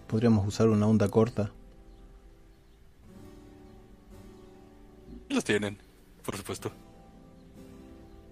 Podríamos 0.08 0.46
usar 0.46 0.68
una 0.68 0.86
onda 0.86 1.08
corta. 1.08 1.54
Los 5.36 5.44
tienen, 5.44 5.78
por 6.24 6.38
supuesto. 6.38 6.72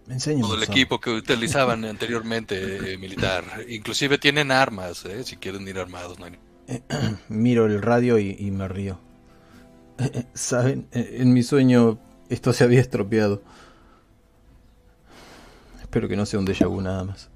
Enséñanos. 0.10 0.49
Todo 0.49 0.57
el 0.57 0.64
equipo 0.64 0.99
que 0.99 1.10
utilizaban 1.11 1.86
anteriormente 1.95 2.94
eh, 2.94 2.98
militar. 2.98 3.44
Inclusive 3.69 4.18
tienen 4.18 4.52
armas, 4.52 5.06
eh, 5.06 5.23
si 5.23 5.38
quieren 5.38 5.68
ir 5.68 5.80
armados. 5.80 6.19
No 6.19 6.26
hay- 6.26 6.40
Miro 7.30 7.65
el 7.65 7.82
radio 7.82 8.18
y, 8.19 8.36
y 8.38 8.52
me 8.52 8.68
río. 8.68 8.99
Saben, 10.34 10.88
Eh, 10.91 11.18
en 11.19 11.34
mi 11.34 11.44
sueño 11.44 11.99
esto 12.30 12.53
se 12.53 12.64
había 12.64 12.80
estropeado. 12.82 13.41
Espero 15.82 16.07
que 16.07 16.15
no 16.15 16.26
sea 16.26 16.40
un 16.40 16.45
déjà 16.48 16.68
vu 16.68 16.82
nada 16.82 17.03
más. 17.03 17.30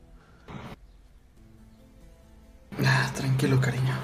Ah, 2.85 3.11
tranquilo, 3.15 3.59
cariño. 3.59 4.03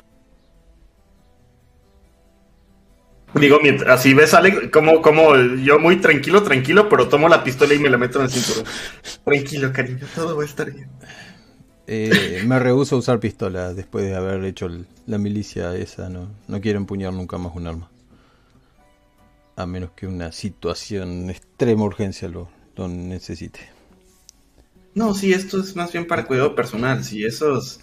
Digo, 3.42 3.60
mientras 3.62 4.00
así 4.00 4.14
ves, 4.14 4.30
sale 4.30 4.70
como, 4.72 5.02
como 5.02 5.36
yo 5.36 5.80
muy 5.80 5.98
tranquilo, 5.98 6.42
tranquilo, 6.44 6.88
pero 6.88 7.10
tomo 7.10 7.28
la 7.28 7.44
pistola 7.44 7.74
y 7.74 7.80
me 7.80 7.90
la 7.90 7.98
meto 7.98 8.20
en 8.20 8.26
el 8.26 8.32
cinturón. 8.32 8.64
Tranquilo, 9.26 9.74
cariño, 9.74 10.06
todo 10.16 10.38
va 10.38 10.44
a 10.44 10.46
estar 10.46 10.72
bien. 10.72 10.88
Eh, 11.88 12.44
me 12.46 12.58
rehúso 12.60 12.96
a 12.96 13.00
usar 13.00 13.20
pistola 13.20 13.74
después 13.74 14.06
de 14.06 14.16
haber 14.16 14.46
hecho 14.46 14.68
el- 14.68 14.86
la 15.08 15.18
milicia 15.18 15.76
esa. 15.76 16.08
No, 16.10 16.30
no 16.48 16.62
quiero 16.62 16.78
empuñar 16.80 17.12
nunca 17.12 17.38
más 17.38 17.54
un 17.56 17.68
arma. 17.68 17.90
A 19.58 19.66
menos 19.66 19.92
que 19.96 20.08
una 20.08 20.32
situación 20.32 21.28
de 21.28 21.34
extrema 21.34 21.84
urgencia 21.84 22.30
lo, 22.30 22.50
lo 22.78 22.88
necesite. 22.88 23.60
No, 24.94 25.14
sí, 25.14 25.34
esto 25.34 25.60
es 25.60 25.76
más 25.76 25.92
bien 25.92 26.08
para 26.08 26.26
cuidado 26.26 26.56
personal. 26.56 27.04
Si 27.04 27.26
esos 27.26 27.80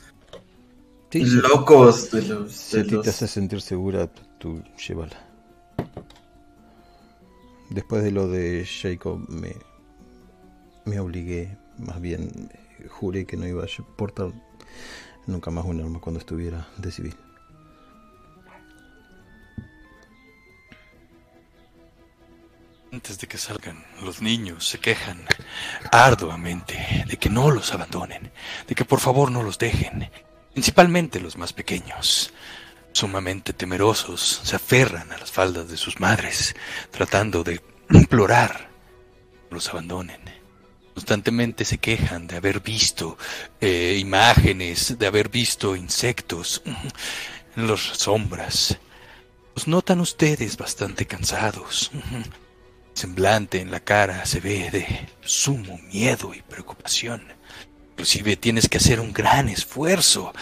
Sí, 1.11 1.25
si- 1.25 1.37
locos 1.37 2.11
de 2.11 2.23
los. 2.23 2.53
Si 2.53 2.79
de 2.79 2.85
los- 2.85 3.05
te 3.05 3.11
hace 3.11 3.27
sentir 3.29 3.61
segura, 3.61 4.07
tú 4.39 4.63
llévala. 4.87 5.17
Después 7.70 8.03
de 8.03 8.11
lo 8.11 8.28
de 8.28 8.66
Jacob, 8.66 9.24
me, 9.28 9.55
me 10.85 10.99
obligué, 11.01 11.57
más 11.78 12.01
bien 12.01 12.51
eh, 12.53 12.89
juré 12.89 13.27
que 13.27 13.36
no 13.36 13.47
iba 13.47 13.62
a 13.62 13.97
portar 13.97 14.32
nunca 15.27 15.51
más 15.51 15.65
un 15.66 15.81
arma 15.81 16.01
cuando 16.01 16.19
estuviera 16.19 16.66
de 16.78 16.90
civil. 16.90 17.15
Antes 22.90 23.19
de 23.19 23.27
que 23.27 23.36
salgan, 23.36 23.85
los 24.03 24.23
niños 24.23 24.66
se 24.66 24.78
quejan 24.78 25.23
arduamente 25.93 27.05
de 27.07 27.19
que 27.19 27.28
no 27.28 27.51
los 27.51 27.73
abandonen, 27.74 28.32
de 28.66 28.74
que 28.74 28.86
por 28.86 29.01
favor 29.01 29.31
no 29.31 29.43
los 29.43 29.59
dejen, 29.59 30.11
principalmente 30.55 31.20
los 31.20 31.36
más 31.36 31.53
pequeños. 31.53 32.32
Sumamente 32.99 33.53
temerosos, 33.53 34.41
se 34.43 34.57
aferran 34.57 35.12
a 35.12 35.19
las 35.19 35.31
faldas 35.31 35.69
de 35.69 35.77
sus 35.77 36.01
madres, 36.01 36.57
tratando 36.91 37.45
de 37.45 37.61
implorar 37.91 38.70
los 39.51 39.69
abandonen. 39.69 40.20
Constantemente 40.95 41.65
se 41.65 41.79
quejan 41.79 42.27
de 42.27 42.37
haber 42.37 42.59
visto 42.59 43.16
eh, 43.61 43.97
imágenes, 44.01 44.99
de 44.99 45.07
haber 45.07 45.29
visto 45.29 45.77
insectos 45.77 46.61
en 47.57 47.69
las 47.69 47.81
sombras. 47.81 48.77
Los 49.55 49.69
notan 49.69 50.01
ustedes 50.01 50.57
bastante 50.57 51.07
cansados 51.07 51.93
semblante 52.99 53.61
en 53.61 53.70
la 53.70 53.79
cara 53.79 54.27
se 54.27 54.41
ve 54.41 54.70
de 54.73 55.09
sumo 55.20 55.79
miedo 55.93 56.35
y 56.35 56.43
preocupación. 56.43 57.23
Inclusive 57.93 58.37
tienes 58.37 58.69
que 58.69 58.79
hacer 58.79 58.99
un 58.99 59.12
gran 59.12 59.49
esfuerzo, 59.49 60.33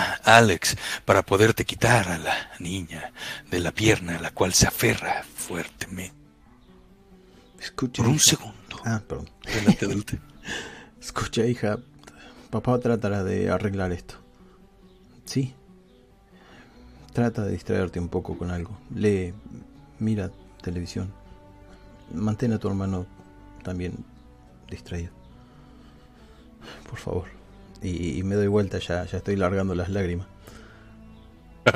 Alex, 0.24 0.76
para 1.04 1.22
poderte 1.24 1.64
quitar 1.64 2.08
a 2.08 2.18
la 2.18 2.34
niña 2.58 3.12
de 3.50 3.60
la 3.60 3.72
pierna 3.72 4.16
a 4.16 4.20
la 4.20 4.30
cual 4.30 4.52
se 4.52 4.66
aferra 4.66 5.24
fuertemente. 5.34 6.14
Escucha, 7.60 8.02
Por 8.02 8.08
un 8.10 8.16
hija. 8.16 8.24
segundo. 8.24 8.80
Ah, 8.84 9.00
perdón. 9.06 9.30
Adelante. 9.46 10.18
Escucha, 11.00 11.44
hija. 11.46 11.78
Papá 12.50 12.78
tratará 12.78 13.22
de 13.24 13.50
arreglar 13.50 13.92
esto. 13.92 14.14
Sí. 15.24 15.54
Trata 17.12 17.44
de 17.44 17.52
distraerte 17.52 18.00
un 18.00 18.08
poco 18.08 18.36
con 18.36 18.50
algo. 18.50 18.76
Lee, 18.94 19.34
mira 19.98 20.30
televisión. 20.62 21.12
Mantén 22.12 22.52
a 22.52 22.58
tu 22.58 22.68
hermano 22.68 23.06
también 23.62 24.04
distraído. 24.68 25.12
Por 26.88 26.98
favor. 26.98 27.41
Y, 27.82 28.22
me 28.22 28.36
doy 28.36 28.46
vuelta, 28.46 28.78
ya, 28.78 29.04
ya 29.04 29.18
estoy 29.18 29.36
largando 29.36 29.74
las 29.74 29.88
lágrimas. 29.88 30.26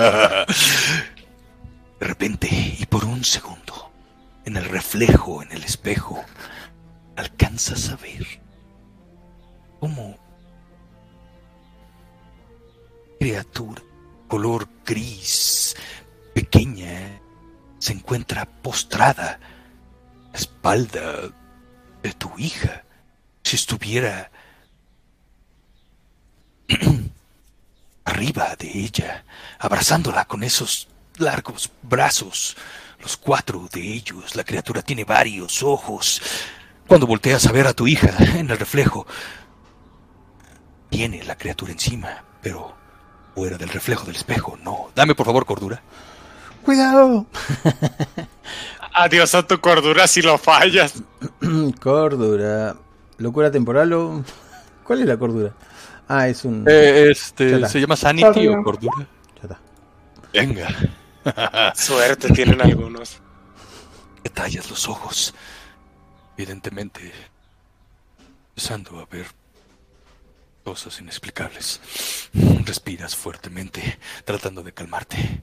De 2.01 2.07
repente, 2.07 2.49
y 2.79 2.87
por 2.87 3.05
un 3.05 3.25
segundo, 3.25 3.91
en 4.45 4.57
el 4.57 4.65
reflejo 4.67 5.43
en 5.43 5.51
el 5.53 5.65
espejo, 5.65 6.23
alcanzas 7.17 7.91
a 7.91 7.97
ver 7.97 8.27
cómo 9.81 10.17
criatura 13.19 13.83
color 14.29 14.69
gris, 14.85 15.77
pequeña, 16.35 17.21
se 17.79 17.93
encuentra 17.93 18.45
postrada 18.45 19.39
a 20.33 20.37
espalda 20.37 21.33
de 22.03 22.13
tu 22.13 22.31
hija, 22.39 22.85
si 23.43 23.57
estuviera 23.57 24.31
arriba 28.05 28.57
de 28.59 28.71
ella, 28.79 29.25
abrazándola 29.59 30.25
con 30.25 30.43
esos 30.43 30.89
largos 31.19 31.71
brazos, 31.83 32.57
los 33.01 33.17
cuatro 33.17 33.69
de 33.73 33.81
ellos. 33.81 34.37
La 34.37 34.45
criatura 34.45 34.83
tiene 34.83 35.05
varios 35.05 35.63
ojos. 35.63 36.23
Cuando 36.87 37.07
volteas 37.07 37.47
a 37.47 37.53
ver 37.53 37.67
a 37.67 37.73
tu 37.73 37.87
hija 37.87 38.15
en 38.19 38.51
el 38.51 38.59
reflejo, 38.59 39.07
tiene 40.89 41.25
la 41.25 41.37
criatura 41.37 41.73
encima, 41.73 42.25
pero 42.41 42.75
fuera 43.35 43.59
del 43.59 43.69
reflejo 43.69 44.07
del 44.07 44.17
espejo, 44.17 44.57
no. 44.63 44.91
Dame 44.95 45.15
por 45.15 45.27
favor 45.27 45.45
cordura. 45.45 45.83
¡Cuidado! 46.65 47.27
Adiós 48.95 49.35
a 49.35 49.47
tu 49.47 49.61
cordura 49.61 50.07
si 50.07 50.23
lo 50.23 50.39
fallas. 50.39 50.95
cordura. 51.81 52.77
¿Locura 53.19 53.51
temporal 53.51 53.93
o.? 53.93 54.25
¿Cuál 54.85 55.01
es 55.01 55.07
la 55.07 55.19
cordura? 55.19 55.53
Ah, 56.09 56.29
es 56.29 56.45
un. 56.45 56.65
Eh, 56.69 57.11
este, 57.11 57.67
se 57.69 57.81
llama 57.81 57.97
Sanity 57.97 58.49
o 58.49 58.63
cordura. 58.63 59.09
Ya 59.37 59.43
está. 59.43 59.61
Venga. 60.33 60.69
Suerte 61.75 62.31
tienen 62.31 62.61
algunos. 62.61 63.21
Detallas 64.23 64.71
los 64.71 64.89
ojos. 64.89 65.35
Evidentemente, 66.37 67.13
empezando 68.51 69.01
a 69.01 69.07
ver 69.07 69.27
cosas 70.65 71.01
inexplicables. 71.01 71.81
Respiras 72.65 73.17
fuertemente, 73.17 73.99
tratando 74.25 74.63
de 74.63 74.73
calmarte. 74.73 75.43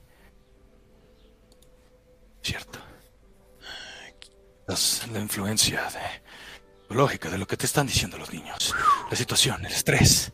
Cierto. 2.42 2.78
Es 4.68 5.06
la 5.12 5.20
influencia 5.20 5.82
de 5.90 6.94
lógica 6.94 7.28
de 7.28 7.38
lo 7.38 7.46
que 7.46 7.56
te 7.56 7.66
están 7.66 7.86
diciendo 7.86 8.16
los 8.16 8.32
niños. 8.32 8.74
La 9.10 9.16
situación, 9.16 9.64
el 9.64 9.72
estrés. 9.72 10.32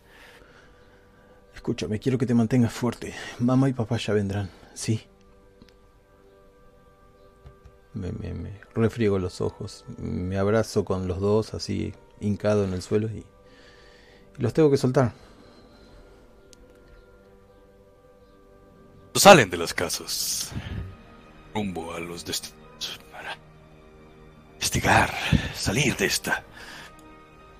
Escúchame, 1.60 2.00
quiero 2.00 2.16
que 2.16 2.24
te 2.24 2.32
mantengas 2.32 2.72
fuerte. 2.72 3.14
Mamá 3.38 3.68
y 3.68 3.74
papá 3.74 3.98
ya 3.98 4.14
vendrán, 4.14 4.48
¿sí? 4.72 5.02
Me, 7.92 8.12
me, 8.12 8.32
me 8.32 8.60
refriego 8.74 9.18
los 9.18 9.42
ojos, 9.42 9.84
me 9.98 10.38
abrazo 10.38 10.86
con 10.86 11.06
los 11.06 11.20
dos 11.20 11.52
así 11.52 11.92
hincado 12.18 12.64
en 12.64 12.72
el 12.72 12.80
suelo 12.80 13.08
y, 13.08 13.26
y 14.38 14.42
los 14.42 14.54
tengo 14.54 14.70
que 14.70 14.78
soltar. 14.78 15.12
Salen 19.14 19.50
de 19.50 19.58
las 19.58 19.74
casas 19.74 20.52
rumbo 21.54 21.92
a 21.92 22.00
los 22.00 22.24
destinos 22.24 22.98
para 23.12 23.36
investigar, 24.54 25.12
salir 25.54 25.94
de 25.94 26.06
esta 26.06 26.42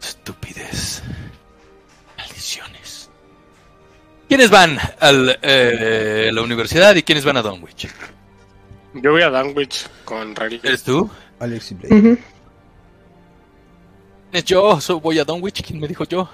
estupidez. 0.00 1.02
Maldiciones. 2.16 2.99
¿Quiénes 4.30 4.48
van 4.48 4.78
a 5.00 5.10
la 5.10 6.42
universidad 6.42 6.94
y 6.94 7.02
quiénes 7.02 7.24
van 7.24 7.36
a 7.38 7.42
Dunwich? 7.42 7.88
Yo 8.94 9.10
voy 9.10 9.22
a 9.22 9.28
Danwich 9.30 9.88
con 10.04 10.36
Riley. 10.36 10.60
¿Eres 10.62 10.84
tú? 10.84 11.10
Alex 11.40 11.72
y 11.72 11.74
Blake. 11.74 11.88
¿Quién 11.90 12.18
es 14.32 14.44
yo? 14.44 14.80
So- 14.80 15.00
voy 15.00 15.18
a 15.18 15.24
Dunwich. 15.24 15.64
¿Quién 15.66 15.80
me 15.80 15.88
dijo 15.88 16.04
yo? 16.04 16.18
No 16.22 16.30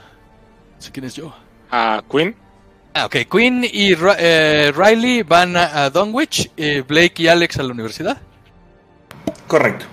sé 0.79 0.93
quién 0.93 1.07
es 1.07 1.15
yo. 1.15 1.35
A 1.71 2.05
Queen. 2.11 2.37
Ah, 2.93 3.07
ok. 3.07 3.17
Quinn 3.31 3.65
y 3.65 3.95
eh, 4.19 4.73
Riley 4.77 5.23
van 5.23 5.57
a, 5.57 5.85
a 5.85 5.89
Dunwich. 5.89 6.51
eh, 6.55 6.85
Blake 6.87 7.23
y 7.23 7.29
Alex 7.29 7.59
a 7.59 7.63
la 7.63 7.73
universidad. 7.73 8.21
Correcto. 9.47 9.87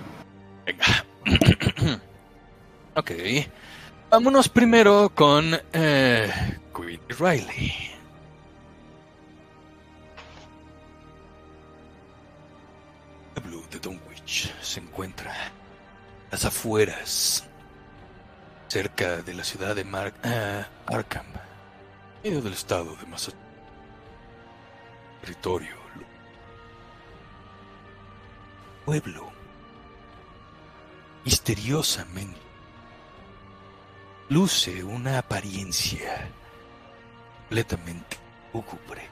Venga. 0.66 1.06
ok. 2.96 3.10
Vámonos 4.10 4.50
primero 4.50 5.10
con 5.14 5.58
eh, 5.72 6.30
Queen 6.76 7.00
y 7.08 7.12
Riley. 7.14 7.93
Se 14.60 14.80
encuentra 14.80 15.32
las 16.30 16.44
afueras, 16.44 17.44
cerca 18.66 19.22
de 19.22 19.34
la 19.34 19.44
ciudad 19.44 19.76
de 19.76 19.84
Mar- 19.84 20.12
eh, 20.24 20.64
Arkham, 20.86 21.26
medio 22.24 22.42
del 22.42 22.54
estado 22.54 22.96
de 22.96 23.06
Massachusetts. 23.06 23.38
Territorio. 25.20 25.76
Pueblo 28.84 29.32
misteriosamente 31.24 32.38
luce 34.28 34.84
una 34.84 35.18
apariencia 35.18 36.28
completamente 37.48 38.18
lúgubre. 38.52 39.08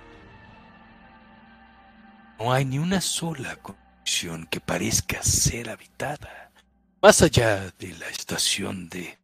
No 2.39 2.53
hay 2.53 2.65
ni 2.67 2.79
una 2.79 3.01
sola 3.01 3.57
que 4.51 4.61
parezca 4.61 5.23
ser 5.23 5.71
habitada, 5.71 6.53
más 7.01 7.23
allá 7.23 7.71
de 7.79 7.95
la 7.99 8.09
estación 8.09 8.89
de 8.89 9.19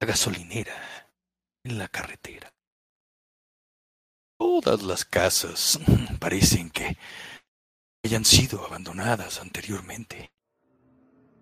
la 0.00 0.06
gasolinera 0.06 0.74
en 1.64 1.78
la 1.78 1.88
carretera. 1.88 2.52
Todas 4.38 4.82
las 4.82 5.04
casas 5.04 5.80
parecen 6.20 6.70
que 6.70 6.96
hayan 8.04 8.24
sido 8.24 8.64
abandonadas 8.64 9.40
anteriormente. 9.40 10.30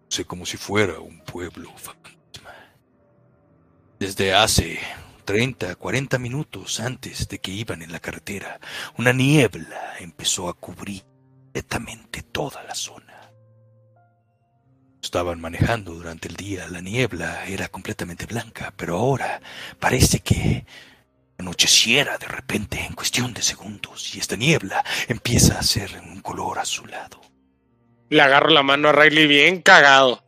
Sé 0.08 0.24
como 0.24 0.46
si 0.46 0.56
fuera 0.56 1.00
un 1.00 1.20
pueblo 1.20 1.76
fantasma. 1.76 2.54
Desde 3.98 4.32
hace 4.32 4.78
30, 5.24 5.74
40 5.74 6.18
minutos 6.18 6.80
antes 6.80 7.28
de 7.28 7.40
que 7.40 7.50
iban 7.50 7.82
en 7.82 7.92
la 7.92 8.00
carretera, 8.00 8.60
una 8.96 9.12
niebla 9.12 9.98
empezó 9.98 10.48
a 10.48 10.54
cubrir 10.54 11.04
completamente 11.56 12.22
toda 12.22 12.62
la 12.64 12.74
zona. 12.74 13.32
Estaban 15.02 15.40
manejando 15.40 15.94
durante 15.94 16.28
el 16.28 16.36
día, 16.36 16.68
la 16.68 16.82
niebla 16.82 17.46
era 17.46 17.68
completamente 17.68 18.26
blanca, 18.26 18.74
pero 18.76 18.98
ahora 18.98 19.40
parece 19.80 20.20
que 20.20 20.66
anocheciera 21.38 22.18
de 22.18 22.26
repente 22.26 22.84
en 22.84 22.94
cuestión 22.94 23.32
de 23.32 23.40
segundos 23.40 24.14
y 24.14 24.18
esta 24.18 24.36
niebla 24.36 24.84
empieza 25.08 25.58
a 25.58 25.62
ser 25.62 25.98
un 26.04 26.20
color 26.20 26.58
azulado. 26.58 27.22
Le 28.10 28.20
agarro 28.20 28.50
la 28.50 28.62
mano 28.62 28.90
a 28.90 28.92
Riley 28.92 29.26
bien 29.26 29.62
cagado. 29.62 30.22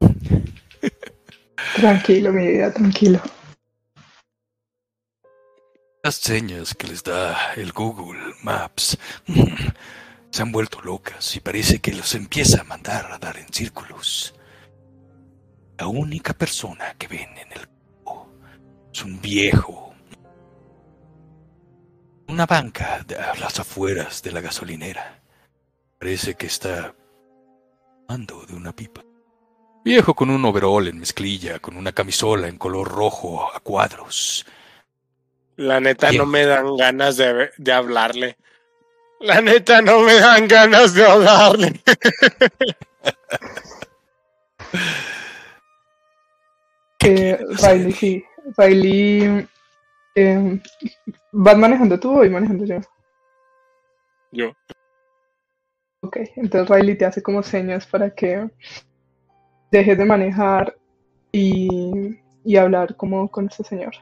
Tranquilo, 1.76 2.32
mi 2.32 2.46
vida, 2.48 2.72
tranquilo. 2.72 3.20
Las 6.02 6.16
señas 6.16 6.74
que 6.74 6.88
les 6.88 7.02
da 7.04 7.54
el 7.54 7.72
Google 7.72 8.34
Maps 8.42 8.98
se 10.34 10.42
han 10.42 10.50
vuelto 10.50 10.80
locas 10.82 11.36
y 11.36 11.38
parece 11.40 11.78
que 11.78 11.92
los 11.92 12.12
empieza 12.16 12.62
a 12.62 12.64
mandar 12.64 13.12
a 13.12 13.18
dar 13.18 13.36
en 13.38 13.46
círculos. 13.52 14.34
La 15.78 15.86
única 15.86 16.32
persona 16.32 16.92
que 16.98 17.06
ven 17.06 17.28
en 17.38 17.52
el 17.52 17.68
grupo 17.68 18.32
es 18.92 19.04
un 19.04 19.20
viejo. 19.20 19.94
Una 22.26 22.46
banca 22.46 23.04
de- 23.06 23.14
a 23.14 23.36
las 23.36 23.60
afueras 23.60 24.24
de 24.24 24.32
la 24.32 24.40
gasolinera. 24.40 25.22
Parece 26.00 26.34
que 26.34 26.46
está 26.46 26.92
ando 28.08 28.44
de 28.44 28.56
una 28.56 28.74
pipa. 28.74 29.02
Viejo 29.84 30.14
con 30.14 30.30
un 30.30 30.44
overol 30.46 30.88
en 30.88 30.98
mezclilla, 30.98 31.60
con 31.60 31.76
una 31.76 31.92
camisola 31.92 32.48
en 32.48 32.58
color 32.58 32.88
rojo 32.88 33.54
a 33.54 33.60
cuadros. 33.60 34.44
La 35.54 35.78
neta 35.78 36.10
Bien. 36.10 36.22
no 36.22 36.26
me 36.26 36.44
dan 36.44 36.76
ganas 36.76 37.16
de, 37.18 37.52
de 37.56 37.72
hablarle. 37.72 38.36
La 39.24 39.40
neta 39.40 39.80
no 39.80 40.00
me 40.00 40.14
dan 40.20 40.46
ganas 40.46 40.92
de 40.92 41.02
hablarle. 41.02 41.72
Eh, 47.02 47.38
Riley, 47.62 47.92
sí. 47.92 48.24
Riley. 48.56 49.46
eh, 50.14 50.60
¿Vas 51.32 51.56
manejando 51.56 51.98
tú 51.98 52.10
o 52.12 52.14
voy 52.16 52.28
manejando 52.28 52.64
yo? 52.66 52.76
Yo. 54.30 54.52
Ok, 56.02 56.18
entonces 56.36 56.68
Riley 56.68 56.98
te 56.98 57.06
hace 57.06 57.22
como 57.22 57.42
señas 57.42 57.86
para 57.86 58.14
que 58.14 58.50
dejes 59.70 59.96
de 59.96 60.04
manejar 60.04 60.76
y, 61.32 62.20
y 62.44 62.56
hablar 62.56 62.94
como 62.96 63.30
con 63.30 63.46
este 63.46 63.64
señor. 63.64 63.94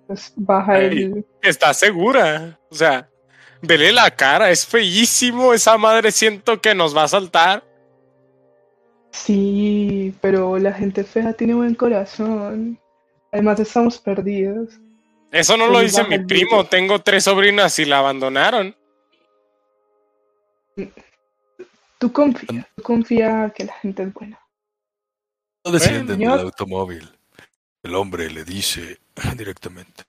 Entonces 0.00 0.32
baja 0.36 0.74
Ay. 0.74 1.02
el. 1.02 1.26
¿Estás 1.42 1.78
segura? 1.78 2.58
O 2.70 2.74
sea, 2.74 3.08
Vele 3.62 3.92
la 3.92 4.10
cara, 4.10 4.50
es 4.50 4.66
feísimo. 4.66 5.54
Esa 5.54 5.78
madre 5.78 6.10
siento 6.10 6.60
que 6.60 6.74
nos 6.74 6.96
va 6.96 7.04
a 7.04 7.08
saltar. 7.08 7.64
Sí, 9.12 10.14
pero 10.20 10.58
la 10.58 10.72
gente 10.72 11.04
fea 11.04 11.32
tiene 11.32 11.54
buen 11.54 11.74
corazón. 11.74 12.78
Además 13.30 13.60
estamos 13.60 13.98
perdidos. 13.98 14.80
Eso 15.30 15.56
no 15.56 15.68
lo 15.68 15.80
dice 15.80 16.04
mi 16.04 16.18
primo. 16.18 16.64
Tengo 16.66 17.00
tres 17.00 17.24
sobrinas 17.24 17.78
y 17.78 17.84
la 17.84 18.00
abandonaron. 18.00 18.76
Tú 21.98 22.12
confía, 22.12 22.68
tú 22.74 22.82
confía 22.82 23.52
que 23.54 23.64
la 23.64 23.74
gente 23.74 24.02
es 24.02 24.12
buena. 24.12 24.40
No 25.64 25.70
descienden 25.70 26.18
del 26.18 26.28
automóvil. 26.28 27.08
El 27.82 27.94
hombre 27.94 28.28
le 28.30 28.44
dice 28.44 28.98
directamente. 29.36 30.04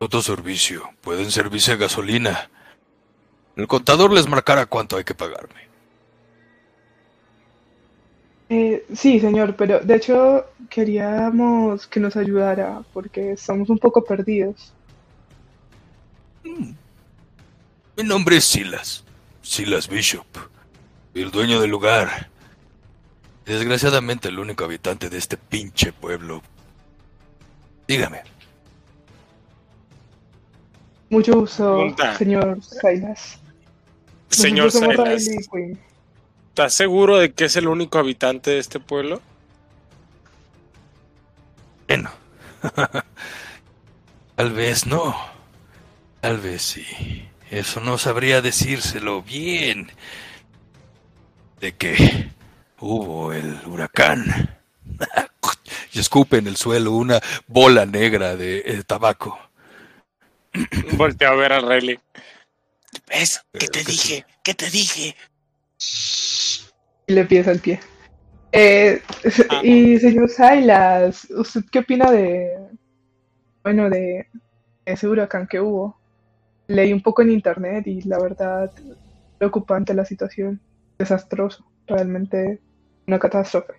Otro 0.00 0.22
servicio. 0.22 0.88
Pueden 1.00 1.30
servirse 1.30 1.76
gasolina. 1.76 2.48
El 3.56 3.66
contador 3.66 4.12
les 4.12 4.28
marcará 4.28 4.66
cuánto 4.66 4.96
hay 4.96 5.02
que 5.02 5.14
pagarme. 5.14 5.66
Eh, 8.48 8.86
sí, 8.94 9.18
señor, 9.18 9.56
pero 9.56 9.80
de 9.80 9.96
hecho 9.96 10.46
queríamos 10.70 11.86
que 11.88 11.98
nos 11.98 12.16
ayudara 12.16 12.82
porque 12.92 13.32
estamos 13.32 13.68
un 13.68 13.78
poco 13.78 14.04
perdidos. 14.04 14.72
Mi 16.44 18.04
nombre 18.04 18.36
es 18.36 18.44
Silas. 18.44 19.04
Silas 19.42 19.88
Bishop. 19.88 20.26
El 21.12 21.32
dueño 21.32 21.60
del 21.60 21.70
lugar. 21.70 22.30
Desgraciadamente 23.44 24.28
el 24.28 24.38
único 24.38 24.64
habitante 24.64 25.10
de 25.10 25.18
este 25.18 25.36
pinche 25.36 25.92
pueblo. 25.92 26.40
Dígame. 27.88 28.37
Mucho 31.10 31.40
gusto, 31.40 31.74
Pregunta. 31.74 32.16
señor 32.16 32.58
Silas. 32.62 33.38
Señor 34.28 34.70
Quinn. 34.70 35.78
¿estás 36.48 36.74
seguro 36.74 37.18
de 37.18 37.32
que 37.32 37.44
es 37.44 37.56
el 37.56 37.68
único 37.68 37.98
habitante 37.98 38.50
de 38.50 38.58
este 38.58 38.80
pueblo? 38.80 39.22
Bueno. 41.86 42.10
Tal 44.36 44.52
vez 44.52 44.86
no. 44.86 45.16
Tal 46.20 46.38
vez 46.38 46.62
sí. 46.62 47.28
Eso 47.50 47.80
no 47.80 47.96
sabría 47.96 48.42
decírselo 48.42 49.22
bien. 49.22 49.90
De 51.60 51.74
que 51.76 52.30
hubo 52.80 53.32
el 53.32 53.60
huracán. 53.66 54.58
Y 55.92 56.00
escupe 56.00 56.36
en 56.36 56.46
el 56.46 56.56
suelo 56.56 56.92
una 56.92 57.20
bola 57.46 57.86
negra 57.86 58.36
de 58.36 58.58
eh, 58.58 58.82
tabaco. 58.86 59.38
Volteo 60.96 61.30
a 61.30 61.34
ver 61.36 61.52
a 61.52 61.60
Riley. 61.60 61.98
¿Ves? 63.08 63.42
¿Qué 63.52 63.66
Eh, 63.66 63.68
te 63.68 63.84
dije? 63.84 64.26
¿Qué 64.42 64.54
te 64.54 64.70
dije? 64.70 65.14
Y 67.06 67.12
le 67.12 67.24
pies 67.24 67.46
al 67.48 67.58
pie. 67.60 67.80
Eh, 68.52 69.02
Ah. 69.50 69.60
y 69.62 69.98
señor 69.98 70.28
Silas, 70.30 71.26
¿usted 71.30 71.62
qué 71.70 71.80
opina 71.80 72.10
de, 72.10 72.50
bueno, 73.62 73.90
de 73.90 74.26
ese 74.84 75.06
huracán 75.08 75.46
que 75.46 75.60
hubo? 75.60 75.98
Leí 76.66 76.92
un 76.92 77.02
poco 77.02 77.22
en 77.22 77.30
internet 77.30 77.86
y 77.86 78.02
la 78.02 78.18
verdad, 78.18 78.70
preocupante 79.38 79.94
la 79.94 80.04
situación. 80.04 80.60
Desastroso, 80.98 81.64
realmente 81.86 82.60
una 83.06 83.18
catástrofe. 83.18 83.74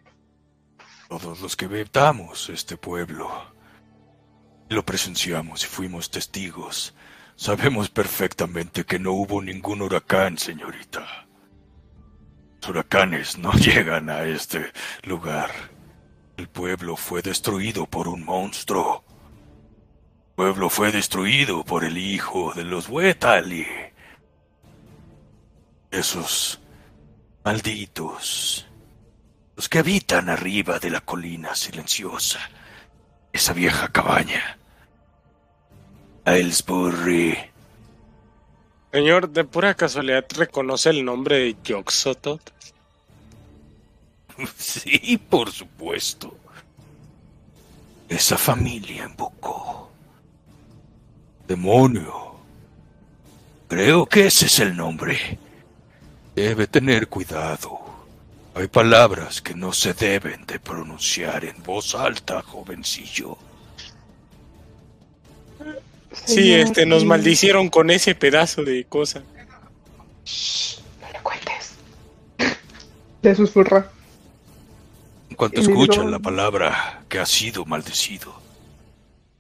Todos 1.10 1.42
los 1.42 1.56
que 1.56 1.66
habitamos 1.66 2.50
este 2.50 2.78
pueblo 2.78 3.30
lo 4.70 4.86
presenciamos 4.86 5.64
y 5.64 5.68
fuimos 5.68 6.12
testigos. 6.12 6.94
Sabemos 7.36 7.90
perfectamente 7.90 8.86
que 8.86 9.00
no 9.00 9.14
hubo 9.14 9.42
ningún 9.42 9.82
huracán, 9.82 10.38
señorita. 10.38 11.28
Los 12.62 12.70
huracanes 12.70 13.38
no 13.38 13.52
llegan 13.54 14.10
a 14.10 14.24
este 14.24 14.72
lugar. 15.04 15.52
El 16.38 16.48
pueblo 16.48 16.96
fue 16.96 17.22
destruido 17.22 17.86
por 17.86 18.08
un 18.08 18.24
monstruo. 18.24 19.04
El 20.30 20.36
pueblo 20.36 20.70
fue 20.70 20.92
destruido 20.92 21.66
por 21.66 21.84
el 21.84 21.98
hijo 21.98 22.54
de 22.54 22.64
los 22.64 22.88
Wetali. 22.88 23.66
Esos 25.92 26.62
malditos 27.44 28.70
los 29.60 29.68
que 29.68 29.80
habitan 29.80 30.30
arriba 30.30 30.80
de 30.80 30.90
la 30.90 31.02
colina 31.02 31.54
silenciosa. 31.54 32.40
Esa 33.34 33.52
vieja 33.52 33.90
cabaña. 33.90 34.59
Aylesbury. 36.26 37.38
Señor, 38.92 39.30
de 39.30 39.44
pura 39.44 39.74
casualidad, 39.76 40.26
¿reconoce 40.36 40.90
el 40.90 41.06
nombre 41.06 41.38
de 41.38 41.58
Yoxotot? 41.64 42.42
Sí, 44.58 45.18
por 45.18 45.52
supuesto. 45.52 46.34
Esa 48.08 48.38
familia 48.38 49.06
invocó. 49.06 49.92
Demonio. 51.48 52.36
Creo 53.68 54.06
que 54.06 54.28
ese 54.28 54.46
es 54.46 54.60
el 54.60 54.76
nombre. 54.76 55.38
Debe 56.34 56.68
tener 56.68 57.08
cuidado. 57.10 57.80
Hay 58.56 58.68
palabras 58.68 59.42
que 59.42 59.54
no 59.54 59.74
se 59.74 59.94
deben 59.94 60.46
de 60.46 60.60
pronunciar 60.60 61.46
en 61.46 61.62
voz 61.64 61.94
alta, 61.96 62.42
jovencillo. 62.42 63.38
Sí, 66.30 66.54
este, 66.54 66.86
nos 66.86 67.06
maldicieron 67.06 67.70
con 67.70 67.90
ese 67.90 68.16
pedazo 68.16 68.64
de 68.64 68.86
cosa. 68.86 69.20
No 69.20 71.12
le 71.12 71.20
cuentes. 71.24 71.76
Le 73.22 73.36
susurra. 73.36 73.90
En 75.30 75.36
cuanto 75.36 75.62
escuchan 75.62 76.06
digo- 76.06 76.12
la 76.12 76.20
palabra 76.20 77.04
que 77.10 77.20
ha 77.20 77.26
sido 77.26 77.66
maldecido, 77.66 78.32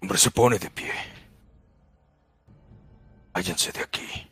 el 0.01 0.05
hombre 0.05 0.17
se 0.17 0.31
pone 0.31 0.57
de 0.59 0.69
pie. 0.69 0.91
Váyanse 3.33 3.71
de 3.71 3.81
aquí. 3.81 4.27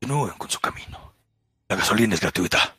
Continúen 0.00 0.34
con 0.36 0.50
su 0.50 0.60
camino. 0.60 1.12
La 1.68 1.76
gasolina 1.76 2.14
es 2.14 2.20
gratuita. 2.20 2.74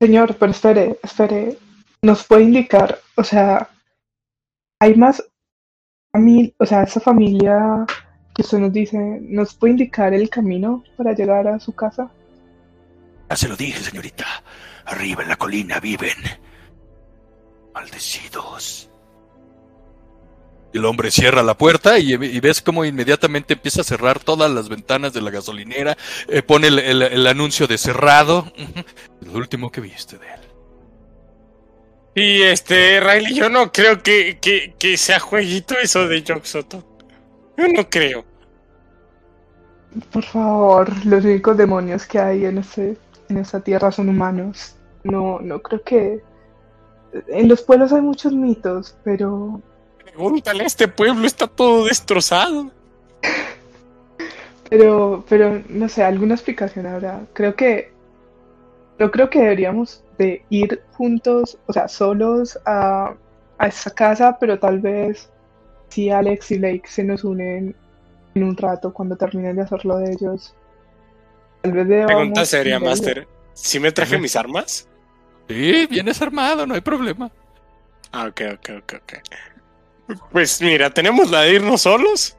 Señor, 0.00 0.36
pero 0.36 0.52
espere, 0.52 0.98
espere. 1.02 1.58
¿Nos 2.02 2.24
puede 2.24 2.42
indicar, 2.42 3.00
o 3.14 3.22
sea, 3.24 3.70
hay 4.80 4.94
más 4.96 5.22
familia, 6.16 6.52
o 6.58 6.66
sea, 6.66 6.82
esa 6.82 7.00
familia 7.00 7.86
que 8.34 8.42
usted 8.42 8.58
nos 8.58 8.72
dice, 8.72 8.98
¿nos 9.22 9.54
puede 9.54 9.72
indicar 9.72 10.12
el 10.14 10.28
camino 10.28 10.84
para 10.96 11.12
llegar 11.14 11.48
a 11.48 11.58
su 11.58 11.72
casa? 11.72 12.10
Ya 13.30 13.36
se 13.36 13.48
lo 13.48 13.56
dije, 13.56 13.80
señorita. 13.82 14.26
Arriba 14.84 15.22
en 15.22 15.28
la 15.30 15.36
colina 15.36 15.80
viven. 15.80 16.16
Maldecidos. 17.74 18.90
El 20.74 20.84
hombre 20.86 21.10
cierra 21.10 21.42
la 21.42 21.56
puerta 21.56 21.98
y, 21.98 22.12
y 22.14 22.40
ves 22.40 22.62
como 22.62 22.84
inmediatamente 22.84 23.54
empieza 23.54 23.82
a 23.82 23.84
cerrar 23.84 24.20
todas 24.20 24.50
las 24.50 24.68
ventanas 24.68 25.12
de 25.12 25.20
la 25.22 25.30
gasolinera. 25.30 25.96
eh, 26.28 26.42
pone 26.42 26.68
el, 26.68 26.78
el- 26.78 27.02
el 27.02 27.26
anuncio 27.26 27.66
de 27.66 27.78
cerrado. 27.78 28.50
Lo 29.20 29.32
último 29.32 29.70
que 29.70 29.80
viste 29.82 30.18
de 30.18 30.26
él. 30.26 30.40
Y 32.14 32.42
este, 32.42 33.00
Riley, 33.00 33.34
yo 33.34 33.48
no 33.48 33.72
creo 33.72 34.02
que, 34.02 34.38
que, 34.40 34.74
que 34.78 34.96
sea 34.96 35.18
jueguito 35.18 35.74
eso 35.78 36.06
de 36.08 36.22
Yoxotot. 36.22 36.84
Yo 37.56 37.68
no 37.68 37.88
creo. 37.88 38.24
Por 40.10 40.24
favor, 40.24 40.90
los 41.06 41.24
únicos 41.24 41.56
demonios 41.56 42.06
que 42.06 42.18
hay 42.18 42.44
en 42.44 42.58
este, 42.58 42.96
en 43.28 43.38
esta 43.38 43.60
tierra 43.60 43.92
son 43.92 44.08
humanos. 44.08 44.76
No, 45.04 45.40
no 45.40 45.60
creo 45.60 45.82
que. 45.82 46.22
En 47.28 47.48
los 47.48 47.62
pueblos 47.62 47.92
hay 47.92 48.00
muchos 48.00 48.32
mitos, 48.32 48.96
pero 49.04 49.60
Pregúntale, 50.12 50.64
este 50.64 50.88
pueblo 50.88 51.26
está 51.26 51.46
todo 51.46 51.86
destrozado. 51.86 52.70
Pero, 54.68 55.24
pero, 55.28 55.62
no 55.68 55.88
sé, 55.88 56.02
alguna 56.04 56.34
explicación 56.34 56.86
habrá. 56.86 57.20
Creo 57.32 57.54
que, 57.54 57.92
yo 58.98 59.10
creo 59.10 59.30
que 59.30 59.40
deberíamos 59.40 60.04
de 60.22 60.44
ir 60.50 60.82
juntos, 60.92 61.58
o 61.66 61.72
sea, 61.72 61.88
solos 61.88 62.58
a, 62.64 63.14
a 63.58 63.66
esa 63.66 63.90
casa, 63.90 64.36
pero 64.38 64.58
tal 64.58 64.80
vez 64.80 65.30
si 65.88 66.10
Alex 66.10 66.50
y 66.52 66.58
Lake 66.58 66.84
se 66.86 67.04
nos 67.04 67.24
unen 67.24 67.74
en 68.34 68.42
un 68.42 68.56
rato 68.56 68.92
cuando 68.92 69.16
terminen 69.16 69.56
de 69.56 69.62
hacer 69.62 69.84
lo 69.84 69.98
de 69.98 70.12
ellos. 70.12 70.54
Tal 71.62 71.72
vez 71.72 71.88
debamos 71.88 72.12
Pregunta 72.12 72.44
seria. 72.44 72.80
Master. 72.80 73.28
¿Sí 73.52 73.78
me 73.78 73.92
traje 73.92 74.18
mis 74.18 74.34
armas? 74.36 74.88
Sí, 75.48 75.86
vienes 75.90 76.22
armado, 76.22 76.66
no 76.66 76.74
hay 76.74 76.80
problema. 76.80 77.30
Ah, 78.10 78.26
ok, 78.26 78.40
ok, 78.54 78.70
ok, 78.82 78.94
ok. 79.02 80.18
Pues 80.30 80.60
mira, 80.60 80.90
tenemos 80.90 81.30
la 81.30 81.42
de 81.42 81.54
irnos 81.54 81.82
solos. 81.82 82.36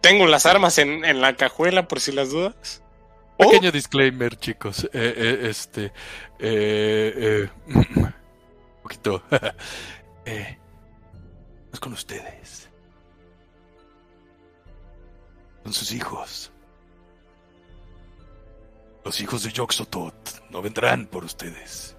Tengo 0.00 0.26
las 0.26 0.46
armas 0.46 0.78
en, 0.78 1.04
en 1.04 1.20
la 1.20 1.36
cajuela 1.36 1.86
por 1.86 2.00
si 2.00 2.12
las 2.12 2.30
dudas. 2.30 2.81
Pequeño 3.50 3.72
disclaimer, 3.72 4.38
chicos. 4.38 4.84
Eh, 4.84 4.90
eh, 4.92 5.48
este. 5.48 5.92
Eh, 6.38 7.48
un 7.66 8.14
poquito. 8.82 9.22
es 10.24 11.80
con 11.80 11.92
ustedes. 11.92 12.68
Son 15.64 15.72
sus 15.72 15.92
hijos. 15.92 16.52
Los 19.04 19.20
hijos 19.20 19.42
de 19.42 19.50
Yoxotot 19.50 20.50
no 20.50 20.62
vendrán 20.62 21.06
por 21.06 21.24
ustedes. 21.24 21.96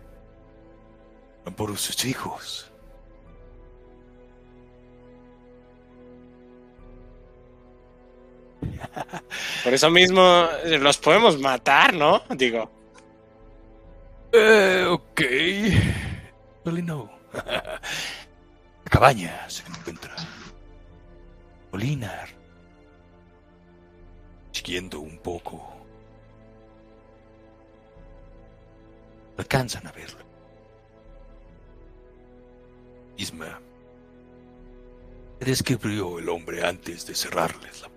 Van 1.46 1.54
por 1.54 1.78
sus 1.78 2.06
hijos. 2.06 2.73
Por 9.64 9.74
eso 9.74 9.90
mismo 9.90 10.48
los 10.66 10.98
podemos 10.98 11.40
matar, 11.40 11.94
¿no? 11.94 12.24
Digo. 12.30 12.70
Eh, 14.32 14.86
ok. 14.90 15.22
No. 16.66 17.10
La 17.34 18.90
cabaña 18.90 19.50
se 19.50 19.64
encuentra. 19.68 20.16
Molinar. 21.72 22.30
Siguiendo 24.52 25.00
un 25.00 25.18
poco. 25.20 25.74
Alcanzan 29.38 29.88
a 29.88 29.92
verlo. 29.92 30.24
Isma. 33.18 33.60
Descubrió 35.40 36.20
el 36.20 36.30
hombre 36.30 36.66
antes 36.66 37.06
de 37.06 37.16
cerrarles 37.16 37.82
la 37.82 37.90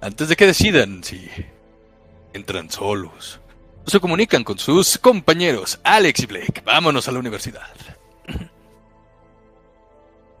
Antes 0.00 0.28
de 0.28 0.36
que 0.36 0.46
decidan 0.46 1.02
si 1.02 1.28
entran 2.32 2.70
solos 2.70 3.40
se 3.88 4.00
comunican 4.00 4.44
con 4.44 4.58
sus 4.58 4.98
compañeros 4.98 5.80
Alex 5.82 6.20
y 6.20 6.26
Blake. 6.26 6.62
Vámonos 6.64 7.08
a 7.08 7.12
la 7.12 7.18
universidad. 7.18 7.74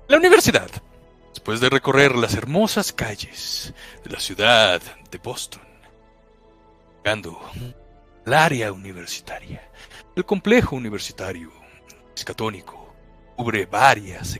La 0.06 0.16
universidad, 0.16 0.70
después 1.34 1.60
de 1.60 1.68
recorrer 1.68 2.14
las 2.14 2.34
hermosas 2.34 2.92
calles 2.92 3.74
de 4.04 4.10
la 4.10 4.20
ciudad 4.20 4.80
de 5.10 5.18
Boston, 5.18 5.62
llegando 6.98 7.38
al 8.26 8.34
área 8.34 8.72
universitaria, 8.72 9.70
el 10.14 10.24
complejo 10.24 10.76
universitario 10.76 11.52
escatónico 12.14 12.94
cubre 13.36 13.66
varias 13.66 14.38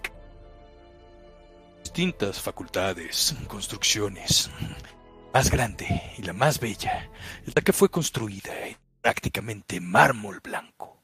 distintas 1.83 2.41
facultades, 2.41 3.35
construcciones, 3.47 4.51
más 5.33 5.51
grande 5.51 6.13
y 6.17 6.23
la 6.23 6.33
más 6.33 6.59
bella 6.59 7.11
la 7.55 7.63
que 7.63 7.73
fue 7.73 7.91
construida 7.91 8.67
en 8.67 8.77
prácticamente 9.01 9.81
mármol 9.81 10.41
blanco. 10.41 11.03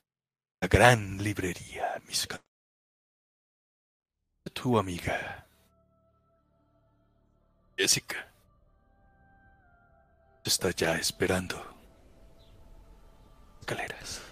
La 0.61 0.69
gran 0.69 1.23
librería 1.23 2.01
Miska. 2.07 2.41
Tu 4.53 4.79
amiga 4.79 5.47
Jessica 7.77 8.33
está 10.45 10.71
ya 10.71 10.95
esperando. 10.97 11.57
Escaleras. 13.61 14.23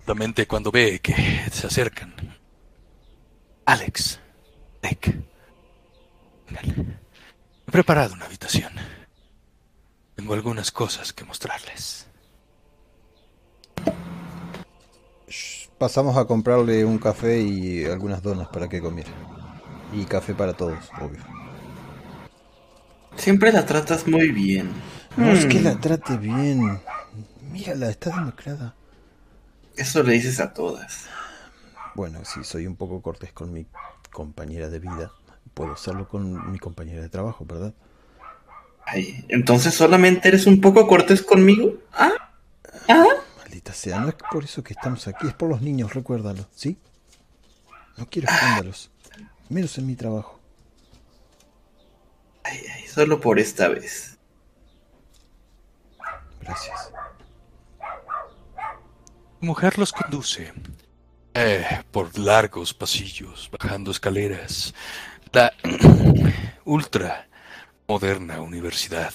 Solamente 0.00 0.46
cuando 0.46 0.70
ve 0.70 1.00
que 1.00 1.14
se 1.50 1.66
acercan. 1.66 2.14
Alex, 3.66 4.18
Nick. 4.82 5.14
He 7.68 7.70
preparado 7.70 8.14
una 8.14 8.24
habitación. 8.24 8.72
Tengo 10.16 10.32
algunas 10.32 10.72
cosas 10.72 11.12
que 11.12 11.26
mostrarles. 11.26 12.06
Pasamos 15.76 16.16
a 16.16 16.24
comprarle 16.24 16.86
un 16.86 16.98
café 16.98 17.40
y 17.42 17.84
algunas 17.84 18.22
donas 18.22 18.48
para 18.48 18.70
que 18.70 18.80
comiera. 18.80 19.10
Y 19.92 20.06
café 20.06 20.34
para 20.34 20.54
todos, 20.54 20.90
obvio. 20.98 21.22
Siempre 23.16 23.52
la 23.52 23.66
tratas 23.66 24.06
muy 24.06 24.32
bien. 24.32 24.72
No 25.18 25.30
es 25.30 25.44
que 25.44 25.60
Mm, 25.60 25.64
la 25.64 25.78
trate 25.78 26.16
bien. 26.16 26.80
Mírala, 27.42 27.90
está 27.90 28.08
demacrada. 28.10 28.76
Eso 29.76 30.02
le 30.02 30.14
dices 30.14 30.40
a 30.40 30.54
todas. 30.54 31.06
Bueno, 31.94 32.24
si 32.24 32.44
soy 32.44 32.66
un 32.66 32.76
poco 32.76 33.02
cortés 33.02 33.32
con 33.34 33.52
mi 33.52 33.66
compañera 34.10 34.70
de 34.70 34.78
vida, 34.78 35.12
puedo 35.58 35.72
hacerlo 35.72 36.06
con 36.06 36.52
mi 36.52 36.60
compañera 36.60 37.02
de 37.02 37.08
trabajo, 37.08 37.44
¿verdad? 37.44 37.74
Ay, 38.86 39.24
entonces 39.28 39.74
solamente 39.74 40.28
eres 40.28 40.46
un 40.46 40.60
poco 40.60 40.86
cortés 40.86 41.20
conmigo. 41.20 41.74
¿Ah? 41.92 42.12
¿Ah? 42.88 43.04
Maldita 43.38 43.72
sea, 43.72 43.98
no 43.98 44.08
es 44.08 44.14
por 44.30 44.44
eso 44.44 44.62
que 44.62 44.72
estamos 44.72 45.08
aquí, 45.08 45.26
es 45.26 45.34
por 45.34 45.48
los 45.48 45.60
niños, 45.60 45.94
recuérdalo, 45.94 46.46
¿sí? 46.54 46.78
No 47.96 48.06
quiero 48.08 48.28
escándalos, 48.28 48.92
menos 49.48 49.76
en 49.78 49.88
mi 49.88 49.96
trabajo. 49.96 50.38
Ay, 52.44 52.60
ay, 52.76 52.86
solo 52.86 53.18
por 53.18 53.40
esta 53.40 53.66
vez. 53.66 54.16
Gracias. 56.40 56.92
La 57.80 59.46
mujer 59.46 59.76
los 59.76 59.92
conduce 59.92 60.52
eh, 61.34 61.82
por 61.90 62.16
largos 62.16 62.72
pasillos, 62.72 63.50
bajando 63.50 63.90
escaleras. 63.90 64.72
La 65.32 65.52
ultra 66.64 67.28
moderna 67.86 68.40
universidad 68.40 69.12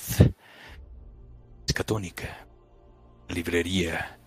escatónica, 1.68 2.45
librería, 3.30 4.19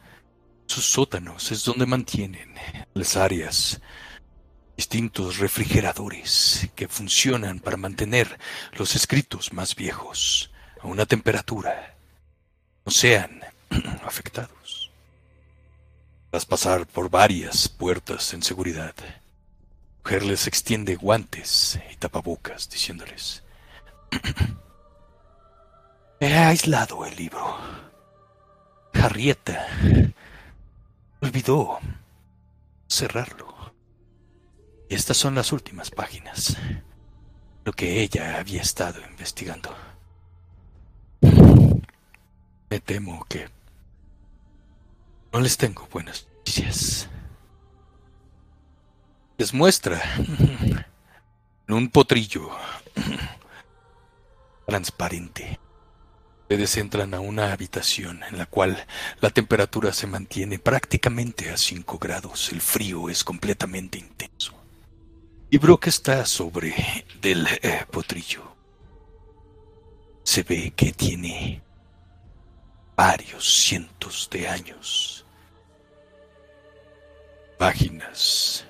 sus 0.66 0.84
sótanos 0.84 1.52
es 1.52 1.64
donde 1.64 1.86
mantienen 1.86 2.54
las 2.92 3.16
áreas, 3.16 3.80
distintos 4.76 5.38
refrigeradores 5.38 6.68
que 6.74 6.88
funcionan 6.88 7.60
para 7.60 7.76
mantener 7.76 8.38
los 8.72 8.94
escritos 8.96 9.52
más 9.52 9.76
viejos 9.76 10.50
a 10.80 10.88
una 10.88 11.06
temperatura 11.06 11.96
no 12.84 12.92
sean 12.92 13.40
afectados. 14.04 14.90
Tras 16.30 16.46
pasar 16.46 16.86
por 16.86 17.08
varias 17.08 17.68
puertas 17.68 18.34
en 18.34 18.42
seguridad, 18.42 18.94
mujer 20.06 20.24
les 20.24 20.46
extiende 20.46 20.94
guantes 20.94 21.80
y 21.90 21.96
tapabocas 21.96 22.70
diciéndoles, 22.70 23.42
he 26.20 26.32
aislado 26.32 27.04
el 27.04 27.16
libro. 27.16 27.58
Harrieta 28.94 29.66
olvidó 31.20 31.80
cerrarlo. 32.88 33.74
Estas 34.88 35.16
son 35.16 35.34
las 35.34 35.50
últimas 35.50 35.90
páginas, 35.90 36.56
lo 37.64 37.72
que 37.72 38.00
ella 38.00 38.38
había 38.38 38.62
estado 38.62 39.00
investigando. 39.10 39.74
Me 42.70 42.78
temo 42.78 43.26
que 43.28 43.48
no 45.32 45.40
les 45.40 45.56
tengo 45.56 45.88
buenas 45.90 46.28
noticias. 46.32 47.08
Les 49.38 49.52
muestra 49.52 50.00
en 51.68 51.74
un 51.74 51.90
potrillo 51.90 52.50
transparente. 54.66 55.60
Ustedes 56.42 56.76
entran 56.78 57.12
a 57.12 57.20
una 57.20 57.52
habitación 57.52 58.22
en 58.22 58.38
la 58.38 58.46
cual 58.46 58.86
la 59.20 59.30
temperatura 59.30 59.92
se 59.92 60.06
mantiene 60.06 60.58
prácticamente 60.58 61.50
a 61.50 61.56
5 61.56 61.98
grados. 61.98 62.50
El 62.50 62.60
frío 62.60 63.10
es 63.10 63.24
completamente 63.24 63.98
intenso. 63.98 64.54
Y 65.50 65.58
Brock 65.58 65.88
está 65.88 66.24
sobre 66.24 67.04
del 67.20 67.46
eh, 67.62 67.84
potrillo. 67.90 68.56
Se 70.22 70.44
ve 70.44 70.72
que 70.74 70.92
tiene 70.92 71.62
varios 72.96 73.44
cientos 73.44 74.28
de 74.30 74.48
años. 74.48 75.26
Páginas 77.58 78.65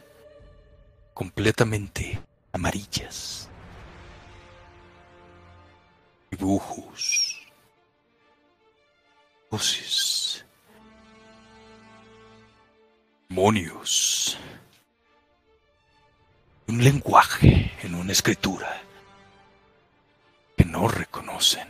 completamente 1.17 2.21
amarillas. 2.53 3.49
Dibujos. 6.31 7.41
Voces. 9.51 10.45
Demonios. 13.31 14.37
Un 16.67 16.85
lenguaje 16.85 17.73
en 17.83 17.95
una 17.95 18.13
escritura 18.13 18.83
que 20.55 20.67
no 20.67 20.87
reconocen. 20.87 21.69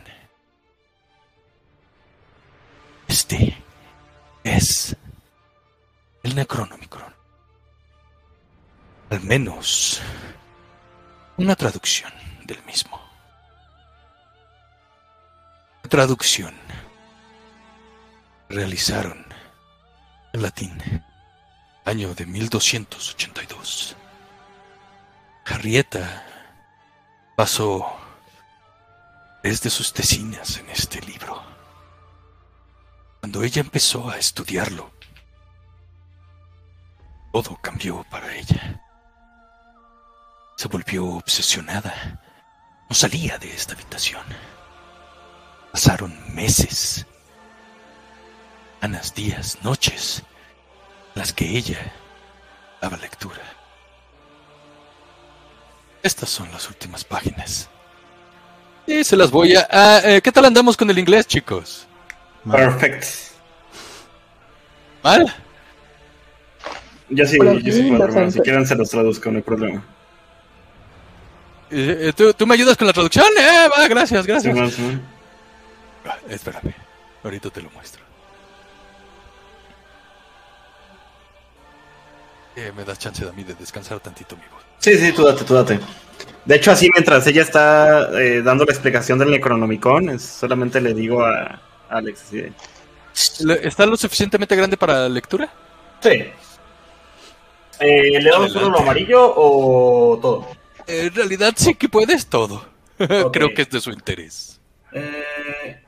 Este 3.07 3.63
es 4.43 4.93
el 6.23 6.35
Necronomicron. 6.35 7.16
Al 9.09 9.21
menos 9.21 10.01
una 11.37 11.55
traducción 11.55 12.11
del 12.43 12.61
mismo. 12.65 12.99
La 15.83 15.89
traducción 15.89 16.53
realizaron 18.49 19.25
en 20.33 20.41
latín, 20.41 21.03
año 21.85 22.13
de 22.15 22.25
1282. 22.25 23.95
Harrieta 25.45 26.25
pasó 27.37 27.85
desde 29.41 29.69
sus 29.69 29.93
tesinas 29.93 30.57
en 30.57 30.69
este 30.69 30.99
libro. 30.99 31.41
Cuando 33.21 33.41
ella 33.41 33.61
empezó 33.61 34.09
a 34.09 34.17
estudiarlo, 34.17 34.91
todo 37.31 37.55
cambió 37.61 38.03
para 38.09 38.35
ella. 38.35 38.83
Se 40.57 40.67
volvió 40.67 41.05
obsesionada. 41.05 42.19
No 42.89 42.95
salía 42.95 43.37
de 43.37 43.53
esta 43.53 43.73
habitación. 43.73 44.23
Pasaron 45.71 46.17
meses, 46.33 47.05
semanas, 48.81 49.13
días, 49.13 49.59
noches, 49.61 50.23
en 51.13 51.19
las 51.19 51.31
que 51.31 51.45
ella 51.45 51.93
daba 52.81 52.97
lectura. 52.97 53.41
Estas 56.01 56.29
son 56.29 56.51
las 56.51 56.67
últimas 56.67 57.03
páginas. 57.03 57.69
Y 58.87 59.03
se 59.03 59.15
las 59.15 59.29
voy 59.29 59.55
a... 59.55 59.67
ah, 59.69 60.01
eh, 60.03 60.21
¿Qué 60.23 60.31
tal 60.31 60.45
andamos 60.45 60.75
con 60.75 60.89
el 60.89 60.97
inglés, 60.97 61.27
chicos? 61.27 61.85
Perfect. 62.49 63.05
¿Mal? 65.03 65.35
Yo 67.09 67.25
sí, 67.27 67.37
yo 67.61 67.71
sí 67.71 67.91
puedo. 67.91 68.31
Si 68.31 68.39
quieren 68.39 68.65
se 68.65 68.75
los 68.75 68.89
traduzco, 68.89 69.29
no 69.29 69.37
hay 69.37 69.43
problema. 69.43 69.83
Eh, 71.69 72.13
¿tú, 72.15 72.33
tú 72.33 72.47
me 72.47 72.53
ayudas 72.55 72.77
con 72.77 72.87
la 72.87 72.93
traducción? 72.93 73.25
Eh, 73.39 73.67
va, 73.75 73.87
gracias, 73.87 74.23
Sí, 74.25 74.31
gracias. 74.31 74.55
Ah, 76.05 76.17
espérame, 76.29 76.73
ahorita 77.23 77.49
te 77.49 77.61
lo 77.61 77.69
muestro. 77.71 78.01
Eh, 82.55 82.71
me 82.75 82.83
das 82.83 82.97
chance 82.97 83.23
a 83.27 83.31
mí 83.33 83.43
de 83.43 83.53
descansar 83.53 83.99
tantito, 83.99 84.35
mi 84.35 84.41
voz. 84.51 84.63
Sí, 84.79 84.97
sí, 84.97 85.11
tú 85.11 85.23
date, 85.25 85.43
tú 85.43 85.53
date. 85.53 85.79
De 86.45 86.55
hecho, 86.55 86.71
así 86.71 86.89
mientras 86.93 87.27
ella 87.27 87.41
está 87.41 88.09
eh, 88.19 88.41
dando 88.41 88.65
la 88.65 88.71
explicación 88.71 89.19
del 89.19 89.29
Necronomicon, 89.31 90.09
es- 90.09 90.23
solamente 90.23 90.79
le 90.81 90.93
digo 90.93 91.23
a 91.23 91.61
a 91.89 91.97
Alex. 91.97 92.21
así 92.23 92.37
de, 92.37 92.51
Le- 93.41 93.67
¿Está 93.67 93.85
lo 93.85 93.95
suficientemente 93.97 94.55
grande 94.55 94.77
para 94.77 95.07
lectura? 95.09 95.49
Sí. 96.01 96.25
Eh, 97.79 98.19
¿Le 98.21 98.29
damos 98.29 98.51
solo 98.51 98.69
lo 98.69 98.79
amarillo 98.79 99.33
o 99.35 100.17
todo? 100.21 100.47
En 100.87 101.13
realidad 101.13 101.53
sí 101.57 101.75
que 101.75 101.89
puedes 101.89 102.25
todo. 102.27 102.65
Creo 102.97 103.53
que 103.53 103.61
es 103.63 103.69
de 103.69 103.81
su 103.81 103.91
interés. 103.91 104.59
Eh, 104.93 105.81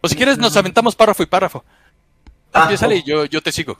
O 0.00 0.08
si 0.08 0.14
quieres 0.16 0.38
nos 0.38 0.56
aventamos 0.56 0.94
párrafo 0.94 1.22
y 1.22 1.26
párrafo. 1.26 1.64
Ah, 2.52 2.62
Empiézale 2.62 2.96
ok. 2.96 3.00
y 3.04 3.08
yo, 3.08 3.24
yo 3.24 3.40
te 3.42 3.50
sigo. 3.52 3.78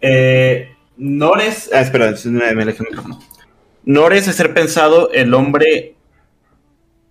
Eh, 0.00 0.74
Nores. 0.96 1.70
Ah, 1.74 1.80
espera, 1.80 2.14
me, 2.24 2.54
me 2.54 2.62
alejé 2.62 2.82
el 2.82 2.88
micrófono. 2.88 3.20
Nores 3.84 4.26
es 4.28 4.36
ser 4.36 4.54
pensado 4.54 5.10
el 5.12 5.34
hombre. 5.34 5.94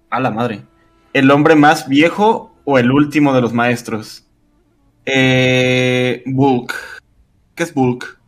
A 0.09 0.19
la 0.19 0.31
madre. 0.31 0.61
¿El 1.13 1.29
hombre 1.31 1.55
más 1.55 1.87
viejo 1.87 2.55
o 2.65 2.79
el 2.79 2.91
último 2.91 3.33
de 3.33 3.41
los 3.41 3.53
maestros? 3.53 4.25
Eh, 5.05 6.23
Bulk. 6.25 6.73
¿Qué 7.53 7.63
es 7.63 7.73
Bulk? 7.73 8.19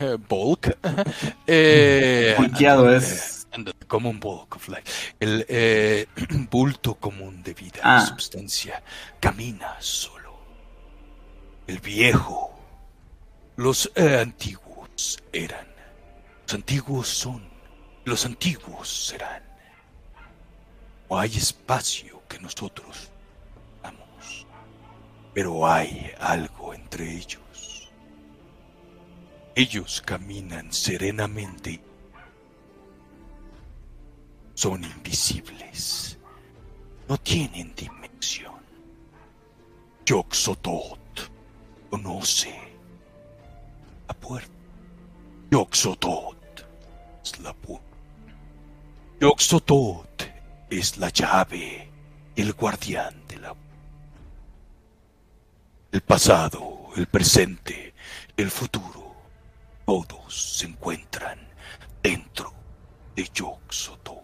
Eh, 0.00 0.16
bulk. 0.28 0.76
eh, 1.46 2.34
Bulkeado 2.38 2.94
es. 2.94 3.46
And 3.52 3.66
the 3.66 3.72
common 3.86 4.20
bulk 4.20 4.56
of 4.56 4.68
life. 4.68 5.14
El 5.18 5.44
eh, 5.48 6.06
bulto 6.50 6.94
común 6.96 7.42
de 7.42 7.54
vida, 7.54 7.80
Ah. 7.82 8.06
substancia, 8.06 8.82
camina 9.20 9.76
solo. 9.80 10.38
El 11.66 11.80
viejo. 11.80 12.54
Los 13.56 13.90
eh, 13.96 14.18
antiguos 14.20 15.18
eran. 15.32 15.66
Los 16.46 16.54
antiguos 16.54 17.08
son. 17.08 17.42
Los 18.04 18.24
antiguos 18.24 18.88
serán. 18.88 19.42
No 21.10 21.18
hay 21.18 21.36
espacio 21.36 22.22
que 22.28 22.38
nosotros 22.38 23.10
damos. 23.82 24.46
Pero 25.34 25.66
hay 25.66 26.12
algo 26.20 26.72
entre 26.74 27.10
ellos. 27.16 27.40
Ellos 29.58 30.00
caminan 30.06 30.72
serenamente 30.72 31.80
son 34.54 34.84
invisibles. 34.84 36.16
No 37.08 37.18
tienen 37.18 37.74
dimensión. 37.74 38.60
Yoxotot 40.06 41.00
conoce 41.90 42.56
la 44.06 44.14
puerta. 44.14 44.52
Yoxotot 45.50 46.64
es 47.24 47.40
la 47.40 47.52
puerta. 47.52 47.96
Yoxotot 49.20 50.22
es 50.70 50.98
la 50.98 51.08
llave, 51.08 51.90
el 52.36 52.52
guardián 52.52 53.26
de 53.26 53.38
la 53.38 53.56
El 55.90 56.00
pasado, 56.02 56.90
el 56.94 57.08
presente, 57.08 57.92
el 58.36 58.52
futuro, 58.52 59.07
todos 59.88 60.34
se 60.58 60.66
encuentran 60.66 61.38
dentro 62.02 62.52
de 63.16 63.26
Yoxotot. 63.32 64.18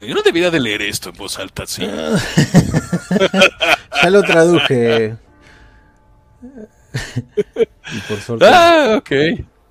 Yo 0.00 0.14
no 0.14 0.22
debía 0.22 0.50
de 0.50 0.60
leer 0.60 0.82
esto 0.82 1.10
en 1.10 1.16
voz 1.16 1.38
alta, 1.38 1.66
sí. 1.66 1.86
Ya 4.02 4.10
lo 4.10 4.22
traduje. 4.22 5.16
y 7.92 7.98
por 8.08 8.18
suerte. 8.20 8.46
Ah, 8.46 8.96
ok. 8.98 9.10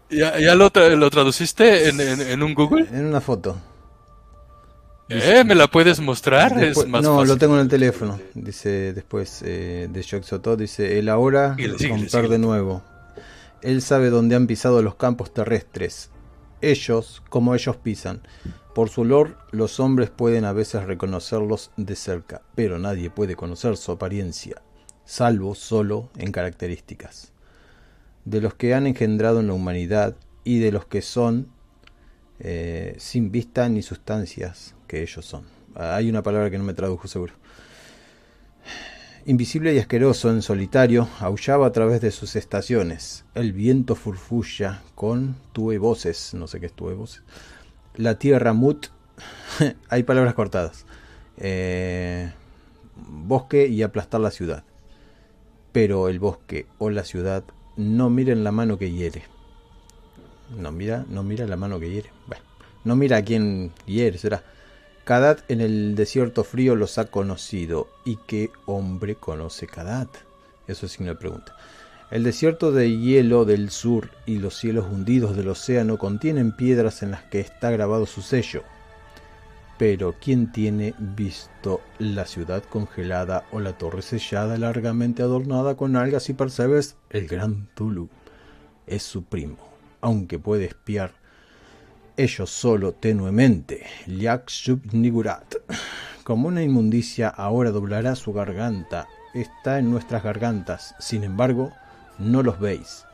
¿Ya, 0.10 0.40
ya 0.40 0.56
lo, 0.56 0.72
tra- 0.72 0.95
lo 0.95 1.10
traduciste 1.10 1.90
en, 1.90 2.00
en- 2.00 2.22
en 2.22 2.44
un 2.44 2.54
Google? 2.54 2.88
En 2.91 3.06
una 3.06 3.22
foto. 3.22 3.58
Eh, 5.10 5.44
¿Me 5.44 5.54
la 5.56 5.68
puedes 5.68 6.00
mostrar? 6.00 6.56
Después- 6.56 6.86
es 6.86 6.91
más 6.91 7.04
no, 7.04 7.16
fácil. 7.18 7.28
lo 7.30 7.38
tengo 7.38 7.56
en 7.56 7.62
el 7.62 7.68
teléfono. 7.68 8.20
Dice 8.34 8.94
después 8.94 9.41
eh, 9.45 9.88
de 9.90 10.02
Shoxoto, 10.02 10.56
dice, 10.56 10.98
el 11.00 11.10
ahora 11.10 11.50
romper 11.60 11.78
síguele. 11.80 12.30
de 12.30 12.38
nuevo. 12.40 12.82
Él 13.64 13.81
sabe 13.81 14.10
dónde 14.10 14.35
han 14.35 14.45
pisado 14.45 14.81
los 14.81 14.95
campos 14.95 15.34
terrestres. 15.34 16.10
Ellos, 16.61 17.23
como 17.30 17.56
ellos 17.56 17.77
pisan. 17.77 18.22
Por 18.76 18.90
su 18.90 19.02
olor, 19.02 19.38
los 19.52 19.80
hombres 19.80 20.10
pueden 20.10 20.44
a 20.44 20.52
veces 20.52 20.84
reconocerlos 20.84 21.72
de 21.77 21.95
cerca, 21.95 22.41
pero 22.56 22.77
nadie 22.77 23.10
puede 23.10 23.35
conocer 23.35 23.77
su 23.77 23.91
apariencia, 23.94 24.61
salvo 25.06 25.56
solo 25.56 26.10
en 26.18 26.31
características. 26.31 27.31
De 28.26 28.41
los 28.41 28.53
que 28.53 28.73
han 28.73 28.85
engendrado 28.85 29.40
en 29.40 29.48
la 29.48 29.53
humanidad 29.53 30.15
y 30.44 30.60
de 30.60 30.72
los 30.72 30.85
que 30.85 31.02
son 31.02 31.48
eh, 32.40 32.95
sin 32.98 33.31
vista 33.31 33.69
ni 33.69 33.81
sustancias 33.81 34.76
que 34.88 35.03
ellos 35.03 35.26
son. 35.26 35.45
Ah, 35.76 35.95
Hay 35.95 36.10
una 36.10 36.23
palabra 36.23 36.49
que 36.49 36.57
no 36.57 36.65
me 36.65 36.73
tradujo 36.73 37.07
seguro. 37.07 37.34
Invisible 39.26 39.74
y 39.74 39.80
asqueroso 39.80 40.30
en 40.30 40.41
solitario, 40.41 41.08
aullaba 41.22 41.68
a 41.68 41.72
través 41.72 42.02
de 42.02 42.12
sus 42.12 42.36
estaciones. 42.36 43.24
El 43.36 43.54
viento 43.54 43.95
furfulla 43.95 44.82
con 44.95 45.38
tuevoces, 45.54 46.34
no 46.34 46.45
sé 46.48 46.60
qué 46.60 46.66
es 46.66 46.74
tuevoces. 46.74 47.22
La 47.95 48.20
tierra 48.20 48.52
mut, 48.52 48.88
hay 49.90 50.04
palabras 50.04 50.34
cortadas. 50.34 50.86
Eh, 51.38 52.34
bosque 52.98 53.68
y 53.68 53.82
aplastar 53.82 54.20
la 54.20 54.30
ciudad. 54.30 54.66
Pero 55.72 56.10
el 56.10 56.20
bosque 56.20 56.66
o 56.78 56.90
la 56.90 57.06
ciudad 57.06 57.45
no 57.78 58.10
miren 58.10 58.44
la 58.44 58.52
mano 58.52 58.78
que 58.78 58.91
hiere. 58.91 59.24
No 60.58 60.74
mira, 60.74 61.06
no 61.08 61.24
mira 61.24 61.48
la 61.48 61.56
mano 61.56 61.80
que 61.80 61.90
hiere. 61.90 62.10
Bueno, 62.28 62.44
no 62.84 62.98
mira 62.98 63.18
a 63.18 63.24
quién 63.24 63.72
hiere, 63.86 64.18
será. 64.18 64.44
Kadat 65.03 65.39
en 65.49 65.59
el 65.59 65.95
desierto 65.95 66.45
frío 66.45 66.75
los 66.75 66.97
ha 66.97 67.05
conocido. 67.05 67.89
¿Y 68.05 68.17
qué 68.25 68.51
hombre 68.65 69.15
conoce 69.15 69.67
Kadat? 69.67 70.07
Eso 70.65 70.85
es 70.85 70.93
signo 70.93 71.09
de 71.09 71.17
pregunta. 71.17 71.57
El 72.09 72.23
desierto 72.23 72.71
de 72.71 72.97
hielo 72.97 73.43
del 73.43 73.69
sur 73.69 74.11
y 74.25 74.38
los 74.38 74.55
cielos 74.55 74.85
hundidos 74.89 75.35
del 75.35 75.49
océano 75.49 75.97
contienen 75.97 76.55
piedras 76.55 77.03
en 77.03 77.11
las 77.11 77.23
que 77.23 77.41
está 77.41 77.69
grabado 77.69 78.05
su 78.05 78.21
sello. 78.21 78.63
Pero 79.77 80.15
¿quién 80.21 80.53
tiene 80.53 80.93
visto 80.97 81.81
la 81.99 82.25
ciudad 82.25 82.63
congelada 82.63 83.45
o 83.51 83.59
la 83.59 83.77
torre 83.77 84.03
sellada 84.03 84.57
largamente 84.57 85.21
adornada 85.21 85.75
con 85.75 85.97
algas 85.97 86.30
y 86.30 86.34
percebes? 86.34 86.95
El 87.09 87.27
gran 87.27 87.67
Tulu 87.73 88.07
es 88.88 89.03
su 89.03 89.25
primo, 89.25 89.57
aunque 89.99 90.39
puede 90.39 90.65
espiar 90.65 91.23
ellos 92.18 92.49
solo 92.49 92.94
tenuemente. 92.94 93.85
Liak 94.07 94.49
Nigurat. 94.91 95.56
Como 96.23 96.48
una 96.48 96.64
inmundicia 96.64 97.27
ahora 97.30 97.72
doblará 97.72 98.15
su 98.15 98.34
garganta. 98.34 99.07
Está 99.34 99.80
en 99.80 99.91
nuestras 99.91 100.23
gargantas. 100.23 100.95
Sin 100.99 101.23
embargo, 101.23 101.72
no 102.19 102.44
los 102.44 102.60
veis. 102.60 103.06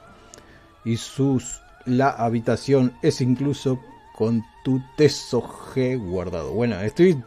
Y 0.85 0.97
sus 0.97 1.61
la 1.85 2.09
habitación 2.09 2.93
es 3.01 3.21
incluso 3.21 3.79
con 4.15 4.43
tu 4.63 4.81
teso 4.97 5.41
G 5.41 5.97
guardado. 5.97 6.51
Bueno, 6.51 6.79
estoy 6.81 7.17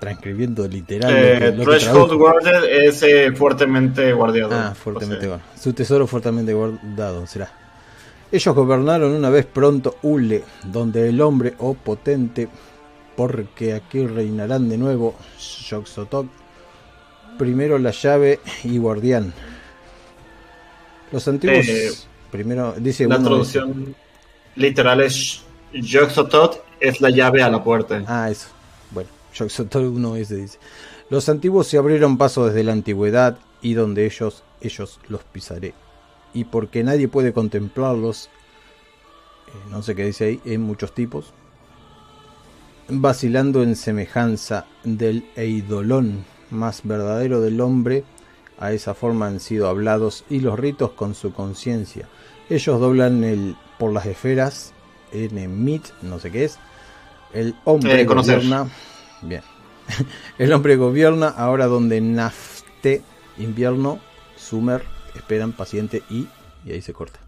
transcribiendo 0.00 0.68
literal 0.68 1.12
lo 1.12 1.18
que- 1.18 1.46
Eh, 1.48 1.52
lo 1.52 1.64
Threshold. 1.64 2.12
Guarded 2.14 2.64
es 2.86 3.02
eh, 3.02 3.32
fuertemente 3.32 4.12
guardiado. 4.12 4.54
Ah, 4.54 4.74
fuertemente 4.74 5.18
O 5.18 5.20
sea, 5.20 5.28
guardado. 5.38 5.60
Su 5.60 5.72
tesoro 5.72 6.06
fuertemente 6.06 6.52
guardado 6.52 7.26
será. 7.26 7.50
Ellos 8.32 8.54
gobernaron 8.54 9.12
una 9.12 9.28
vez 9.28 9.44
pronto 9.44 9.96
Ule, 10.02 10.42
donde 10.64 11.08
el 11.08 11.20
hombre, 11.20 11.54
oh 11.58 11.74
potente, 11.74 12.48
porque 13.14 13.74
aquí 13.74 14.06
reinarán 14.06 14.70
de 14.70 14.78
nuevo 14.78 15.14
Yoxotok, 15.68 16.26
primero 17.38 17.78
la 17.78 17.90
llave 17.90 18.40
y 18.64 18.78
guardián. 18.78 19.34
Los 21.12 21.28
antiguos, 21.28 21.68
Eh, 21.68 21.90
primero, 22.30 22.74
dice 22.78 23.06
La 23.06 23.18
uno, 23.18 23.28
traducción 23.28 23.94
literal 24.56 25.02
es 25.02 25.42
Yoxotot 25.74 26.64
es 26.80 27.00
la 27.02 27.10
llave 27.10 27.42
a 27.42 27.50
la 27.50 27.62
puerta. 27.62 28.02
Ah, 28.06 28.30
eso. 28.30 28.48
Bueno, 28.90 29.10
Yoxotor 29.34 29.84
1 29.84 30.16
ese 30.16 30.36
dice. 30.36 30.58
Los 31.10 31.28
antiguos 31.28 31.66
se 31.66 31.76
abrieron 31.76 32.16
paso 32.16 32.46
desde 32.46 32.64
la 32.64 32.72
antigüedad 32.72 33.36
y 33.60 33.74
donde 33.74 34.06
ellos, 34.06 34.42
ellos 34.62 34.98
los 35.08 35.22
pisaré. 35.24 35.74
Y 36.34 36.44
porque 36.44 36.82
nadie 36.82 37.08
puede 37.08 37.32
contemplarlos, 37.32 38.30
eh, 39.48 39.70
no 39.70 39.82
sé 39.82 39.94
qué 39.94 40.06
dice 40.06 40.24
ahí, 40.24 40.40
en 40.44 40.62
muchos 40.62 40.94
tipos, 40.94 41.32
vacilando 42.88 43.62
en 43.62 43.76
semejanza 43.76 44.66
del 44.84 45.24
eidolón 45.36 46.24
más 46.50 46.82
verdadero 46.84 47.40
del 47.40 47.60
hombre, 47.60 48.04
a 48.58 48.72
esa 48.72 48.94
forma 48.94 49.26
han 49.26 49.40
sido 49.40 49.68
hablados 49.68 50.24
y 50.30 50.40
los 50.40 50.58
ritos 50.58 50.92
con 50.92 51.14
su 51.14 51.32
conciencia. 51.32 52.08
Ellos 52.48 52.80
doblan 52.80 53.24
el 53.24 53.56
por 53.78 53.92
las 53.92 54.06
esferas, 54.06 54.72
en 55.12 55.64
mit, 55.64 55.84
no 56.02 56.18
sé 56.18 56.30
qué 56.30 56.44
es, 56.44 56.58
el 57.32 57.54
hombre 57.64 58.00
Eh, 58.00 58.04
gobierna. 58.04 58.68
Bien. 59.22 59.42
El 60.38 60.52
hombre 60.52 60.76
gobierna 60.76 61.28
ahora 61.28 61.66
donde 61.66 62.00
Nafte, 62.00 63.02
invierno, 63.38 63.98
Sumer, 64.36 64.84
esperan 65.14 65.52
paciente 65.52 66.02
y. 66.10 66.26
Y 66.64 66.72
ahí 66.72 66.82
se 66.82 66.92
corta. 66.92 67.18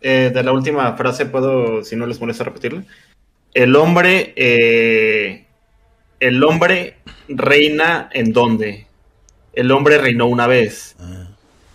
Eh, 0.00 0.30
de 0.32 0.42
la 0.42 0.52
última 0.52 0.96
frase 0.96 1.26
puedo, 1.26 1.84
si 1.84 1.94
no 1.96 2.06
les 2.06 2.20
molesta 2.20 2.44
repetirla. 2.44 2.84
El 3.52 3.76
hombre, 3.76 4.32
eh, 4.36 5.46
el 6.20 6.42
hombre 6.42 6.98
reina 7.28 8.08
en 8.12 8.32
dónde? 8.32 8.86
El 9.52 9.70
hombre 9.72 9.98
reinó 9.98 10.26
una 10.26 10.46
vez 10.46 10.94
Ah, 11.00 11.28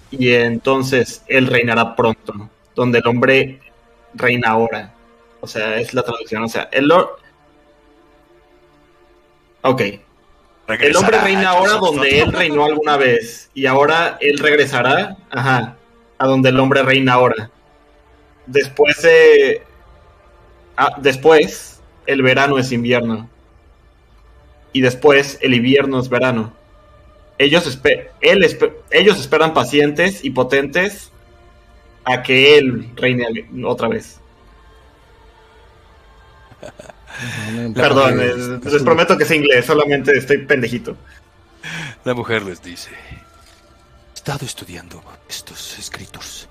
y 0.10 0.32
entonces 0.32 1.24
él 1.28 1.48
reinará 1.48 1.96
pronto. 1.96 2.50
Donde 2.74 3.00
el 3.00 3.08
hombre 3.08 3.60
reina 4.14 4.50
ahora. 4.50 4.94
O 5.42 5.48
sea, 5.48 5.80
es 5.80 5.94
la 5.94 6.04
traducción. 6.04 6.44
O 6.44 6.48
sea, 6.48 6.70
el 6.72 6.92
Ok. 9.62 9.82
El 10.68 10.96
hombre 10.96 11.20
reina 11.20 11.50
ahora 11.52 11.74
donde 11.74 12.20
él 12.22 12.32
reinó 12.34 12.66
alguna 12.66 12.98
vez. 12.98 13.50
Y 13.54 13.66
ahora 13.68 14.18
él 14.20 14.40
regresará. 14.40 15.16
Ajá. 15.30 15.76
A 16.18 16.26
donde 16.26 16.50
el 16.50 16.60
hombre 16.60 16.82
reina 16.84 17.14
ahora. 17.14 17.52
Después 18.48 19.02
de. 19.02 19.64
ah, 20.78 20.96
después, 20.98 21.82
el 22.08 22.22
verano 22.24 22.58
es 22.58 22.72
invierno. 22.72 23.30
Y 24.74 24.82
después, 24.82 25.38
el 25.42 25.54
invierno 25.54 26.00
es 26.00 26.10
verano. 26.10 26.54
Ellos, 27.38 27.68
espe- 27.68 28.10
él 28.22 28.44
espe- 28.44 28.74
ellos 28.92 29.20
esperan 29.20 29.54
pacientes 29.54 30.24
y 30.24 30.32
potentes 30.32 31.12
a 32.06 32.24
que 32.24 32.58
él 32.58 32.90
reine 32.96 33.26
otra 33.66 33.88
vez. 33.88 34.20
Perdón, 37.74 38.20
eh, 38.20 38.60
es- 38.66 38.74
les 38.74 38.84
prometo 38.84 39.18
que 39.18 39.24
es 39.24 39.32
inglés, 39.32 39.66
solamente 39.66 40.18
estoy 40.18 40.40
pendejito. 40.46 40.98
La 42.04 42.14
mujer 42.14 42.44
les 42.44 42.62
dice, 42.62 42.92
he 42.92 44.14
estado 44.14 44.46
estudiando 44.46 45.04
estos 45.30 45.80
escritos. 45.80 46.48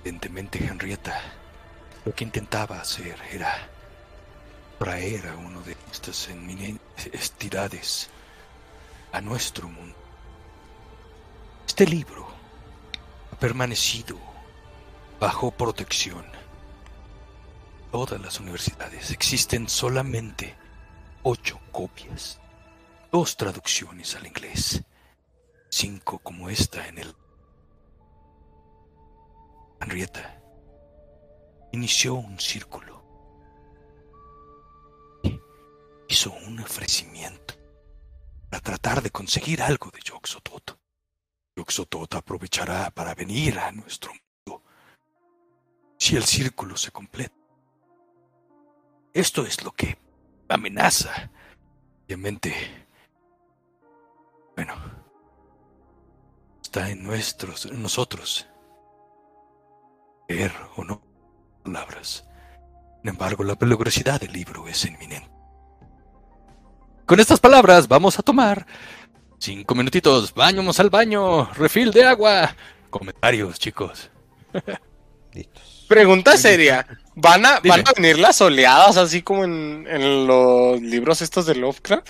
Evidentemente 0.00 0.58
Henrietta 0.64 1.20
lo 2.04 2.12
que 2.14 2.24
intentaba 2.24 2.80
hacer 2.80 3.16
era 3.32 3.68
traer 4.78 5.28
a 5.28 5.36
uno 5.36 5.60
de 5.62 5.76
estas 5.92 6.28
eminentes 6.28 7.30
tirades 7.38 8.10
a 9.12 9.20
nuestro 9.20 9.68
mundo. 9.68 9.96
Este 11.66 11.86
libro 11.86 12.26
ha 13.32 13.36
permanecido 13.38 14.18
bajo 15.20 15.52
protección. 15.52 16.24
Todas 17.92 18.18
las 18.22 18.40
universidades 18.40 19.10
existen 19.10 19.68
solamente 19.68 20.56
ocho 21.24 21.60
copias 21.70 22.40
dos 23.10 23.36
traducciones 23.36 24.16
al 24.16 24.26
inglés, 24.26 24.82
cinco 25.68 26.18
como 26.20 26.48
esta 26.48 26.88
en 26.88 26.96
el... 26.96 27.14
Henrietta 29.82 30.40
inició 31.72 32.14
un 32.14 32.40
círculo. 32.40 33.04
Hizo 36.08 36.32
un 36.32 36.60
ofrecimiento 36.60 37.54
para 38.48 38.62
tratar 38.62 39.02
de 39.02 39.10
conseguir 39.10 39.60
algo 39.60 39.90
de 39.90 40.00
Yoxotot. 40.00 40.78
Yoxotot 41.54 42.14
aprovechará 42.14 42.90
para 42.90 43.14
venir 43.14 43.58
a 43.58 43.70
nuestro 43.70 44.12
mundo 44.12 44.64
si 45.98 46.16
el 46.16 46.24
círculo 46.24 46.74
se 46.78 46.90
completa. 46.90 47.41
Esto 49.14 49.44
es 49.44 49.62
lo 49.62 49.72
que 49.72 49.98
amenaza, 50.48 51.30
obviamente, 52.06 52.54
bueno, 54.56 54.74
está 56.62 56.88
en 56.90 57.02
nuestros, 57.02 57.66
en 57.66 57.82
nosotros, 57.82 58.46
creer 60.26 60.52
o 60.76 60.84
no 60.84 61.02
palabras. 61.62 62.26
Sin 63.02 63.10
embargo, 63.10 63.44
la 63.44 63.56
peligrosidad 63.56 64.20
del 64.20 64.32
libro 64.32 64.66
es 64.66 64.84
inminente. 64.86 65.30
Con 67.04 67.20
estas 67.20 67.40
palabras 67.40 67.88
vamos 67.88 68.18
a 68.18 68.22
tomar 68.22 68.66
cinco 69.38 69.74
minutitos. 69.74 70.32
Bañamos 70.32 70.80
al 70.80 70.88
baño, 70.88 71.52
refil 71.52 71.90
de 71.90 72.04
agua. 72.04 72.56
Comentarios, 72.88 73.58
chicos. 73.58 74.10
Listos. 75.34 75.84
Pregunta 75.88 76.36
seria. 76.38 76.86
¿Van 77.14 77.44
a. 77.44 77.60
¿Van 77.60 77.80
a 77.86 77.92
venir 77.96 78.18
las 78.18 78.40
oleadas 78.40 78.96
así 78.96 79.22
como 79.22 79.44
en, 79.44 79.86
en 79.88 80.26
los 80.26 80.80
libros 80.80 81.20
estos 81.22 81.46
de 81.46 81.54
Lovecraft? 81.54 82.08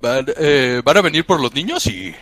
¿Van, 0.00 0.26
eh, 0.38 0.80
¿van 0.84 0.96
a 0.96 1.02
venir 1.02 1.24
por 1.26 1.40
los 1.40 1.52
niños? 1.54 1.86
Y 1.86 2.14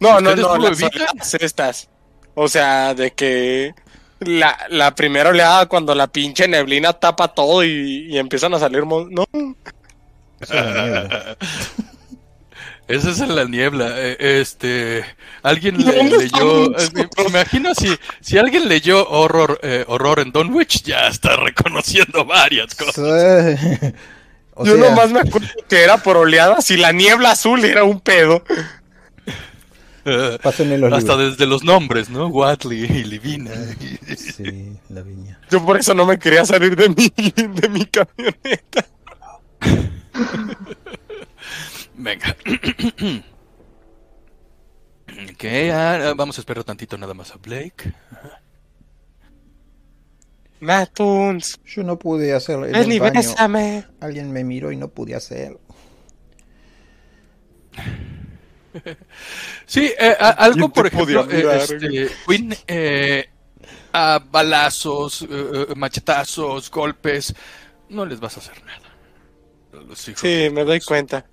No, 0.00 0.20
no, 0.20 0.30
¿Ustedes 0.30 0.46
no, 0.46 0.56
las 0.58 0.82
oleadas 0.82 1.34
estas. 1.34 1.88
O 2.34 2.48
sea, 2.48 2.94
de 2.94 3.12
que 3.12 3.74
la, 4.20 4.58
la 4.68 4.94
primera 4.94 5.30
oleada 5.30 5.66
cuando 5.66 5.94
la 5.94 6.06
pinche 6.08 6.48
neblina 6.48 6.92
tapa 6.92 7.28
todo 7.28 7.62
y, 7.64 8.06
y 8.10 8.18
empiezan 8.18 8.54
a 8.54 8.58
salir... 8.58 8.84
mon- 8.84 9.10
No, 9.12 9.24
Esa 12.86 13.10
es 13.10 13.20
en 13.20 13.34
la 13.34 13.44
niebla. 13.44 13.92
eh, 13.96 14.40
Este, 14.40 15.04
alguien 15.42 15.78
le- 15.84 15.92
¿Dónde 15.96 16.18
leyó. 16.18 16.78
eh, 16.78 16.88
Me, 16.94 17.08
imagino 17.28 17.74
si, 17.74 17.96
si 18.20 18.36
alguien 18.38 18.68
leyó 18.68 19.08
horror, 19.08 19.58
eh, 19.62 19.84
horror 19.88 20.20
en 20.20 20.32
Dunwich, 20.32 20.82
ya 20.82 21.08
está 21.08 21.36
reconociendo 21.36 22.24
varias 22.24 22.74
cosas. 22.74 22.96
o 24.54 24.64
yo 24.66 24.76
sea, 24.76 24.88
nomás 24.90 25.10
me 25.12 25.20
acuerdo 25.20 25.48
que 25.68 25.82
era 25.82 25.96
por 25.98 26.16
oleadas 26.18 26.70
y 26.70 26.76
la 26.76 26.92
niebla 26.92 27.30
azul 27.32 27.64
era 27.64 27.84
un 27.84 28.00
pedo. 28.00 28.44
Eh, 30.06 30.38
pásenme 30.42 30.76
los 30.76 30.92
hasta 30.92 31.12
libros. 31.16 31.30
desde 31.38 31.46
los 31.46 31.64
nombres, 31.64 32.10
¿no? 32.10 32.26
Watley 32.26 32.84
y 32.84 33.04
Livina. 33.04 33.50
Sí, 34.14 34.76
la 34.90 35.00
viña. 35.00 35.40
Yo 35.50 35.64
por 35.64 35.78
eso 35.78 35.94
no 35.94 36.04
me 36.04 36.18
quería 36.18 36.44
salir 36.44 36.76
de 36.76 36.90
mi, 36.90 37.10
de 37.60 37.68
mi 37.70 37.86
camioneta. 37.86 38.84
Venga. 41.96 42.36
ok, 45.32 45.44
ah, 45.72 46.10
ah, 46.10 46.14
vamos 46.16 46.38
a 46.38 46.40
esperar 46.40 46.64
tantito 46.64 46.96
nada 46.98 47.14
más 47.14 47.30
a 47.32 47.36
Blake. 47.36 47.92
Matuns, 50.60 51.60
Yo 51.66 51.82
no 51.82 51.98
pude 51.98 52.32
hacer 52.32 52.58
el 52.58 52.72
ven 52.72 52.90
y 52.92 52.98
baño. 52.98 53.12
bésame. 53.20 53.84
Alguien 54.00 54.32
me 54.32 54.44
miró 54.44 54.72
y 54.72 54.76
no 54.76 54.88
pude 54.88 55.14
hacer. 55.14 55.58
Sí, 59.66 59.92
eh, 59.96 60.16
a- 60.18 60.30
algo 60.30 60.68
¿Quién 60.68 60.70
por 60.72 60.86
ejemplo, 60.88 61.30
eh, 61.30 61.58
este, 61.62 62.08
Quinn, 62.26 62.52
eh, 62.66 63.28
a 63.92 64.18
balazos, 64.18 65.24
eh, 65.30 65.66
machetazos, 65.76 66.68
golpes, 66.72 67.32
no 67.90 68.04
les 68.04 68.18
vas 68.18 68.36
a 68.36 68.40
hacer 68.40 68.64
nada. 68.64 68.80
Los 69.86 70.08
hijos 70.08 70.20
Sí, 70.20 70.48
me 70.52 70.64
doy 70.64 70.80
cuenta. 70.80 71.24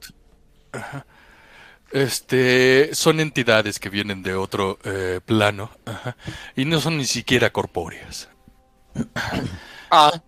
Este, 1.92 2.90
son 2.94 3.20
entidades 3.20 3.78
que 3.80 3.90
vienen 3.90 4.24
de 4.24 4.34
otro 4.36 4.80
eh, 4.86 5.20
plano 5.26 5.72
ajá, 5.86 6.16
y 6.56 6.64
no 6.64 6.80
son 6.80 6.98
ni 6.98 7.06
siquiera 7.06 7.52
corpóreas. 7.52 8.30
Ah. 9.94 10.22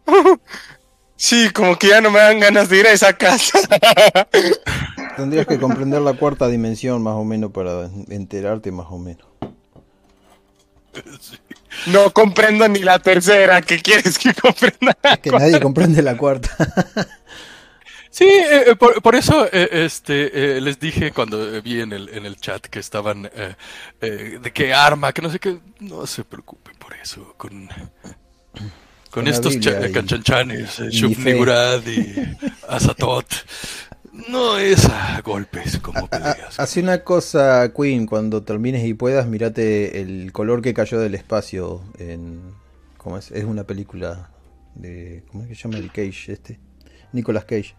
Sí, 1.15 1.51
como 1.51 1.79
que 1.79 1.87
ya 1.87 2.01
no 2.01 2.11
me 2.11 2.19
dan 2.19 2.41
ganas 2.41 2.67
de 2.67 2.79
ir 2.79 2.85
a 2.85 2.91
esa 2.91 3.13
casa. 3.13 3.57
Tendrías 5.15 5.47
que 5.47 5.57
comprender 5.57 6.01
la 6.01 6.15
cuarta 6.15 6.49
dimensión 6.49 7.01
más 7.01 7.13
o 7.13 7.23
menos 7.23 7.51
para 7.53 7.89
enterarte 8.09 8.73
más 8.73 8.87
o 8.89 8.97
menos. 8.97 9.25
No 11.87 12.11
comprendo 12.11 12.67
ni 12.67 12.79
la 12.79 12.99
tercera. 12.99 13.61
¿Qué 13.61 13.81
quieres 13.81 14.19
que 14.19 14.33
comprenda? 14.33 14.97
Que 15.21 15.31
nadie 15.31 15.61
comprende 15.61 16.01
la 16.01 16.17
cuarta. 16.17 16.49
Sí, 18.13 18.25
eh, 18.25 18.65
eh, 18.67 18.75
por, 18.75 19.01
por 19.01 19.15
eso 19.15 19.47
eh, 19.51 19.69
este, 19.71 20.57
eh, 20.57 20.61
les 20.61 20.79
dije 20.79 21.11
cuando 21.11 21.59
vi 21.63 21.81
en 21.81 21.91
el, 21.93 22.09
en 22.09 22.27
el 22.27 22.35
chat 22.35 22.63
que 22.67 22.77
estaban 22.77 23.23
de 23.23 24.51
qué 24.53 24.71
arma, 24.71 25.11
que 25.11 25.23
no 25.23 25.31
sé 25.31 25.39
qué. 25.39 25.57
No 25.79 26.05
se 26.05 26.23
preocupen 26.23 26.75
por 26.77 26.93
eso. 26.93 27.33
Con, 27.37 27.67
con, 29.09 29.27
estos 29.27 29.59
cha- 29.59 29.91
canchanchanes, 29.91 30.79
eh, 30.79 30.89
y 30.91 32.37
Azatot. 32.69 33.25
No 34.29 34.59
es 34.59 34.85
a 34.85 35.19
golpes 35.21 35.79
como 35.79 36.07
peleas. 36.07 36.59
Hace 36.59 36.81
una 36.81 37.03
cosa, 37.03 37.73
Queen, 37.73 38.05
cuando 38.05 38.43
termines 38.43 38.85
y 38.85 38.93
puedas, 38.93 39.25
mirate 39.25 40.01
el 40.01 40.31
color 40.31 40.61
que 40.61 40.75
cayó 40.75 40.99
del 40.99 41.15
espacio 41.15 41.83
en... 41.97 42.41
¿Cómo 42.97 43.17
es? 43.17 43.31
Es 43.31 43.43
una 43.43 43.63
película 43.63 44.29
de... 44.75 45.23
¿Cómo 45.31 45.41
es 45.43 45.49
que 45.49 45.55
se 45.55 45.63
llama 45.63 45.79
el 45.79 45.87
Cage 45.91 46.31
este? 46.31 46.59
Nicolas 47.11 47.45
Cage. 47.45 47.73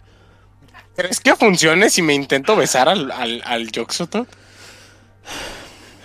¿Crees 0.96 1.20
que 1.20 1.34
funcione 1.36 1.90
si 1.90 2.02
me 2.02 2.14
intento 2.14 2.56
besar 2.56 2.88
al, 2.88 3.10
al, 3.10 3.42
al 3.44 3.70
Yoxotot? 3.70 4.28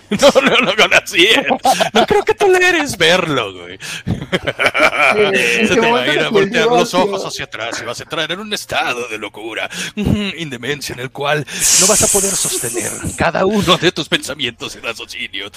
No, 0.09 0.31
no, 0.41 0.97
así 0.97 1.25
es. 1.27 1.45
No 1.93 2.05
creo 2.05 2.23
que 2.23 2.33
toleres 2.33 2.97
verlo, 2.97 3.53
güey. 3.53 3.79
¿en 4.05 5.67
Se 5.67 5.75
te 5.75 5.91
va 5.91 6.01
a 6.01 6.13
ir 6.13 6.19
a 6.19 6.29
voltear 6.29 6.65
los 6.65 6.93
ojos 6.93 7.23
hacia 7.25 7.45
atrás 7.45 7.79
y 7.81 7.85
vas 7.85 7.99
a 7.99 8.03
entrar 8.03 8.31
en 8.31 8.39
un 8.39 8.51
estado 8.53 9.07
de 9.07 9.17
locura, 9.17 9.69
indemencia 9.95 10.93
en 10.93 10.99
el 10.99 11.11
cual 11.11 11.45
no 11.81 11.87
vas 11.87 12.01
a 12.01 12.07
poder 12.07 12.31
sostener 12.31 12.91
cada 13.17 13.45
uno 13.45 13.77
de 13.77 13.91
tus 13.91 14.09
pensamientos 14.09 14.75
y 14.75 14.79
raciocinios. 14.79 15.51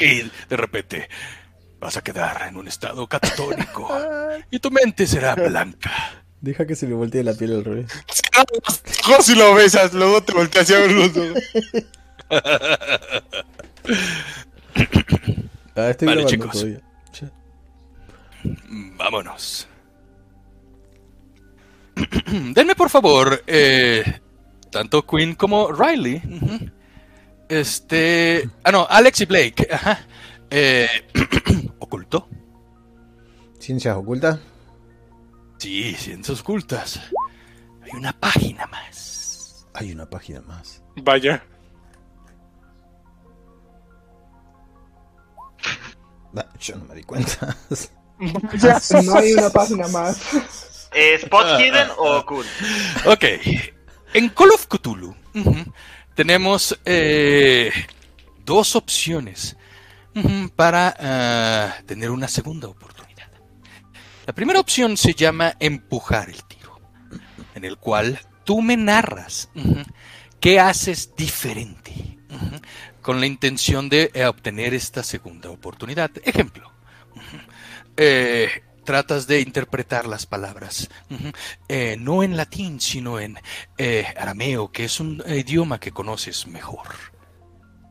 Y 0.00 0.22
de 0.48 0.56
repente 0.56 1.08
vas 1.80 1.96
a 1.96 2.02
quedar 2.02 2.48
en 2.48 2.56
un 2.56 2.68
estado 2.68 3.06
catatónico 3.06 3.88
y 4.50 4.58
tu 4.58 4.70
mente 4.70 5.06
será 5.06 5.34
blanca. 5.34 6.21
Deja 6.42 6.66
que 6.66 6.74
se 6.74 6.86
le 6.88 6.94
voltee 6.94 7.22
la 7.22 7.32
piel 7.34 7.52
al 7.54 7.64
revés. 7.64 7.86
Cierra 8.84 9.22
si 9.22 9.34
lo 9.34 9.54
besas, 9.54 9.94
luego 9.94 10.22
te 10.22 10.32
volteas 10.34 10.70
a 10.70 10.78
ver 10.78 10.90
los 10.92 11.16
ojos. 11.16 11.42
Ah, 15.74 15.88
estoy 15.88 16.06
Vale, 16.06 16.22
grabando 16.22 16.28
chicos. 16.28 16.52
todavía. 16.52 16.80
Vámonos. 18.98 19.66
Denme 22.54 22.74
por 22.74 22.90
favor, 22.90 23.42
eh, 23.46 24.20
tanto 24.70 25.06
Quinn 25.06 25.34
como 25.34 25.72
Riley. 25.72 26.20
Este. 27.48 28.48
Ah, 28.64 28.70
no, 28.70 28.86
Alex 28.88 29.22
y 29.22 29.24
Blake. 29.24 29.68
Ajá. 29.70 30.00
Eh, 30.50 30.88
¿Oculto? 31.78 32.28
¿Ciencias 33.58 33.96
ocultas? 33.96 34.38
Sí, 35.62 35.94
ciencias 35.94 36.40
ocultas. 36.40 37.00
Hay 37.84 37.92
una 37.92 38.12
página 38.12 38.66
más. 38.66 39.64
Hay 39.74 39.92
una 39.92 40.10
página 40.10 40.40
más. 40.40 40.82
Vaya. 40.96 41.40
Ah, 46.34 46.46
yo 46.58 46.76
no 46.76 46.86
me 46.86 46.94
di 46.96 47.04
cuenta. 47.04 47.56
No 48.18 49.14
hay 49.14 49.34
una 49.34 49.50
página 49.50 49.86
más. 49.86 50.88
Eh, 50.92 51.14
¿Spot 51.22 51.60
Hidden 51.60 51.90
o 51.96 52.16
Occult? 52.16 52.48
Ok. 53.06 53.24
En 54.14 54.30
Call 54.30 54.50
of 54.50 54.66
Cthulhu 54.66 55.14
tenemos 56.16 56.76
eh, 56.84 57.70
dos 58.44 58.74
opciones 58.74 59.56
para 60.56 60.96
ah, 60.98 61.74
tener 61.86 62.10
una 62.10 62.26
segunda 62.26 62.66
oportunidad. 62.66 63.01
La 64.32 64.36
primera 64.36 64.60
opción 64.60 64.96
se 64.96 65.12
llama 65.12 65.56
empujar 65.60 66.30
el 66.30 66.42
tiro, 66.44 66.80
en 67.54 67.66
el 67.66 67.76
cual 67.76 68.18
tú 68.44 68.62
me 68.62 68.78
narras 68.78 69.50
qué 70.40 70.58
haces 70.58 71.14
diferente 71.14 72.18
con 73.02 73.20
la 73.20 73.26
intención 73.26 73.90
de 73.90 74.10
eh, 74.14 74.24
obtener 74.24 74.72
esta 74.72 75.02
segunda 75.02 75.50
oportunidad. 75.50 76.10
Ejemplo. 76.24 76.72
eh, 77.98 78.48
tratas 78.84 79.26
de 79.26 79.42
interpretar 79.42 80.06
las 80.06 80.24
palabras, 80.24 80.88
eh, 81.68 81.98
no 82.00 82.22
en 82.22 82.34
latín, 82.38 82.80
sino 82.80 83.20
en 83.20 83.38
arameo, 84.16 84.72
que 84.72 84.86
es 84.86 84.98
un 84.98 85.22
idioma 85.28 85.78
que 85.78 85.92
conoces 85.92 86.46
mejor. 86.46 87.11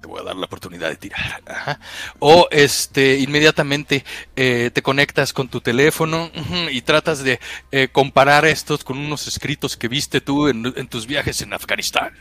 Te 0.02 0.08
voy 0.08 0.20
a 0.20 0.24
dar 0.24 0.36
la 0.36 0.46
oportunidad 0.46 0.90
de 0.90 0.96
tirar. 0.96 1.42
ajá. 1.46 1.80
O 2.20 2.48
este, 2.52 3.20
inmediatamente 3.20 4.04
eh, 4.36 4.72
te 4.74 4.82
conectas 4.82 5.32
con 5.32 5.48
tu 5.48 5.62
teléfono 5.62 6.32
y 6.72 6.82
tratas 6.82 7.24
de 7.24 7.40
eh, 7.72 7.88
comparar 7.92 8.46
estos 8.46 8.84
con 8.84 8.98
unos 8.98 9.28
escritos 9.28 9.78
que 9.78 9.88
viste 9.88 10.20
tú 10.20 10.48
en, 10.48 10.74
en 10.76 10.88
tus 10.88 11.06
viajes 11.06 11.42
en 11.42 11.54
Afganistán. 11.54 12.14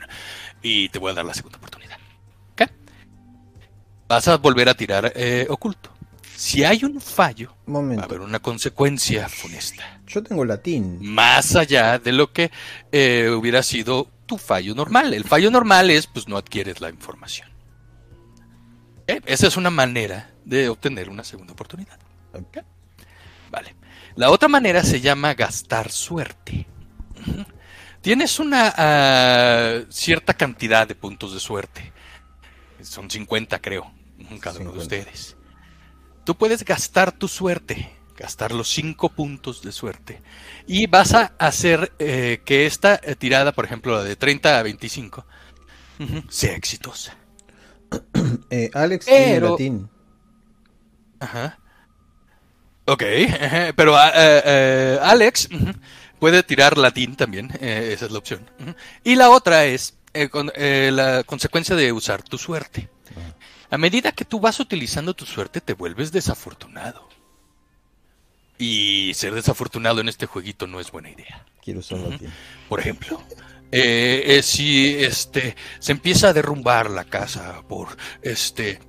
Y 0.63 0.91
te 0.91 0.99
voy 0.99 1.13
a 1.13 1.15
dar 1.15 1.25
la 1.25 1.33
segunda 1.35 1.57
oportunidad. 1.57 1.99
¿Ok? 2.53 2.71
Vas 4.09 4.29
a 4.29 4.37
volver 4.37 4.69
a 4.69 4.75
tirar 4.75 5.13
eh, 5.17 5.47
oculto. 5.49 5.91
Si 6.37 6.65
hay 6.65 6.85
un 6.85 7.01
fallo, 7.01 7.55
va 7.69 8.03
a 8.03 8.05
haber 8.07 8.21
una 8.21 8.39
consecuencia 8.41 9.29
funesta 9.29 10.01
Yo 10.07 10.23
tengo 10.23 10.43
latín. 10.47 10.97
más 11.03 11.55
allá 11.55 11.99
de 11.99 12.13
lo 12.13 12.33
que 12.33 12.51
eh, 12.93 13.29
hubiera 13.31 13.63
sido 13.63 14.09
tu 14.25 14.39
fallo 14.39 14.75
normal. 14.75 15.13
El 15.13 15.25
fallo 15.25 15.51
normal 15.51 15.91
es, 15.91 16.07
pues 16.07 16.29
no 16.29 16.39
adquieres 16.39 16.81
la 16.81 16.89
información. 16.89 17.50
¿Ok? 19.17 19.23
Esa 19.27 19.47
es 19.47 19.57
una 19.57 19.71
manera 19.71 20.31
de 20.45 20.69
obtener 20.69 21.09
una 21.09 21.25
segunda 21.25 21.53
oportunidad. 21.53 21.99
Vale. 23.51 23.75
La 24.17 24.31
otra 24.31 24.49
manera 24.49 24.83
se 24.83 25.01
llama 25.01 25.35
gastar 25.35 25.91
suerte. 25.91 26.67
Tienes 28.01 28.39
una 28.39 28.73
ah, 28.77 29.81
cierta 29.91 30.35
cantidad 30.35 30.87
de 30.89 30.95
puntos 30.95 31.35
de 31.35 31.41
suerte. 31.41 31.93
Son 32.83 33.11
50, 33.11 33.61
creo, 33.61 33.93
cada 34.41 34.61
uno 34.61 34.73
de 34.73 34.81
50. 34.81 34.83
ustedes. 34.83 35.37
Tú 36.25 36.37
puedes 36.37 36.65
gastar 36.65 37.13
tu 37.13 37.29
suerte, 37.29 37.93
gastar 38.17 38.53
los 38.53 38.71
5 38.71 39.11
puntos 39.11 39.63
de 39.63 39.73
suerte. 39.73 40.23
Y 40.67 40.87
vas 40.87 41.13
a 41.13 41.33
hacer 41.39 41.93
eh, 41.99 42.41
que 42.45 42.67
esta 42.67 42.99
eh, 43.03 43.17
tirada, 43.17 43.53
por 43.53 43.65
ejemplo, 43.67 43.97
la 43.97 44.05
de 44.05 44.17
30 44.17 44.59
a 44.59 44.63
25, 44.63 45.27
ujú, 45.99 46.23
sea 46.31 46.55
exitosa. 46.55 47.20
Eh, 48.51 48.71
Alex 48.75 49.07
tiene 49.07 49.35
Pero- 49.35 49.51
latín. 49.51 49.89
Ajá. 51.21 51.59
Ok, 52.87 53.03
pero 53.77 53.97
ah, 53.97 54.11
eh, 54.15 54.43
eh, 54.45 54.99
Alex 55.03 55.49
puede 56.19 56.43
tirar 56.43 56.77
latín 56.79 57.15
también, 57.17 57.51
esa 57.61 58.07
es 58.07 58.11
la 58.11 58.19
opción. 58.19 58.51
Y 59.05 59.15
la 59.17 59.31
otra 59.31 59.65
es 59.67 59.95
con- 60.31 60.51
la 60.57 61.23
consecuencia 61.25 61.77
de 61.77 61.93
usar 61.93 62.23
tu 62.23 62.37
suerte. 62.39 62.89
A 63.71 63.79
medida 63.79 64.11
que 64.13 64.25
tú 64.25 64.41
vas 64.41 64.59
utilizando 64.59 65.15
tu 65.15 65.25
suerte, 65.27 65.61
te 65.61 65.75
vuelves 65.75 66.11
desafortunado. 66.11 67.09
Y 68.59 69.13
ser 69.15 69.33
desafortunado 69.35 70.01
en 70.01 70.09
este 70.09 70.27
jueguito 70.27 70.67
no 70.67 70.81
es 70.81 70.91
buena 70.91 71.11
idea. 71.11 71.47
Quiero 71.63 71.81
usar 71.81 71.99
latín. 71.99 72.29
Por 72.69 72.81
ejemplo, 72.81 73.23
eh, 73.73 74.23
eh, 74.27 74.43
si 74.43 74.97
este 74.97 75.57
se 75.79 75.93
empieza 75.93 76.29
a 76.29 76.33
derrumbar 76.33 76.91
la 76.91 77.05
casa 77.05 77.63
por 77.69 77.97
este 78.23 78.81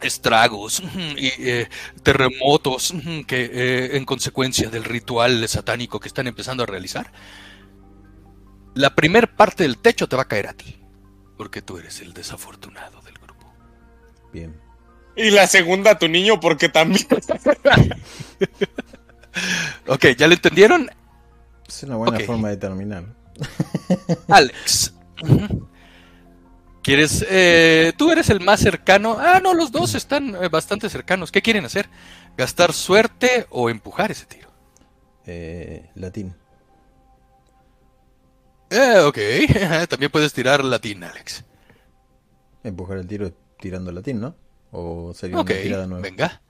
estragos 0.00 0.82
y 1.16 1.32
eh, 1.38 1.68
terremotos 2.02 2.94
que 3.26 3.50
eh, 3.52 3.96
en 3.96 4.04
consecuencia 4.04 4.68
del 4.68 4.84
ritual 4.84 5.46
satánico 5.48 6.00
que 6.00 6.08
están 6.08 6.26
empezando 6.26 6.62
a 6.62 6.66
realizar, 6.66 7.12
la 8.74 8.94
primer 8.94 9.34
parte 9.34 9.62
del 9.62 9.78
techo 9.78 10.08
te 10.08 10.16
va 10.16 10.22
a 10.22 10.28
caer 10.28 10.48
a 10.48 10.52
ti, 10.52 10.78
porque 11.36 11.62
tú 11.62 11.78
eres 11.78 12.00
el 12.00 12.12
desafortunado 12.12 13.00
del 13.02 13.14
grupo. 13.14 13.52
Bien. 14.32 14.60
Y 15.16 15.30
la 15.30 15.46
segunda 15.46 15.92
a 15.92 15.98
tu 15.98 16.08
niño 16.08 16.40
porque 16.40 16.68
también. 16.68 17.06
Ok, 19.86 20.06
¿ya 20.16 20.26
lo 20.28 20.32
entendieron? 20.32 20.90
Es 21.68 21.82
una 21.82 21.96
buena 21.96 22.18
forma 22.20 22.48
de 22.48 22.56
terminar. 22.56 23.04
Alex. 24.28 24.92
¿Quieres? 26.82 27.24
eh, 27.28 27.92
tú 27.96 28.12
eres 28.12 28.30
el 28.30 28.40
más 28.40 28.60
cercano. 28.60 29.16
Ah, 29.18 29.40
no, 29.42 29.54
los 29.54 29.72
dos 29.72 29.94
están 29.94 30.36
eh, 30.36 30.48
bastante 30.48 30.88
cercanos. 30.88 31.32
¿Qué 31.32 31.42
quieren 31.42 31.64
hacer? 31.64 31.88
¿Gastar 32.36 32.72
suerte 32.72 33.46
o 33.50 33.68
empujar 33.70 34.10
ese 34.12 34.26
tiro? 34.26 34.50
Eh, 35.24 35.90
latín. 35.94 36.34
Eh, 38.70 38.98
ok. 39.00 39.18
También 39.88 40.10
puedes 40.10 40.32
tirar 40.32 40.64
latín, 40.64 41.04
Alex. 41.04 41.44
Empujar 42.62 42.98
el 42.98 43.06
tiro 43.06 43.32
tirando 43.60 43.92
latín, 43.92 44.20
¿no? 44.20 44.34
O 44.72 45.14
sería 45.14 45.40
Ok, 45.40 45.50
una 45.50 45.58
tirada 45.58 45.86
nueva. 45.86 46.02
venga. 46.02 46.42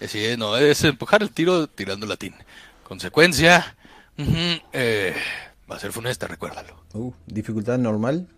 Eh, 0.00 0.08
sí, 0.08 0.36
no, 0.38 0.56
es 0.56 0.82
empujar 0.84 1.22
el 1.22 1.32
tiro 1.32 1.68
tirando 1.68 2.06
latín. 2.06 2.34
Consecuencia, 2.82 3.76
eh, 4.72 5.14
va 5.70 5.76
a 5.76 5.78
ser 5.78 5.92
funesta, 5.92 6.26
recuérdalo. 6.26 6.84
Uh, 6.94 7.12
dificultad 7.26 7.78
normal. 7.78 8.28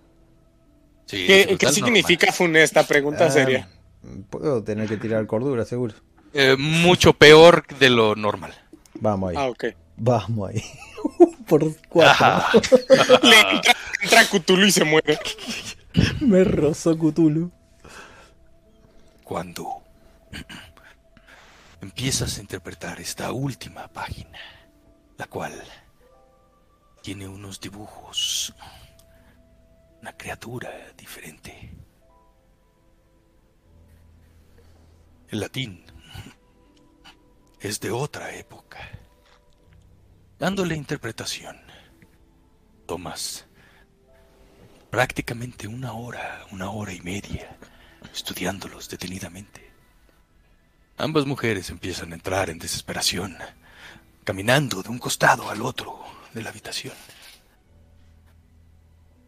Sí, 1.06 1.26
¿Qué, 1.26 1.36
dificultad 1.38 1.59
qué 1.59 1.64
normal. 1.66 1.74
significa 1.74 2.32
funesta? 2.32 2.86
Pregunta 2.86 3.26
Ah, 3.26 3.30
seria. 3.30 3.68
Puedo 4.30 4.62
tener 4.62 4.88
que 4.88 4.96
tirar 4.96 5.26
cordura, 5.26 5.64
seguro. 5.64 5.94
Eh, 6.34 6.56
mucho 6.59 7.12
peor 7.12 7.66
de 7.78 7.90
lo 7.90 8.14
normal. 8.16 8.54
Vamos 8.94 9.30
ahí. 9.30 9.36
Ah, 9.38 9.48
ok. 9.48 9.64
Vamos 9.96 10.50
ahí. 10.50 10.62
Por 11.46 11.74
cuatro. 11.88 12.10
Ajá. 12.10 12.50
Le 13.22 13.40
entra, 13.40 13.74
entra 14.02 14.24
Cthulhu 14.26 14.66
y 14.66 14.72
se 14.72 14.84
muere. 14.84 15.18
Me 16.20 16.44
rozó 16.44 16.96
Cthulhu. 16.96 17.50
Cuando 19.24 19.68
empiezas 21.80 22.38
a 22.38 22.40
interpretar 22.40 23.00
esta 23.00 23.32
última 23.32 23.88
página, 23.88 24.38
la 25.18 25.26
cual 25.26 25.52
tiene 27.03 27.27
unos 27.27 27.61
dibujos, 27.61 28.55
una 30.01 30.16
criatura 30.16 30.70
diferente. 30.97 31.70
El 35.29 35.41
latín 35.41 35.85
es 37.61 37.81
de 37.81 37.91
otra 37.91 38.33
época. 38.35 38.79
Dándole 40.39 40.77
interpretación, 40.77 41.57
tomas 42.87 43.47
prácticamente 44.91 45.66
una 45.66 45.95
hora, 45.95 46.47
una 46.53 46.70
hora 46.70 46.93
y 46.93 47.01
media, 47.01 47.57
estudiándolos 48.12 48.89
detenidamente. 48.89 49.73
Ambas 50.99 51.27
mujeres 51.27 51.70
empiezan 51.70 52.12
a 52.12 52.15
entrar 52.15 52.49
en 52.51 52.59
desesperación, 52.59 53.37
caminando 54.23 54.83
de 54.83 54.91
un 54.91 54.99
costado 54.99 55.51
al 55.51 55.62
otro 55.62 56.22
de 56.34 56.42
la 56.42 56.50
habitación. 56.50 56.94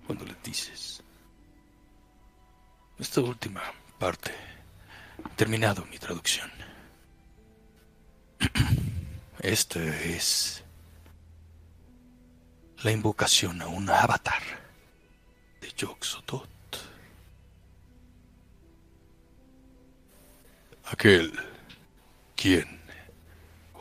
Cuando 0.06 0.24
les 0.24 0.42
dices, 0.42 1.02
esta 2.98 3.20
última 3.20 3.62
parte, 3.98 4.32
terminado 5.36 5.84
mi 5.86 5.98
traducción. 5.98 6.50
Esta 9.40 9.80
es 9.84 10.62
la 12.82 12.90
invocación 12.90 13.60
a 13.62 13.66
un 13.66 13.88
avatar 13.90 14.42
de 15.60 15.70
Yoxotot. 15.72 16.48
Aquel 20.84 21.32
quien 22.36 22.80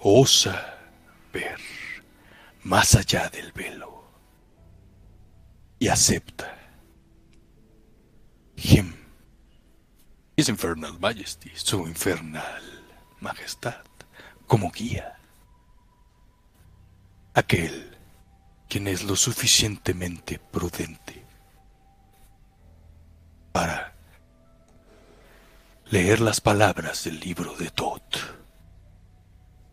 osa 0.01 0.77
ver 1.31 1.59
más 2.63 2.95
allá 2.95 3.29
del 3.29 3.51
velo 3.51 4.03
y 5.79 5.87
acepta 5.89 6.57
him, 8.55 8.93
his 10.37 10.49
infernal 10.49 10.97
majesty, 10.99 11.51
su 11.55 11.87
infernal 11.87 12.63
majestad, 13.19 13.83
como 14.47 14.71
guía. 14.71 15.17
Aquel 17.33 17.97
quien 18.69 18.87
es 18.87 19.03
lo 19.03 19.15
suficientemente 19.15 20.39
prudente 20.39 21.23
para 23.51 23.93
leer 25.85 26.21
las 26.21 26.41
palabras 26.41 27.03
del 27.03 27.19
libro 27.19 27.55
de 27.55 27.69
Tot 27.69 28.17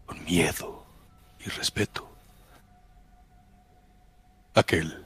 con 0.07 0.23
miedo 0.25 0.85
y 1.39 1.49
respeto. 1.51 2.10
Aquel 4.55 5.05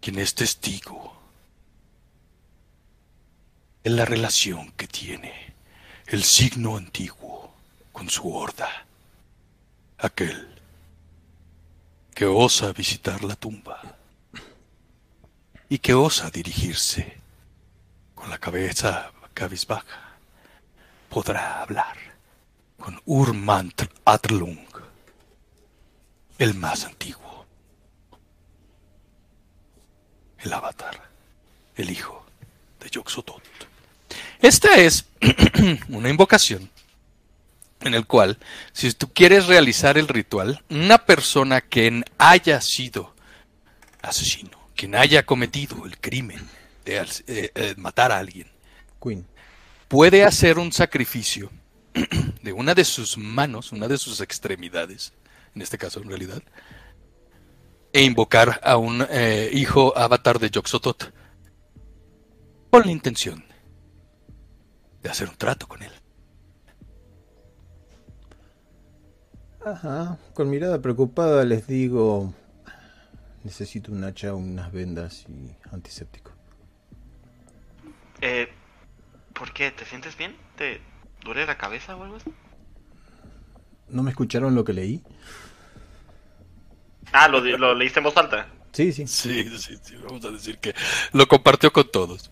quien 0.00 0.18
es 0.18 0.34
testigo 0.34 1.14
de 3.84 3.90
la 3.90 4.04
relación 4.04 4.72
que 4.72 4.86
tiene 4.86 5.54
el 6.06 6.24
signo 6.24 6.76
antiguo 6.76 7.52
con 7.92 8.08
su 8.08 8.32
horda. 8.34 8.86
Aquel 9.98 10.60
que 12.14 12.26
osa 12.26 12.72
visitar 12.72 13.24
la 13.24 13.36
tumba 13.36 13.96
y 15.68 15.78
que 15.78 15.94
osa 15.94 16.30
dirigirse 16.30 17.18
con 18.14 18.30
la 18.30 18.38
cabeza 18.38 19.12
cabizbaja, 19.38 20.18
podrá 21.08 21.62
hablar 21.62 21.96
con 22.76 23.00
Urmant 23.06 23.82
Atlung, 24.04 24.58
el 26.38 26.54
más 26.54 26.84
antiguo, 26.84 27.27
el 30.40 30.52
avatar, 30.52 31.08
el 31.76 31.90
hijo 31.90 32.24
de 32.80 32.90
Yoxotot. 32.90 33.42
Esta 34.40 34.76
es 34.76 35.04
una 35.88 36.08
invocación 36.08 36.70
en 37.80 37.94
el 37.94 38.06
cual, 38.06 38.38
si 38.72 38.92
tú 38.92 39.12
quieres 39.12 39.46
realizar 39.46 39.98
el 39.98 40.08
ritual, 40.08 40.62
una 40.68 40.98
persona 40.98 41.60
que 41.60 42.02
haya 42.18 42.60
sido 42.60 43.14
asesino, 44.02 44.58
quien 44.74 44.94
haya 44.94 45.24
cometido 45.24 45.86
el 45.86 45.98
crimen 45.98 46.48
de 46.84 46.98
eh, 46.98 47.52
eh, 47.54 47.74
matar 47.76 48.12
a 48.12 48.18
alguien, 48.18 48.48
Queen. 49.02 49.26
puede 49.86 50.24
hacer 50.24 50.58
un 50.58 50.72
sacrificio 50.72 51.50
de 52.42 52.52
una 52.52 52.74
de 52.74 52.84
sus 52.84 53.16
manos, 53.16 53.72
una 53.72 53.86
de 53.86 53.98
sus 53.98 54.20
extremidades, 54.20 55.12
en 55.54 55.62
este 55.62 55.78
caso 55.78 56.00
en 56.00 56.08
realidad, 56.08 56.42
e 57.92 58.02
invocar 58.02 58.60
a 58.62 58.76
un 58.76 59.06
eh, 59.10 59.50
hijo 59.52 59.96
avatar 59.96 60.38
de 60.38 60.50
Yoxotot 60.50 61.12
con 62.70 62.84
la 62.84 62.92
intención 62.92 63.44
de 65.02 65.10
hacer 65.10 65.28
un 65.28 65.36
trato 65.36 65.66
con 65.66 65.82
él. 65.82 65.92
Ajá. 69.64 70.18
Con 70.34 70.50
mirada 70.50 70.80
preocupada 70.80 71.44
les 71.44 71.66
digo... 71.66 72.34
Necesito 73.44 73.92
un 73.92 74.02
hacha, 74.04 74.34
unas 74.34 74.72
vendas 74.72 75.24
y 75.28 75.54
antiséptico. 75.72 76.32
Eh, 78.20 78.48
¿Por 79.32 79.52
qué? 79.52 79.70
¿Te 79.70 79.84
sientes 79.84 80.16
bien? 80.18 80.36
¿Te 80.56 80.80
duele 81.24 81.46
la 81.46 81.56
cabeza 81.56 81.96
o 81.96 82.02
algo 82.02 82.16
así? 82.16 82.30
¿No 83.88 84.02
me 84.02 84.10
escucharon 84.10 84.54
lo 84.54 84.64
que 84.64 84.72
leí? 84.72 85.02
Ah, 87.12 87.28
lo, 87.28 87.40
lo 87.40 87.74
leíste 87.74 88.00
en 88.00 88.04
voz 88.04 88.16
alta. 88.16 88.46
Sí, 88.72 88.92
sí. 88.92 89.06
Sí, 89.06 89.58
sí, 89.58 89.78
sí, 89.82 89.96
vamos 90.04 90.24
a 90.24 90.30
decir 90.30 90.58
que 90.58 90.74
lo 91.12 91.26
compartió 91.26 91.72
con 91.72 91.90
todos. 91.90 92.30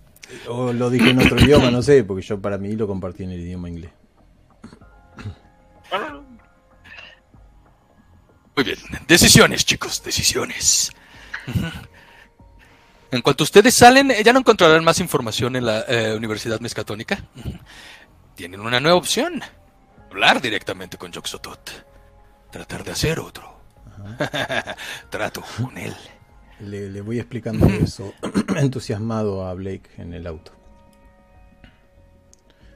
O 0.49 0.73
lo 0.73 0.91
dije 0.91 1.11
en 1.11 1.21
otro 1.21 1.39
idioma, 1.41 1.71
no 1.71 1.83
sé, 1.83 2.05
porque 2.05 2.23
yo 2.23 2.41
para 2.41 2.59
mí 2.59 2.73
lo 2.73 2.87
compartí 2.87 3.25
en 3.25 3.31
el 3.33 3.41
idioma 3.41 3.69
inglés. 3.69 3.91
No. 5.93 6.27
Muy 8.57 8.65
bien, 8.65 8.79
decisiones, 9.07 9.65
chicos, 9.65 10.03
decisiones. 10.03 10.91
En 13.11 13.23
cuanto 13.23 13.45
ustedes 13.45 13.75
salen, 13.75 14.11
eh, 14.11 14.23
ya 14.25 14.33
no 14.33 14.41
encontrarán 14.41 14.83
más 14.83 14.99
información 14.99 15.57
en 15.57 15.65
la 15.67 15.85
eh, 15.89 16.15
Universidad 16.17 16.59
Mezcatónica. 16.61 17.23
Ujú. 17.37 17.53
Tienen 18.35 18.61
una 18.61 18.81
nueva 18.81 18.99
opción. 18.99 19.43
Hablar 20.11 20.41
directamente 20.41 20.99
con 20.99 21.13
Yoxotot. 21.13 21.71
Tratar 22.51 22.83
de 22.83 22.93
hacer 22.93 23.21
otro. 23.21 23.56
Trato 25.11 25.43
con 25.57 25.77
él. 25.79 25.95
Le, 26.61 26.89
le 26.89 27.01
voy 27.01 27.19
explicando 27.19 27.67
eso 27.83 28.15
entusiasmado 28.57 29.47
a 29.47 29.55
Blake 29.55 29.91
en 29.99 30.15
el 30.15 30.27
auto. 30.27 30.53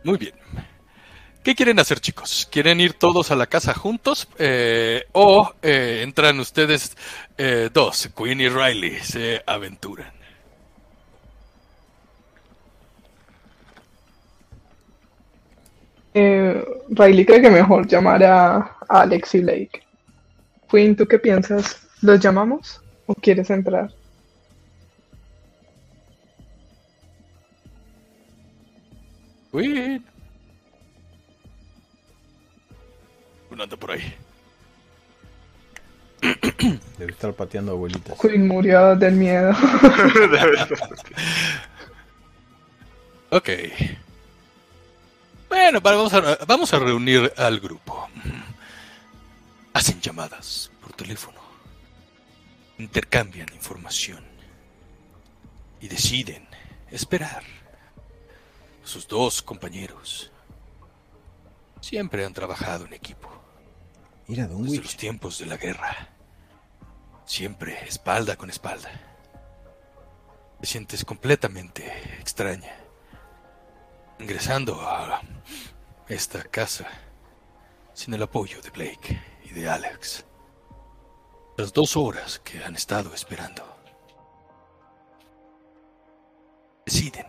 Muy 0.04 0.18
bien. 0.18 0.34
¿Qué 1.42 1.54
quieren 1.54 1.78
hacer, 1.78 2.00
chicos? 2.00 2.46
¿Quieren 2.50 2.80
ir 2.80 2.94
todos 2.94 3.30
a 3.30 3.36
la 3.36 3.46
casa 3.46 3.72
juntos? 3.72 4.28
Eh, 4.38 5.04
¿O 5.12 5.50
eh, 5.62 6.00
entran 6.02 6.38
ustedes 6.38 6.96
eh, 7.38 7.70
dos, 7.72 8.10
Queen 8.14 8.40
y 8.42 8.48
Riley, 8.50 8.98
se 9.00 9.42
aventuran? 9.46 10.12
Eh, 16.12 16.64
Riley 16.90 17.24
cree 17.24 17.40
que 17.40 17.50
mejor 17.50 17.86
llamar 17.86 18.22
a, 18.24 18.56
a 18.56 19.00
Alex 19.02 19.34
y 19.36 19.40
Blake. 19.40 19.82
Queen, 20.70 20.96
¿tú 20.96 21.06
qué 21.06 21.18
piensas? 21.18 21.86
¿Los 22.00 22.20
llamamos 22.20 22.80
o 23.06 23.14
quieres 23.14 23.50
entrar? 23.50 23.90
Queen. 29.52 30.04
Uno 33.50 33.62
anda 33.64 33.76
por 33.76 33.90
ahí. 33.90 34.14
Debe 36.98 37.12
estar 37.12 37.32
pateando 37.32 37.72
abuelitas. 37.72 38.18
Queen 38.20 38.46
murió 38.46 38.94
del 38.96 39.14
miedo. 39.14 39.52
Ok. 43.32 43.48
Bueno, 45.48 45.80
para- 45.80 45.96
vamos 45.98 46.12
a, 46.14 46.36
vamos 46.48 46.74
a 46.74 46.80
reunir 46.80 47.32
al 47.36 47.60
grupo. 47.60 48.08
Hacen 49.72 50.00
llamadas 50.00 50.70
por 50.80 50.92
teléfono. 50.92 51.40
Intercambian 52.78 53.52
información. 53.52 54.24
Y 55.80 55.88
deciden 55.88 56.46
esperar. 56.90 57.42
sus 58.82 59.06
dos 59.06 59.40
compañeros. 59.42 60.32
Siempre 61.80 62.24
han 62.24 62.32
trabajado 62.34 62.86
en 62.86 62.92
equipo. 62.94 63.28
Mira, 64.26 64.44
Desde 64.44 64.54
Dunwich. 64.56 64.82
los 64.82 64.96
tiempos 64.96 65.38
de 65.38 65.46
la 65.46 65.56
guerra. 65.56 66.08
Siempre 67.24 67.86
espalda 67.86 68.36
con 68.36 68.50
espalda. 68.50 68.90
Te 70.60 70.66
sientes 70.66 71.04
completamente 71.04 71.86
extraña. 72.18 72.74
Ingresando 74.18 74.80
a 74.80 75.22
esta 76.08 76.42
casa 76.44 76.88
sin 77.94 78.14
el 78.14 78.22
apoyo 78.22 78.60
de 78.60 78.70
Blake 78.70 79.22
de 79.50 79.68
Alex. 79.68 80.24
Las 81.56 81.72
dos 81.72 81.96
horas 81.96 82.38
que 82.40 82.62
han 82.64 82.74
estado 82.74 83.14
esperando. 83.14 83.64
Deciden 86.86 87.26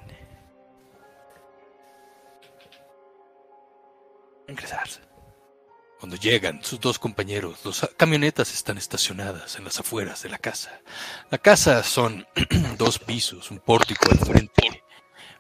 ingresarse. 4.48 5.00
Cuando 6.00 6.16
llegan 6.16 6.64
sus 6.64 6.80
dos 6.80 6.98
compañeros, 6.98 7.60
las 7.64 7.88
camionetas 7.96 8.54
están 8.54 8.78
estacionadas 8.78 9.56
en 9.58 9.64
las 9.64 9.80
afueras 9.80 10.24
de 10.24 10.30
la 10.30 10.40
casa. 10.40 10.82
La 11.30 11.38
casa 11.38 11.84
son 11.84 12.26
dos 12.78 12.98
pisos, 12.98 13.52
un 13.52 13.60
pórtico 13.60 14.10
al 14.10 14.18
frente, 14.18 14.84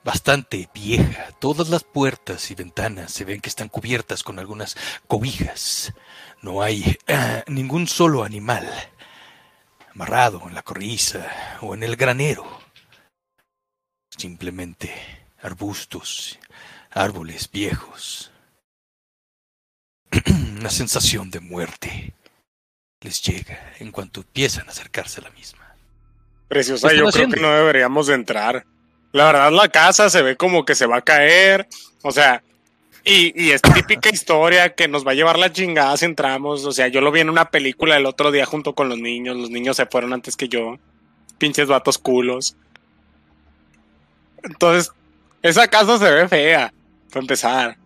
bastante 0.03 0.69
vieja. 0.71 1.31
Todas 1.39 1.69
las 1.69 1.83
puertas 1.83 2.51
y 2.51 2.55
ventanas 2.55 3.11
se 3.11 3.25
ven 3.25 3.41
que 3.41 3.49
están 3.49 3.69
cubiertas 3.69 4.21
con 4.21 4.37
algunas 4.37 4.77
cobijas. 5.07 5.93
No 6.41 6.61
hay 6.61 6.97
ningún 7.47 7.87
solo 7.87 8.23
animal 8.23 8.67
amarrado 9.93 10.43
en 10.47 10.55
la 10.55 10.63
cornisa 10.63 11.57
o 11.61 11.73
en 11.73 11.83
el 11.83 11.95
granero. 11.95 12.45
Simplemente 14.09 14.93
arbustos, 15.41 16.39
árboles 16.91 17.49
viejos. 17.51 18.31
Una 20.59 20.69
sensación 20.69 21.29
de 21.29 21.39
muerte 21.39 22.13
les 23.01 23.21
llega 23.21 23.73
en 23.79 23.91
cuanto 23.91 24.21
empiezan 24.21 24.67
a 24.67 24.71
acercarse 24.71 25.21
a 25.21 25.23
la 25.23 25.31
misma. 25.31 25.75
Preciosa, 26.47 26.89
¿Qué 26.89 26.97
yo 26.97 27.09
creo 27.09 27.29
que 27.29 27.39
no 27.39 27.51
deberíamos 27.51 28.07
de 28.07 28.15
entrar. 28.15 28.65
La 29.11 29.25
verdad, 29.25 29.51
la 29.51 29.69
casa 29.69 30.09
se 30.09 30.21
ve 30.21 30.37
como 30.37 30.65
que 30.65 30.75
se 30.75 30.85
va 30.85 30.97
a 30.97 31.01
caer. 31.01 31.67
O 32.01 32.11
sea, 32.11 32.43
y, 33.03 33.33
y 33.47 33.51
es 33.51 33.61
típica 33.61 34.09
historia 34.09 34.73
que 34.75 34.87
nos 34.87 35.05
va 35.05 35.11
a 35.11 35.15
llevar 35.15 35.39
la 35.39 35.51
chingada 35.51 35.95
si 35.97 36.05
entramos. 36.05 36.65
O 36.65 36.71
sea, 36.71 36.87
yo 36.87 37.01
lo 37.01 37.11
vi 37.11 37.21
en 37.21 37.29
una 37.29 37.49
película 37.49 37.97
el 37.97 38.05
otro 38.05 38.31
día 38.31 38.45
junto 38.45 38.73
con 38.75 38.89
los 38.89 38.97
niños. 38.99 39.35
Los 39.37 39.49
niños 39.49 39.77
se 39.77 39.85
fueron 39.87 40.13
antes 40.13 40.35
que 40.35 40.47
yo. 40.47 40.77
Pinches 41.37 41.67
vatos 41.67 41.97
culos. 41.97 42.55
Entonces, 44.43 44.91
esa 45.41 45.67
casa 45.67 45.97
se 45.97 46.09
ve 46.11 46.27
fea, 46.27 46.73
para 47.09 47.21
empezar. 47.21 47.77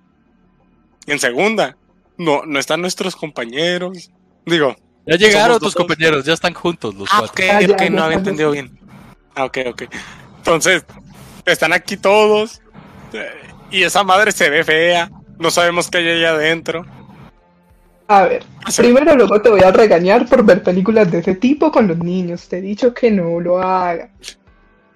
Y 1.06 1.12
en 1.12 1.20
segunda, 1.20 1.76
no, 2.18 2.44
no 2.46 2.60
están 2.60 2.82
nuestros 2.82 3.16
compañeros. 3.16 4.10
Digo, 4.46 4.76
Ya 5.06 5.16
llegaron 5.18 5.60
tus 5.60 5.74
dos. 5.74 5.76
compañeros, 5.76 6.26
ya 6.26 6.34
están 6.34 6.54
juntos 6.54 6.96
los 6.96 7.10
Ah, 7.12 7.20
cuatro. 7.20 7.46
ok, 7.46 7.52
Ah, 7.52 7.62
ya, 7.62 7.74
ok, 7.74 7.82
ya 7.82 7.90
no 7.90 8.04
había 8.04 8.18
entendido 8.18 8.52
bien. 8.52 8.78
Ah, 9.36 9.46
ok, 9.46 9.58
ok. 9.68 9.84
Entonces, 10.38 10.86
están 11.46 11.74
aquí 11.74 11.98
todos. 11.98 12.62
eh, 13.14 13.30
Y 13.72 13.84
esa 13.84 14.04
madre 14.04 14.32
se 14.32 14.50
ve 14.50 14.64
fea. 14.64 15.10
No 15.38 15.52
sabemos 15.52 15.90
qué 15.90 15.98
hay 16.00 16.10
allá 16.10 16.32
adentro. 16.32 16.86
A 18.08 18.24
ver, 18.24 18.44
primero 18.78 19.16
luego 19.16 19.42
te 19.42 19.50
voy 19.50 19.62
a 19.62 19.72
regañar 19.72 20.28
por 20.28 20.46
ver 20.46 20.62
películas 20.62 21.12
de 21.12 21.20
ese 21.20 21.36
tipo 21.36 21.72
con 21.72 21.88
los 21.88 21.98
niños. 21.98 22.48
Te 22.48 22.60
he 22.60 22.62
dicho 22.62 22.94
que 22.94 23.10
no 23.10 23.40
lo 23.40 23.58
hagas. 23.60 24.10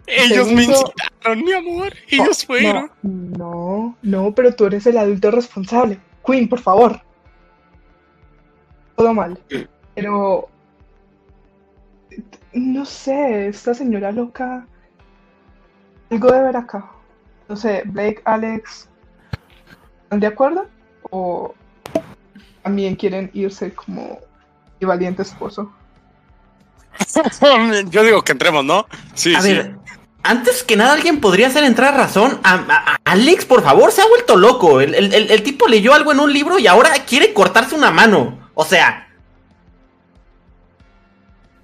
Ellos 0.05 0.51
me 0.51 0.63
incitaron, 0.63 1.43
mi 1.43 1.53
amor. 1.53 1.93
Ellos 2.07 2.45
fueron. 2.45 2.91
No, 3.01 3.37
no, 3.37 3.97
no, 4.01 4.31
pero 4.33 4.53
tú 4.55 4.65
eres 4.65 4.85
el 4.87 4.97
adulto 4.97 5.31
responsable. 5.31 5.99
Queen, 6.25 6.47
por 6.47 6.59
favor. 6.59 7.01
Todo 8.95 9.13
mal. 9.13 9.39
Pero... 9.95 10.49
No 12.53 12.85
sé, 12.85 13.47
esta 13.47 13.73
señora 13.73 14.11
loca... 14.11 14.65
Algo 16.09 16.31
de 16.31 16.41
ver 16.41 16.57
acá. 16.57 16.91
No 17.49 17.55
sé, 17.55 17.81
Blake, 17.85 18.21
Alex... 18.25 18.87
¿Están 20.03 20.19
de 20.21 20.27
acuerdo? 20.27 20.67
¿O 21.11 21.53
también 22.63 22.95
quieren 22.95 23.29
irse 23.33 23.73
como 23.73 24.19
mi 24.79 24.87
valiente 24.87 25.21
esposo? 25.23 25.71
Yo 27.89 28.03
digo 28.03 28.23
que 28.23 28.31
entremos, 28.31 28.63
¿no? 28.65 28.87
Sí, 29.13 29.35
A 29.35 29.41
sí. 29.41 29.53
ver, 29.53 29.75
antes 30.23 30.63
que 30.63 30.75
nada, 30.75 30.93
alguien 30.93 31.21
podría 31.21 31.47
hacer 31.47 31.63
entrar 31.63 31.95
razón. 31.95 32.39
A, 32.43 32.53
a- 32.55 32.93
a 32.95 32.97
Alex, 33.05 33.45
por 33.45 33.61
favor, 33.63 33.91
se 33.91 34.01
ha 34.01 34.07
vuelto 34.07 34.35
loco. 34.35 34.81
El, 34.81 34.95
el- 34.95 35.13
el- 35.13 35.31
el 35.31 35.43
tipo 35.43 35.67
leyó 35.67 35.93
algo 35.93 36.11
en 36.11 36.19
un 36.19 36.33
libro 36.33 36.57
y 36.59 36.65
ahora 36.67 36.91
quiere 37.07 37.33
cortarse 37.33 37.75
una 37.75 37.91
mano. 37.91 38.49
O 38.55 38.65
sea, 38.65 39.07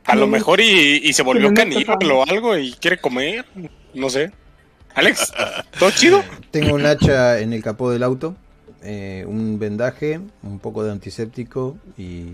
A 0.05 0.15
lo 0.15 0.27
mejor 0.27 0.61
y, 0.61 1.01
y 1.03 1.13
se 1.13 1.23
volvió 1.23 1.51
caníbal 1.53 2.11
o 2.11 2.23
algo 2.23 2.55
y 2.57 2.73
quiere 2.73 2.99
comer. 3.01 3.43
No 3.95 4.09
sé. 4.09 4.31
Alex, 4.95 5.33
¿todo 5.77 5.91
chido? 5.91 6.23
Tengo 6.51 6.75
un 6.75 6.85
hacha 6.85 7.39
en 7.39 7.53
el 7.53 7.61
capó 7.61 7.91
del 7.91 8.01
auto, 8.01 8.35
eh, 8.81 9.25
un 9.27 9.59
vendaje, 9.59 10.21
un 10.41 10.59
poco 10.59 10.83
de 10.83 10.91
antiséptico 10.91 11.77
y. 11.97 12.29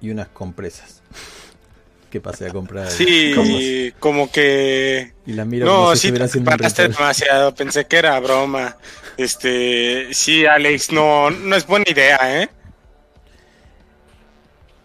y 0.00 0.10
unas 0.10 0.28
compresas. 0.28 1.02
que 2.10 2.20
pasé 2.20 2.46
a 2.46 2.52
comprar. 2.52 2.90
Sí, 2.90 3.92
como 3.98 4.30
que. 4.30 5.12
Y 5.26 5.32
la 5.32 5.44
miro 5.44 5.66
No, 5.66 5.72
como 5.76 5.96
si 5.96 6.08
sí, 6.08 6.12
te 6.12 6.28
preparaste 6.28 6.88
demasiado. 6.88 7.54
Pensé 7.54 7.84
que 7.86 7.96
era 7.96 8.18
broma. 8.20 8.76
Este, 9.16 10.12
sí, 10.12 10.46
Alex, 10.46 10.92
no, 10.92 11.30
no 11.30 11.56
es 11.56 11.66
buena 11.66 11.84
idea, 11.88 12.42
¿eh? 12.42 12.48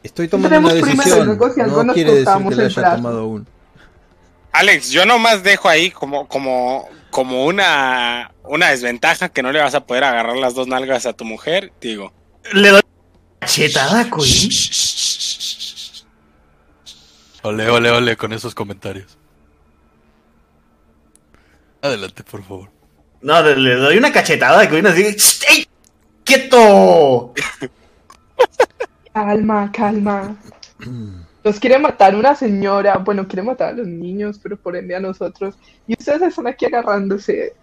Estoy 0.04 0.28
tomando 0.28 0.58
una 0.58 0.74
decisión. 0.74 1.38
No 1.38 1.94
quiere 1.94 2.16
decir 2.16 2.48
que 2.50 2.56
la 2.56 2.64
haya 2.64 2.82
brazo. 2.82 2.96
tomado 2.96 3.20
aún. 3.20 3.48
Alex, 4.54 4.90
yo 4.92 5.06
nomás 5.06 5.44
dejo 5.44 5.70
ahí 5.70 5.92
como, 5.92 6.28
como, 6.28 6.90
como 7.10 7.46
una, 7.46 8.32
una 8.44 8.70
desventaja 8.70 9.30
que 9.30 9.42
no 9.42 9.52
le 9.52 9.60
vas 9.62 9.76
a 9.76 9.86
poder 9.86 10.04
agarrar 10.04 10.36
las 10.38 10.54
dos 10.54 10.68
nalgas 10.68 11.06
a 11.06 11.14
tu 11.14 11.24
mujer. 11.26 11.72
Digo, 11.80 12.12
le 12.54 12.70
doy 12.70 12.82
chetada, 13.46 14.10
Queen. 14.10 14.50
Ole, 17.44 17.70
ole, 17.70 17.90
ole 17.92 18.18
con 18.18 18.34
esos 18.34 18.54
comentarios. 18.54 19.18
Adelante, 21.82 22.24
por 22.24 22.44
favor. 22.44 22.70
No, 23.22 23.42
le, 23.42 23.56
le 23.56 23.76
doy 23.76 23.98
una 23.98 24.12
cachetada 24.12 24.60
de 24.60 24.70
Queen 24.70 24.86
así. 24.86 25.04
"Shh, 25.04 25.44
¡Ey! 25.50 25.68
¡Quieto! 26.24 27.34
Calma, 29.14 29.72
calma. 29.72 30.36
Nos 31.44 31.60
quiere 31.60 31.80
matar 31.80 32.16
una 32.16 32.36
señora. 32.36 32.98
Bueno, 32.98 33.28
quiere 33.28 33.42
matar 33.44 33.70
a 33.70 33.74
los 33.74 33.88
niños, 33.88 34.40
pero 34.42 34.58
por 34.58 34.76
ende 34.76 34.96
a 34.96 35.00
nosotros. 35.00 35.56
Y 35.88 35.94
ustedes 35.98 36.22
están 36.22 36.48
aquí 36.48 36.66
agarrándose. 36.66 37.54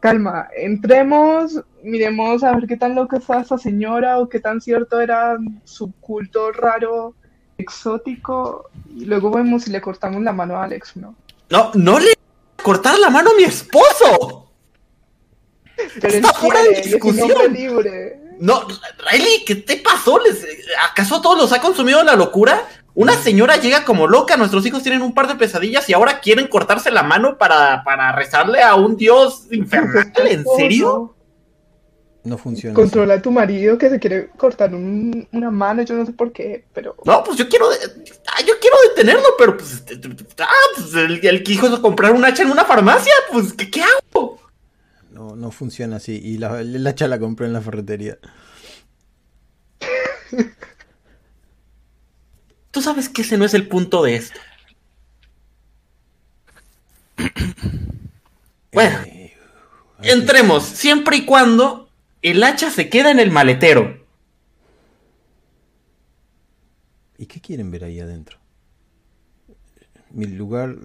Calma, 0.00 0.48
entremos, 0.56 1.60
miremos 1.82 2.44
a 2.44 2.52
ver 2.54 2.66
qué 2.66 2.76
tan 2.76 2.94
loca 2.94 3.16
está 3.16 3.40
esa 3.40 3.56
señora 3.58 4.18
o 4.18 4.28
qué 4.28 4.38
tan 4.38 4.60
cierto 4.60 5.00
era 5.00 5.36
su 5.64 5.92
culto 6.00 6.52
raro, 6.52 7.14
exótico. 7.58 8.70
Y 8.94 9.06
luego 9.06 9.30
vemos 9.30 9.62
si 9.64 9.70
le 9.70 9.80
cortamos 9.80 10.22
la 10.22 10.32
mano 10.32 10.56
a 10.56 10.64
Alex, 10.64 10.96
¿no? 10.96 11.14
No, 11.50 11.70
no 11.74 11.98
le 11.98 12.12
cortar 12.62 12.98
la 12.98 13.10
mano 13.10 13.30
a 13.30 13.34
mi 13.34 13.44
esposo. 13.44 14.50
Pero 16.00 16.14
Está 16.14 16.32
fuera 16.34 16.62
de 16.62 16.80
discusión. 16.82 17.52
libre. 17.52 18.20
No, 18.38 18.62
Riley, 19.10 19.44
¿qué 19.46 19.56
te 19.56 19.76
pasó? 19.78 20.18
¿Les- 20.20 20.46
¿Acaso 20.90 21.16
a 21.16 21.22
todos 21.22 21.38
los 21.38 21.52
ha 21.52 21.60
consumido 21.60 22.02
la 22.02 22.14
locura? 22.16 22.62
Una 22.96 23.14
señora 23.14 23.56
llega 23.56 23.84
como 23.84 24.06
loca, 24.06 24.36
nuestros 24.36 24.64
hijos 24.66 24.82
tienen 24.84 25.02
un 25.02 25.14
par 25.14 25.26
de 25.26 25.34
pesadillas 25.34 25.88
y 25.88 25.94
ahora 25.94 26.20
quieren 26.20 26.46
cortarse 26.46 26.92
la 26.92 27.02
mano 27.02 27.38
para, 27.38 27.82
para 27.84 28.12
rezarle 28.12 28.62
a 28.62 28.76
un 28.76 28.96
dios 28.96 29.46
infernal. 29.50 30.12
¿En 30.28 30.44
serio? 30.56 31.16
No 32.22 32.38
funciona. 32.38 32.72
así. 32.72 32.80
Controla 32.82 33.14
a 33.14 33.20
tu 33.22 33.30
marido 33.32 33.76
que 33.76 33.90
se 33.90 33.98
quiere 33.98 34.28
cortar 34.36 34.72
un- 34.74 35.28
una 35.32 35.50
mano, 35.50 35.82
yo 35.82 35.94
no 35.94 36.06
sé 36.06 36.12
por 36.12 36.32
qué, 36.32 36.64
pero... 36.72 36.94
No, 37.04 37.22
pues 37.24 37.36
yo 37.36 37.48
quiero, 37.48 37.66
ah, 37.68 38.40
yo 38.46 38.54
quiero 38.60 38.76
detenerlo, 38.88 39.28
pero 39.38 39.56
pues, 39.56 39.72
este, 39.74 40.00
ah, 40.38 40.46
pues 40.76 40.94
el, 40.94 41.26
el 41.26 41.42
que 41.42 41.52
hizo 41.52 41.82
comprar 41.82 42.12
un 42.12 42.24
hacha 42.24 42.44
en 42.44 42.50
una 42.50 42.64
farmacia, 42.64 43.12
pues 43.32 43.52
¿qué, 43.54 43.70
qué 43.70 43.82
hago? 43.82 44.38
No, 45.10 45.34
no 45.36 45.50
funciona 45.50 45.96
así. 45.96 46.18
Y 46.22 46.38
la, 46.38 46.60
el 46.60 46.86
hacha 46.86 47.08
la 47.08 47.18
compré 47.18 47.46
en 47.46 47.52
la 47.52 47.60
ferretería. 47.60 48.18
Tú 52.74 52.82
sabes 52.82 53.08
que 53.08 53.22
ese 53.22 53.38
no 53.38 53.44
es 53.44 53.54
el 53.54 53.68
punto 53.68 54.02
de 54.02 54.16
esto. 54.16 54.40
Bueno, 58.72 58.98
Eh, 59.06 59.32
entremos, 60.02 60.64
siempre 60.64 61.18
y 61.18 61.24
cuando 61.24 61.88
el 62.22 62.42
hacha 62.42 62.72
se 62.72 62.88
queda 62.88 63.12
en 63.12 63.20
el 63.20 63.30
maletero. 63.30 64.04
¿Y 67.16 67.26
qué 67.26 67.40
quieren 67.40 67.70
ver 67.70 67.84
ahí 67.84 68.00
adentro? 68.00 68.38
Mi 70.10 70.26
lugar 70.26 70.76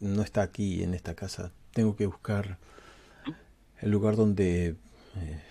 no 0.00 0.22
está 0.22 0.42
aquí 0.42 0.82
en 0.82 0.94
esta 0.94 1.14
casa. 1.14 1.52
Tengo 1.72 1.94
que 1.94 2.06
buscar 2.06 2.58
el 3.78 3.92
lugar 3.92 4.16
donde 4.16 4.74
eh, 5.14 5.42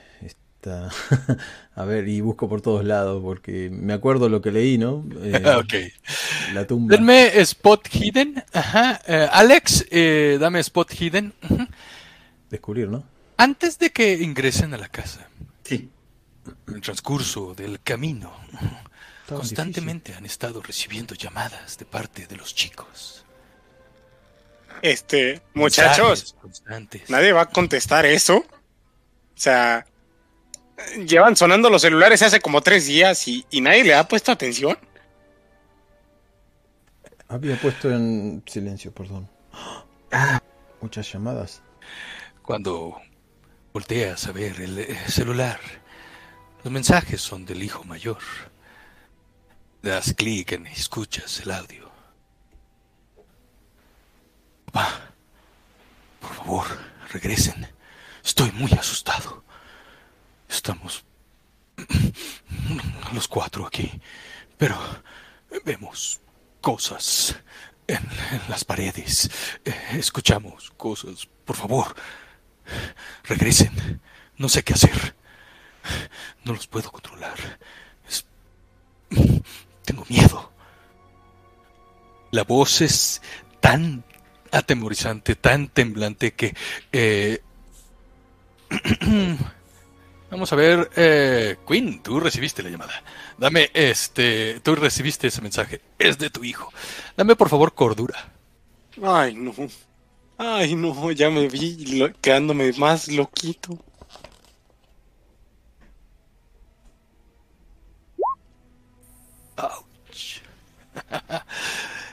está... 0.61 0.89
A 1.75 1.85
ver, 1.85 2.09
y 2.09 2.19
busco 2.19 2.49
por 2.49 2.61
todos 2.61 2.83
lados 2.83 3.21
porque 3.23 3.69
me 3.71 3.93
acuerdo 3.93 4.27
lo 4.27 4.41
que 4.41 4.51
leí, 4.51 4.77
¿no? 4.77 5.05
Eh, 5.23 5.55
ok. 5.55 6.53
La 6.53 6.67
tumba. 6.67 6.95
Denme 6.95 7.27
Spot 7.39 7.87
Hidden. 7.89 8.43
Ajá. 8.53 8.99
Eh, 9.07 9.27
Alex, 9.31 9.85
eh, 9.89 10.37
dame 10.39 10.59
Spot 10.59 10.91
Hidden. 10.91 11.33
Descubrir, 12.49 12.89
¿no? 12.89 13.03
Antes 13.37 13.79
de 13.79 13.91
que 13.91 14.13
ingresen 14.15 14.73
a 14.73 14.77
la 14.77 14.89
casa, 14.89 15.27
Sí. 15.63 15.89
en 16.67 16.75
el 16.75 16.81
transcurso 16.81 17.53
del 17.55 17.79
camino, 17.81 18.33
Estaba 19.21 19.39
constantemente 19.39 20.13
han 20.15 20.25
estado 20.25 20.61
recibiendo 20.61 21.15
llamadas 21.15 21.77
de 21.77 21.85
parte 21.85 22.27
de 22.27 22.35
los 22.35 22.53
chicos. 22.53 23.23
Este, 24.81 25.41
muchachos, 25.53 26.35
nadie 27.07 27.31
va 27.31 27.41
a 27.41 27.45
contestar 27.49 28.05
eso. 28.05 28.37
O 28.37 29.41
sea, 29.41 29.85
llevan 31.05 31.35
sonando 31.35 31.69
los 31.69 31.81
celulares 31.81 32.21
hace 32.21 32.39
como 32.39 32.61
tres 32.61 32.85
días 32.85 33.27
y, 33.27 33.45
y 33.49 33.61
nadie 33.61 33.83
le 33.83 33.95
ha 33.95 34.07
puesto 34.07 34.31
atención. 34.31 34.77
Había 37.27 37.59
puesto 37.61 37.91
en 37.91 38.43
silencio, 38.47 38.91
perdón. 38.91 39.29
Muchas 40.81 41.11
llamadas. 41.11 41.61
Cuando 42.41 42.99
volteas 43.71 44.25
a 44.25 44.31
ver 44.31 44.59
el 44.59 44.79
eh, 44.79 44.97
celular, 45.07 45.59
los 46.63 46.73
mensajes 46.73 47.21
son 47.21 47.45
del 47.45 47.61
hijo 47.61 47.83
mayor. 47.83 48.17
Das 49.83 50.13
clic 50.13 50.53
en 50.53 50.65
escuchas 50.67 51.41
el 51.41 51.51
audio. 51.51 51.91
Papá, 54.65 55.13
por 56.19 56.33
favor, 56.33 56.65
regresen. 57.11 57.67
Estoy 58.23 58.51
muy 58.53 58.71
asustado. 58.73 59.43
Estamos 60.49 61.05
los 63.13 63.27
cuatro 63.27 63.65
aquí, 63.67 63.91
pero 64.57 64.75
vemos 65.63 66.19
cosas 66.59 67.35
en, 67.87 67.99
las 68.49 68.65
paredes. 68.65 69.29
Eh, 69.63 69.75
Escuchamos 69.93 70.71
cosas. 70.71 71.27
Por 71.45 71.55
favor, 71.55 71.95
regresen. 73.23 74.01
No 74.37 74.49
sé 74.49 74.63
qué 74.63 74.73
hacer. 74.73 75.15
No 76.43 76.53
los 76.53 76.67
puedo 76.67 76.91
controlar. 76.91 77.37
Tengo 79.85 80.05
miedo. 80.09 80.51
La 82.31 82.43
voz 82.43 82.81
es 82.81 83.21
tan 83.59 84.03
atemorizante, 84.51 85.35
tan 85.35 85.67
temblante 85.67 86.33
que... 86.33 86.55
eh, 86.91 87.41
Vamos 90.31 90.53
a 90.53 90.55
ver, 90.55 90.89
eh, 90.95 91.57
Quinn, 91.67 92.03
tú 92.03 92.19
recibiste 92.19 92.61
la 92.61 92.69
llamada. 92.69 93.03
Dame 93.37 93.71
este, 93.73 94.59
tú 94.61 94.75
recibiste 94.75 95.27
ese 95.27 95.41
mensaje. 95.41 95.81
Es 95.97 96.17
de 96.19 96.29
tu 96.29 96.43
hijo. 96.43 96.71
Dame 97.17 97.35
por 97.35 97.49
favor 97.49 97.73
cordura. 97.73 98.31
Ay, 99.01 99.33
no. 99.33 99.53
Ay, 100.37 100.75
no, 100.75 101.11
ya 101.11 101.29
me 101.29 101.47
vi 101.47 101.97
lo- 101.97 102.13
quedándome 102.21 102.71
más 102.73 103.07
loquito. 103.07 103.77
Ouch. 109.57 110.41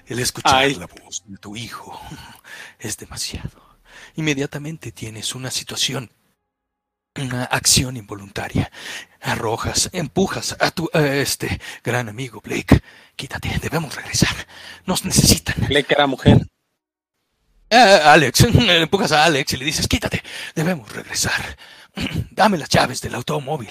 El 0.07 0.19
escuchar 0.21 0.55
Ay. 0.57 0.75
la 0.77 0.87
voz 0.87 1.23
de 1.27 1.37
tu 1.39 1.57
hijo 1.57 2.01
es 2.79 2.97
demasiado. 2.97 3.63
Inmediatamente 4.15 4.93
tienes 4.93 5.35
una 5.35 5.51
situación, 5.51 6.11
una 7.19 7.45
acción 7.45 7.97
involuntaria. 7.97 8.71
Arrojas, 9.21 9.91
empujas 9.93 10.57
a 10.61 10.71
tu 10.71 10.89
a 10.93 11.01
este 11.01 11.61
gran 11.83 12.09
amigo 12.09 12.41
Blake. 12.41 12.81
Quítate, 13.17 13.59
debemos 13.61 13.95
regresar. 13.95 14.35
Nos 14.85 15.05
necesitan. 15.05 15.57
Le 15.69 15.85
era 15.89 16.07
mujer. 16.07 16.47
Eh, 17.69 18.01
Alex, 18.05 18.41
empujas 18.69 19.13
a 19.13 19.25
Alex 19.25 19.53
y 19.53 19.57
le 19.57 19.65
dices, 19.65 19.89
quítate, 19.89 20.23
debemos 20.55 20.93
regresar. 20.93 21.57
Dame 22.31 22.59
las 22.59 22.69
llaves 22.69 23.01
del 23.01 23.15
automóvil. 23.15 23.71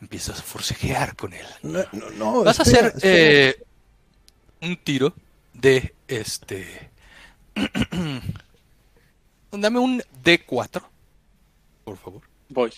Empiezas 0.00 0.40
a 0.40 0.42
forcejear 0.42 1.16
con 1.16 1.32
él. 1.32 1.46
No, 1.62 1.84
no, 1.92 2.10
no, 2.10 2.44
Vas 2.44 2.60
espera, 2.60 2.86
a 2.86 2.90
hacer 2.90 3.00
eh, 3.02 3.62
un 4.60 4.76
tiro 4.76 5.14
de 5.54 5.94
este. 6.06 6.90
Dame 9.50 9.78
un 9.78 10.02
D4, 10.22 10.82
por 11.84 11.96
favor. 11.96 12.27
Voy. 12.48 12.72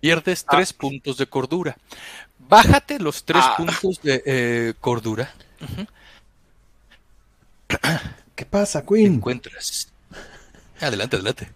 Pierdes 0.00 0.44
tres 0.44 0.72
puntos 0.72 1.16
de 1.18 1.26
cordura. 1.26 1.76
Bájate 2.38 2.98
los 2.98 3.24
tres 3.24 3.42
Ah. 3.46 3.54
puntos 3.56 4.00
de 4.02 4.22
eh, 4.24 4.74
cordura. 4.80 5.32
¿Qué 8.34 8.46
pasa, 8.46 8.84
Queen? 8.84 9.14
Encuentras. 9.14 9.92
Adelante, 10.80 11.16
adelante. 11.16 11.50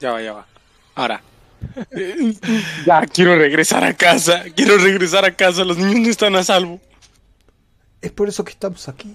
Ya 0.00 0.10
va, 0.12 0.22
ya 0.22 0.32
va. 0.32 0.46
Ahora. 0.96 1.22
Ya 2.84 3.06
quiero 3.06 3.36
regresar 3.36 3.84
a 3.84 3.94
casa. 3.94 4.42
Quiero 4.56 4.76
regresar 4.78 5.24
a 5.24 5.34
casa. 5.36 5.64
Los 5.64 5.78
niños 5.78 6.00
no 6.00 6.10
están 6.10 6.34
a 6.34 6.42
salvo. 6.42 6.80
Es 8.00 8.10
por 8.10 8.28
eso 8.28 8.42
que 8.42 8.50
estamos 8.50 8.88
aquí. 8.88 9.14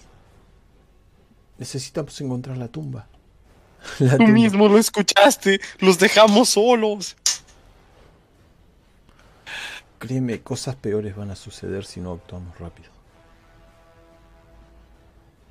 Necesitamos 1.58 2.19
encontrar 2.22 2.58
la 2.58 2.68
tumba. 2.68 3.08
La 4.00 4.18
Tú 4.18 4.26
tumba. 4.26 4.34
mismo 4.34 4.68
lo 4.68 4.77
escuchaste. 4.77 5.60
Los 5.80 6.00
dejamos 6.00 6.50
solos. 6.50 7.16
Créeme, 10.00 10.42
cosas 10.42 10.76
peores 10.76 11.16
van 11.16 11.32
a 11.32 11.36
suceder 11.36 11.86
si 11.86 12.00
no 12.00 12.14
actuamos 12.14 12.58
rápido. 12.60 12.90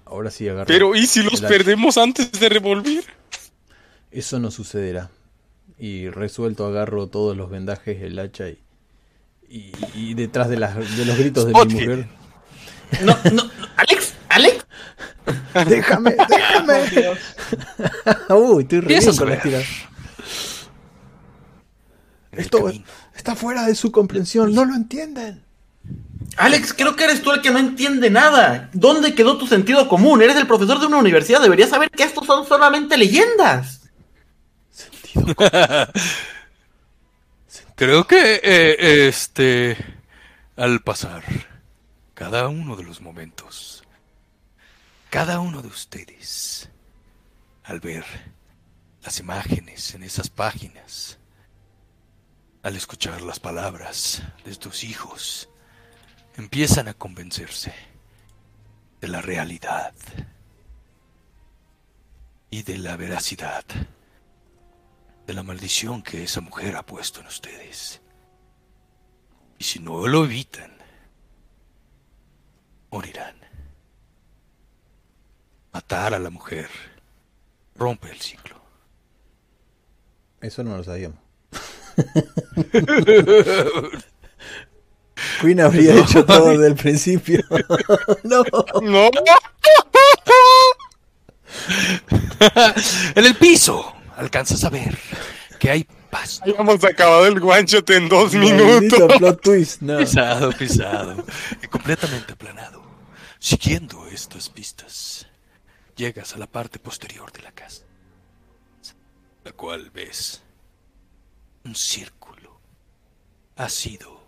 Ahora 0.05 0.31
sí 0.31 0.49
agarra. 0.49 0.67
Pero 0.67 0.95
¿y 0.95 1.07
si 1.07 1.23
los 1.23 1.41
perdemos 1.41 1.99
antes 1.99 2.31
de 2.33 2.49
revolver? 2.49 3.05
Eso 4.13 4.39
no 4.39 4.51
sucederá. 4.53 5.11
Y 5.79 6.09
resuelto 6.09 6.65
agarro 6.67 7.09
todos 7.09 7.37
los 7.37 7.51
vendajes, 7.51 8.01
el 8.03 8.19
hacha 8.19 8.49
y, 8.49 8.59
y, 9.49 9.73
y 9.95 10.15
detrás 10.15 10.49
de, 10.49 10.57
las, 10.59 10.97
de 10.97 11.05
los 11.05 11.19
gritos 11.19 11.47
de 11.47 11.53
mi 11.53 11.59
Spot 11.59 11.73
mujer. 11.73 12.09
No, 13.03 13.17
no. 13.33 13.51
¡Déjame! 15.69 16.17
¡Déjame! 16.29 17.19
Uy, 18.31 18.63
estoy 18.63 18.81
re 18.81 18.87
bien 18.87 19.17
con 19.17 19.29
las 19.31 19.45
el 19.45 19.65
Esto 22.33 22.65
camino. 22.65 22.85
está 23.15 23.35
fuera 23.35 23.67
de 23.67 23.75
su 23.75 23.91
comprensión, 23.91 24.55
no 24.55 24.65
lo 24.65 24.75
entienden. 24.75 25.43
Alex, 26.37 26.75
creo 26.75 26.97
que 26.97 27.05
eres 27.05 27.23
tú 27.23 27.33
el 27.33 27.41
que 27.41 27.51
no 27.51 27.59
entiende 27.59 28.11
nada. 28.11 28.69
¿Dónde 28.75 29.15
quedó 29.15 29.39
tu 29.39 29.47
sentido 29.47 29.89
común? 29.89 30.21
Eres 30.21 30.37
el 30.37 30.47
profesor 30.47 30.79
de 30.79 30.87
una 30.87 30.99
universidad. 30.99 31.41
Deberías 31.41 31.71
saber 31.71 31.91
que 31.91 32.03
estos 32.03 32.27
son 32.27 32.47
solamente 32.47 32.99
leyendas. 32.99 33.89
Sentido. 34.71 35.35
Creo 37.77 38.07
que 38.07 38.41
eh, 38.43 39.07
este 39.09 39.77
al 40.57 40.81
pasar 40.81 41.23
cada 42.15 42.49
uno 42.49 42.77
de 42.77 42.85
los 42.85 43.01
momentos, 43.01 43.85
cada 45.17 45.41
uno 45.41 45.63
de 45.63 45.69
ustedes, 45.69 46.69
al 47.65 47.81
ver 47.81 48.05
las 49.03 49.19
imágenes 49.19 49.95
en 49.95 50.03
esas 50.03 50.29
páginas, 50.29 51.19
al 52.63 52.77
escuchar 52.77 53.23
las 53.23 53.41
palabras 53.41 54.23
de 54.45 54.55
tus 54.57 54.85
hijos, 54.85 55.49
empiezan 56.37 56.89
a 56.89 56.93
convencerse 56.93 57.73
de 59.01 59.09
la 59.09 59.23
realidad 59.23 59.95
y 62.51 62.63
de 62.63 62.77
la 62.77 62.99
veracidad 62.99 63.65
de 65.27 65.33
la 65.33 65.43
maldición 65.43 66.03
que 66.03 66.25
esa 66.25 66.43
mujer 66.43 66.77
ha 66.77 66.85
puesto 66.85 67.21
en 67.21 67.29
ustedes. 67.29 68.03
Y 69.59 69.65
si 69.65 69.79
no 69.79 70.07
lo 70.07 70.27
evitan, 70.27 70.77
morirán. 72.91 73.46
Matar 75.77 76.15
a 76.15 76.19
la 76.19 76.31
mujer 76.31 76.71
rompe 77.75 78.11
el 78.11 78.19
ciclo. 78.19 78.57
Eso 80.41 80.65
no 80.65 80.75
lo 80.75 80.83
sabíamos. 80.83 81.19
Queen 85.43 85.61
habría 85.61 85.97
hecho 85.97 86.25
todo 86.25 86.49
desde 86.49 86.69
el 86.69 86.77
principio. 86.77 87.45
no. 88.23 88.43
No. 88.81 89.11
en 93.15 93.27
el 93.27 93.35
piso 93.35 93.93
alcanzas 94.17 94.65
a 94.65 94.71
ver 94.71 94.97
que 95.59 95.71
hay 95.71 95.87
pasto. 96.09 96.45
Habíamos 96.45 96.83
acabado 96.85 97.27
el 97.27 97.39
shot 97.67 97.91
en 97.91 98.09
dos 98.09 98.33
Maldito 98.33 98.65
minutos. 98.65 99.19
plot 99.19 99.43
twist. 99.43 99.83
No. 99.83 99.99
Pisado, 99.99 100.53
pisado. 100.53 101.23
y 101.63 101.67
completamente 101.67 102.33
aplanado. 102.33 102.83
Siguiendo 103.39 104.07
estas 104.09 104.49
pistas, 104.49 105.26
llegas 105.97 106.35
a 106.35 106.39
la 106.39 106.47
parte 106.47 106.79
posterior 106.79 107.33
de 107.33 107.43
la 107.43 107.53
casa, 107.53 107.83
la 109.45 109.53
cual 109.53 109.91
ves 109.91 110.43
un 111.65 111.75
círculo 111.75 112.61
ácido 113.57 114.23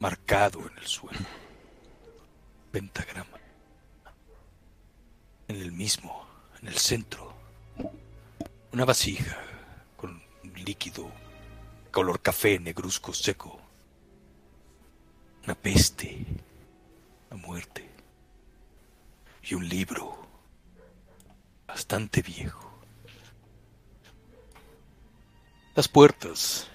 marcado 0.00 0.60
en 0.68 0.76
el 0.78 0.86
suelo, 0.86 1.18
pentagrama. 2.72 3.38
En 5.48 5.56
el 5.56 5.70
mismo, 5.70 6.26
en 6.60 6.68
el 6.68 6.76
centro, 6.76 7.32
una 8.72 8.84
vasija 8.84 9.38
con 9.96 10.20
líquido 10.56 11.08
color 11.92 12.20
café 12.20 12.58
negruzco 12.58 13.14
seco. 13.14 13.60
Una 15.44 15.54
peste, 15.54 16.26
la 17.30 17.36
muerte 17.36 17.85
y 19.48 19.54
un 19.54 19.68
libro 19.68 20.26
bastante 21.66 22.20
viejo. 22.20 22.82
Las 25.74 25.88
puertas 25.88 26.68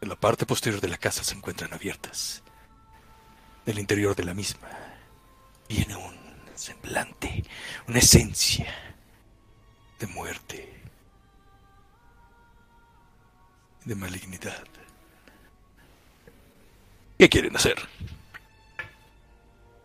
de 0.00 0.06
la 0.06 0.16
parte 0.16 0.44
posterior 0.44 0.80
de 0.80 0.88
la 0.88 0.98
casa 0.98 1.24
se 1.24 1.34
encuentran 1.34 1.72
abiertas. 1.72 2.42
Del 3.64 3.78
interior 3.78 4.14
de 4.14 4.24
la 4.24 4.34
misma 4.34 4.68
viene 5.68 5.96
un 5.96 6.14
semblante, 6.54 7.44
una 7.88 8.00
esencia 8.00 8.66
de 9.98 10.06
muerte, 10.08 10.82
de 13.84 13.94
malignidad. 13.94 14.66
¿Qué 17.18 17.28
quieren 17.28 17.56
hacer? 17.56 17.76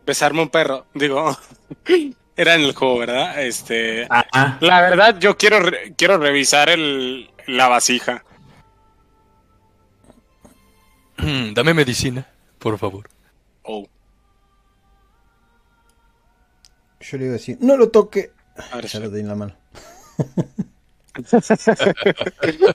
Besarme 0.08 0.40
un 0.40 0.48
perro. 0.48 0.86
Digo, 0.94 1.36
era 2.36 2.54
en 2.54 2.62
el 2.62 2.74
juego, 2.74 2.98
¿verdad? 3.00 3.42
Este. 3.42 4.06
Ajá. 4.08 4.56
La 4.62 4.80
verdad, 4.80 5.18
yo 5.18 5.36
quiero, 5.36 5.60
re- 5.60 5.92
quiero 5.98 6.16
revisar 6.16 6.70
el, 6.70 7.30
la 7.46 7.68
vasija. 7.68 8.24
Mm, 11.18 11.52
Dame 11.52 11.74
medicina, 11.74 12.26
por 12.58 12.78
favor. 12.78 13.06
Oh, 13.64 13.86
Yo 17.00 17.18
le 17.18 17.24
iba 17.24 17.34
a 17.34 17.38
decir, 17.38 17.58
no 17.60 17.76
lo 17.76 17.90
toque. 17.90 18.32
ahora 18.72 18.88
Ya 18.88 18.90
sí. 18.98 18.98
lo 19.00 19.14
en 19.14 19.28
la 19.28 19.34
mano. 19.34 19.54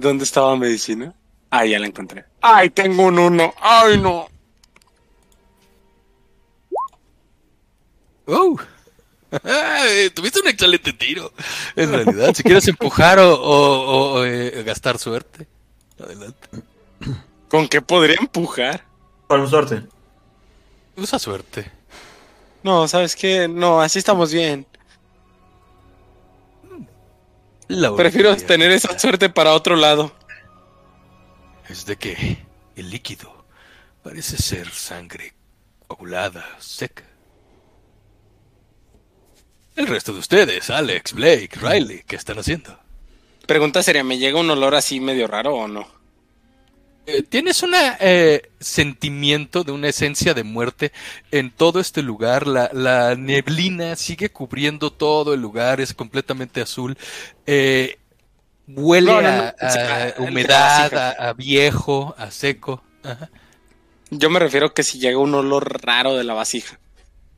¿Dónde 0.00 0.24
estaba 0.24 0.54
medicina? 0.56 1.14
Ah, 1.50 1.64
ya 1.64 1.78
la 1.78 1.86
encontré. 1.86 2.24
¡Ay, 2.42 2.70
tengo 2.70 3.04
un 3.04 3.18
uno! 3.18 3.54
¡Ay, 3.60 3.98
no! 3.98 4.28
¡Oh! 8.26 8.56
Eh, 9.44 10.10
Tuviste 10.14 10.38
un 10.40 10.46
excelente 10.46 10.92
tiro. 10.92 11.32
En 11.74 11.90
realidad, 11.90 12.32
si 12.34 12.44
quieres 12.44 12.68
empujar 12.68 13.18
o, 13.18 13.34
o- 13.34 14.12
o, 14.20 14.24
eh, 14.24 14.62
gastar 14.64 14.96
suerte, 14.96 15.48
adelante. 15.98 16.48
¿Con 17.48 17.66
qué 17.66 17.82
podría 17.82 18.14
empujar? 18.20 18.84
Con 19.26 19.48
suerte. 19.50 19.82
Usa 20.96 21.18
suerte. 21.18 21.68
No, 22.62 22.86
¿sabes 22.86 23.16
qué? 23.16 23.48
No, 23.48 23.80
así 23.80 23.98
estamos 23.98 24.32
bien. 24.32 24.68
La 27.66 27.94
Prefiero 27.96 28.36
tener 28.36 28.70
esa 28.70 28.96
suerte 28.98 29.30
para 29.30 29.54
otro 29.54 29.74
lado. 29.74 30.12
Es 31.68 31.86
de 31.86 31.96
que 31.96 32.38
el 32.76 32.90
líquido 32.90 33.44
parece 34.02 34.36
ser 34.36 34.70
sangre 34.70 35.34
coagulada, 35.88 36.44
seca. 36.60 37.04
El 39.76 39.86
resto 39.88 40.12
de 40.12 40.20
ustedes, 40.20 40.70
Alex, 40.70 41.12
Blake, 41.14 41.50
Riley, 41.60 42.02
¿qué 42.06 42.16
están 42.16 42.38
haciendo? 42.38 42.78
Pregunta 43.46 43.82
sería, 43.82 44.04
¿me 44.04 44.18
llega 44.18 44.38
un 44.40 44.50
olor 44.50 44.74
así 44.74 45.00
medio 45.00 45.26
raro 45.26 45.54
o 45.54 45.68
no? 45.68 45.86
Eh, 47.06 47.22
Tienes 47.22 47.62
un 47.62 47.72
sentimiento 48.60 49.64
de 49.64 49.72
una 49.72 49.88
esencia 49.88 50.32
de 50.32 50.44
muerte 50.44 50.92
en 51.30 51.50
todo 51.50 51.80
este 51.80 52.02
lugar. 52.02 52.46
La, 52.46 52.70
la 52.72 53.14
neblina 53.16 53.96
sigue 53.96 54.30
cubriendo 54.30 54.90
todo 54.90 55.34
el 55.34 55.40
lugar, 55.40 55.80
es 55.80 55.92
completamente 55.92 56.62
azul. 56.62 56.96
Eh, 57.46 57.98
huele 58.68 59.12
No, 59.12 59.20
no, 59.20 59.32
no, 59.32 59.52
a, 59.60 60.14
humedad, 60.18 60.94
a, 60.94 61.10
a 61.28 61.32
viejo, 61.34 62.14
a 62.16 62.30
seco. 62.30 62.82
Ajá. 63.02 63.28
Yo 64.10 64.30
me 64.30 64.38
refiero 64.38 64.72
que 64.72 64.82
si 64.82 64.98
llega 64.98 65.18
un 65.18 65.34
olor 65.34 65.82
raro 65.84 66.14
de 66.16 66.24
la 66.24 66.34
vasija. 66.34 66.78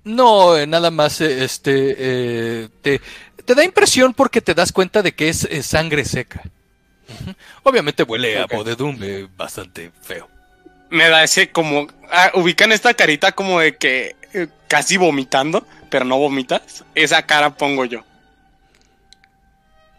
No, 0.06 0.56
eh, 0.56 0.66
nada 0.68 0.92
más 0.92 1.20
eh, 1.20 1.42
este 1.44 1.96
eh, 1.98 2.68
te, 2.80 3.00
te 3.44 3.54
da 3.56 3.64
impresión 3.64 4.14
porque 4.14 4.40
te 4.40 4.54
das 4.54 4.70
cuenta 4.70 5.02
de 5.02 5.14
que 5.14 5.28
es 5.28 5.44
eh, 5.44 5.62
sangre 5.64 6.04
seca. 6.04 6.42
Obviamente 7.64 8.04
huele 8.04 8.38
a 8.40 8.46
podedumbre 8.46 9.28
bastante 9.36 9.90
feo. 10.02 10.28
Me 10.90 11.08
da 11.08 11.24
ese 11.24 11.50
como... 11.50 11.88
ah, 12.12 12.30
ubican 12.34 12.70
esta 12.70 12.94
carita 12.94 13.32
como 13.32 13.58
de 13.58 13.76
que 13.76 14.14
eh, 14.32 14.46
casi 14.68 14.96
vomitando, 14.96 15.66
pero 15.90 16.04
no 16.04 16.18
vomitas. 16.18 16.84
Esa 16.94 17.26
cara 17.26 17.56
pongo 17.56 17.84
yo. 17.84 18.04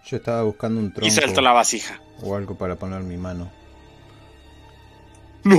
Yo 0.06 0.16
estaba 0.18 0.44
buscando 0.44 0.80
un 0.80 0.94
Y 1.02 1.12
suelto 1.12 1.34
tronco 1.34 1.42
la 1.42 1.52
vasija. 1.52 2.00
o 2.22 2.34
algo 2.34 2.58
para 2.58 2.78
poner 2.78 3.02
mi 3.02 3.18
mano. 3.18 3.52
No. 5.44 5.58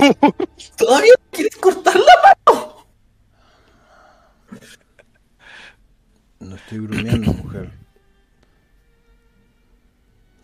¿Todavía 0.75 1.13
quieres 1.31 1.55
cortarla? 1.57 2.13
No 6.39 6.55
estoy 6.55 6.79
grumeando, 6.79 7.33
mujer. 7.33 7.71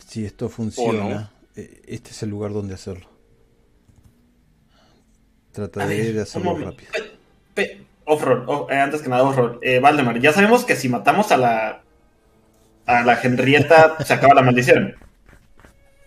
Si 0.07 0.25
esto 0.25 0.49
funciona, 0.49 1.31
eh, 1.55 1.81
este 1.87 2.11
es 2.11 2.23
el 2.23 2.29
lugar 2.29 2.51
donde 2.53 2.73
hacerlo. 2.73 3.07
Trataré 5.51 5.97
ver, 5.97 6.13
de 6.13 6.21
hacerlo 6.21 6.57
rápido. 6.57 6.91
Pe- 7.53 7.85
Off-roll, 8.07 8.43
oh, 8.47 8.67
eh, 8.69 8.75
antes 8.77 9.01
que 9.01 9.09
nada, 9.09 9.23
off-roll. 9.23 9.57
Eh, 9.63 9.79
Valdemar, 9.79 10.19
ya 10.19 10.31
sabemos 10.31 10.63
que 10.65 10.75
si 10.75 10.89
matamos 10.89 11.31
a 11.31 11.37
la. 11.37 11.81
a 12.85 13.03
la 13.03 13.19
Henrietta, 13.21 13.97
se 14.03 14.13
acaba 14.13 14.35
la 14.35 14.41
maldición. 14.43 14.95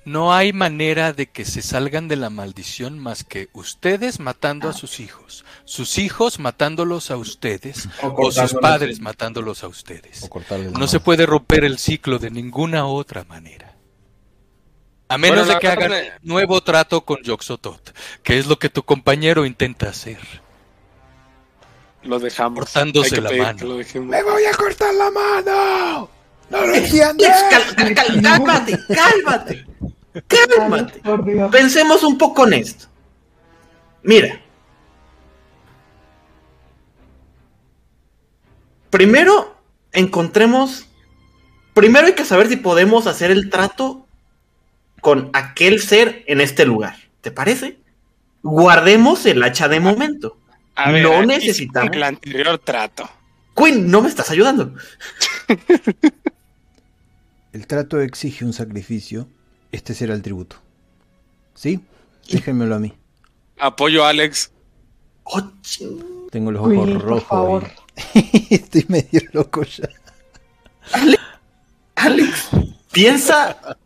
No 0.05 0.33
hay 0.33 0.52
manera 0.52 1.12
de 1.12 1.27
que 1.27 1.44
se 1.44 1.60
salgan 1.60 2.09
de 2.09 2.17
la 2.17 2.31
maldición 2.31 2.99
más 2.99 3.25
que 3.25 3.49
ustedes 3.52 4.20
matando 4.20 4.68
a 4.68 4.73
sus 4.73 5.01
hijos, 5.01 5.44
sus 5.65 5.99
hijos 5.99 6.39
matándolos 6.39 7.10
a 7.10 7.17
ustedes 7.17 7.89
O 8.02 8.15
o 8.17 8.33
sus 8.33 8.55
padres 8.55 9.01
matándolos 9.01 9.65
a 9.65 9.68
ustedes. 9.68 10.28
No 10.73 10.86
se 10.86 11.01
puede 11.01 11.27
romper 11.27 11.65
el 11.65 11.78
ciclo 11.78 12.18
de 12.18 12.31
ninguna 12.31 12.86
otra 12.86 13.25
manera. 13.25 13.77
A 15.09 15.18
menos 15.18 15.47
Bueno, 15.47 15.55
de 15.55 15.59
que 15.59 15.67
la 15.67 15.73
hagan 15.73 15.93
nuevo 16.23 16.60
trato 16.62 17.02
con 17.02 17.23
Yoxotot, 17.23 17.94
que 18.23 18.39
es 18.39 18.47
lo 18.47 18.59
que 18.59 18.68
tu 18.68 18.83
compañero 18.83 19.47
intenta 19.47 19.89
hacer. 19.89 20.18
Lo 22.02 22.18
dejamos. 22.18 22.60
Cortándose 22.60 23.20
la 23.20 23.31
mano. 23.31 23.77
¡Me 24.02 24.23
voy 24.23 24.44
a 24.44 24.57
cortar 24.57 24.94
la 24.94 25.10
mano! 25.10 26.17
¡No 26.51 26.67
lo 26.67 26.75
entiendes! 26.75 27.28
Cal- 27.51 27.75
cal- 27.77 27.94
cal- 27.94 28.23
cálmate, 28.23 28.78
cálmate. 28.94 29.67
Cálmate. 30.27 31.02
Pensemos 31.51 32.02
un 32.02 32.17
poco 32.18 32.47
en 32.47 32.55
esto. 32.55 32.86
Mira. 34.02 34.41
Primero, 38.91 39.57
encontremos. 39.93 40.86
Primero 41.75 42.07
hay 42.07 42.15
que 42.15 42.25
saber 42.25 42.49
si 42.49 42.57
podemos 42.57 43.07
hacer 43.07 43.31
el 43.31 43.51
trato 43.51 44.07
con 45.01 45.31
aquel 45.35 45.81
ser 45.81 46.25
en 46.27 46.41
este 46.41 46.65
lugar. 46.65 46.97
¿Te 47.20 47.31
parece? 47.31 47.78
Guardemos 48.43 49.27
el 49.27 49.43
hacha 49.43 49.68
de 49.68 49.81
momento. 49.81 50.39
A 50.75 50.91
ver, 50.91 51.02
No 51.02 51.23
necesitamos- 51.25 51.91
El 51.94 52.02
anterior 52.02 52.59
trato. 52.59 53.09
Quinn, 53.55 53.91
no 53.91 54.01
me 54.02 54.09
estás 54.09 54.31
ayudando. 54.31 54.75
El 57.58 57.66
trato 57.66 58.00
exige 58.00 58.44
un 58.44 58.52
sacrificio. 58.52 59.26
Este 59.72 59.92
será 59.92 60.14
el 60.14 60.22
tributo. 60.22 60.58
¿Sí? 61.54 61.80
Déjenmelo 62.30 62.76
a 62.76 62.78
mí. 62.78 62.94
Apoyo 63.58 64.04
a 64.04 64.10
Alex. 64.10 64.52
Oh. 65.24 65.42
Tengo 66.30 66.52
los 66.52 66.64
Uy, 66.64 66.76
ojos 66.76 66.90
por 66.92 67.02
rojos. 67.02 67.24
favor. 67.24 67.70
y- 68.14 68.46
Estoy 68.54 68.84
medio 68.86 69.22
loco 69.32 69.64
ya. 69.64 69.88
Alex, 71.96 72.48
piensa 72.92 73.76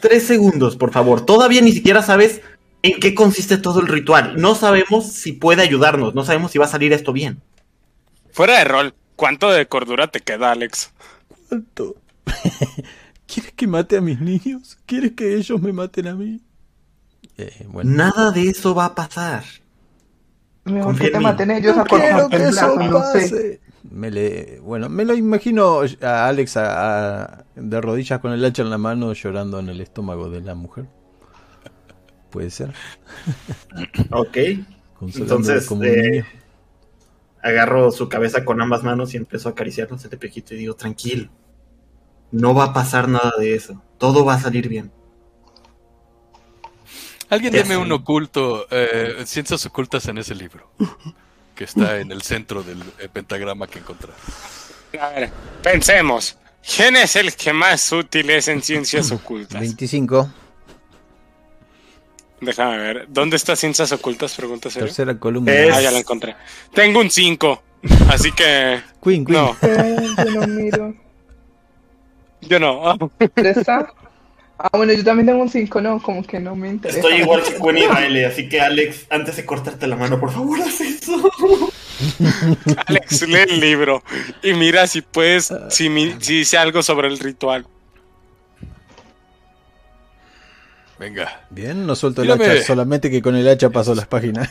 tres 0.00 0.24
segundos, 0.24 0.76
por 0.76 0.92
favor. 0.92 1.26
Todavía 1.26 1.62
ni 1.62 1.72
siquiera 1.72 2.00
sabes 2.00 2.42
en 2.82 3.00
qué 3.00 3.12
consiste 3.16 3.58
todo 3.58 3.80
el 3.80 3.88
ritual. 3.88 4.40
No 4.40 4.54
sabemos 4.54 5.10
si 5.12 5.32
puede 5.32 5.62
ayudarnos. 5.62 6.14
No 6.14 6.24
sabemos 6.24 6.52
si 6.52 6.58
va 6.58 6.66
a 6.66 6.68
salir 6.68 6.92
esto 6.92 7.12
bien. 7.12 7.42
Fuera 8.30 8.56
de 8.58 8.64
rol, 8.64 8.94
¿cuánto 9.16 9.50
de 9.50 9.66
cordura 9.66 10.06
te 10.06 10.20
queda, 10.20 10.52
Alex? 10.52 10.92
¿Cuánto? 11.48 11.96
¿Quieres 13.26 13.52
que 13.52 13.66
mate 13.66 13.96
a 13.96 14.00
mis 14.00 14.20
niños? 14.20 14.78
¿Quieres 14.86 15.12
que 15.12 15.34
ellos 15.36 15.60
me 15.60 15.72
maten 15.72 16.08
a 16.08 16.14
mí? 16.14 16.40
Eh, 17.38 17.66
bueno, 17.68 17.92
Nada 17.98 18.32
de 18.32 18.48
eso 18.48 18.74
va 18.74 18.86
a 18.86 18.94
pasar. 18.96 19.44
Mejor 20.64 20.84
Confía 20.84 21.06
que 21.06 21.10
te 21.10 21.16
en 21.16 21.22
mí. 21.22 21.24
maten 21.24 21.50
ellos 21.50 21.76
No 21.76 21.82
a 21.82 21.84
quiero 21.84 22.28
que 22.28 22.48
eso 22.48 22.76
no 22.78 23.02
sé. 23.02 23.60
Me 23.90 24.10
le, 24.10 24.60
bueno, 24.60 24.88
me 24.88 25.04
lo 25.04 25.14
imagino 25.14 25.80
a 26.02 26.28
Alex 26.28 26.56
a- 26.56 27.24
a- 27.24 27.44
de 27.54 27.80
rodillas 27.80 28.20
con 28.20 28.32
el 28.32 28.44
hacha 28.44 28.62
en 28.62 28.70
la 28.70 28.78
mano 28.78 29.12
llorando 29.12 29.58
en 29.60 29.68
el 29.68 29.80
estómago 29.80 30.30
de 30.30 30.40
la 30.40 30.54
mujer. 30.54 30.86
Puede 32.30 32.50
ser. 32.50 32.74
Ok. 34.10 34.36
Entonces, 35.14 35.66
como 35.66 35.82
un 35.82 35.86
eh, 35.86 35.96
niño. 35.98 36.26
agarro 37.42 37.92
su 37.92 38.08
cabeza 38.08 38.44
con 38.44 38.60
ambas 38.60 38.82
manos 38.82 39.14
y 39.14 39.18
empiezo 39.18 39.48
a 39.48 39.52
acariciarlo 39.52 39.94
hacia 39.96 40.10
el 40.10 40.18
pejito 40.18 40.54
y 40.54 40.58
digo, 40.58 40.74
tranquilo. 40.74 41.30
No 42.30 42.54
va 42.54 42.64
a 42.64 42.72
pasar 42.72 43.08
nada 43.08 43.32
de 43.38 43.54
eso. 43.54 43.80
Todo 43.98 44.24
va 44.24 44.34
a 44.34 44.40
salir 44.40 44.68
bien. 44.68 44.90
Alguien 47.30 47.52
Ya 47.52 47.62
deme 47.62 47.76
un 47.76 47.90
oculto, 47.90 48.66
eh, 48.70 49.22
ciencias 49.26 49.64
ocultas 49.66 50.06
en 50.08 50.18
ese 50.18 50.34
libro, 50.34 50.68
que 51.54 51.64
está 51.64 51.98
en 51.98 52.12
el 52.12 52.22
centro 52.22 52.62
del 52.62 52.82
eh, 52.98 53.08
pentagrama 53.12 53.66
que 53.66 53.78
encontré. 53.78 54.12
A 55.00 55.08
ver, 55.08 55.30
pensemos. 55.62 56.36
¿Quién 56.76 56.96
es 56.96 57.16
el 57.16 57.34
que 57.34 57.52
más 57.52 57.90
útil 57.92 58.30
es 58.30 58.48
en 58.48 58.62
ciencias 58.62 59.10
ocultas? 59.12 59.60
25, 59.60 60.30
Déjame 62.40 62.76
ver. 62.78 63.06
¿Dónde 63.08 63.36
está 63.36 63.56
ciencias 63.56 63.90
ocultas? 63.92 64.34
Pregunta 64.34 64.68
tercera 64.68 65.18
columna. 65.18 65.50
Es- 65.52 65.74
Ah, 65.74 65.80
ya 65.80 65.90
la 65.90 65.98
encontré. 66.00 66.36
Tengo 66.74 67.00
un 67.00 67.10
5. 67.10 67.62
Así 68.10 68.32
que. 68.32 68.80
Queen, 69.02 69.24
Queen. 69.24 69.38
No, 69.40 69.56
Eh, 69.62 69.96
yo 70.18 70.30
no 70.40 70.46
miro. 70.46 70.94
Yo 72.48 72.58
no. 72.60 73.10
¿Está? 73.36 73.92
Ah, 74.56 74.68
bueno, 74.72 74.92
yo 74.92 75.02
también 75.02 75.26
tengo 75.26 75.42
un 75.42 75.50
5, 75.50 75.80
no, 75.80 76.00
como 76.00 76.22
que 76.24 76.38
no 76.38 76.54
me 76.54 76.68
interesa. 76.70 77.00
Estoy 77.00 77.22
igual 77.22 77.42
que 77.42 77.54
Quinn 77.54 77.76
y 77.78 77.86
Riley, 77.88 78.24
así 78.24 78.48
que 78.48 78.60
Alex, 78.60 79.06
antes 79.10 79.36
de 79.36 79.44
cortarte 79.44 79.86
la 79.88 79.96
mano, 79.96 80.20
por 80.20 80.30
favor, 80.30 80.60
haz 80.60 80.80
eso. 80.80 81.30
Alex, 82.86 83.22
lee 83.28 83.34
el 83.48 83.60
libro 83.60 84.02
y 84.42 84.54
mira 84.54 84.86
si 84.86 85.02
puedes, 85.02 85.52
si, 85.70 85.88
mi- 85.88 86.14
si 86.20 86.38
dice 86.38 86.56
algo 86.56 86.82
sobre 86.84 87.08
el 87.08 87.18
ritual. 87.18 87.66
Venga. 91.00 91.44
Bien, 91.50 91.84
no 91.84 91.96
suelto 91.96 92.22
el 92.22 92.30
hacha, 92.30 92.62
solamente 92.62 93.10
que 93.10 93.20
con 93.20 93.34
el 93.34 93.48
hacha 93.48 93.70
paso 93.70 93.94
las 93.94 94.06
páginas. 94.06 94.48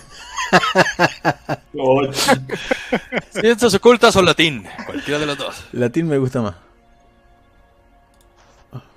Ciencias 3.31 3.73
ocultas 3.73 4.15
o 4.17 4.22
latín, 4.22 4.65
cualquiera 4.85 5.19
de 5.19 5.25
los 5.25 5.38
dos. 5.38 5.63
Latín 5.72 6.07
me 6.07 6.17
gusta 6.17 6.41
más. 6.41 6.55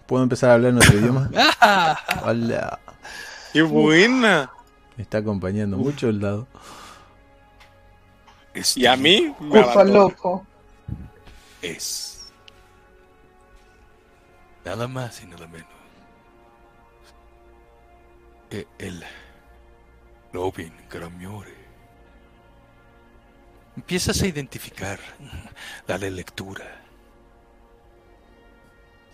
¿Puedo 0.07 0.23
empezar 0.23 0.51
a 0.51 0.55
hablar 0.55 0.71
en 0.71 0.79
otro 0.79 0.99
idioma? 0.99 1.31
Ah, 1.61 2.23
Hola. 2.25 2.79
¡Qué 3.53 3.63
buena! 3.63 4.51
Me 4.97 5.03
está 5.03 5.19
acompañando 5.19 5.77
mucho 5.77 6.09
el 6.09 6.21
dado. 6.21 6.47
Y 8.75 8.87
a 8.87 8.97
mí 8.97 9.35
me 9.39 9.85
loco. 9.85 10.47
es 11.61 12.33
nada 14.65 14.89
más 14.89 15.23
y 15.23 15.27
nada 15.27 15.47
menos 15.47 15.69
que 18.49 18.67
el 18.79 19.05
Robin 20.33 20.73
Gramiore. 20.91 21.55
Empiezas 23.77 24.23
a 24.23 24.27
identificar, 24.27 24.99
dale 25.87 26.11
lectura, 26.11 26.65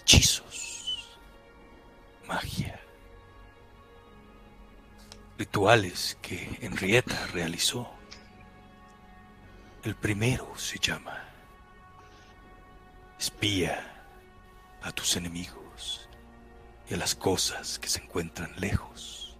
hechizos, 0.00 0.61
magia, 2.32 2.80
rituales 5.36 6.16
que 6.22 6.58
Henrietta 6.62 7.26
realizó. 7.26 7.90
El 9.84 9.94
primero 9.96 10.56
se 10.56 10.78
llama 10.78 11.24
Espía 13.18 13.76
a 14.80 14.92
tus 14.92 15.16
enemigos 15.16 16.08
y 16.88 16.94
a 16.94 16.96
las 16.96 17.14
cosas 17.14 17.78
que 17.78 17.88
se 17.88 18.00
encuentran 18.02 18.52
lejos. 18.58 19.36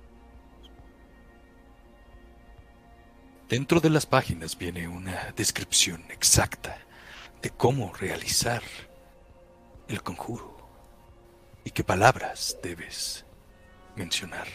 Dentro 3.48 3.80
de 3.80 3.90
las 3.90 4.04
páginas 4.04 4.56
viene 4.56 4.86
una 4.86 5.32
descripción 5.32 6.04
exacta 6.10 6.78
de 7.40 7.50
cómo 7.50 7.92
realizar 7.94 8.62
el 9.88 10.02
conjuro 10.02 10.51
y 11.64 11.70
qué 11.70 11.84
palabras 11.84 12.58
debes 12.62 13.24
mencionar. 13.96 14.48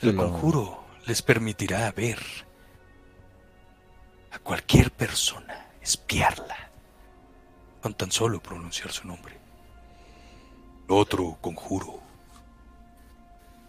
El 0.00 0.16
conjuro 0.16 0.84
les 1.06 1.22
permitirá 1.22 1.90
ver 1.92 2.18
a 4.32 4.38
cualquier 4.38 4.90
persona, 4.90 5.70
espiarla, 5.80 6.70
con 7.80 7.94
tan 7.94 8.10
solo 8.10 8.42
pronunciar 8.42 8.90
su 8.90 9.06
nombre. 9.06 9.38
Otro 10.88 11.38
conjuro 11.40 12.00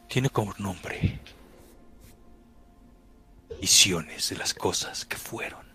tiene 0.08 0.30
como 0.30 0.54
nombre 0.58 1.20
visiones 3.60 4.30
de 4.30 4.38
las 4.38 4.54
cosas 4.54 5.06
que 5.06 5.18
fueron. 5.18 5.66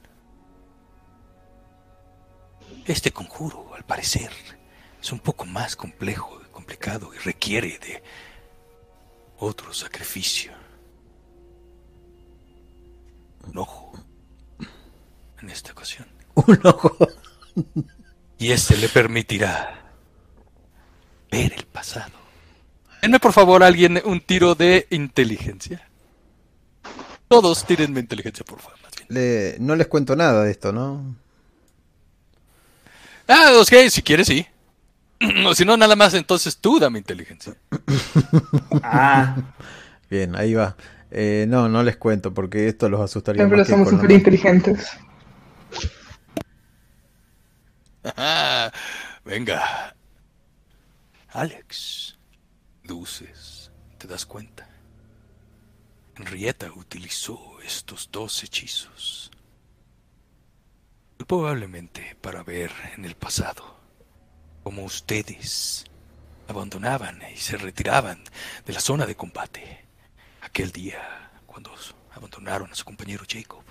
Este 2.84 3.12
conjuro, 3.12 3.74
al 3.74 3.84
parecer, 3.84 4.30
es 5.00 5.12
un 5.12 5.18
poco 5.20 5.44
más 5.46 5.76
complejo 5.76 6.40
y 6.44 6.48
complicado 6.50 7.10
y 7.14 7.18
requiere 7.18 7.78
de 7.78 8.02
otro 9.38 9.72
sacrificio. 9.72 10.52
Un 13.46 13.58
ojo 13.58 13.92
en 15.40 15.50
esta 15.50 15.72
ocasión. 15.72 16.06
Un 16.34 16.60
ojo. 16.64 16.96
Y 18.38 18.50
este 18.52 18.76
le 18.76 18.88
permitirá 18.88 19.92
ver 21.30 21.52
el 21.52 21.64
pasado. 21.66 22.12
Denme 23.02 23.20
por 23.20 23.32
favor 23.32 23.62
alguien 23.62 24.00
un 24.04 24.20
tiro 24.20 24.54
de 24.54 24.86
inteligencia. 24.90 25.88
Todos 27.28 27.64
tírenme 27.64 28.00
inteligencia, 28.00 28.44
por 28.44 28.60
favor. 28.60 28.78
más 28.82 28.92
bien. 28.96 29.06
Le- 29.10 29.56
no 29.60 29.76
les 29.76 29.86
cuento 29.86 30.16
nada 30.16 30.42
de 30.44 30.50
esto, 30.50 30.72
¿no? 30.72 31.16
Ah, 33.28 33.52
ok, 33.60 33.88
si 33.90 34.02
quieres, 34.02 34.26
sí. 34.26 34.46
O 35.46 35.54
si 35.54 35.64
no, 35.64 35.76
nada 35.76 35.96
más, 35.96 36.14
entonces 36.14 36.56
tú 36.58 36.78
dame 36.78 36.98
inteligencia. 36.98 37.56
ah, 38.82 39.36
Bien, 40.10 40.34
ahí 40.36 40.54
va. 40.54 40.76
Eh, 41.10 41.46
no, 41.48 41.68
no 41.68 41.82
les 41.82 41.96
cuento 41.96 42.32
porque 42.34 42.68
esto 42.68 42.88
los 42.88 43.00
asustaría 43.00 43.40
Siempre 43.40 43.58
más 43.58 43.68
somos 43.68 43.88
súper 43.88 44.10
inteligentes. 44.10 44.90
Ajá, 48.02 48.72
venga. 49.24 49.94
Alex, 51.30 52.18
luces, 52.84 53.70
¿te 53.98 54.08
das 54.08 54.24
cuenta? 54.24 54.68
Henrietta 56.16 56.72
utilizó 56.72 57.60
estos 57.64 58.08
dos 58.10 58.42
hechizos. 58.42 59.30
Probablemente 61.26 62.16
para 62.20 62.42
ver 62.42 62.70
en 62.96 63.04
el 63.04 63.14
pasado 63.14 63.77
cómo 64.62 64.84
ustedes 64.84 65.84
abandonaban 66.48 67.20
y 67.32 67.36
se 67.36 67.56
retiraban 67.56 68.22
de 68.64 68.72
la 68.72 68.80
zona 68.80 69.06
de 69.06 69.14
combate 69.14 69.84
aquel 70.40 70.72
día 70.72 71.30
cuando 71.46 71.74
abandonaron 72.14 72.70
a 72.70 72.74
su 72.74 72.84
compañero 72.84 73.24
Jacob 73.28 73.62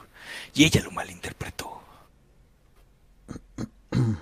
y 0.54 0.66
ella 0.66 0.82
lo 0.84 0.92
malinterpretó. 0.92 1.82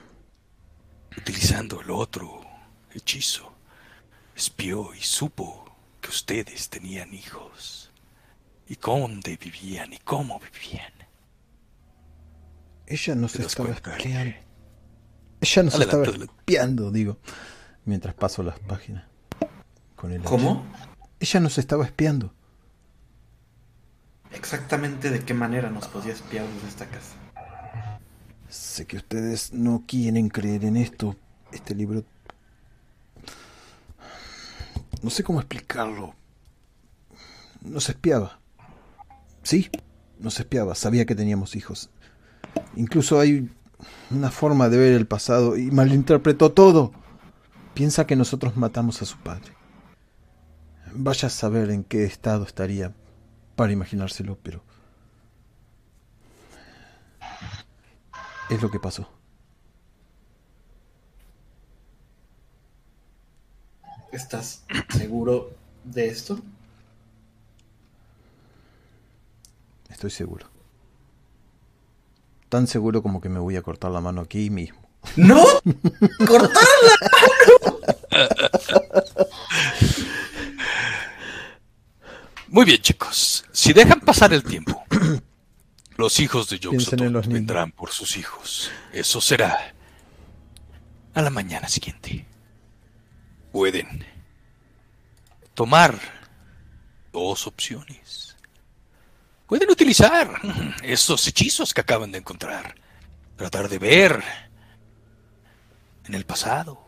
Utilizando 1.18 1.82
el 1.82 1.92
otro 1.92 2.42
hechizo, 2.94 3.54
espió 4.36 4.94
y 4.94 5.02
supo 5.02 5.76
que 6.02 6.10
ustedes 6.10 6.70
tenían 6.70 7.14
hijos 7.14 7.92
y 8.68 8.76
dónde 8.76 9.38
vivían 9.38 9.94
y 9.94 9.98
cómo 10.00 10.40
vivían. 10.40 10.94
Ella 12.88 13.16
nos 13.16 13.34
¿Te 13.34 13.40
das 13.40 13.48
estaba 13.48 13.72
espiando. 13.72 14.45
Ella 15.46 15.62
nos 15.62 15.76
Adelante, 15.76 15.84
estaba 15.96 16.04
adelante. 16.04 16.34
espiando, 16.40 16.92
digo, 16.92 17.18
mientras 17.86 18.16
paso 18.16 18.42
las 18.42 18.58
páginas. 18.60 19.04
Con 19.96 20.12
el 20.12 20.22
hacha. 20.22 20.30
¿cómo? 20.30 20.66
Ella 21.20 21.40
nos 21.40 21.60
estaba 21.60 21.86
espiando. 21.86 22.34
Exactamente 24.32 25.12
de 25.12 25.20
qué 25.24 25.36
manera 25.36 25.70
nos 25.70 25.88
podía 25.88 26.14
espiar 26.14 26.48
desde 26.48 26.68
esta 26.68 26.86
casa. 26.88 27.16
Sé 28.50 28.88
que 28.88 28.98
ustedes 28.98 29.54
no 29.54 29.84
quieren 29.88 30.30
creer 30.30 30.66
en 30.66 30.78
esto. 30.78 31.16
Este 31.52 31.76
libro... 31.76 32.04
No 35.04 35.12
sé 35.12 35.24
cómo 35.24 35.40
explicarlo. 35.40 36.16
Nos 37.62 37.88
espiaba. 37.88 38.40
Sí, 39.44 39.70
nos 40.18 40.40
espiaba. 40.40 40.74
Sabía 40.74 41.06
que 41.06 41.14
teníamos 41.14 41.56
hijos. 41.56 41.92
Incluso 42.76 43.20
hay 43.20 43.48
una 44.12 44.32
forma 44.32 44.70
de 44.70 44.78
ver 44.78 44.94
el 44.94 45.08
pasado 45.08 45.58
y 45.58 45.72
malinterpretó 45.72 46.52
todo. 46.52 46.92
Piensa 47.74 48.08
que 48.08 48.16
nosotros 48.16 48.56
matamos 48.56 49.02
a 49.02 49.06
su 49.06 49.18
padre. 49.18 49.54
Vaya 50.94 51.28
a 51.28 51.32
saber 51.32 51.70
en 51.72 51.84
qué 51.84 52.06
estado 52.06 52.46
estaría 52.46 52.94
para 53.56 53.74
imaginárselo, 53.74 54.38
pero... 54.42 54.64
Es 58.50 58.62
lo 58.62 58.70
que 58.70 58.80
pasó. 58.80 59.10
¿Estás 64.12 64.64
seguro 64.90 65.52
de 65.84 66.08
esto? 66.08 66.40
Estoy 69.90 70.12
seguro. 70.12 70.55
Tan 72.50 72.68
seguro 72.68 73.02
como 73.02 73.22
que 73.22 73.30
me 73.30 73.40
voy 73.40 73.56
a 73.56 73.62
cortar 73.62 73.92
la 73.92 74.02
mano 74.02 74.22
aquí 74.22 74.50
mismo. 74.50 74.82
¡No! 75.16 75.44
¡Cortarla! 76.28 76.96
Muy 82.48 82.66
bien, 82.66 82.82
chicos. 82.82 83.46
Si 83.52 83.74
dejan 83.74 84.00
pasar 84.00 84.32
el 84.34 84.44
tiempo, 84.44 84.84
los 85.98 86.20
hijos 86.20 86.50
de 86.50 86.60
Yoxotot 86.60 87.28
vendrán 87.28 87.72
por 87.72 87.92
sus 87.92 88.16
hijos. 88.18 88.72
Eso 88.94 89.20
será 89.20 89.74
a 91.14 91.22
la 91.22 91.30
mañana 91.30 91.68
siguiente. 91.68 92.26
Pueden 93.52 94.06
tomar 95.54 96.00
dos 97.12 97.48
opciones. 97.48 98.25
Pueden 99.48 99.70
utilizar 99.70 100.42
esos 100.82 101.28
hechizos 101.28 101.74
que 101.74 101.82
acaban 101.82 102.12
de 102.12 102.18
encontrar. 102.18 102.76
Tratar 103.38 103.70
de 103.70 103.78
ver 103.78 104.24
en 106.08 106.16
el 106.16 106.26
pasado. 106.26 106.80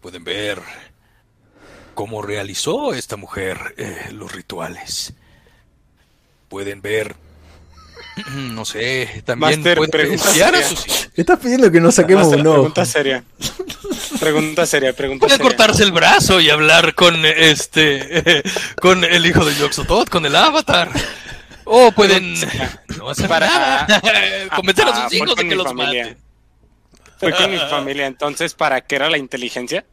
Pueden 0.00 0.24
ver 0.24 0.62
cómo 1.94 2.22
realizó 2.22 2.94
esta 2.94 3.16
mujer 3.16 3.74
eh, 3.76 4.10
los 4.12 4.32
rituales. 4.32 5.12
Pueden 6.48 6.80
ver, 6.80 7.16
no 8.32 8.64
sé, 8.64 9.22
también 9.26 9.60
Master, 9.60 9.78
espiar 10.12 10.54
a 10.54 10.62
sus 10.62 10.86
hijos. 10.86 11.10
Estás 11.14 11.38
pidiendo 11.40 11.70
que 11.70 11.80
no 11.80 11.92
saquemos 11.92 12.28
Master, 12.28 12.40
un 12.40 12.46
ojo. 12.46 12.54
pregunta 12.56 12.84
seria. 12.86 13.24
Pregunta 14.18 14.66
seria, 14.66 14.92
pregunta 14.94 15.26
Pueden 15.26 15.36
seria. 15.36 15.50
cortarse 15.50 15.82
el 15.82 15.92
brazo 15.92 16.40
y 16.40 16.48
hablar 16.48 16.94
con 16.94 17.16
este, 17.26 18.42
con 18.80 19.04
el 19.04 19.26
hijo 19.26 19.44
de 19.44 19.54
Yoxotot, 19.56 20.08
con 20.08 20.24
el 20.24 20.34
avatar. 20.36 20.90
O 21.70 21.92
pueden 21.92 22.34
no 22.98 23.10
hacer 23.10 23.28
Para- 23.28 23.46
nada, 23.46 24.00
convencer 24.56 24.86
a 24.86 24.90
Ah, 24.90 25.08
sus 25.08 25.08
fue 25.08 25.16
hijos 25.18 25.28
de 25.30 25.34
con 25.36 25.48
que 25.48 25.54
mi 25.54 25.54
los 25.54 25.64
familia. 25.66 26.02
maten. 26.04 26.18
Fue 27.18 27.32
con 27.34 27.50
mi 27.50 27.58
familia, 27.70 28.06
entonces, 28.06 28.54
¿para 28.54 28.80
qué 28.80 28.96
era 28.96 29.10
la 29.10 29.18
inteligencia? 29.18 29.84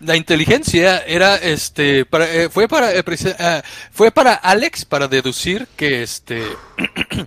La 0.00 0.16
inteligencia 0.16 0.98
era 1.06 1.36
este 1.36 2.04
para, 2.06 2.32
eh, 2.34 2.48
fue 2.48 2.66
para 2.66 2.92
eh, 2.96 3.04
ah, 3.38 3.62
fue 3.92 4.10
para 4.10 4.34
Alex 4.34 4.84
para 4.86 5.06
deducir 5.06 5.68
que 5.76 6.02
este 6.02 6.42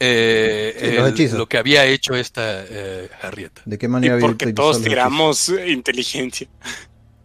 eh, 0.00 0.74
Sí, 0.80 0.96
los 0.96 1.32
el- 1.32 1.38
lo 1.38 1.46
que 1.48 1.58
había 1.58 1.84
hecho 1.84 2.14
esta 2.14 2.64
eh, 2.68 3.08
Harrieta. 3.22 3.62
¿De 3.64 3.78
qué 3.78 3.86
Y 3.86 3.88
manera 3.88 4.14
había 4.14 4.26
porque 4.26 4.52
todos 4.52 4.82
tiramos 4.82 5.48
eh, 5.50 5.68
inteligencia. 5.70 6.48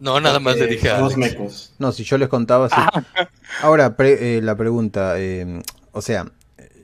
No, 0.02 0.20
nada 0.20 0.40
más 0.40 0.56
le 0.56 0.64
Eh, 0.64 0.68
dije 0.68 0.90
Alex. 0.90 1.16
mecos. 1.16 1.72
No, 1.78 1.92
si 1.92 2.02
yo 2.02 2.18
les 2.18 2.28
contaba 2.28 2.66
así. 2.66 2.74
Ahora, 3.62 3.96
pre- 3.96 4.38
eh, 4.38 4.42
la 4.42 4.56
pregunta, 4.56 5.14
eh, 5.18 5.62
o 5.92 6.02
sea, 6.02 6.26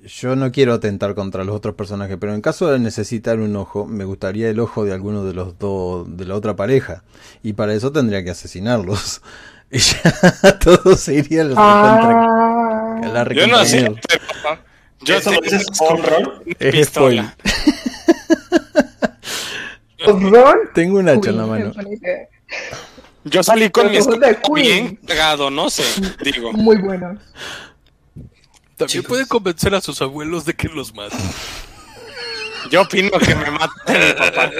yo 0.07 0.37
no 0.37 0.53
quiero 0.53 0.73
atentar 0.73 1.17
contra 1.17 1.43
los 1.43 1.57
otros 1.57 1.75
personajes, 1.75 2.17
pero 2.21 2.33
en 2.33 2.41
caso 2.41 2.71
de 2.71 2.79
necesitar 2.79 3.41
un 3.41 3.57
ojo, 3.57 3.87
me 3.87 4.05
gustaría 4.05 4.49
el 4.49 4.61
ojo 4.61 4.85
de 4.85 4.93
alguno 4.95 5.25
de 5.25 5.35
los 5.35 5.59
dos, 5.59 6.07
de 6.17 6.27
la 6.27 6.37
otra 6.37 6.55
pareja. 6.55 7.03
Y 7.43 7.55
para 7.55 7.75
eso 7.75 7.91
tendría 7.91 8.23
que 8.23 8.31
asesinarlos. 8.31 9.21
Y 9.71 9.81
ya 9.81 10.01
todos 10.65 10.99
se 10.99 11.17
irían 11.17 11.51
a 11.51 11.55
la 11.55 11.61
Ah, 11.61 12.97
recontra- 13.05 13.11
a 13.11 13.13
la 13.13 13.25
Yo 13.35 13.47
no 13.49 13.63
sé, 13.67 13.95
yo 15.03 15.17
¿Eso 15.19 15.31
lo 15.31 15.41
dices 15.43 15.67
Es. 16.59 16.91
Tengo 20.75 20.99
un 21.01 21.09
hacha 21.09 21.31
en 21.31 21.37
la 21.37 21.47
mano. 21.47 21.73
Yo 23.31 23.43
salí 23.43 23.71
con 23.71 23.91
mi 23.91 23.99
bien 24.55 24.97
cagado, 25.07 25.51
no 25.51 25.71
sé, 25.71 25.83
digo. 26.23 26.53
Muy 26.53 26.77
buenos. 26.79 27.19
También 28.77 28.89
Chicos. 28.89 29.07
pueden 29.09 29.27
convencer 29.27 29.75
a 29.75 29.81
sus 29.81 30.01
abuelos 30.03 30.45
de 30.45 30.55
que 30.55 30.69
los 30.69 30.95
maten. 30.95 31.19
Yo 32.71 32.83
opino 32.83 33.11
que 33.19 33.35
me 33.35 33.51
mate 33.51 33.73
mi 33.89 34.13
papá. 34.15 34.51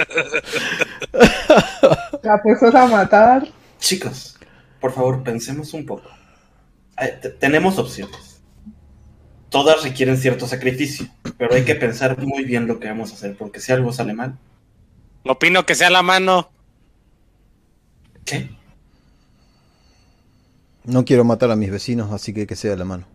¿La 2.23 2.41
puestos 2.41 2.73
a 2.75 2.85
matar? 2.87 3.47
Chicos, 3.79 4.37
por 4.79 4.93
favor, 4.93 5.23
pensemos 5.23 5.73
un 5.73 5.85
poco. 5.85 6.09
Eh, 7.01 7.17
te- 7.21 7.29
tenemos 7.29 7.77
opciones. 7.77 8.41
Todas 9.49 9.83
requieren 9.83 10.17
cierto 10.17 10.47
sacrificio, 10.47 11.07
pero 11.37 11.55
hay 11.55 11.63
que 11.65 11.75
pensar 11.75 12.17
muy 12.19 12.43
bien 12.43 12.67
lo 12.67 12.79
que 12.79 12.87
vamos 12.87 13.11
a 13.11 13.15
hacer, 13.15 13.35
porque 13.37 13.59
si 13.59 13.71
algo 13.71 13.91
sale 13.93 14.13
mal, 14.13 14.37
Opino 15.23 15.65
que 15.65 15.75
sea 15.75 15.89
la 15.89 16.01
mano. 16.01 16.49
¿qué? 18.25 18.49
No 20.89 21.05
quiero 21.05 21.23
matar 21.23 21.51
a 21.51 21.55
mis 21.55 21.69
vecinos, 21.69 22.11
así 22.11 22.33
que 22.33 22.47
que 22.47 22.55
sea 22.55 22.75
la 22.75 22.83
mano. 22.83 23.05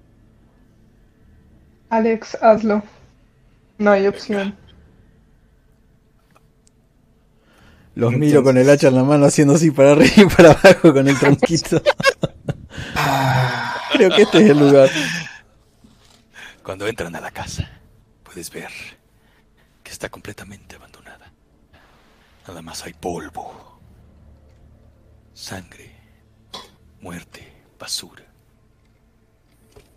Alex, 1.91 2.39
hazlo. 2.41 2.83
No 3.79 3.91
hay 3.91 4.07
opción. 4.07 4.57
Los 7.97 8.13
Entonces- 8.13 8.21
miro 8.21 8.43
con 8.45 8.57
el 8.59 8.71
hacha 8.71 8.89
en 8.89 8.95
la 8.95 9.05
mano 9.05 9.27
haciendo 9.27 9.55
así 9.55 9.71
para 9.71 9.93
arriba 9.93 10.13
y 10.17 10.27
para 10.27 10.53
abajo 10.53 10.93
con 10.93 11.09
el 11.09 11.19
tronquito. 11.19 11.83
Creo 13.93 14.11
que 14.11 14.23
este 14.23 14.39
es 14.45 14.51
el 14.51 14.59
lugar. 14.59 14.89
Cuando 16.63 16.87
entran 16.87 17.15
a 17.15 17.21
la 17.21 17.31
casa, 17.31 17.69
puedes 18.23 18.51
ver 18.51 18.71
que 19.83 19.93
está 19.93 20.09
completamente 20.09 20.77
abandonada. 20.77 21.33
Nada 22.47 22.63
más 22.63 22.85
hay 22.85 22.95
polvo, 22.95 23.81
sangre, 25.33 25.93
muerte, 27.01 27.53
basura. 27.79 28.25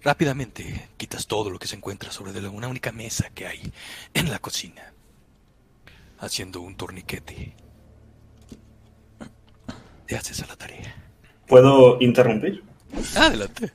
Rápidamente 0.03 0.89
quitas 0.97 1.27
todo 1.27 1.49
lo 1.49 1.59
que 1.59 1.67
se 1.67 1.75
encuentra 1.75 2.11
sobre 2.11 2.31
de 2.31 2.41
la- 2.41 2.49
una 2.49 2.67
única 2.67 2.91
mesa 2.91 3.29
que 3.33 3.47
hay 3.47 3.71
en 4.13 4.29
la 4.31 4.39
cocina, 4.39 4.93
haciendo 6.19 6.61
un 6.61 6.75
torniquete. 6.77 7.53
Te 10.05 10.15
haces 10.15 10.41
a 10.41 10.47
la 10.47 10.55
tarea. 10.55 10.95
¿Puedo 11.47 11.97
interrumpir? 12.01 12.63
Adelante. 13.15 13.71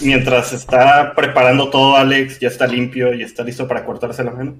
Mientras 0.00 0.52
está 0.52 1.14
preparando 1.14 1.70
todo 1.70 1.96
Alex, 1.96 2.38
ya 2.40 2.48
está 2.48 2.66
limpio 2.66 3.14
y 3.14 3.22
está 3.22 3.42
listo 3.44 3.66
para 3.68 3.84
cortarse 3.84 4.24
la 4.24 4.32
mano. 4.32 4.56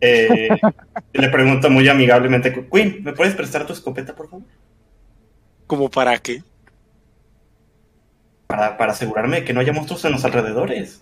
Eh, 0.00 0.48
le 1.12 1.28
pregunto 1.28 1.70
muy 1.70 1.88
amigablemente, 1.88 2.68
Queen, 2.72 3.02
¿me 3.04 3.12
puedes 3.12 3.34
prestar 3.34 3.66
tu 3.66 3.72
escopeta, 3.72 4.14
por 4.14 4.28
favor? 4.28 4.46
¿Como 5.66 5.88
para 5.90 6.18
qué? 6.18 6.42
Para, 8.52 8.76
para 8.76 8.92
asegurarme 8.92 9.36
de 9.36 9.44
que 9.44 9.54
no 9.54 9.60
haya 9.60 9.72
monstruos 9.72 10.04
en 10.04 10.12
los 10.12 10.24
alrededores. 10.26 11.00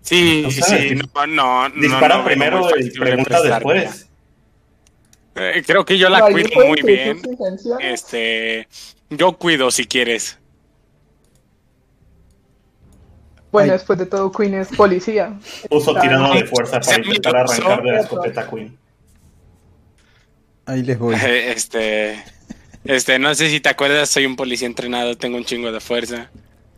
Sí, 0.00 0.42
No 0.42 0.50
sabes, 0.50 0.88
sí, 0.88 0.94
no, 0.96 1.26
no, 1.28 1.68
no, 1.68 1.80
Dispara 1.80 2.18
no 2.18 2.24
primero 2.24 2.68
y 2.76 2.90
pregunta 2.90 3.40
después. 3.40 4.10
Eh, 5.36 5.62
creo 5.64 5.84
que 5.84 5.96
yo 5.96 6.08
la 6.08 6.18
¿Alguien 6.18 6.48
cuido 6.48 6.66
muy 6.66 6.82
bien. 6.82 7.22
Este, 7.78 8.66
yo 9.10 9.38
cuido 9.38 9.70
si 9.70 9.86
quieres. 9.86 10.40
Bueno, 13.52 13.72
Ay. 13.72 13.78
después 13.78 13.96
de 14.00 14.06
todo, 14.06 14.32
Queen 14.32 14.54
es 14.54 14.68
policía. 14.76 15.38
Puso 15.70 15.96
Ah, 15.96 16.00
tirado 16.00 16.34
de 16.34 16.46
fuerza 16.46 16.80
para 16.80 16.98
intentar 16.98 17.36
arrancar 17.36 17.80
de 17.80 17.92
la 17.92 18.00
escopeta 18.00 18.50
Queen. 18.50 18.76
Ahí 20.66 20.82
les 20.82 20.98
voy. 20.98 21.14
Este, 21.24 22.20
este, 22.84 23.18
no 23.18 23.34
sé 23.34 23.50
si 23.50 23.60
te 23.60 23.68
acuerdas, 23.68 24.08
soy 24.08 24.26
un 24.26 24.36
policía 24.36 24.66
entrenado, 24.66 25.16
tengo 25.16 25.36
un 25.36 25.44
chingo 25.44 25.72
de 25.72 25.80
fuerza. 25.80 26.30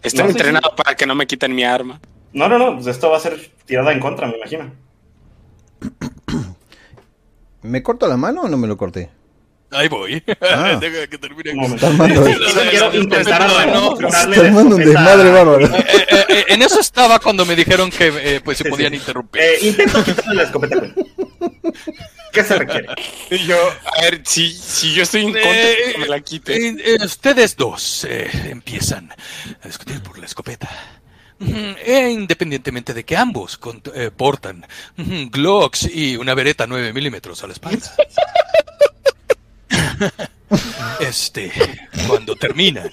Estoy 0.02 0.24
No 0.24 0.30
entrenado 0.30 0.74
para 0.76 0.94
que 0.94 1.06
no 1.06 1.14
me 1.14 1.26
quiten 1.26 1.54
mi 1.54 1.64
arma. 1.64 2.00
No, 2.32 2.48
no, 2.48 2.58
no, 2.58 2.74
pues 2.74 2.86
esto 2.86 3.10
va 3.10 3.16
a 3.16 3.20
ser 3.20 3.50
tirada 3.64 3.92
en 3.92 4.00
contra, 4.00 4.26
me 4.26 4.36
imagino. 4.36 4.72
¿Me 7.62 7.82
corto 7.82 8.06
la 8.06 8.16
mano 8.16 8.42
o 8.42 8.48
no 8.48 8.56
me 8.56 8.68
lo 8.68 8.76
corté? 8.76 9.10
Ahí 9.72 9.88
voy. 9.88 10.22
Ah. 10.40 10.76
Deja 10.80 11.08
que 11.08 11.18
termine. 11.18 11.54
No, 11.54 11.74
quitarle 11.74 13.16
está 13.20 13.38
la 13.48 14.46
armando 14.46 14.76
un 14.76 14.84
desmadre 14.84 15.30
bárbaro. 15.30 15.66
Eh, 15.66 15.84
eh, 16.08 16.24
eh, 16.28 16.44
en 16.50 16.62
eso 16.62 16.78
estaba 16.78 17.18
cuando 17.18 17.44
me 17.44 17.56
dijeron 17.56 17.90
que 17.90 18.12
eh, 18.36 18.40
pues 18.44 18.58
se 18.58 18.64
Sí, 18.64 18.70
podían 18.70 18.92
sí. 18.92 18.98
interrumpir. 18.98 19.42
Eh, 19.42 19.56
intento 19.62 20.04
quitarle 20.04 20.34
la 20.36 20.42
escopeta. 20.44 20.76
¿Qué 22.32 22.44
se 22.44 22.56
requiere? 22.58 22.86
Y 23.30 23.38
yo, 23.46 23.56
a 23.96 24.02
ver, 24.02 24.22
si, 24.24 24.52
si 24.52 24.92
yo 24.94 25.02
estoy 25.04 25.22
en 25.22 25.32
contra, 25.32 25.50
Eh, 25.52 25.76
que 25.92 25.98
me 25.98 26.06
la 26.06 26.20
quite. 26.20 26.54
Eh, 26.68 26.76
eh, 26.84 26.96
ustedes 27.04 27.56
dos 27.56 28.04
eh, 28.08 28.30
empiezan 28.50 29.10
a 29.62 29.66
discutir 29.66 30.02
por 30.02 30.18
la 30.18 30.26
escopeta. 30.26 30.68
E 31.38 32.08
independientemente 32.10 32.94
de 32.94 33.04
que 33.04 33.14
ambos 33.16 33.58
con- 33.58 33.82
eh, 33.94 34.10
portan 34.14 34.66
Glocks 34.96 35.84
y 35.94 36.16
una 36.16 36.34
vereta 36.34 36.66
9 36.66 36.92
milímetros 36.94 37.42
a 37.42 37.46
la 37.46 37.52
espalda. 37.52 37.92
este, 41.00 41.52
cuando 42.06 42.36
terminan 42.36 42.90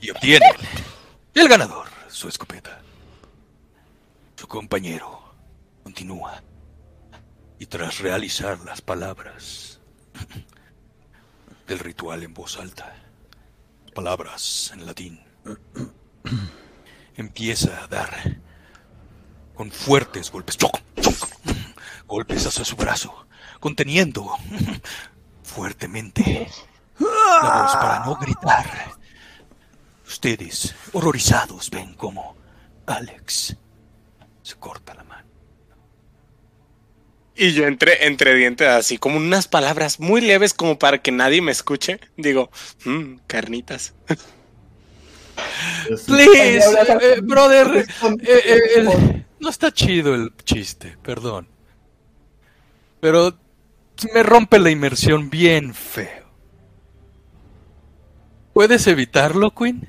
Y 0.00 0.10
obtienen 0.10 0.50
el 1.34 1.48
ganador, 1.48 1.86
su 2.08 2.28
escopeta. 2.28 2.80
Su 4.36 4.46
compañero 4.48 5.22
continúa. 5.82 6.42
Y 7.58 7.66
tras 7.66 7.98
realizar 8.00 8.60
las 8.60 8.82
palabras 8.82 9.80
del 11.66 11.78
ritual 11.78 12.22
en 12.22 12.34
voz 12.34 12.58
alta, 12.58 12.94
palabras 13.94 14.70
en 14.74 14.84
latín, 14.84 15.20
empieza 17.16 17.82
a 17.82 17.86
dar 17.86 18.40
con 19.54 19.70
fuertes 19.70 20.30
golpes, 20.30 20.58
golpes 22.06 22.46
hacia 22.46 22.64
su 22.64 22.76
brazo, 22.76 23.26
conteniendo 23.58 24.30
fuertemente 25.42 26.46
la 26.98 27.62
voz 27.62 27.72
para 27.76 28.04
no 28.04 28.16
gritar. 28.16 28.96
Ustedes, 30.06 30.74
horrorizados, 30.92 31.70
ven 31.70 31.94
como 31.94 32.36
Alex 32.86 33.56
se 34.42 34.56
corta 34.56 34.94
la. 34.94 35.05
Y 37.36 37.52
yo 37.52 37.66
entre, 37.66 38.06
entre 38.06 38.34
dientes, 38.34 38.66
así 38.66 38.96
como 38.98 39.18
unas 39.18 39.46
palabras 39.46 40.00
muy 40.00 40.20
leves 40.22 40.54
como 40.54 40.78
para 40.78 40.98
que 41.02 41.12
nadie 41.12 41.42
me 41.42 41.52
escuche. 41.52 42.00
Digo, 42.16 42.50
"Mm, 42.84 43.16
carnitas. 43.26 43.94
Please, 46.06 46.64
eh, 47.02 47.20
brother, 47.22 47.66
eh, 47.76 47.86
eh, 48.22 48.60
el- 48.76 49.24
no 49.38 49.50
está 49.50 49.70
chido 49.70 50.14
el 50.14 50.32
chiste, 50.44 50.96
perdón. 51.02 51.46
Pero 53.00 53.38
me 54.14 54.22
rompe 54.22 54.58
la 54.58 54.70
inmersión 54.70 55.28
bien 55.28 55.74
feo. 55.74 56.24
¿Puedes 58.54 58.86
evitarlo, 58.86 59.50
Quinn? 59.54 59.88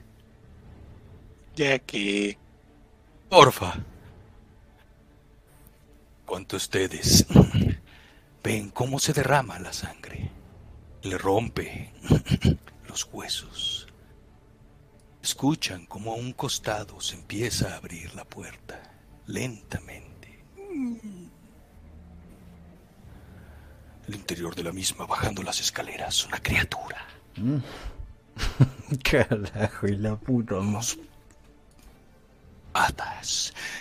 Ya 1.56 1.80
que. 1.80 2.38
Porfa. 3.30 3.76
¿Cuánto 6.28 6.58
ustedes 6.58 7.26
ven 8.44 8.70
cómo 8.72 9.00
se 9.00 9.14
derrama 9.14 9.58
la 9.60 9.72
sangre? 9.72 10.30
Le 11.04 11.18
rompe 11.18 11.94
los 12.90 13.08
huesos. 13.14 13.88
Escuchan 15.24 15.86
cómo 15.86 16.12
a 16.12 16.16
un 16.16 16.34
costado 16.34 17.00
se 17.00 17.16
empieza 17.16 17.72
a 17.72 17.78
abrir 17.78 18.14
la 18.14 18.26
puerta, 18.26 18.78
lentamente. 19.26 20.44
El 24.06 24.16
interior 24.16 24.54
de 24.54 24.64
la 24.64 24.74
misma 24.74 25.06
bajando 25.06 25.44
las 25.44 25.62
escaleras, 25.62 26.26
una 26.26 26.40
criatura. 26.40 27.08
Carajo, 29.04 29.88
y 29.88 29.96
la 29.96 30.18
puta. 30.18 30.56
Unos 30.56 31.00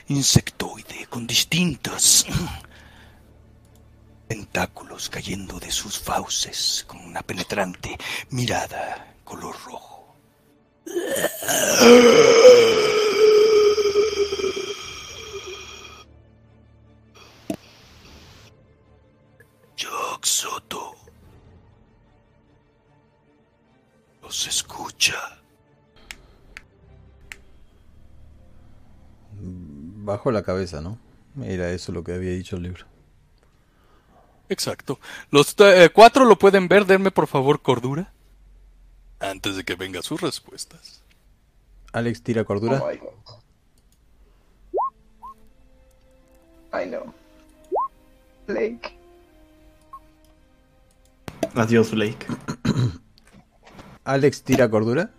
insectoide 0.08 1.06
con 1.08 1.26
distintos 1.26 2.26
tentáculos 4.28 5.10
cayendo 5.10 5.58
de 5.58 5.70
sus 5.70 5.98
fauces 5.98 6.84
con 6.86 6.98
una 7.04 7.22
penetrante 7.22 7.98
mirada 8.30 9.14
color 9.24 9.54
rojo. 9.64 10.14
Jock 19.76 20.24
Soto. 20.24 20.94
Los 24.22 24.46
escucha. 24.46 25.45
Bajo 29.38 30.30
la 30.30 30.42
cabeza, 30.42 30.80
¿no? 30.80 30.98
Era 31.42 31.70
eso 31.70 31.92
lo 31.92 32.02
que 32.02 32.12
había 32.12 32.30
dicho 32.30 32.56
el 32.56 32.62
libro. 32.62 32.86
Exacto. 34.48 34.98
Los 35.30 35.54
eh, 35.58 35.90
cuatro 35.92 36.24
lo 36.24 36.38
pueden 36.38 36.68
ver. 36.68 36.86
Denme 36.86 37.10
por 37.10 37.26
favor 37.26 37.60
cordura. 37.60 38.12
Antes 39.18 39.56
de 39.56 39.64
que 39.64 39.74
vengan 39.74 40.02
sus 40.02 40.20
respuestas. 40.20 41.02
Alex 41.92 42.22
tira 42.22 42.44
cordura. 42.44 42.82
Oh. 42.82 43.40
Ay, 46.70 46.90
no. 46.90 47.14
Blake. 48.46 48.96
Adiós, 51.54 51.90
Blake. 51.90 52.26
Alex 54.04 54.42
tira 54.42 54.70
cordura. 54.70 55.10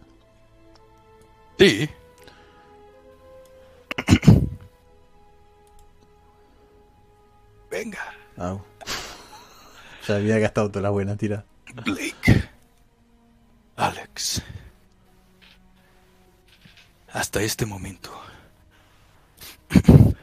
Sí. 1.58 1.90
Venga. 7.78 8.14
Au. 8.38 8.66
Ya 10.08 10.16
había 10.16 10.40
gastado 10.40 10.72
toda 10.72 10.82
la 10.84 10.90
buena 10.90 11.18
tira. 11.18 11.44
Blake. 11.84 12.50
Alex. 13.76 14.42
Hasta 17.12 17.42
este 17.42 17.66
momento 17.66 18.10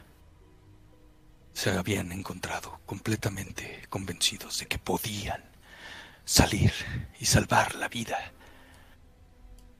se 1.53 1.69
habían 1.69 2.11
encontrado 2.11 2.79
completamente 2.87 3.85
convencidos 3.89 4.57
de 4.59 4.65
que 4.65 4.79
podían 4.79 5.43
salir 6.25 6.73
y 7.19 7.25
salvar 7.25 7.75
la 7.75 7.87
vida 7.87 8.17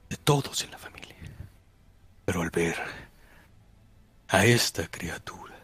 de 0.08 0.18
todos 0.18 0.64
en 0.64 0.72
la 0.72 0.78
familia. 0.78 1.16
Pero 2.26 2.44
al 2.44 2.52
ver 2.52 2.78
a 4.28 4.46
esta 4.46 4.88
criatura 4.88 5.55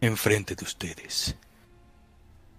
enfrente 0.00 0.54
de 0.54 0.64
ustedes, 0.64 1.36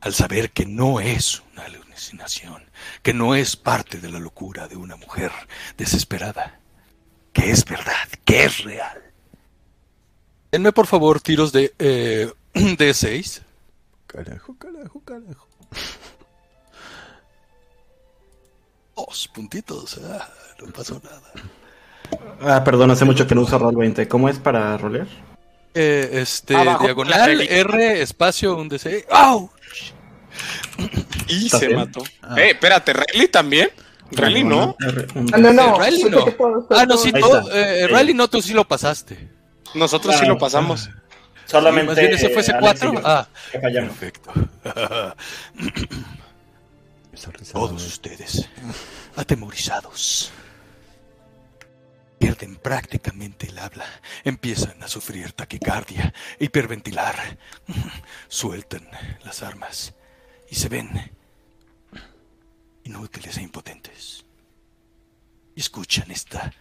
al 0.02 0.14
saber 0.14 0.52
que 0.52 0.66
no 0.66 1.00
es 1.00 1.44
una 1.54 1.66
alucinación, 1.66 2.64
que 3.02 3.14
no 3.14 3.36
es 3.36 3.56
parte 3.56 4.00
de 4.00 4.10
la 4.10 4.20
locura 4.20 4.68
de 4.68 4.76
una 4.76 4.96
mujer 4.96 5.32
desesperada, 5.78 6.60
que 7.34 7.52
es 7.52 7.66
verdad, 7.66 8.08
que 8.26 8.46
es 8.46 8.64
real. 8.64 9.04
Denme 10.52 10.72
por 10.72 10.88
favor 10.88 11.20
tiros 11.22 11.52
de 11.52 11.74
eh, 11.78 12.32
de 12.54 12.94
6. 12.94 13.42
Carajo, 14.08 14.56
carajo, 14.58 15.02
carajo. 15.02 15.48
Dos 18.96 19.28
puntitos, 19.28 20.00
ah, 20.04 20.28
no 20.60 20.72
pasó 20.74 21.00
nada. 21.04 21.32
Ah, 22.42 22.64
perdón, 22.64 22.90
hace 22.92 23.06
mucho 23.06 23.28
que 23.28 23.36
no 23.36 23.42
uso 23.42 23.60
Roll 23.60 23.76
20. 23.76 24.08
¿Cómo 24.08 24.30
es 24.30 24.40
para 24.40 24.78
rolear? 24.78 25.08
Eh, 25.80 26.10
este, 26.22 26.56
Abajo, 26.56 26.84
diagonal. 26.86 27.42
R, 27.42 28.02
espacio, 28.02 28.56
un 28.58 28.68
D6. 28.70 29.06
¡Au! 29.12 29.50
Y 31.28 31.46
¿Estás 31.46 31.60
se 31.60 31.68
bien? 31.68 31.80
mató. 31.80 32.04
Ah. 32.24 32.36
Eh, 32.40 32.50
espérate, 32.52 32.94
¿Riley 32.94 33.28
también? 33.28 33.70
¿Riley 34.12 34.44
no? 34.44 34.76
Ah, 35.34 35.38
no, 35.38 35.54
no. 35.54 35.84
Eh, 35.84 35.90
Riley 35.90 36.04
no. 36.06 36.26
Ah, 36.72 36.86
no, 36.88 36.98
sí, 36.98 37.12
está. 37.14 37.44
eh. 37.54 37.88
Riley 37.88 38.14
no, 38.16 38.28
tú 38.28 38.42
sí 38.42 38.54
lo 38.54 38.66
pasaste. 38.68 39.30
Nosotros 39.76 40.16
sí 40.16 40.22
Ah. 40.26 40.30
lo 40.30 40.38
pasamos. 40.38 40.90
Solamente. 41.46 41.88
Más 41.92 41.98
bien 42.00 42.14
ese 42.14 42.30
fue 42.30 42.42
ese 42.42 42.54
Alex 42.54 42.82
y 42.84 42.88
4. 42.88 42.94
yo, 42.94 43.02
Ah, 43.08 43.28
que 43.52 43.60
fallamos. 43.60 43.90
perfecto. 43.98 44.34
Todos 47.52 47.82
de- 47.82 47.88
ustedes, 47.88 48.48
atemorizados, 49.16 50.32
pierden 52.18 52.56
prácticamente 52.56 53.48
el 53.48 53.60
habla, 53.60 53.86
empiezan 54.24 54.82
a 54.84 54.88
sufrir 54.88 55.32
taquicardia, 55.34 56.14
hiperventilar, 56.40 57.38
sueltan 58.28 58.88
las 59.24 59.44
armas 59.44 59.94
y 60.50 60.56
se 60.56 60.70
ven 60.70 60.90
inútiles 62.84 63.38
e 63.38 63.42
impotentes. 63.42 64.26
Escuchan 65.56 66.10
esta 66.12 66.52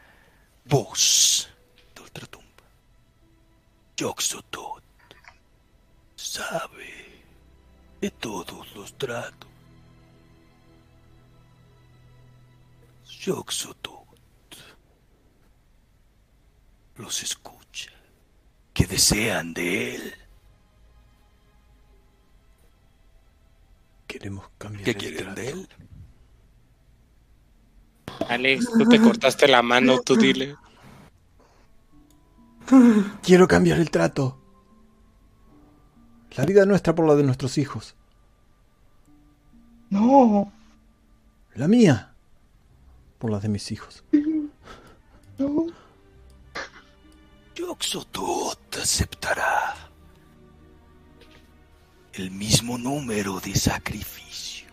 voz 0.64 1.48
de 1.94 2.02
ultratumba. 2.02 2.64
Yoxotot 3.96 4.82
sabe 6.16 7.22
de 8.00 8.10
todos 8.10 8.74
los 8.74 8.96
tratos. 8.98 9.50
Yoxotot 13.20 13.95
los 16.96 17.22
escucha. 17.22 17.90
¿Qué 18.72 18.86
desean 18.86 19.54
de 19.54 19.94
él? 19.94 20.14
Queremos 24.06 24.48
cambiar. 24.58 24.84
¿Qué 24.84 24.90
el 24.90 24.96
quieren 24.96 25.24
trato. 25.24 25.40
de 25.40 25.48
él? 25.50 25.68
Alex, 28.28 28.70
tú 28.70 28.88
te 28.88 29.00
cortaste 29.00 29.48
la 29.48 29.62
mano, 29.62 30.00
tú 30.00 30.16
dile. 30.16 30.56
Quiero 33.22 33.46
cambiar 33.46 33.78
el 33.78 33.90
trato. 33.90 34.40
La 36.36 36.44
vida 36.44 36.66
nuestra 36.66 36.94
por 36.94 37.06
la 37.06 37.14
de 37.14 37.22
nuestros 37.22 37.58
hijos. 37.58 37.94
No. 39.90 40.52
La 41.54 41.68
mía 41.68 42.14
por 43.18 43.30
la 43.30 43.38
de 43.40 43.48
mis 43.48 43.70
hijos. 43.72 44.04
No. 45.38 45.66
Yoxotot 47.56 48.76
aceptará 48.76 49.74
el 52.12 52.30
mismo 52.30 52.76
número 52.76 53.40
de 53.40 53.54
sacrificio. 53.54 54.68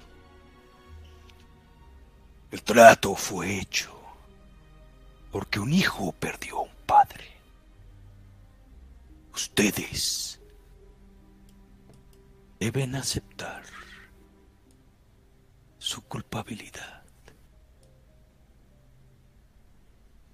El 2.52 2.62
trato 2.62 3.16
fue 3.16 3.58
hecho 3.60 3.98
porque 5.32 5.60
un 5.62 5.72
hijo 5.72 6.12
perdió 6.12 6.58
a 6.58 6.62
un 6.64 6.76
padre. 6.86 7.26
Ustedes 9.34 10.42
deben 12.60 12.95
aceptar 12.95 13.64
su 15.78 16.02
culpabilidad. 16.03 17.02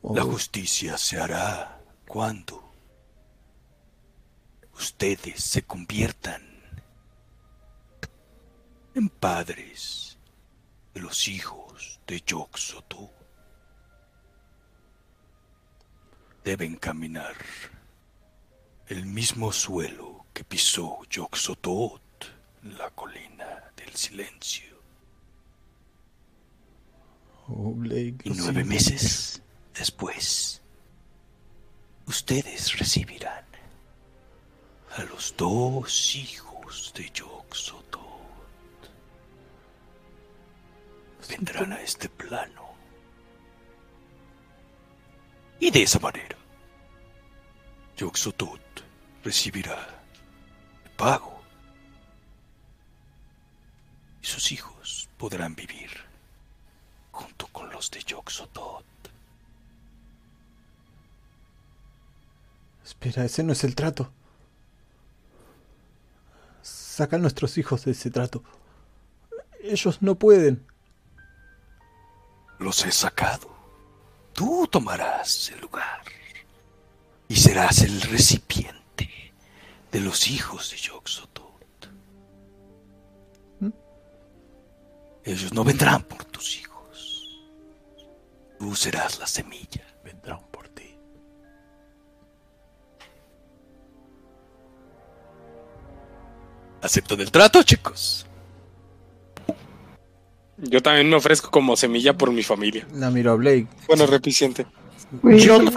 La 0.02 0.24
Oh, 0.24 0.32
justicia 0.32 0.98
se 0.98 1.20
hará 1.20 1.79
cuando 2.10 2.74
ustedes 4.74 5.44
se 5.44 5.62
conviertan 5.62 6.42
en 8.96 9.10
padres 9.10 10.18
de 10.96 11.02
los 11.02 11.28
hijos 11.28 12.00
de 12.08 12.20
Yoxotu. 12.26 13.12
Deben 16.44 16.78
caminar 16.78 17.36
el 18.88 19.06
mismo 19.06 19.52
suelo 19.52 20.26
que 20.34 20.44
pisó 20.44 21.04
Yoxotot, 21.12 22.02
la 22.64 22.90
colina 22.90 23.72
del 23.76 23.94
silencio. 23.94 24.82
oh, 27.50 27.72
Blake, 27.76 28.18
Y 28.24 28.32
nueve 28.32 28.64
meses 28.64 29.44
después, 29.76 30.64
ustedes 32.10 32.76
recibirán 32.80 33.46
a 34.98 35.04
los 35.04 35.36
dos 35.38 36.16
hijos 36.16 36.92
de 36.96 37.08
Yoxotot. 37.12 38.02
Vendrán 41.30 41.74
a 41.74 41.82
este 41.82 42.10
plano. 42.10 42.74
Y 45.60 45.70
de 45.70 45.84
esa 45.84 46.00
manera, 46.00 46.36
Yoxotot 47.96 48.84
recibirá 49.24 49.78
el 50.86 50.92
pago. 50.92 51.44
Y 54.24 54.26
sus 54.26 54.52
hijos 54.52 55.08
podrán 55.16 55.54
vivir 55.54 55.92
junto 57.12 57.46
con 57.50 57.70
los 57.70 57.92
de 57.92 58.02
Yoxotot. 58.02 58.99
Espera, 62.90 63.24
ese 63.24 63.44
no 63.44 63.54
es 63.54 63.64
el 63.64 63.76
trato. 63.76 64.12
Saca 66.64 67.18
a 67.18 67.20
nuestros 67.20 67.60
hijos 67.60 67.86
de 67.86 67.92
ese 67.92 68.10
trato. 68.10 68.44
Ellos 69.62 70.02
no 70.02 70.16
pueden. 70.16 70.66
Los 72.58 72.84
he 72.84 72.92
sacado. 72.92 73.48
Tú 74.34 74.68
tomarás 74.72 75.52
el 75.52 75.62
lugar 75.62 76.02
y 77.28 77.36
serás 77.36 77.84
el 77.84 78.02
recipiente 78.02 79.34
de 79.92 80.00
los 80.00 80.28
hijos 80.28 80.72
de 80.72 80.78
Yoxotot. 80.78 81.90
¿Mm? 83.60 83.70
Ellos 85.26 85.54
no 85.54 85.64
vendrán 85.64 86.02
por 86.02 86.26
tus 86.26 86.58
hijos. 86.58 87.40
Tú 88.58 88.76
serás 88.76 89.20
la 89.20 89.28
semilla. 89.28 89.86
Vendrán 90.04 90.49
¿Aceptan 96.82 97.20
el 97.22 97.32
trato, 97.32 97.62
chicos? 97.64 98.26
Yo 100.58 100.82
también 100.82 101.10
me 101.10 101.16
ofrezco 101.16 101.50
como 101.52 101.76
semilla 101.78 102.18
por 102.18 102.32
mi 102.32 102.44
familia. 102.44 102.86
La 102.94 103.10
miro 103.10 103.32
a 103.32 103.36
Blake. 103.36 103.68
Bueno, 103.88 104.06
repiciente. 104.06 104.66
Yo 105.24 105.60
los 105.62 105.74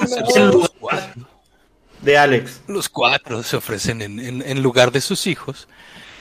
de 2.03 2.19
Alex. 2.19 2.63
Los 2.67 2.89
cuatro 2.89 3.43
se 3.45 3.57
ofrecen 3.57 4.03
en, 4.03 4.19
en- 4.19 4.43
en 4.43 4.63
lugar 4.63 4.91
de 4.91 5.01
sus 5.01 5.27
hijos 5.29 5.69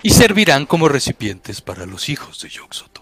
y 0.04 0.12
servirán 0.12 0.66
como 0.68 0.88
recipientes 0.88 1.62
para 1.62 1.86
los 1.88 2.08
hijos 2.10 2.40
de 2.42 2.50
Yoxotot. 2.50 3.02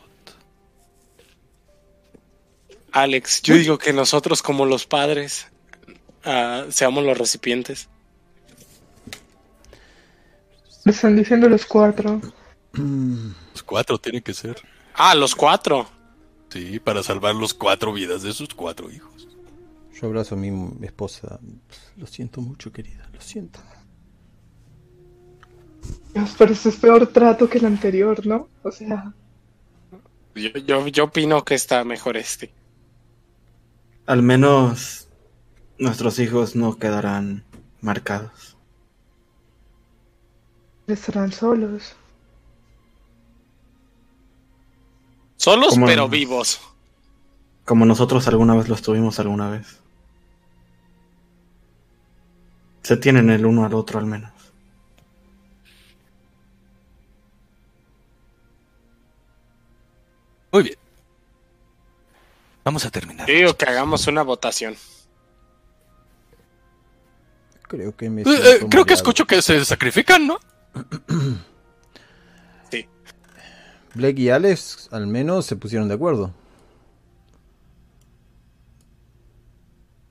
Alex, 2.92 3.42
yo 3.44 3.56
digo 3.56 3.78
que 3.78 3.94
nosotros 3.94 4.42
como 4.42 4.66
los 4.66 4.86
padres 4.88 5.48
ah, 6.24 6.66
seamos 6.70 7.04
los 7.04 7.18
recipientes. 7.18 7.90
Están 10.90 11.16
diciendo 11.16 11.48
los 11.48 11.66
cuatro. 11.66 12.20
Los 12.74 13.64
cuatro 13.64 13.98
tienen 13.98 14.22
que 14.22 14.34
ser. 14.34 14.58
Ah, 14.94 15.14
los 15.16 15.36
cuatro. 15.36 15.88
Sí, 16.50 16.80
para 16.80 17.04
salvar 17.04 17.36
los 17.36 17.54
cuatro 17.54 17.92
vidas 17.94 18.24
de 18.24 18.32
sus 18.32 18.54
cuatro 18.54 18.90
hijos. 18.90 19.28
Yo 19.94 20.08
abrazo 20.08 20.36
a 20.36 20.38
mi 20.38 20.50
esposa. 20.86 21.40
Lo 21.98 22.08
siento 22.08 22.42
mucho, 22.42 22.72
querida. 22.72 23.10
Lo 23.12 23.20
siento. 23.22 23.60
Dios, 26.14 26.36
pero 26.38 26.54
este 26.54 26.70
es 26.70 26.76
peor 26.78 27.08
trato 27.08 27.50
que 27.50 27.58
el 27.58 27.66
anterior, 27.66 28.26
¿no? 28.26 28.48
O 28.64 28.72
sea, 28.72 29.14
Yo, 30.36 30.50
yo, 30.66 30.88
yo 30.88 31.04
opino 31.06 31.44
que 31.44 31.56
está 31.56 31.84
mejor 31.84 32.18
este. 32.18 32.54
Al 34.06 34.24
menos 34.24 35.10
nuestros 35.78 36.18
hijos 36.20 36.56
no 36.56 36.78
quedarán 36.78 37.44
marcados. 37.82 38.49
Estarán 40.94 41.32
solos. 41.32 41.96
Solos 45.38 45.70
¿Cómo 45.70 45.86
pero 45.86 46.10
vivos. 46.10 46.60
Como 47.66 47.86
nosotros 47.86 48.28
alguna 48.28 48.56
vez 48.56 48.68
los 48.68 48.82
tuvimos 48.82 49.20
alguna 49.20 49.50
vez. 49.50 49.80
Se 52.84 52.98
tienen 52.98 53.30
el 53.30 53.46
uno 53.46 53.66
al 53.66 53.74
otro 53.74 54.00
al 54.00 54.06
menos. 54.06 54.32
Muy 60.52 60.64
bien. 60.64 60.78
Vamos 62.64 62.86
a 62.86 62.90
terminar. 62.90 63.28
Yo 63.28 63.34
digo 63.34 63.54
que 63.56 63.66
hagamos 63.66 64.08
una 64.08 64.24
votación. 64.24 64.76
Creo 67.64 67.96
que 67.96 68.10
me 68.10 68.24
Eh, 68.24 68.26
eh, 68.26 68.60
creo 68.70 68.84
que 68.84 68.96
escucho 68.96 69.26
que 69.26 69.42
se 69.42 69.64
sacrifican, 69.64 70.26
¿no? 70.26 70.40
Blake 73.96 74.22
y 74.22 74.30
Alex 74.30 74.88
al 74.92 75.08
menos 75.08 75.46
se 75.46 75.56
pusieron 75.56 75.88
de 75.88 75.96
acuerdo. 75.96 76.34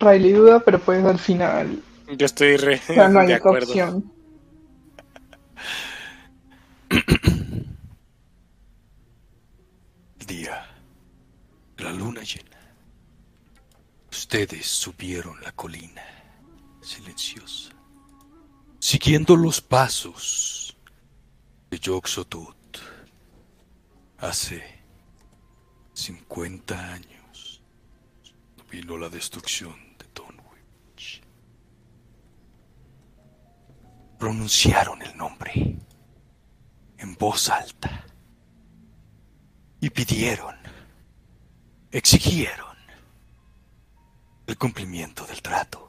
Riley 0.00 0.32
duda, 0.32 0.60
pero 0.60 0.78
pues 0.78 1.04
al 1.04 1.18
final 1.18 1.82
Yo 2.16 2.26
estoy 2.26 2.56
re 2.56 2.80
no 3.10 3.20
hay 3.20 3.28
de 3.28 3.34
acuerdo. 3.34 3.68
opción. 3.68 4.12
Día. 10.26 10.66
La 11.78 11.92
luna 11.92 12.22
llena. 12.22 12.56
Ustedes 14.10 14.66
subieron 14.66 15.40
la 15.42 15.52
colina. 15.52 16.02
Silenciosa. 16.80 17.72
Siguiendo 18.90 19.36
los 19.36 19.60
pasos 19.60 20.74
de 21.68 21.78
Yoxotut. 21.78 22.78
Hace 24.16 24.64
50 25.92 26.94
años 26.94 27.60
vino 28.70 28.96
la 28.96 29.10
destrucción 29.10 29.76
de 29.98 30.06
Dunwich. 30.14 31.20
Pronunciaron 34.18 35.02
el 35.02 35.14
nombre 35.18 35.76
en 36.96 37.14
voz 37.16 37.50
alta 37.50 38.06
y 39.82 39.90
pidieron, 39.90 40.56
exigieron 41.90 42.74
el 44.46 44.56
cumplimiento 44.56 45.26
del 45.26 45.42
trato. 45.42 45.87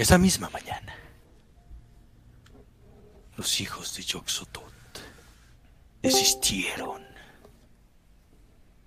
Esa 0.00 0.16
misma 0.16 0.48
mañana, 0.48 0.96
los 3.36 3.60
hijos 3.60 3.94
de 3.94 4.02
Yoxotot 4.02 4.72
desistieron 6.00 7.02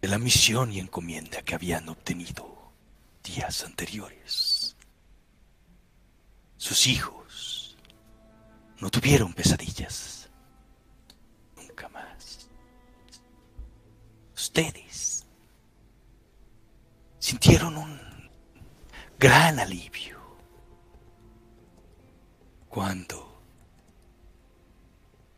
de 0.02 0.08
la 0.08 0.18
misión 0.18 0.74
y 0.74 0.80
encomienda 0.80 1.44
que 1.44 1.54
habían 1.54 1.88
obtenido 1.88 2.74
días 3.24 3.64
anteriores. 3.64 4.76
Sus 6.58 6.88
hijos 6.88 7.78
no 8.80 8.90
tuvieron 8.90 9.36
pesadillas. 9.36 10.32
Nunca 11.56 11.90
más. 11.90 12.50
Ustedes 14.36 15.28
sintieron 17.20 17.78
un 17.78 18.00
gran 19.20 19.60
alivio 19.60 20.13
cuando 22.74 23.40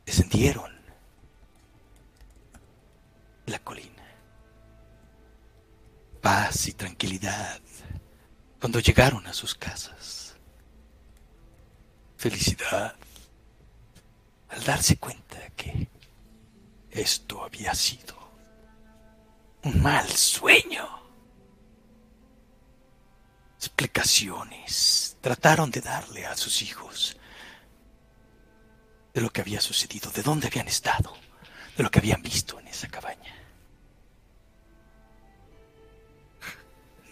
descendieron 0.05 0.71
la 3.47 3.59
colina. 3.59 4.03
Paz 6.21 6.67
y 6.67 6.71
tranquilidad 6.71 7.59
cuando 8.57 8.79
llegaron 8.79 9.27
a 9.27 9.33
sus 9.33 9.53
casas. 9.53 10.37
Felicidad 12.15 12.95
al 14.47 14.63
darse 14.63 14.95
cuenta 14.95 15.49
que 15.57 15.89
esto 16.89 17.43
había 17.43 17.75
sido 17.75 18.15
un 19.63 19.81
mal 19.81 20.07
sueño. 20.07 20.87
Explicaciones 23.57 25.17
trataron 25.19 25.69
de 25.69 25.81
darle 25.81 26.25
a 26.25 26.37
sus 26.37 26.61
hijos 26.61 27.17
de 29.15 29.21
lo 29.21 29.31
que 29.31 29.39
había 29.39 29.61
sucedido, 29.61 30.11
de 30.11 30.21
dónde 30.21 30.47
habían 30.47 30.67
estado, 30.67 31.13
de 31.77 31.83
lo 31.83 31.89
que 31.89 31.99
habían 31.99 32.21
visto 32.21 32.59
en 32.59 32.67
esa 32.67 32.89
cabaña. 32.89 33.33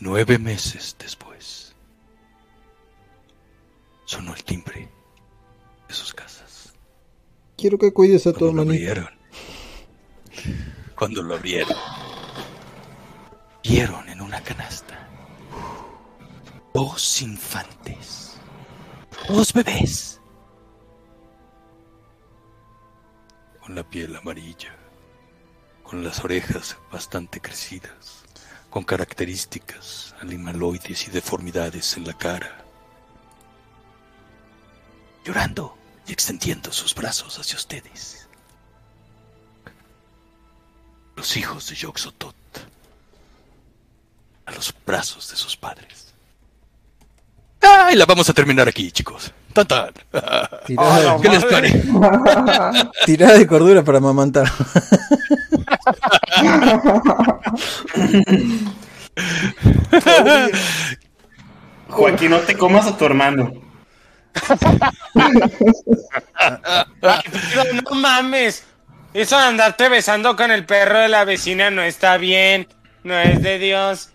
Nueve 0.01 0.37
meses 0.37 0.97
después, 0.99 1.73
sonó 4.03 4.35
el 4.35 4.43
timbre 4.43 4.89
de 5.87 5.93
sus 5.93 6.13
casas. 6.13 6.73
Quiero 7.55 7.77
que 7.77 7.93
cuides 7.93 8.27
a 8.27 8.33
tu 8.33 8.39
Cuando 8.39 8.53
lo 8.53 8.61
hermanita. 8.63 8.91
abrieron, 8.91 9.19
cuando 10.95 11.23
lo 11.23 11.35
abrieron, 11.35 11.77
vieron 13.63 14.09
en 14.09 14.19
una 14.19 14.43
canasta 14.43 15.09
dos 16.73 17.21
infantes, 17.21 18.33
dos 19.29 19.53
bebés, 19.53 20.19
con 23.63 23.75
la 23.75 23.83
piel 23.83 24.13
amarilla, 24.13 24.75
con 25.83 26.03
las 26.03 26.21
orejas 26.21 26.75
bastante 26.91 27.39
crecidas, 27.39 28.23
con 28.69 28.83
características 28.83 30.13
animaloides 30.19 31.07
y 31.07 31.11
deformidades 31.11 31.95
en 31.95 32.05
la 32.05 32.13
cara, 32.13 32.65
llorando 35.23 35.77
y 36.05 36.11
extendiendo 36.11 36.73
sus 36.73 36.93
brazos 36.93 37.39
hacia 37.39 37.55
ustedes. 37.55 38.27
Los 41.15 41.37
hijos 41.37 41.69
de 41.69 41.75
Yoxotot 41.75 42.35
a 44.45 44.51
los 44.51 44.75
brazos 44.85 45.31
de 45.31 45.37
sus 45.37 45.55
padres. 45.55 46.12
¡Ay! 47.63 47.95
La 47.95 48.05
vamos 48.05 48.29
a 48.29 48.33
terminar 48.33 48.67
aquí, 48.67 48.91
chicos. 48.91 49.31
Tan 49.53 49.65
tan. 49.67 49.93
Tirada, 50.65 51.17
¿Qué 51.21 51.29
les 51.29 51.45
parece? 51.45 51.83
tirada 53.05 53.37
de 53.37 53.47
cordura 53.47 53.83
para 53.83 53.99
amamantar. 53.99 54.51
Joaquín, 61.89 62.31
no 62.31 62.39
te 62.39 62.57
comas 62.57 62.87
a 62.87 62.97
tu 62.97 63.05
hermano. 63.05 63.53
Pero 66.99 67.73
no 67.83 67.95
mames. 67.95 68.63
Eso 69.13 69.37
de 69.37 69.43
andarte 69.45 69.89
besando 69.89 70.35
con 70.35 70.49
el 70.51 70.65
perro 70.65 70.97
de 70.99 71.09
la 71.09 71.23
vecina 71.23 71.69
no 71.69 71.83
está 71.83 72.17
bien. 72.17 72.67
No 73.03 73.19
es 73.19 73.43
de 73.43 73.59
Dios. 73.59 74.09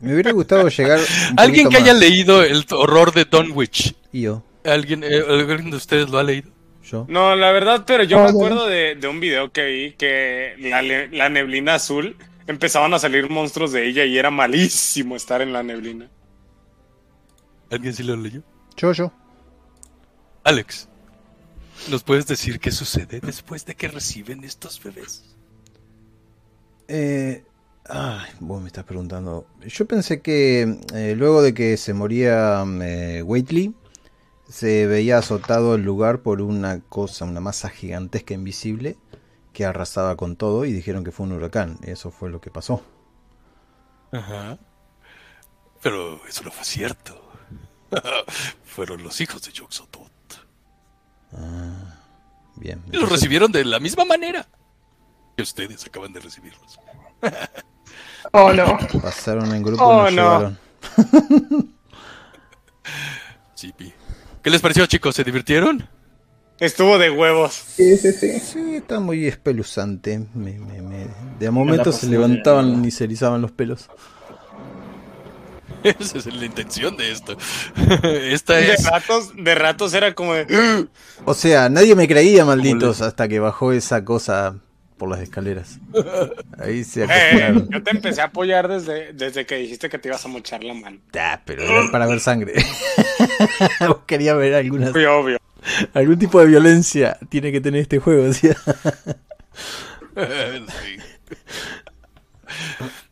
Me 0.00 0.14
hubiera 0.14 0.32
gustado 0.32 0.68
llegar. 0.68 1.00
Alguien 1.36 1.68
que 1.68 1.76
haya 1.76 1.92
leído 1.94 2.42
el 2.42 2.64
horror 2.70 3.12
de 3.12 3.24
Dunwich. 3.24 3.94
Y 4.12 4.22
yo, 4.22 4.44
¿Alguien, 4.64 5.04
eh, 5.04 5.22
¿Alguien 5.28 5.70
de 5.70 5.76
ustedes 5.76 6.10
lo 6.10 6.18
ha 6.18 6.22
leído? 6.22 6.50
yo. 6.82 7.06
No, 7.08 7.36
la 7.36 7.52
verdad, 7.52 7.84
pero 7.86 8.02
yo 8.04 8.18
Oh, 8.18 8.22
me 8.22 8.30
acuerdo 8.30 8.66
de, 8.66 8.96
de 8.96 9.08
un 9.08 9.20
video 9.20 9.52
que 9.52 9.64
vi 9.66 9.92
que 9.92 10.54
la, 10.58 10.82
la 10.82 11.28
neblina 11.28 11.74
azul 11.74 12.16
empezaban 12.46 12.92
a 12.94 12.98
salir 12.98 13.30
monstruos 13.30 13.72
de 13.72 13.86
ella 13.86 14.04
y 14.04 14.18
era 14.18 14.30
malísimo 14.30 15.14
estar 15.16 15.40
en 15.42 15.52
la 15.52 15.62
neblina. 15.62 16.10
¿Alguien 17.70 17.94
sí 17.94 18.02
lo 18.02 18.16
leyó? 18.16 18.42
Yo, 18.76 18.92
yo. 18.92 19.12
Alex, 20.44 20.88
¿nos 21.88 22.02
puedes 22.02 22.26
decir 22.26 22.60
qué 22.60 22.70
sucede 22.72 23.20
después 23.20 23.64
de 23.66 23.74
que 23.76 23.88
reciben 23.88 24.44
estos 24.44 24.82
bebés? 24.82 25.36
Eh, 26.88 27.44
ay, 27.88 28.30
vos 28.40 28.60
me 28.60 28.68
estás 28.68 28.84
preguntando. 28.84 29.46
Yo 29.66 29.86
pensé 29.86 30.20
que 30.20 30.78
eh, 30.94 31.14
luego 31.16 31.42
de 31.42 31.54
que 31.54 31.76
se 31.76 31.94
moría 31.94 32.64
eh, 32.82 33.22
Waitley, 33.22 33.74
se 34.48 34.86
veía 34.86 35.18
azotado 35.18 35.76
el 35.76 35.82
lugar 35.82 36.20
por 36.20 36.42
una 36.42 36.80
cosa, 36.80 37.24
una 37.24 37.40
masa 37.40 37.68
gigantesca 37.68 38.34
invisible 38.34 38.96
que 39.52 39.64
arrasaba 39.64 40.16
con 40.16 40.36
todo 40.36 40.64
y 40.64 40.72
dijeron 40.72 41.04
que 41.04 41.12
fue 41.12 41.26
un 41.26 41.32
huracán. 41.32 41.78
Eso 41.82 42.10
fue 42.10 42.30
lo 42.30 42.40
que 42.40 42.50
pasó. 42.50 42.82
Ajá. 44.12 44.58
Pero 45.82 46.20
eso 46.26 46.42
no 46.44 46.50
fue 46.50 46.64
cierto. 46.64 47.32
Fueron 48.64 49.02
los 49.02 49.20
hijos 49.20 49.42
de 49.42 49.52
Yoxotot. 49.52 50.10
Bien. 52.56 52.82
Y 52.92 52.96
los 52.96 53.08
recibieron 53.08 53.52
de 53.52 53.64
la 53.64 53.80
misma 53.80 54.04
manera 54.04 54.46
que 55.36 55.42
ustedes 55.42 55.86
acaban 55.86 56.12
de 56.12 56.20
recibirlos. 56.20 56.78
Oh, 58.32 58.52
no. 58.52 58.78
Pasaron 59.02 59.52
en 59.54 59.62
grupo 59.62 59.82
Oh, 59.84 60.08
y 60.08 60.14
nos 60.14 60.42
no. 60.42 60.56
¿Qué 64.42 64.50
les 64.50 64.60
pareció, 64.62 64.86
chicos? 64.86 65.14
¿Se 65.16 65.24
divirtieron? 65.24 65.86
Estuvo 66.58 66.98
de 66.98 67.10
huevos. 67.10 67.52
Sí, 67.54 67.96
sí, 67.96 68.12
sí. 68.12 68.38
Sí, 68.40 68.76
está 68.76 69.00
muy 69.00 69.26
espeluzante. 69.26 70.18
Me- 70.34 70.58
me- 70.58 70.82
me- 70.82 71.08
De 71.38 71.46
a 71.46 71.50
momento 71.50 71.90
se 71.92 72.06
levantaban 72.06 72.84
y 72.84 72.90
se 72.90 73.04
erizaban 73.04 73.42
los 73.42 73.50
pelos. 73.50 73.88
Esa 75.82 76.18
es 76.18 76.26
la 76.26 76.44
intención 76.44 76.96
de 76.96 77.10
esto. 77.10 77.36
Esta 78.02 78.54
De 78.56 78.76
ratos, 78.76 79.32
de 79.34 79.54
ratos 79.54 79.94
era 79.94 80.14
como 80.14 80.34
de. 80.34 80.86
O 81.24 81.34
sea, 81.34 81.68
nadie 81.68 81.94
me 81.94 82.06
creía, 82.08 82.44
malditos, 82.44 83.00
hasta 83.00 83.28
que 83.28 83.40
bajó 83.40 83.72
esa 83.72 84.04
cosa 84.04 84.56
por 85.00 85.08
las 85.08 85.20
escaleras. 85.20 85.78
Ahí 86.58 86.84
se 86.84 87.04
Eh, 87.04 87.54
yo 87.70 87.82
te 87.82 87.90
empecé 87.90 88.20
a 88.20 88.24
apoyar 88.24 88.68
desde, 88.68 89.14
desde 89.14 89.46
que 89.46 89.54
dijiste 89.56 89.88
que 89.88 89.98
te 89.98 90.08
ibas 90.08 90.22
a 90.26 90.28
mochar 90.28 90.62
la 90.62 90.74
mano. 90.74 90.98
Ah, 91.18 91.40
pero 91.46 91.62
era 91.62 91.90
para 91.90 92.06
ver 92.06 92.20
sangre. 92.20 92.52
Quería 94.06 94.34
ver 94.34 94.54
alguna, 94.54 94.90
Muy 94.90 95.06
obvio. 95.06 95.38
algún 95.94 96.18
tipo 96.18 96.38
de 96.38 96.46
violencia. 96.48 97.16
Tiene 97.30 97.50
que 97.50 97.62
tener 97.62 97.80
este 97.80 97.98
juego. 97.98 98.30
Sí. 98.34 98.50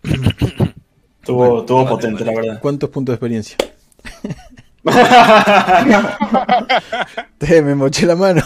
Tuvo, 1.24 1.64
tuvo 1.64 1.88
potente, 1.88 2.22
la 2.24 2.32
verdad. 2.34 2.60
¿Cuántos 2.60 2.90
puntos 2.90 3.12
de 3.12 3.14
experiencia? 3.16 3.56
Te, 7.38 7.62
me 7.62 7.74
moché 7.74 8.06
la 8.06 8.16
mano. 8.16 8.42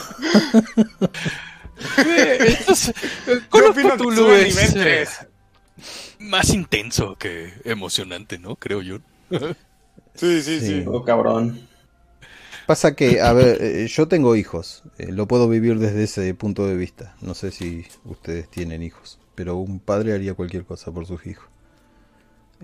Esto 2.46 2.72
es- 2.72 2.92
Yo 3.26 3.40
Call 3.50 3.64
of 3.64 3.76
Cthulhu 3.76 4.32
es, 4.32 4.56
eh, 4.74 4.78
3. 4.78 5.26
más 6.20 6.50
intenso 6.50 7.16
que 7.16 7.52
emocionante, 7.64 8.38
¿no? 8.38 8.56
Creo 8.56 8.82
yo. 8.82 8.98
Sí, 10.14 10.42
sí, 10.42 10.60
Sí. 10.60 10.60
sí. 10.60 10.84
Oh, 10.86 11.02
cabrón. 11.04 11.68
Pasa 12.66 12.94
que, 12.94 13.20
a 13.20 13.32
ver, 13.32 13.58
eh, 13.60 13.86
yo 13.88 14.06
tengo 14.08 14.36
hijos. 14.36 14.82
eh, 14.98 15.10
lo 15.10 15.26
puedo 15.26 15.48
vivir 15.48 15.78
desde 15.78 16.04
ese 16.04 16.32
punto 16.34 16.66
de 16.66 16.76
vista. 16.76 17.16
No 17.20 17.34
sé 17.34 17.50
si 17.50 17.86
ustedes 18.04 18.48
tienen 18.48 18.82
hijos. 18.82 19.18
Pero 19.34 19.56
un 19.56 19.80
padre 19.80 20.12
haría 20.12 20.34
cualquier 20.34 20.64
cosa 20.64 20.92
por 20.92 21.06
sus 21.06 21.26
hijos. 21.26 21.46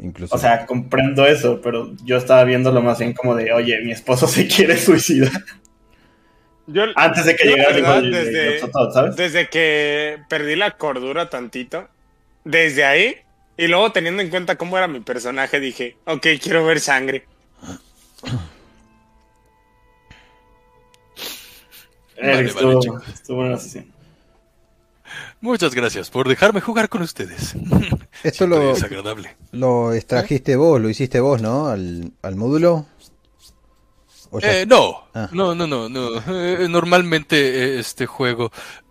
Incluso. 0.01 0.35
O 0.35 0.39
sea, 0.39 0.67
comprendo 0.67 1.27
eso, 1.27 1.61
pero 1.61 1.93
yo 2.05 2.17
estaba 2.19 2.45
viéndolo 2.45 2.81
más 2.83 2.99
bien 3.01 3.15
como 3.15 3.35
de, 3.35 3.53
oye, 3.53 3.81
mi 3.83 3.91
esposo 3.91 4.29
se 4.29 4.47
quiere 4.47 4.77
suicidar. 4.77 5.33
Yo, 6.71 6.85
Antes 6.97 7.25
de 7.25 7.35
que 7.35 7.49
llegara 7.49 7.97
el 7.97 8.11
desde, 8.13 8.61
¿sabes? 8.93 9.17
desde 9.17 9.49
que 9.49 10.19
perdí 10.29 10.55
la 10.55 10.73
cordura 10.77 11.31
tantito, 11.31 11.89
desde 12.45 12.85
ahí, 12.85 13.17
y 13.57 13.67
luego 13.69 13.91
teniendo 13.91 14.23
en 14.23 14.29
cuenta 14.29 14.57
cómo 14.57 14.77
era 14.77 14.87
mi 14.87 15.01
personaje, 15.01 15.61
dije, 15.61 15.97
ok, 16.05 16.27
quiero 16.43 16.65
ver 16.67 16.81
sangre. 16.81 17.27
Eh, 22.21 22.31
Vale, 22.33 22.49
estuvo, 22.49 22.69
vale, 22.75 22.81
chicos. 22.81 23.09
estuvo 23.15 23.37
buena 23.37 23.53
la 23.53 23.59
sesión. 23.61 23.87
Muchas 25.41 25.73
gracias 25.75 26.11
por 26.11 26.29
dejarme 26.29 26.61
jugar 26.61 26.89
con 26.89 27.03
ustedes. 27.03 27.55
Esto 28.25 28.47
lo, 28.49 28.73
es 28.73 28.83
agradable. 28.83 29.37
lo 29.53 29.93
extrajiste 29.95 30.57
vos, 30.57 30.81
lo 30.81 30.89
hiciste 30.89 31.21
vos, 31.21 31.41
¿no? 31.41 31.69
Al, 31.69 32.11
al 32.23 32.35
módulo. 32.37 32.87
¿O 34.31 34.41
ya- 34.41 34.61
Eh, 34.61 34.67
no, 34.67 35.05
Ah. 35.15 35.29
no, 35.33 35.55
no, 35.55 35.67
no, 35.67 35.89
no. 35.89 36.09
Eh, 36.29 36.67
normalmente 36.69 37.37
eh, 37.37 37.79
este 37.79 38.07
juego 38.07 38.51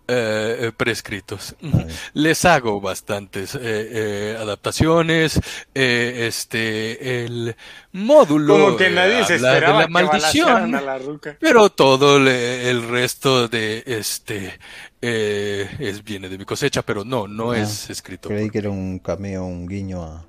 eh, 0.09 0.57
eh, 0.67 0.71
prescritos. 0.75 1.53
Les 2.13 2.45
hago 2.45 2.79
bastantes 2.79 3.55
eh, 3.55 3.59
eh, 3.61 4.37
adaptaciones. 4.39 5.39
eh, 5.75 6.25
este, 6.29 7.25
el 7.25 7.55
módulo 7.91 8.53
Como 8.57 8.77
que 8.77 8.87
eh, 8.87 8.91
nadie 8.91 9.25
se 9.25 9.33
habla 9.35 9.49
de 9.49 9.53
esperaba 9.57 9.81
la 9.81 9.87
maldición. 9.89 10.75
a 10.75 10.81
la 10.81 10.97
ruca. 10.97 11.35
Pero 11.41 11.69
todo 11.69 12.19
le- 12.19 12.69
el 12.69 12.87
resto 12.87 13.47
de 13.49 13.83
este 13.85 14.57
eh, 15.01 15.69
es 15.79 16.01
viene 16.05 16.29
de 16.29 16.37
mi 16.37 16.45
cosecha, 16.45 16.81
pero 16.83 17.03
no, 17.03 17.27
no 17.27 17.51
Ah, 17.51 17.59
es 17.59 17.89
escrito. 17.89 18.29
Creí 18.29 18.43
por- 18.45 18.51
que 18.53 18.57
era 18.59 18.69
un 18.69 18.99
cameo, 18.99 19.43
un 19.43 19.67
guiño 19.67 20.03
a, 20.03 20.25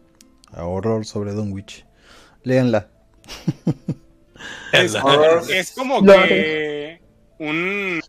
a 0.53 0.65
horror 0.65 1.07
sobre 1.07 1.33
Dunwich. 1.35 1.87
Léanla. 2.43 2.89
Es, 4.73 5.73
como 5.73 6.05
que 6.05 7.01
un... 7.39 8.01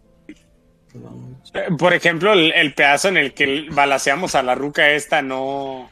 eh, 1.53 1.67
Por 1.77 1.93
ejemplo, 1.93 2.33
el, 2.33 2.51
el 2.53 2.73
pedazo 2.73 3.07
en 3.09 3.17
el 3.17 3.33
que 3.33 3.67
balaceamos 3.71 4.35
a 4.35 4.43
la 4.43 4.55
ruca 4.55 4.89
esta 4.91 5.21
no... 5.21 5.89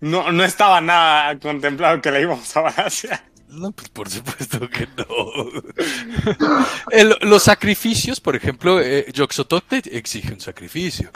No, 0.00 0.32
no 0.32 0.42
estaba 0.44 0.80
nada 0.80 1.38
contemplado 1.38 2.00
que 2.02 2.10
la 2.10 2.18
íbamos 2.20 2.56
a 2.56 2.62
balacear. 2.62 3.22
No, 3.46 3.70
pues 3.70 3.88
por 3.90 4.08
supuesto 4.10 4.68
que 4.68 4.88
no. 4.96 5.06
El- 6.90 7.16
los 7.20 7.42
sacrificios, 7.44 8.20
por 8.20 8.34
ejemplo, 8.34 8.80
eh, 8.80 9.06
Yoxotote 9.12 9.82
exige 9.92 10.32
un 10.32 10.40
sacrificio. 10.40 11.10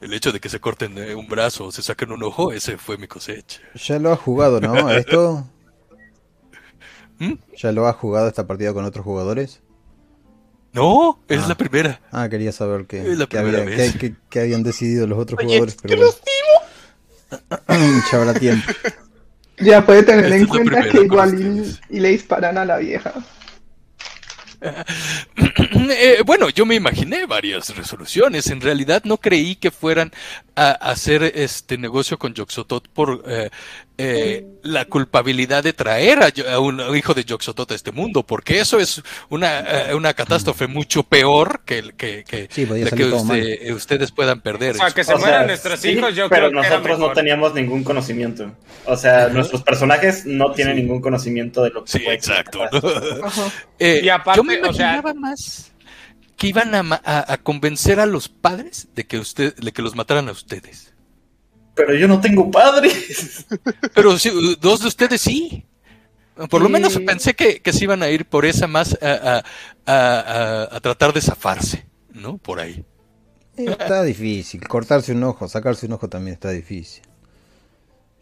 El 0.00 0.14
hecho 0.14 0.32
de 0.32 0.40
que 0.40 0.48
se 0.48 0.58
corten 0.60 0.96
eh, 0.96 1.14
un 1.14 1.28
brazo 1.28 1.66
o 1.66 1.72
se 1.72 1.82
saquen 1.82 2.12
un 2.12 2.22
ojo, 2.22 2.52
ese 2.52 2.78
fue 2.78 2.96
mi 2.96 3.06
cosecha. 3.08 3.60
Ya 3.74 3.98
lo 3.98 4.12
has 4.12 4.20
jugado, 4.20 4.58
¿no? 4.60 4.88
¿A 4.88 4.96
¿Esto? 4.96 5.46
¿Mm? 7.20 7.34
¿Ya 7.56 7.70
lo 7.70 7.86
has 7.86 7.94
jugado 7.96 8.26
esta 8.26 8.46
partida 8.48 8.72
con 8.74 8.84
otros 8.84 9.04
jugadores? 9.04 9.60
No, 10.72 11.20
es 11.28 11.42
Ah. 11.42 11.48
la 11.48 11.54
primera. 11.56 12.00
Ah, 12.10 12.28
quería 12.28 12.50
saber 12.52 12.86
qué, 12.86 13.00
Es 13.12 13.18
la 13.18 13.26
qué 13.26 13.36
primera 13.38 13.62
había- 13.62 13.76
vez. 13.76 13.92
qué- 13.92 13.98
qué- 13.98 14.14
qué 14.28 14.40
habían 14.40 14.62
decidido 14.64 15.06
los 15.06 15.18
otros 15.18 15.40
jugadores, 15.40 15.76
pero 15.82 16.06
ya 18.12 18.18
habrá 18.18 18.34
tiempo. 18.34 18.66
Ya 19.62 19.84
puede 19.84 20.02
tener 20.04 20.24
Esta 20.24 20.36
en 20.36 20.46
cuenta 20.46 20.88
que 20.88 21.02
igual 21.02 21.38
y, 21.90 21.96
y 21.96 22.00
le 22.00 22.08
disparan 22.08 22.56
a 22.56 22.64
la 22.64 22.78
vieja. 22.78 23.12
Eh, 25.92 26.22
bueno, 26.24 26.48
yo 26.50 26.64
me 26.66 26.74
imaginé 26.76 27.26
varias 27.26 27.74
resoluciones. 27.76 28.46
En 28.48 28.60
realidad 28.60 29.02
no 29.04 29.16
creí 29.18 29.56
que 29.56 29.70
fueran 29.70 30.12
a, 30.54 30.70
hacer 30.70 31.22
este 31.34 31.76
negocio 31.78 32.18
con 32.18 32.32
Yoxotot 32.32 32.88
por 32.88 33.22
eh, 33.26 33.50
eh, 34.02 34.46
la 34.62 34.84
culpabilidad 34.86 35.62
de 35.62 35.72
traer 35.72 36.22
a, 36.22 36.28
Yo- 36.30 36.48
a 36.50 36.58
un 36.58 36.80
hijo 36.96 37.12
de 37.14 37.24
Yoxotot 37.24 37.70
a 37.70 37.74
este 37.74 37.92
mundo, 37.92 38.24
porque 38.26 38.58
eso 38.60 38.78
es 38.80 39.02
una, 39.28 39.60
eh, 39.90 39.94
una 39.94 40.14
catástrofe 40.14 40.66
mucho 40.66 41.02
peor 41.02 41.60
que, 41.64 41.92
que, 41.96 42.24
que 42.24 42.48
Sí, 42.50 42.66
la 42.66 42.90
que 42.90 43.04
usted- 43.04 43.72
ustedes 43.72 44.12
puedan 44.12 44.40
perder. 44.40 44.72
O 44.76 44.78
sea, 44.78 44.90
que 44.90 45.04
se 45.04 45.14
O 45.14 45.18
mueran 45.18 45.40
sea, 45.40 45.46
nuestros 45.46 45.80
sí, 45.80 45.90
hijos, 45.90 46.14
yo 46.14 46.28
pero 46.28 46.48
creo 46.48 46.60
que 46.62 46.66
era 46.66 46.76
nosotros 46.76 46.98
no 46.98 47.12
teníamos 47.12 47.54
ningún 47.54 47.84
conocimiento. 47.84 48.50
O 48.86 48.96
sea, 48.96 49.28
nuestros 49.28 49.62
personajes 49.62 50.24
no 50.26 50.52
tienen 50.52 50.76
Sí. 50.76 50.82
ningún 50.82 51.00
conocimiento 51.00 51.62
de 51.62 51.70
lo 51.70 51.84
que 51.84 51.92
Sí, 51.92 51.98
puede 52.00 52.16
exacto. 52.16 52.60
Eh, 53.78 54.00
Y 54.02 54.08
aparte, 54.08 54.38
yo 54.38 54.44
me 54.44 54.60
o 54.60 54.72
sea- 54.72 54.94
imaginaba 54.98 55.14
más 55.14 55.72
que 56.36 56.46
iban 56.48 56.74
a, 56.74 57.00
a- 57.04 57.32
a 57.34 57.36
convencer 57.38 58.00
a 58.00 58.06
los 58.06 58.28
padres 58.28 58.88
de 58.94 59.04
que 59.06 59.18
usted, 59.18 59.54
de 59.56 59.72
que 59.72 59.82
los 59.82 59.94
mataran 59.94 60.28
a 60.28 60.32
ustedes. 60.32 60.89
Pero 61.74 61.94
yo 61.94 62.08
no 62.08 62.20
tengo 62.20 62.50
padres. 62.50 63.46
Pero 63.94 64.18
sí, 64.18 64.30
dos 64.60 64.80
de 64.80 64.88
ustedes 64.88 65.20
sí. 65.20 65.64
Por 66.48 66.62
lo 66.62 66.68
menos 66.70 66.98
pensé 67.00 67.34
que, 67.34 67.60
que 67.60 67.72
se 67.72 67.84
iban 67.84 68.02
a 68.02 68.08
ir 68.08 68.24
por 68.26 68.46
esa 68.46 68.66
más 68.66 68.96
a, 69.02 69.10
a- 69.12 69.44
a- 69.86 70.20
a- 70.20 70.76
a 70.76 70.80
tratar 70.80 71.12
de 71.12 71.20
zafarse, 71.20 71.86
¿no? 72.12 72.38
Por 72.38 72.60
ahí. 72.60 72.82
Está 73.56 74.02
difícil. 74.04 74.66
Cortarse 74.66 75.12
un 75.12 75.22
ojo, 75.24 75.48
sacarse 75.48 75.84
un 75.86 75.92
ojo 75.92 76.08
también 76.08 76.32
está 76.34 76.50
difícil. 76.50 77.02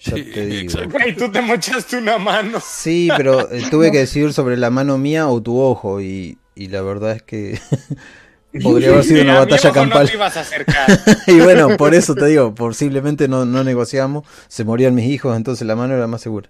Ya 0.01 0.15
Sí, 0.17 0.25
te 0.33 0.47
digo. 0.47 0.63
exacto. 0.63 0.99
Y 1.09 1.13
tú 1.15 1.31
te 1.31 1.41
mochaste 1.43 1.99
una 1.99 2.19
mano. 2.19 2.61
Sí, 2.65 3.09
pero 3.17 3.51
eh, 3.53 3.63
tuve 3.71 3.93
que 3.93 3.99
decidir 3.99 4.33
sobre 4.33 4.57
la 4.57 4.71
mano 4.71 4.99
mía 4.99 5.29
o 5.29 5.41
tu 5.41 5.61
ojo 5.61 6.01
y, 6.01 6.39
y 6.57 6.69
la 6.69 6.83
verdad 6.83 7.13
es 7.17 7.23
que 7.23 7.61
podría 8.63 8.91
haber 8.91 9.05
sido 9.05 9.23
una 9.23 9.39
batalla 9.41 9.69
No 9.69 9.75
campal. 9.75 10.09
te 10.09 10.15
ibas 10.15 10.37
a 10.37 10.41
acercar. 10.41 11.01
y 11.27 11.39
bueno, 11.41 11.77
por 11.77 11.95
eso 11.95 12.15
te 12.15 12.27
digo, 12.27 12.55
posiblemente 12.55 13.29
no, 13.29 13.45
no 13.45 13.65
negociamos, 13.65 14.25
se 14.49 14.65
morían 14.65 14.95
mis 14.95 15.07
hijos, 15.07 15.37
entonces 15.37 15.67
la 15.67 15.77
mano 15.77 15.95
era 15.95 16.07
más 16.07 16.21
segura. 16.21 16.49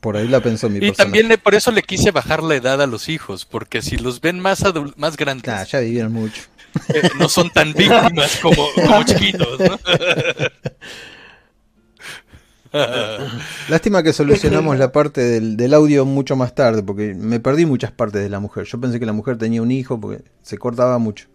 Por 0.00 0.16
ahí 0.18 0.28
la 0.28 0.40
pensó 0.40 0.68
mi 0.68 0.76
Y 0.76 0.80
personaje. 0.80 1.02
también 1.02 1.28
le- 1.28 1.38
por 1.38 1.54
eso 1.54 1.70
le 1.70 1.82
quise 1.82 2.10
bajar 2.10 2.42
la 2.42 2.54
edad 2.56 2.80
a 2.82 2.86
los 2.86 3.08
hijos, 3.08 3.46
porque 3.46 3.80
si 3.82 3.96
los 3.96 4.20
ven 4.20 4.38
más, 4.38 4.62
más 4.96 5.16
grandes, 5.16 5.46
Nah, 5.52 5.64
ya 5.64 5.80
vivieron 5.80 6.12
mucho. 6.12 6.42
eh, 6.92 7.08
no 7.18 7.28
son 7.28 7.48
tan 7.50 7.72
víctimas 7.74 8.36
como, 8.42 8.66
como 8.74 9.02
chiquitos, 9.04 9.58
¿no? 9.60 9.78
Lástima 13.68 14.02
que 14.02 14.12
solucionamos 14.12 14.78
la 14.80 14.92
parte 14.92 15.20
del, 15.20 15.56
del 15.56 15.74
audio 15.74 16.04
mucho 16.04 16.36
más 16.36 16.54
tarde, 16.54 16.82
porque 16.82 17.14
me 17.14 17.40
perdí 17.40 17.66
muchas 17.66 17.92
partes 17.92 18.22
de 18.22 18.28
la 18.28 18.40
mujer. 18.40 18.64
Yo 18.64 18.80
pensé 18.80 18.98
que 18.98 19.06
la 19.06 19.12
mujer 19.12 19.38
tenía 19.38 19.62
un 19.62 19.70
hijo 19.70 20.00
porque 20.00 20.24
se 20.42 20.58
cortaba 20.58 20.98
mucho. 20.98 21.28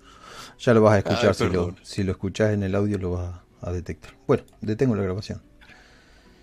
Ya 0.59 0.73
lo 0.73 0.81
vas 0.81 0.95
a 0.95 0.97
escuchar, 0.99 1.27
Ay, 1.29 1.33
si, 1.33 1.47
lo, 1.47 1.75
si 1.83 2.03
lo 2.03 2.11
escuchas 2.11 2.53
en 2.53 2.63
el 2.63 2.75
audio 2.75 2.97
lo 2.97 3.11
vas 3.11 3.33
a, 3.61 3.69
a 3.69 3.71
detectar. 3.71 4.11
Bueno, 4.27 4.43
detengo 4.59 4.95
la 4.95 5.03
grabación. 5.03 5.41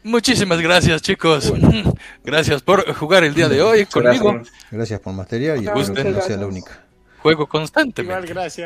Muchísimas 0.07 0.61
gracias, 0.61 1.03
chicos. 1.03 1.53
Gracias 2.25 2.63
por 2.63 2.95
jugar 2.95 3.25
el 3.25 3.35
día 3.35 3.49
de 3.49 3.61
hoy 3.61 3.87
conmigo. 3.87 4.35
Gracias. 4.35 4.55
Gracias 4.71 5.01
por 5.01 5.13
masteriar 5.15 5.59
y 5.59 5.67
espero 5.67 5.95
que 5.95 6.05
no 6.05 6.21
sea 6.21 6.37
la 6.37 6.47
única. 6.47 6.87
Juego 7.23 7.49
constantemente. 7.49 8.03
Igual, 8.03 8.25
gracias. 8.25 8.65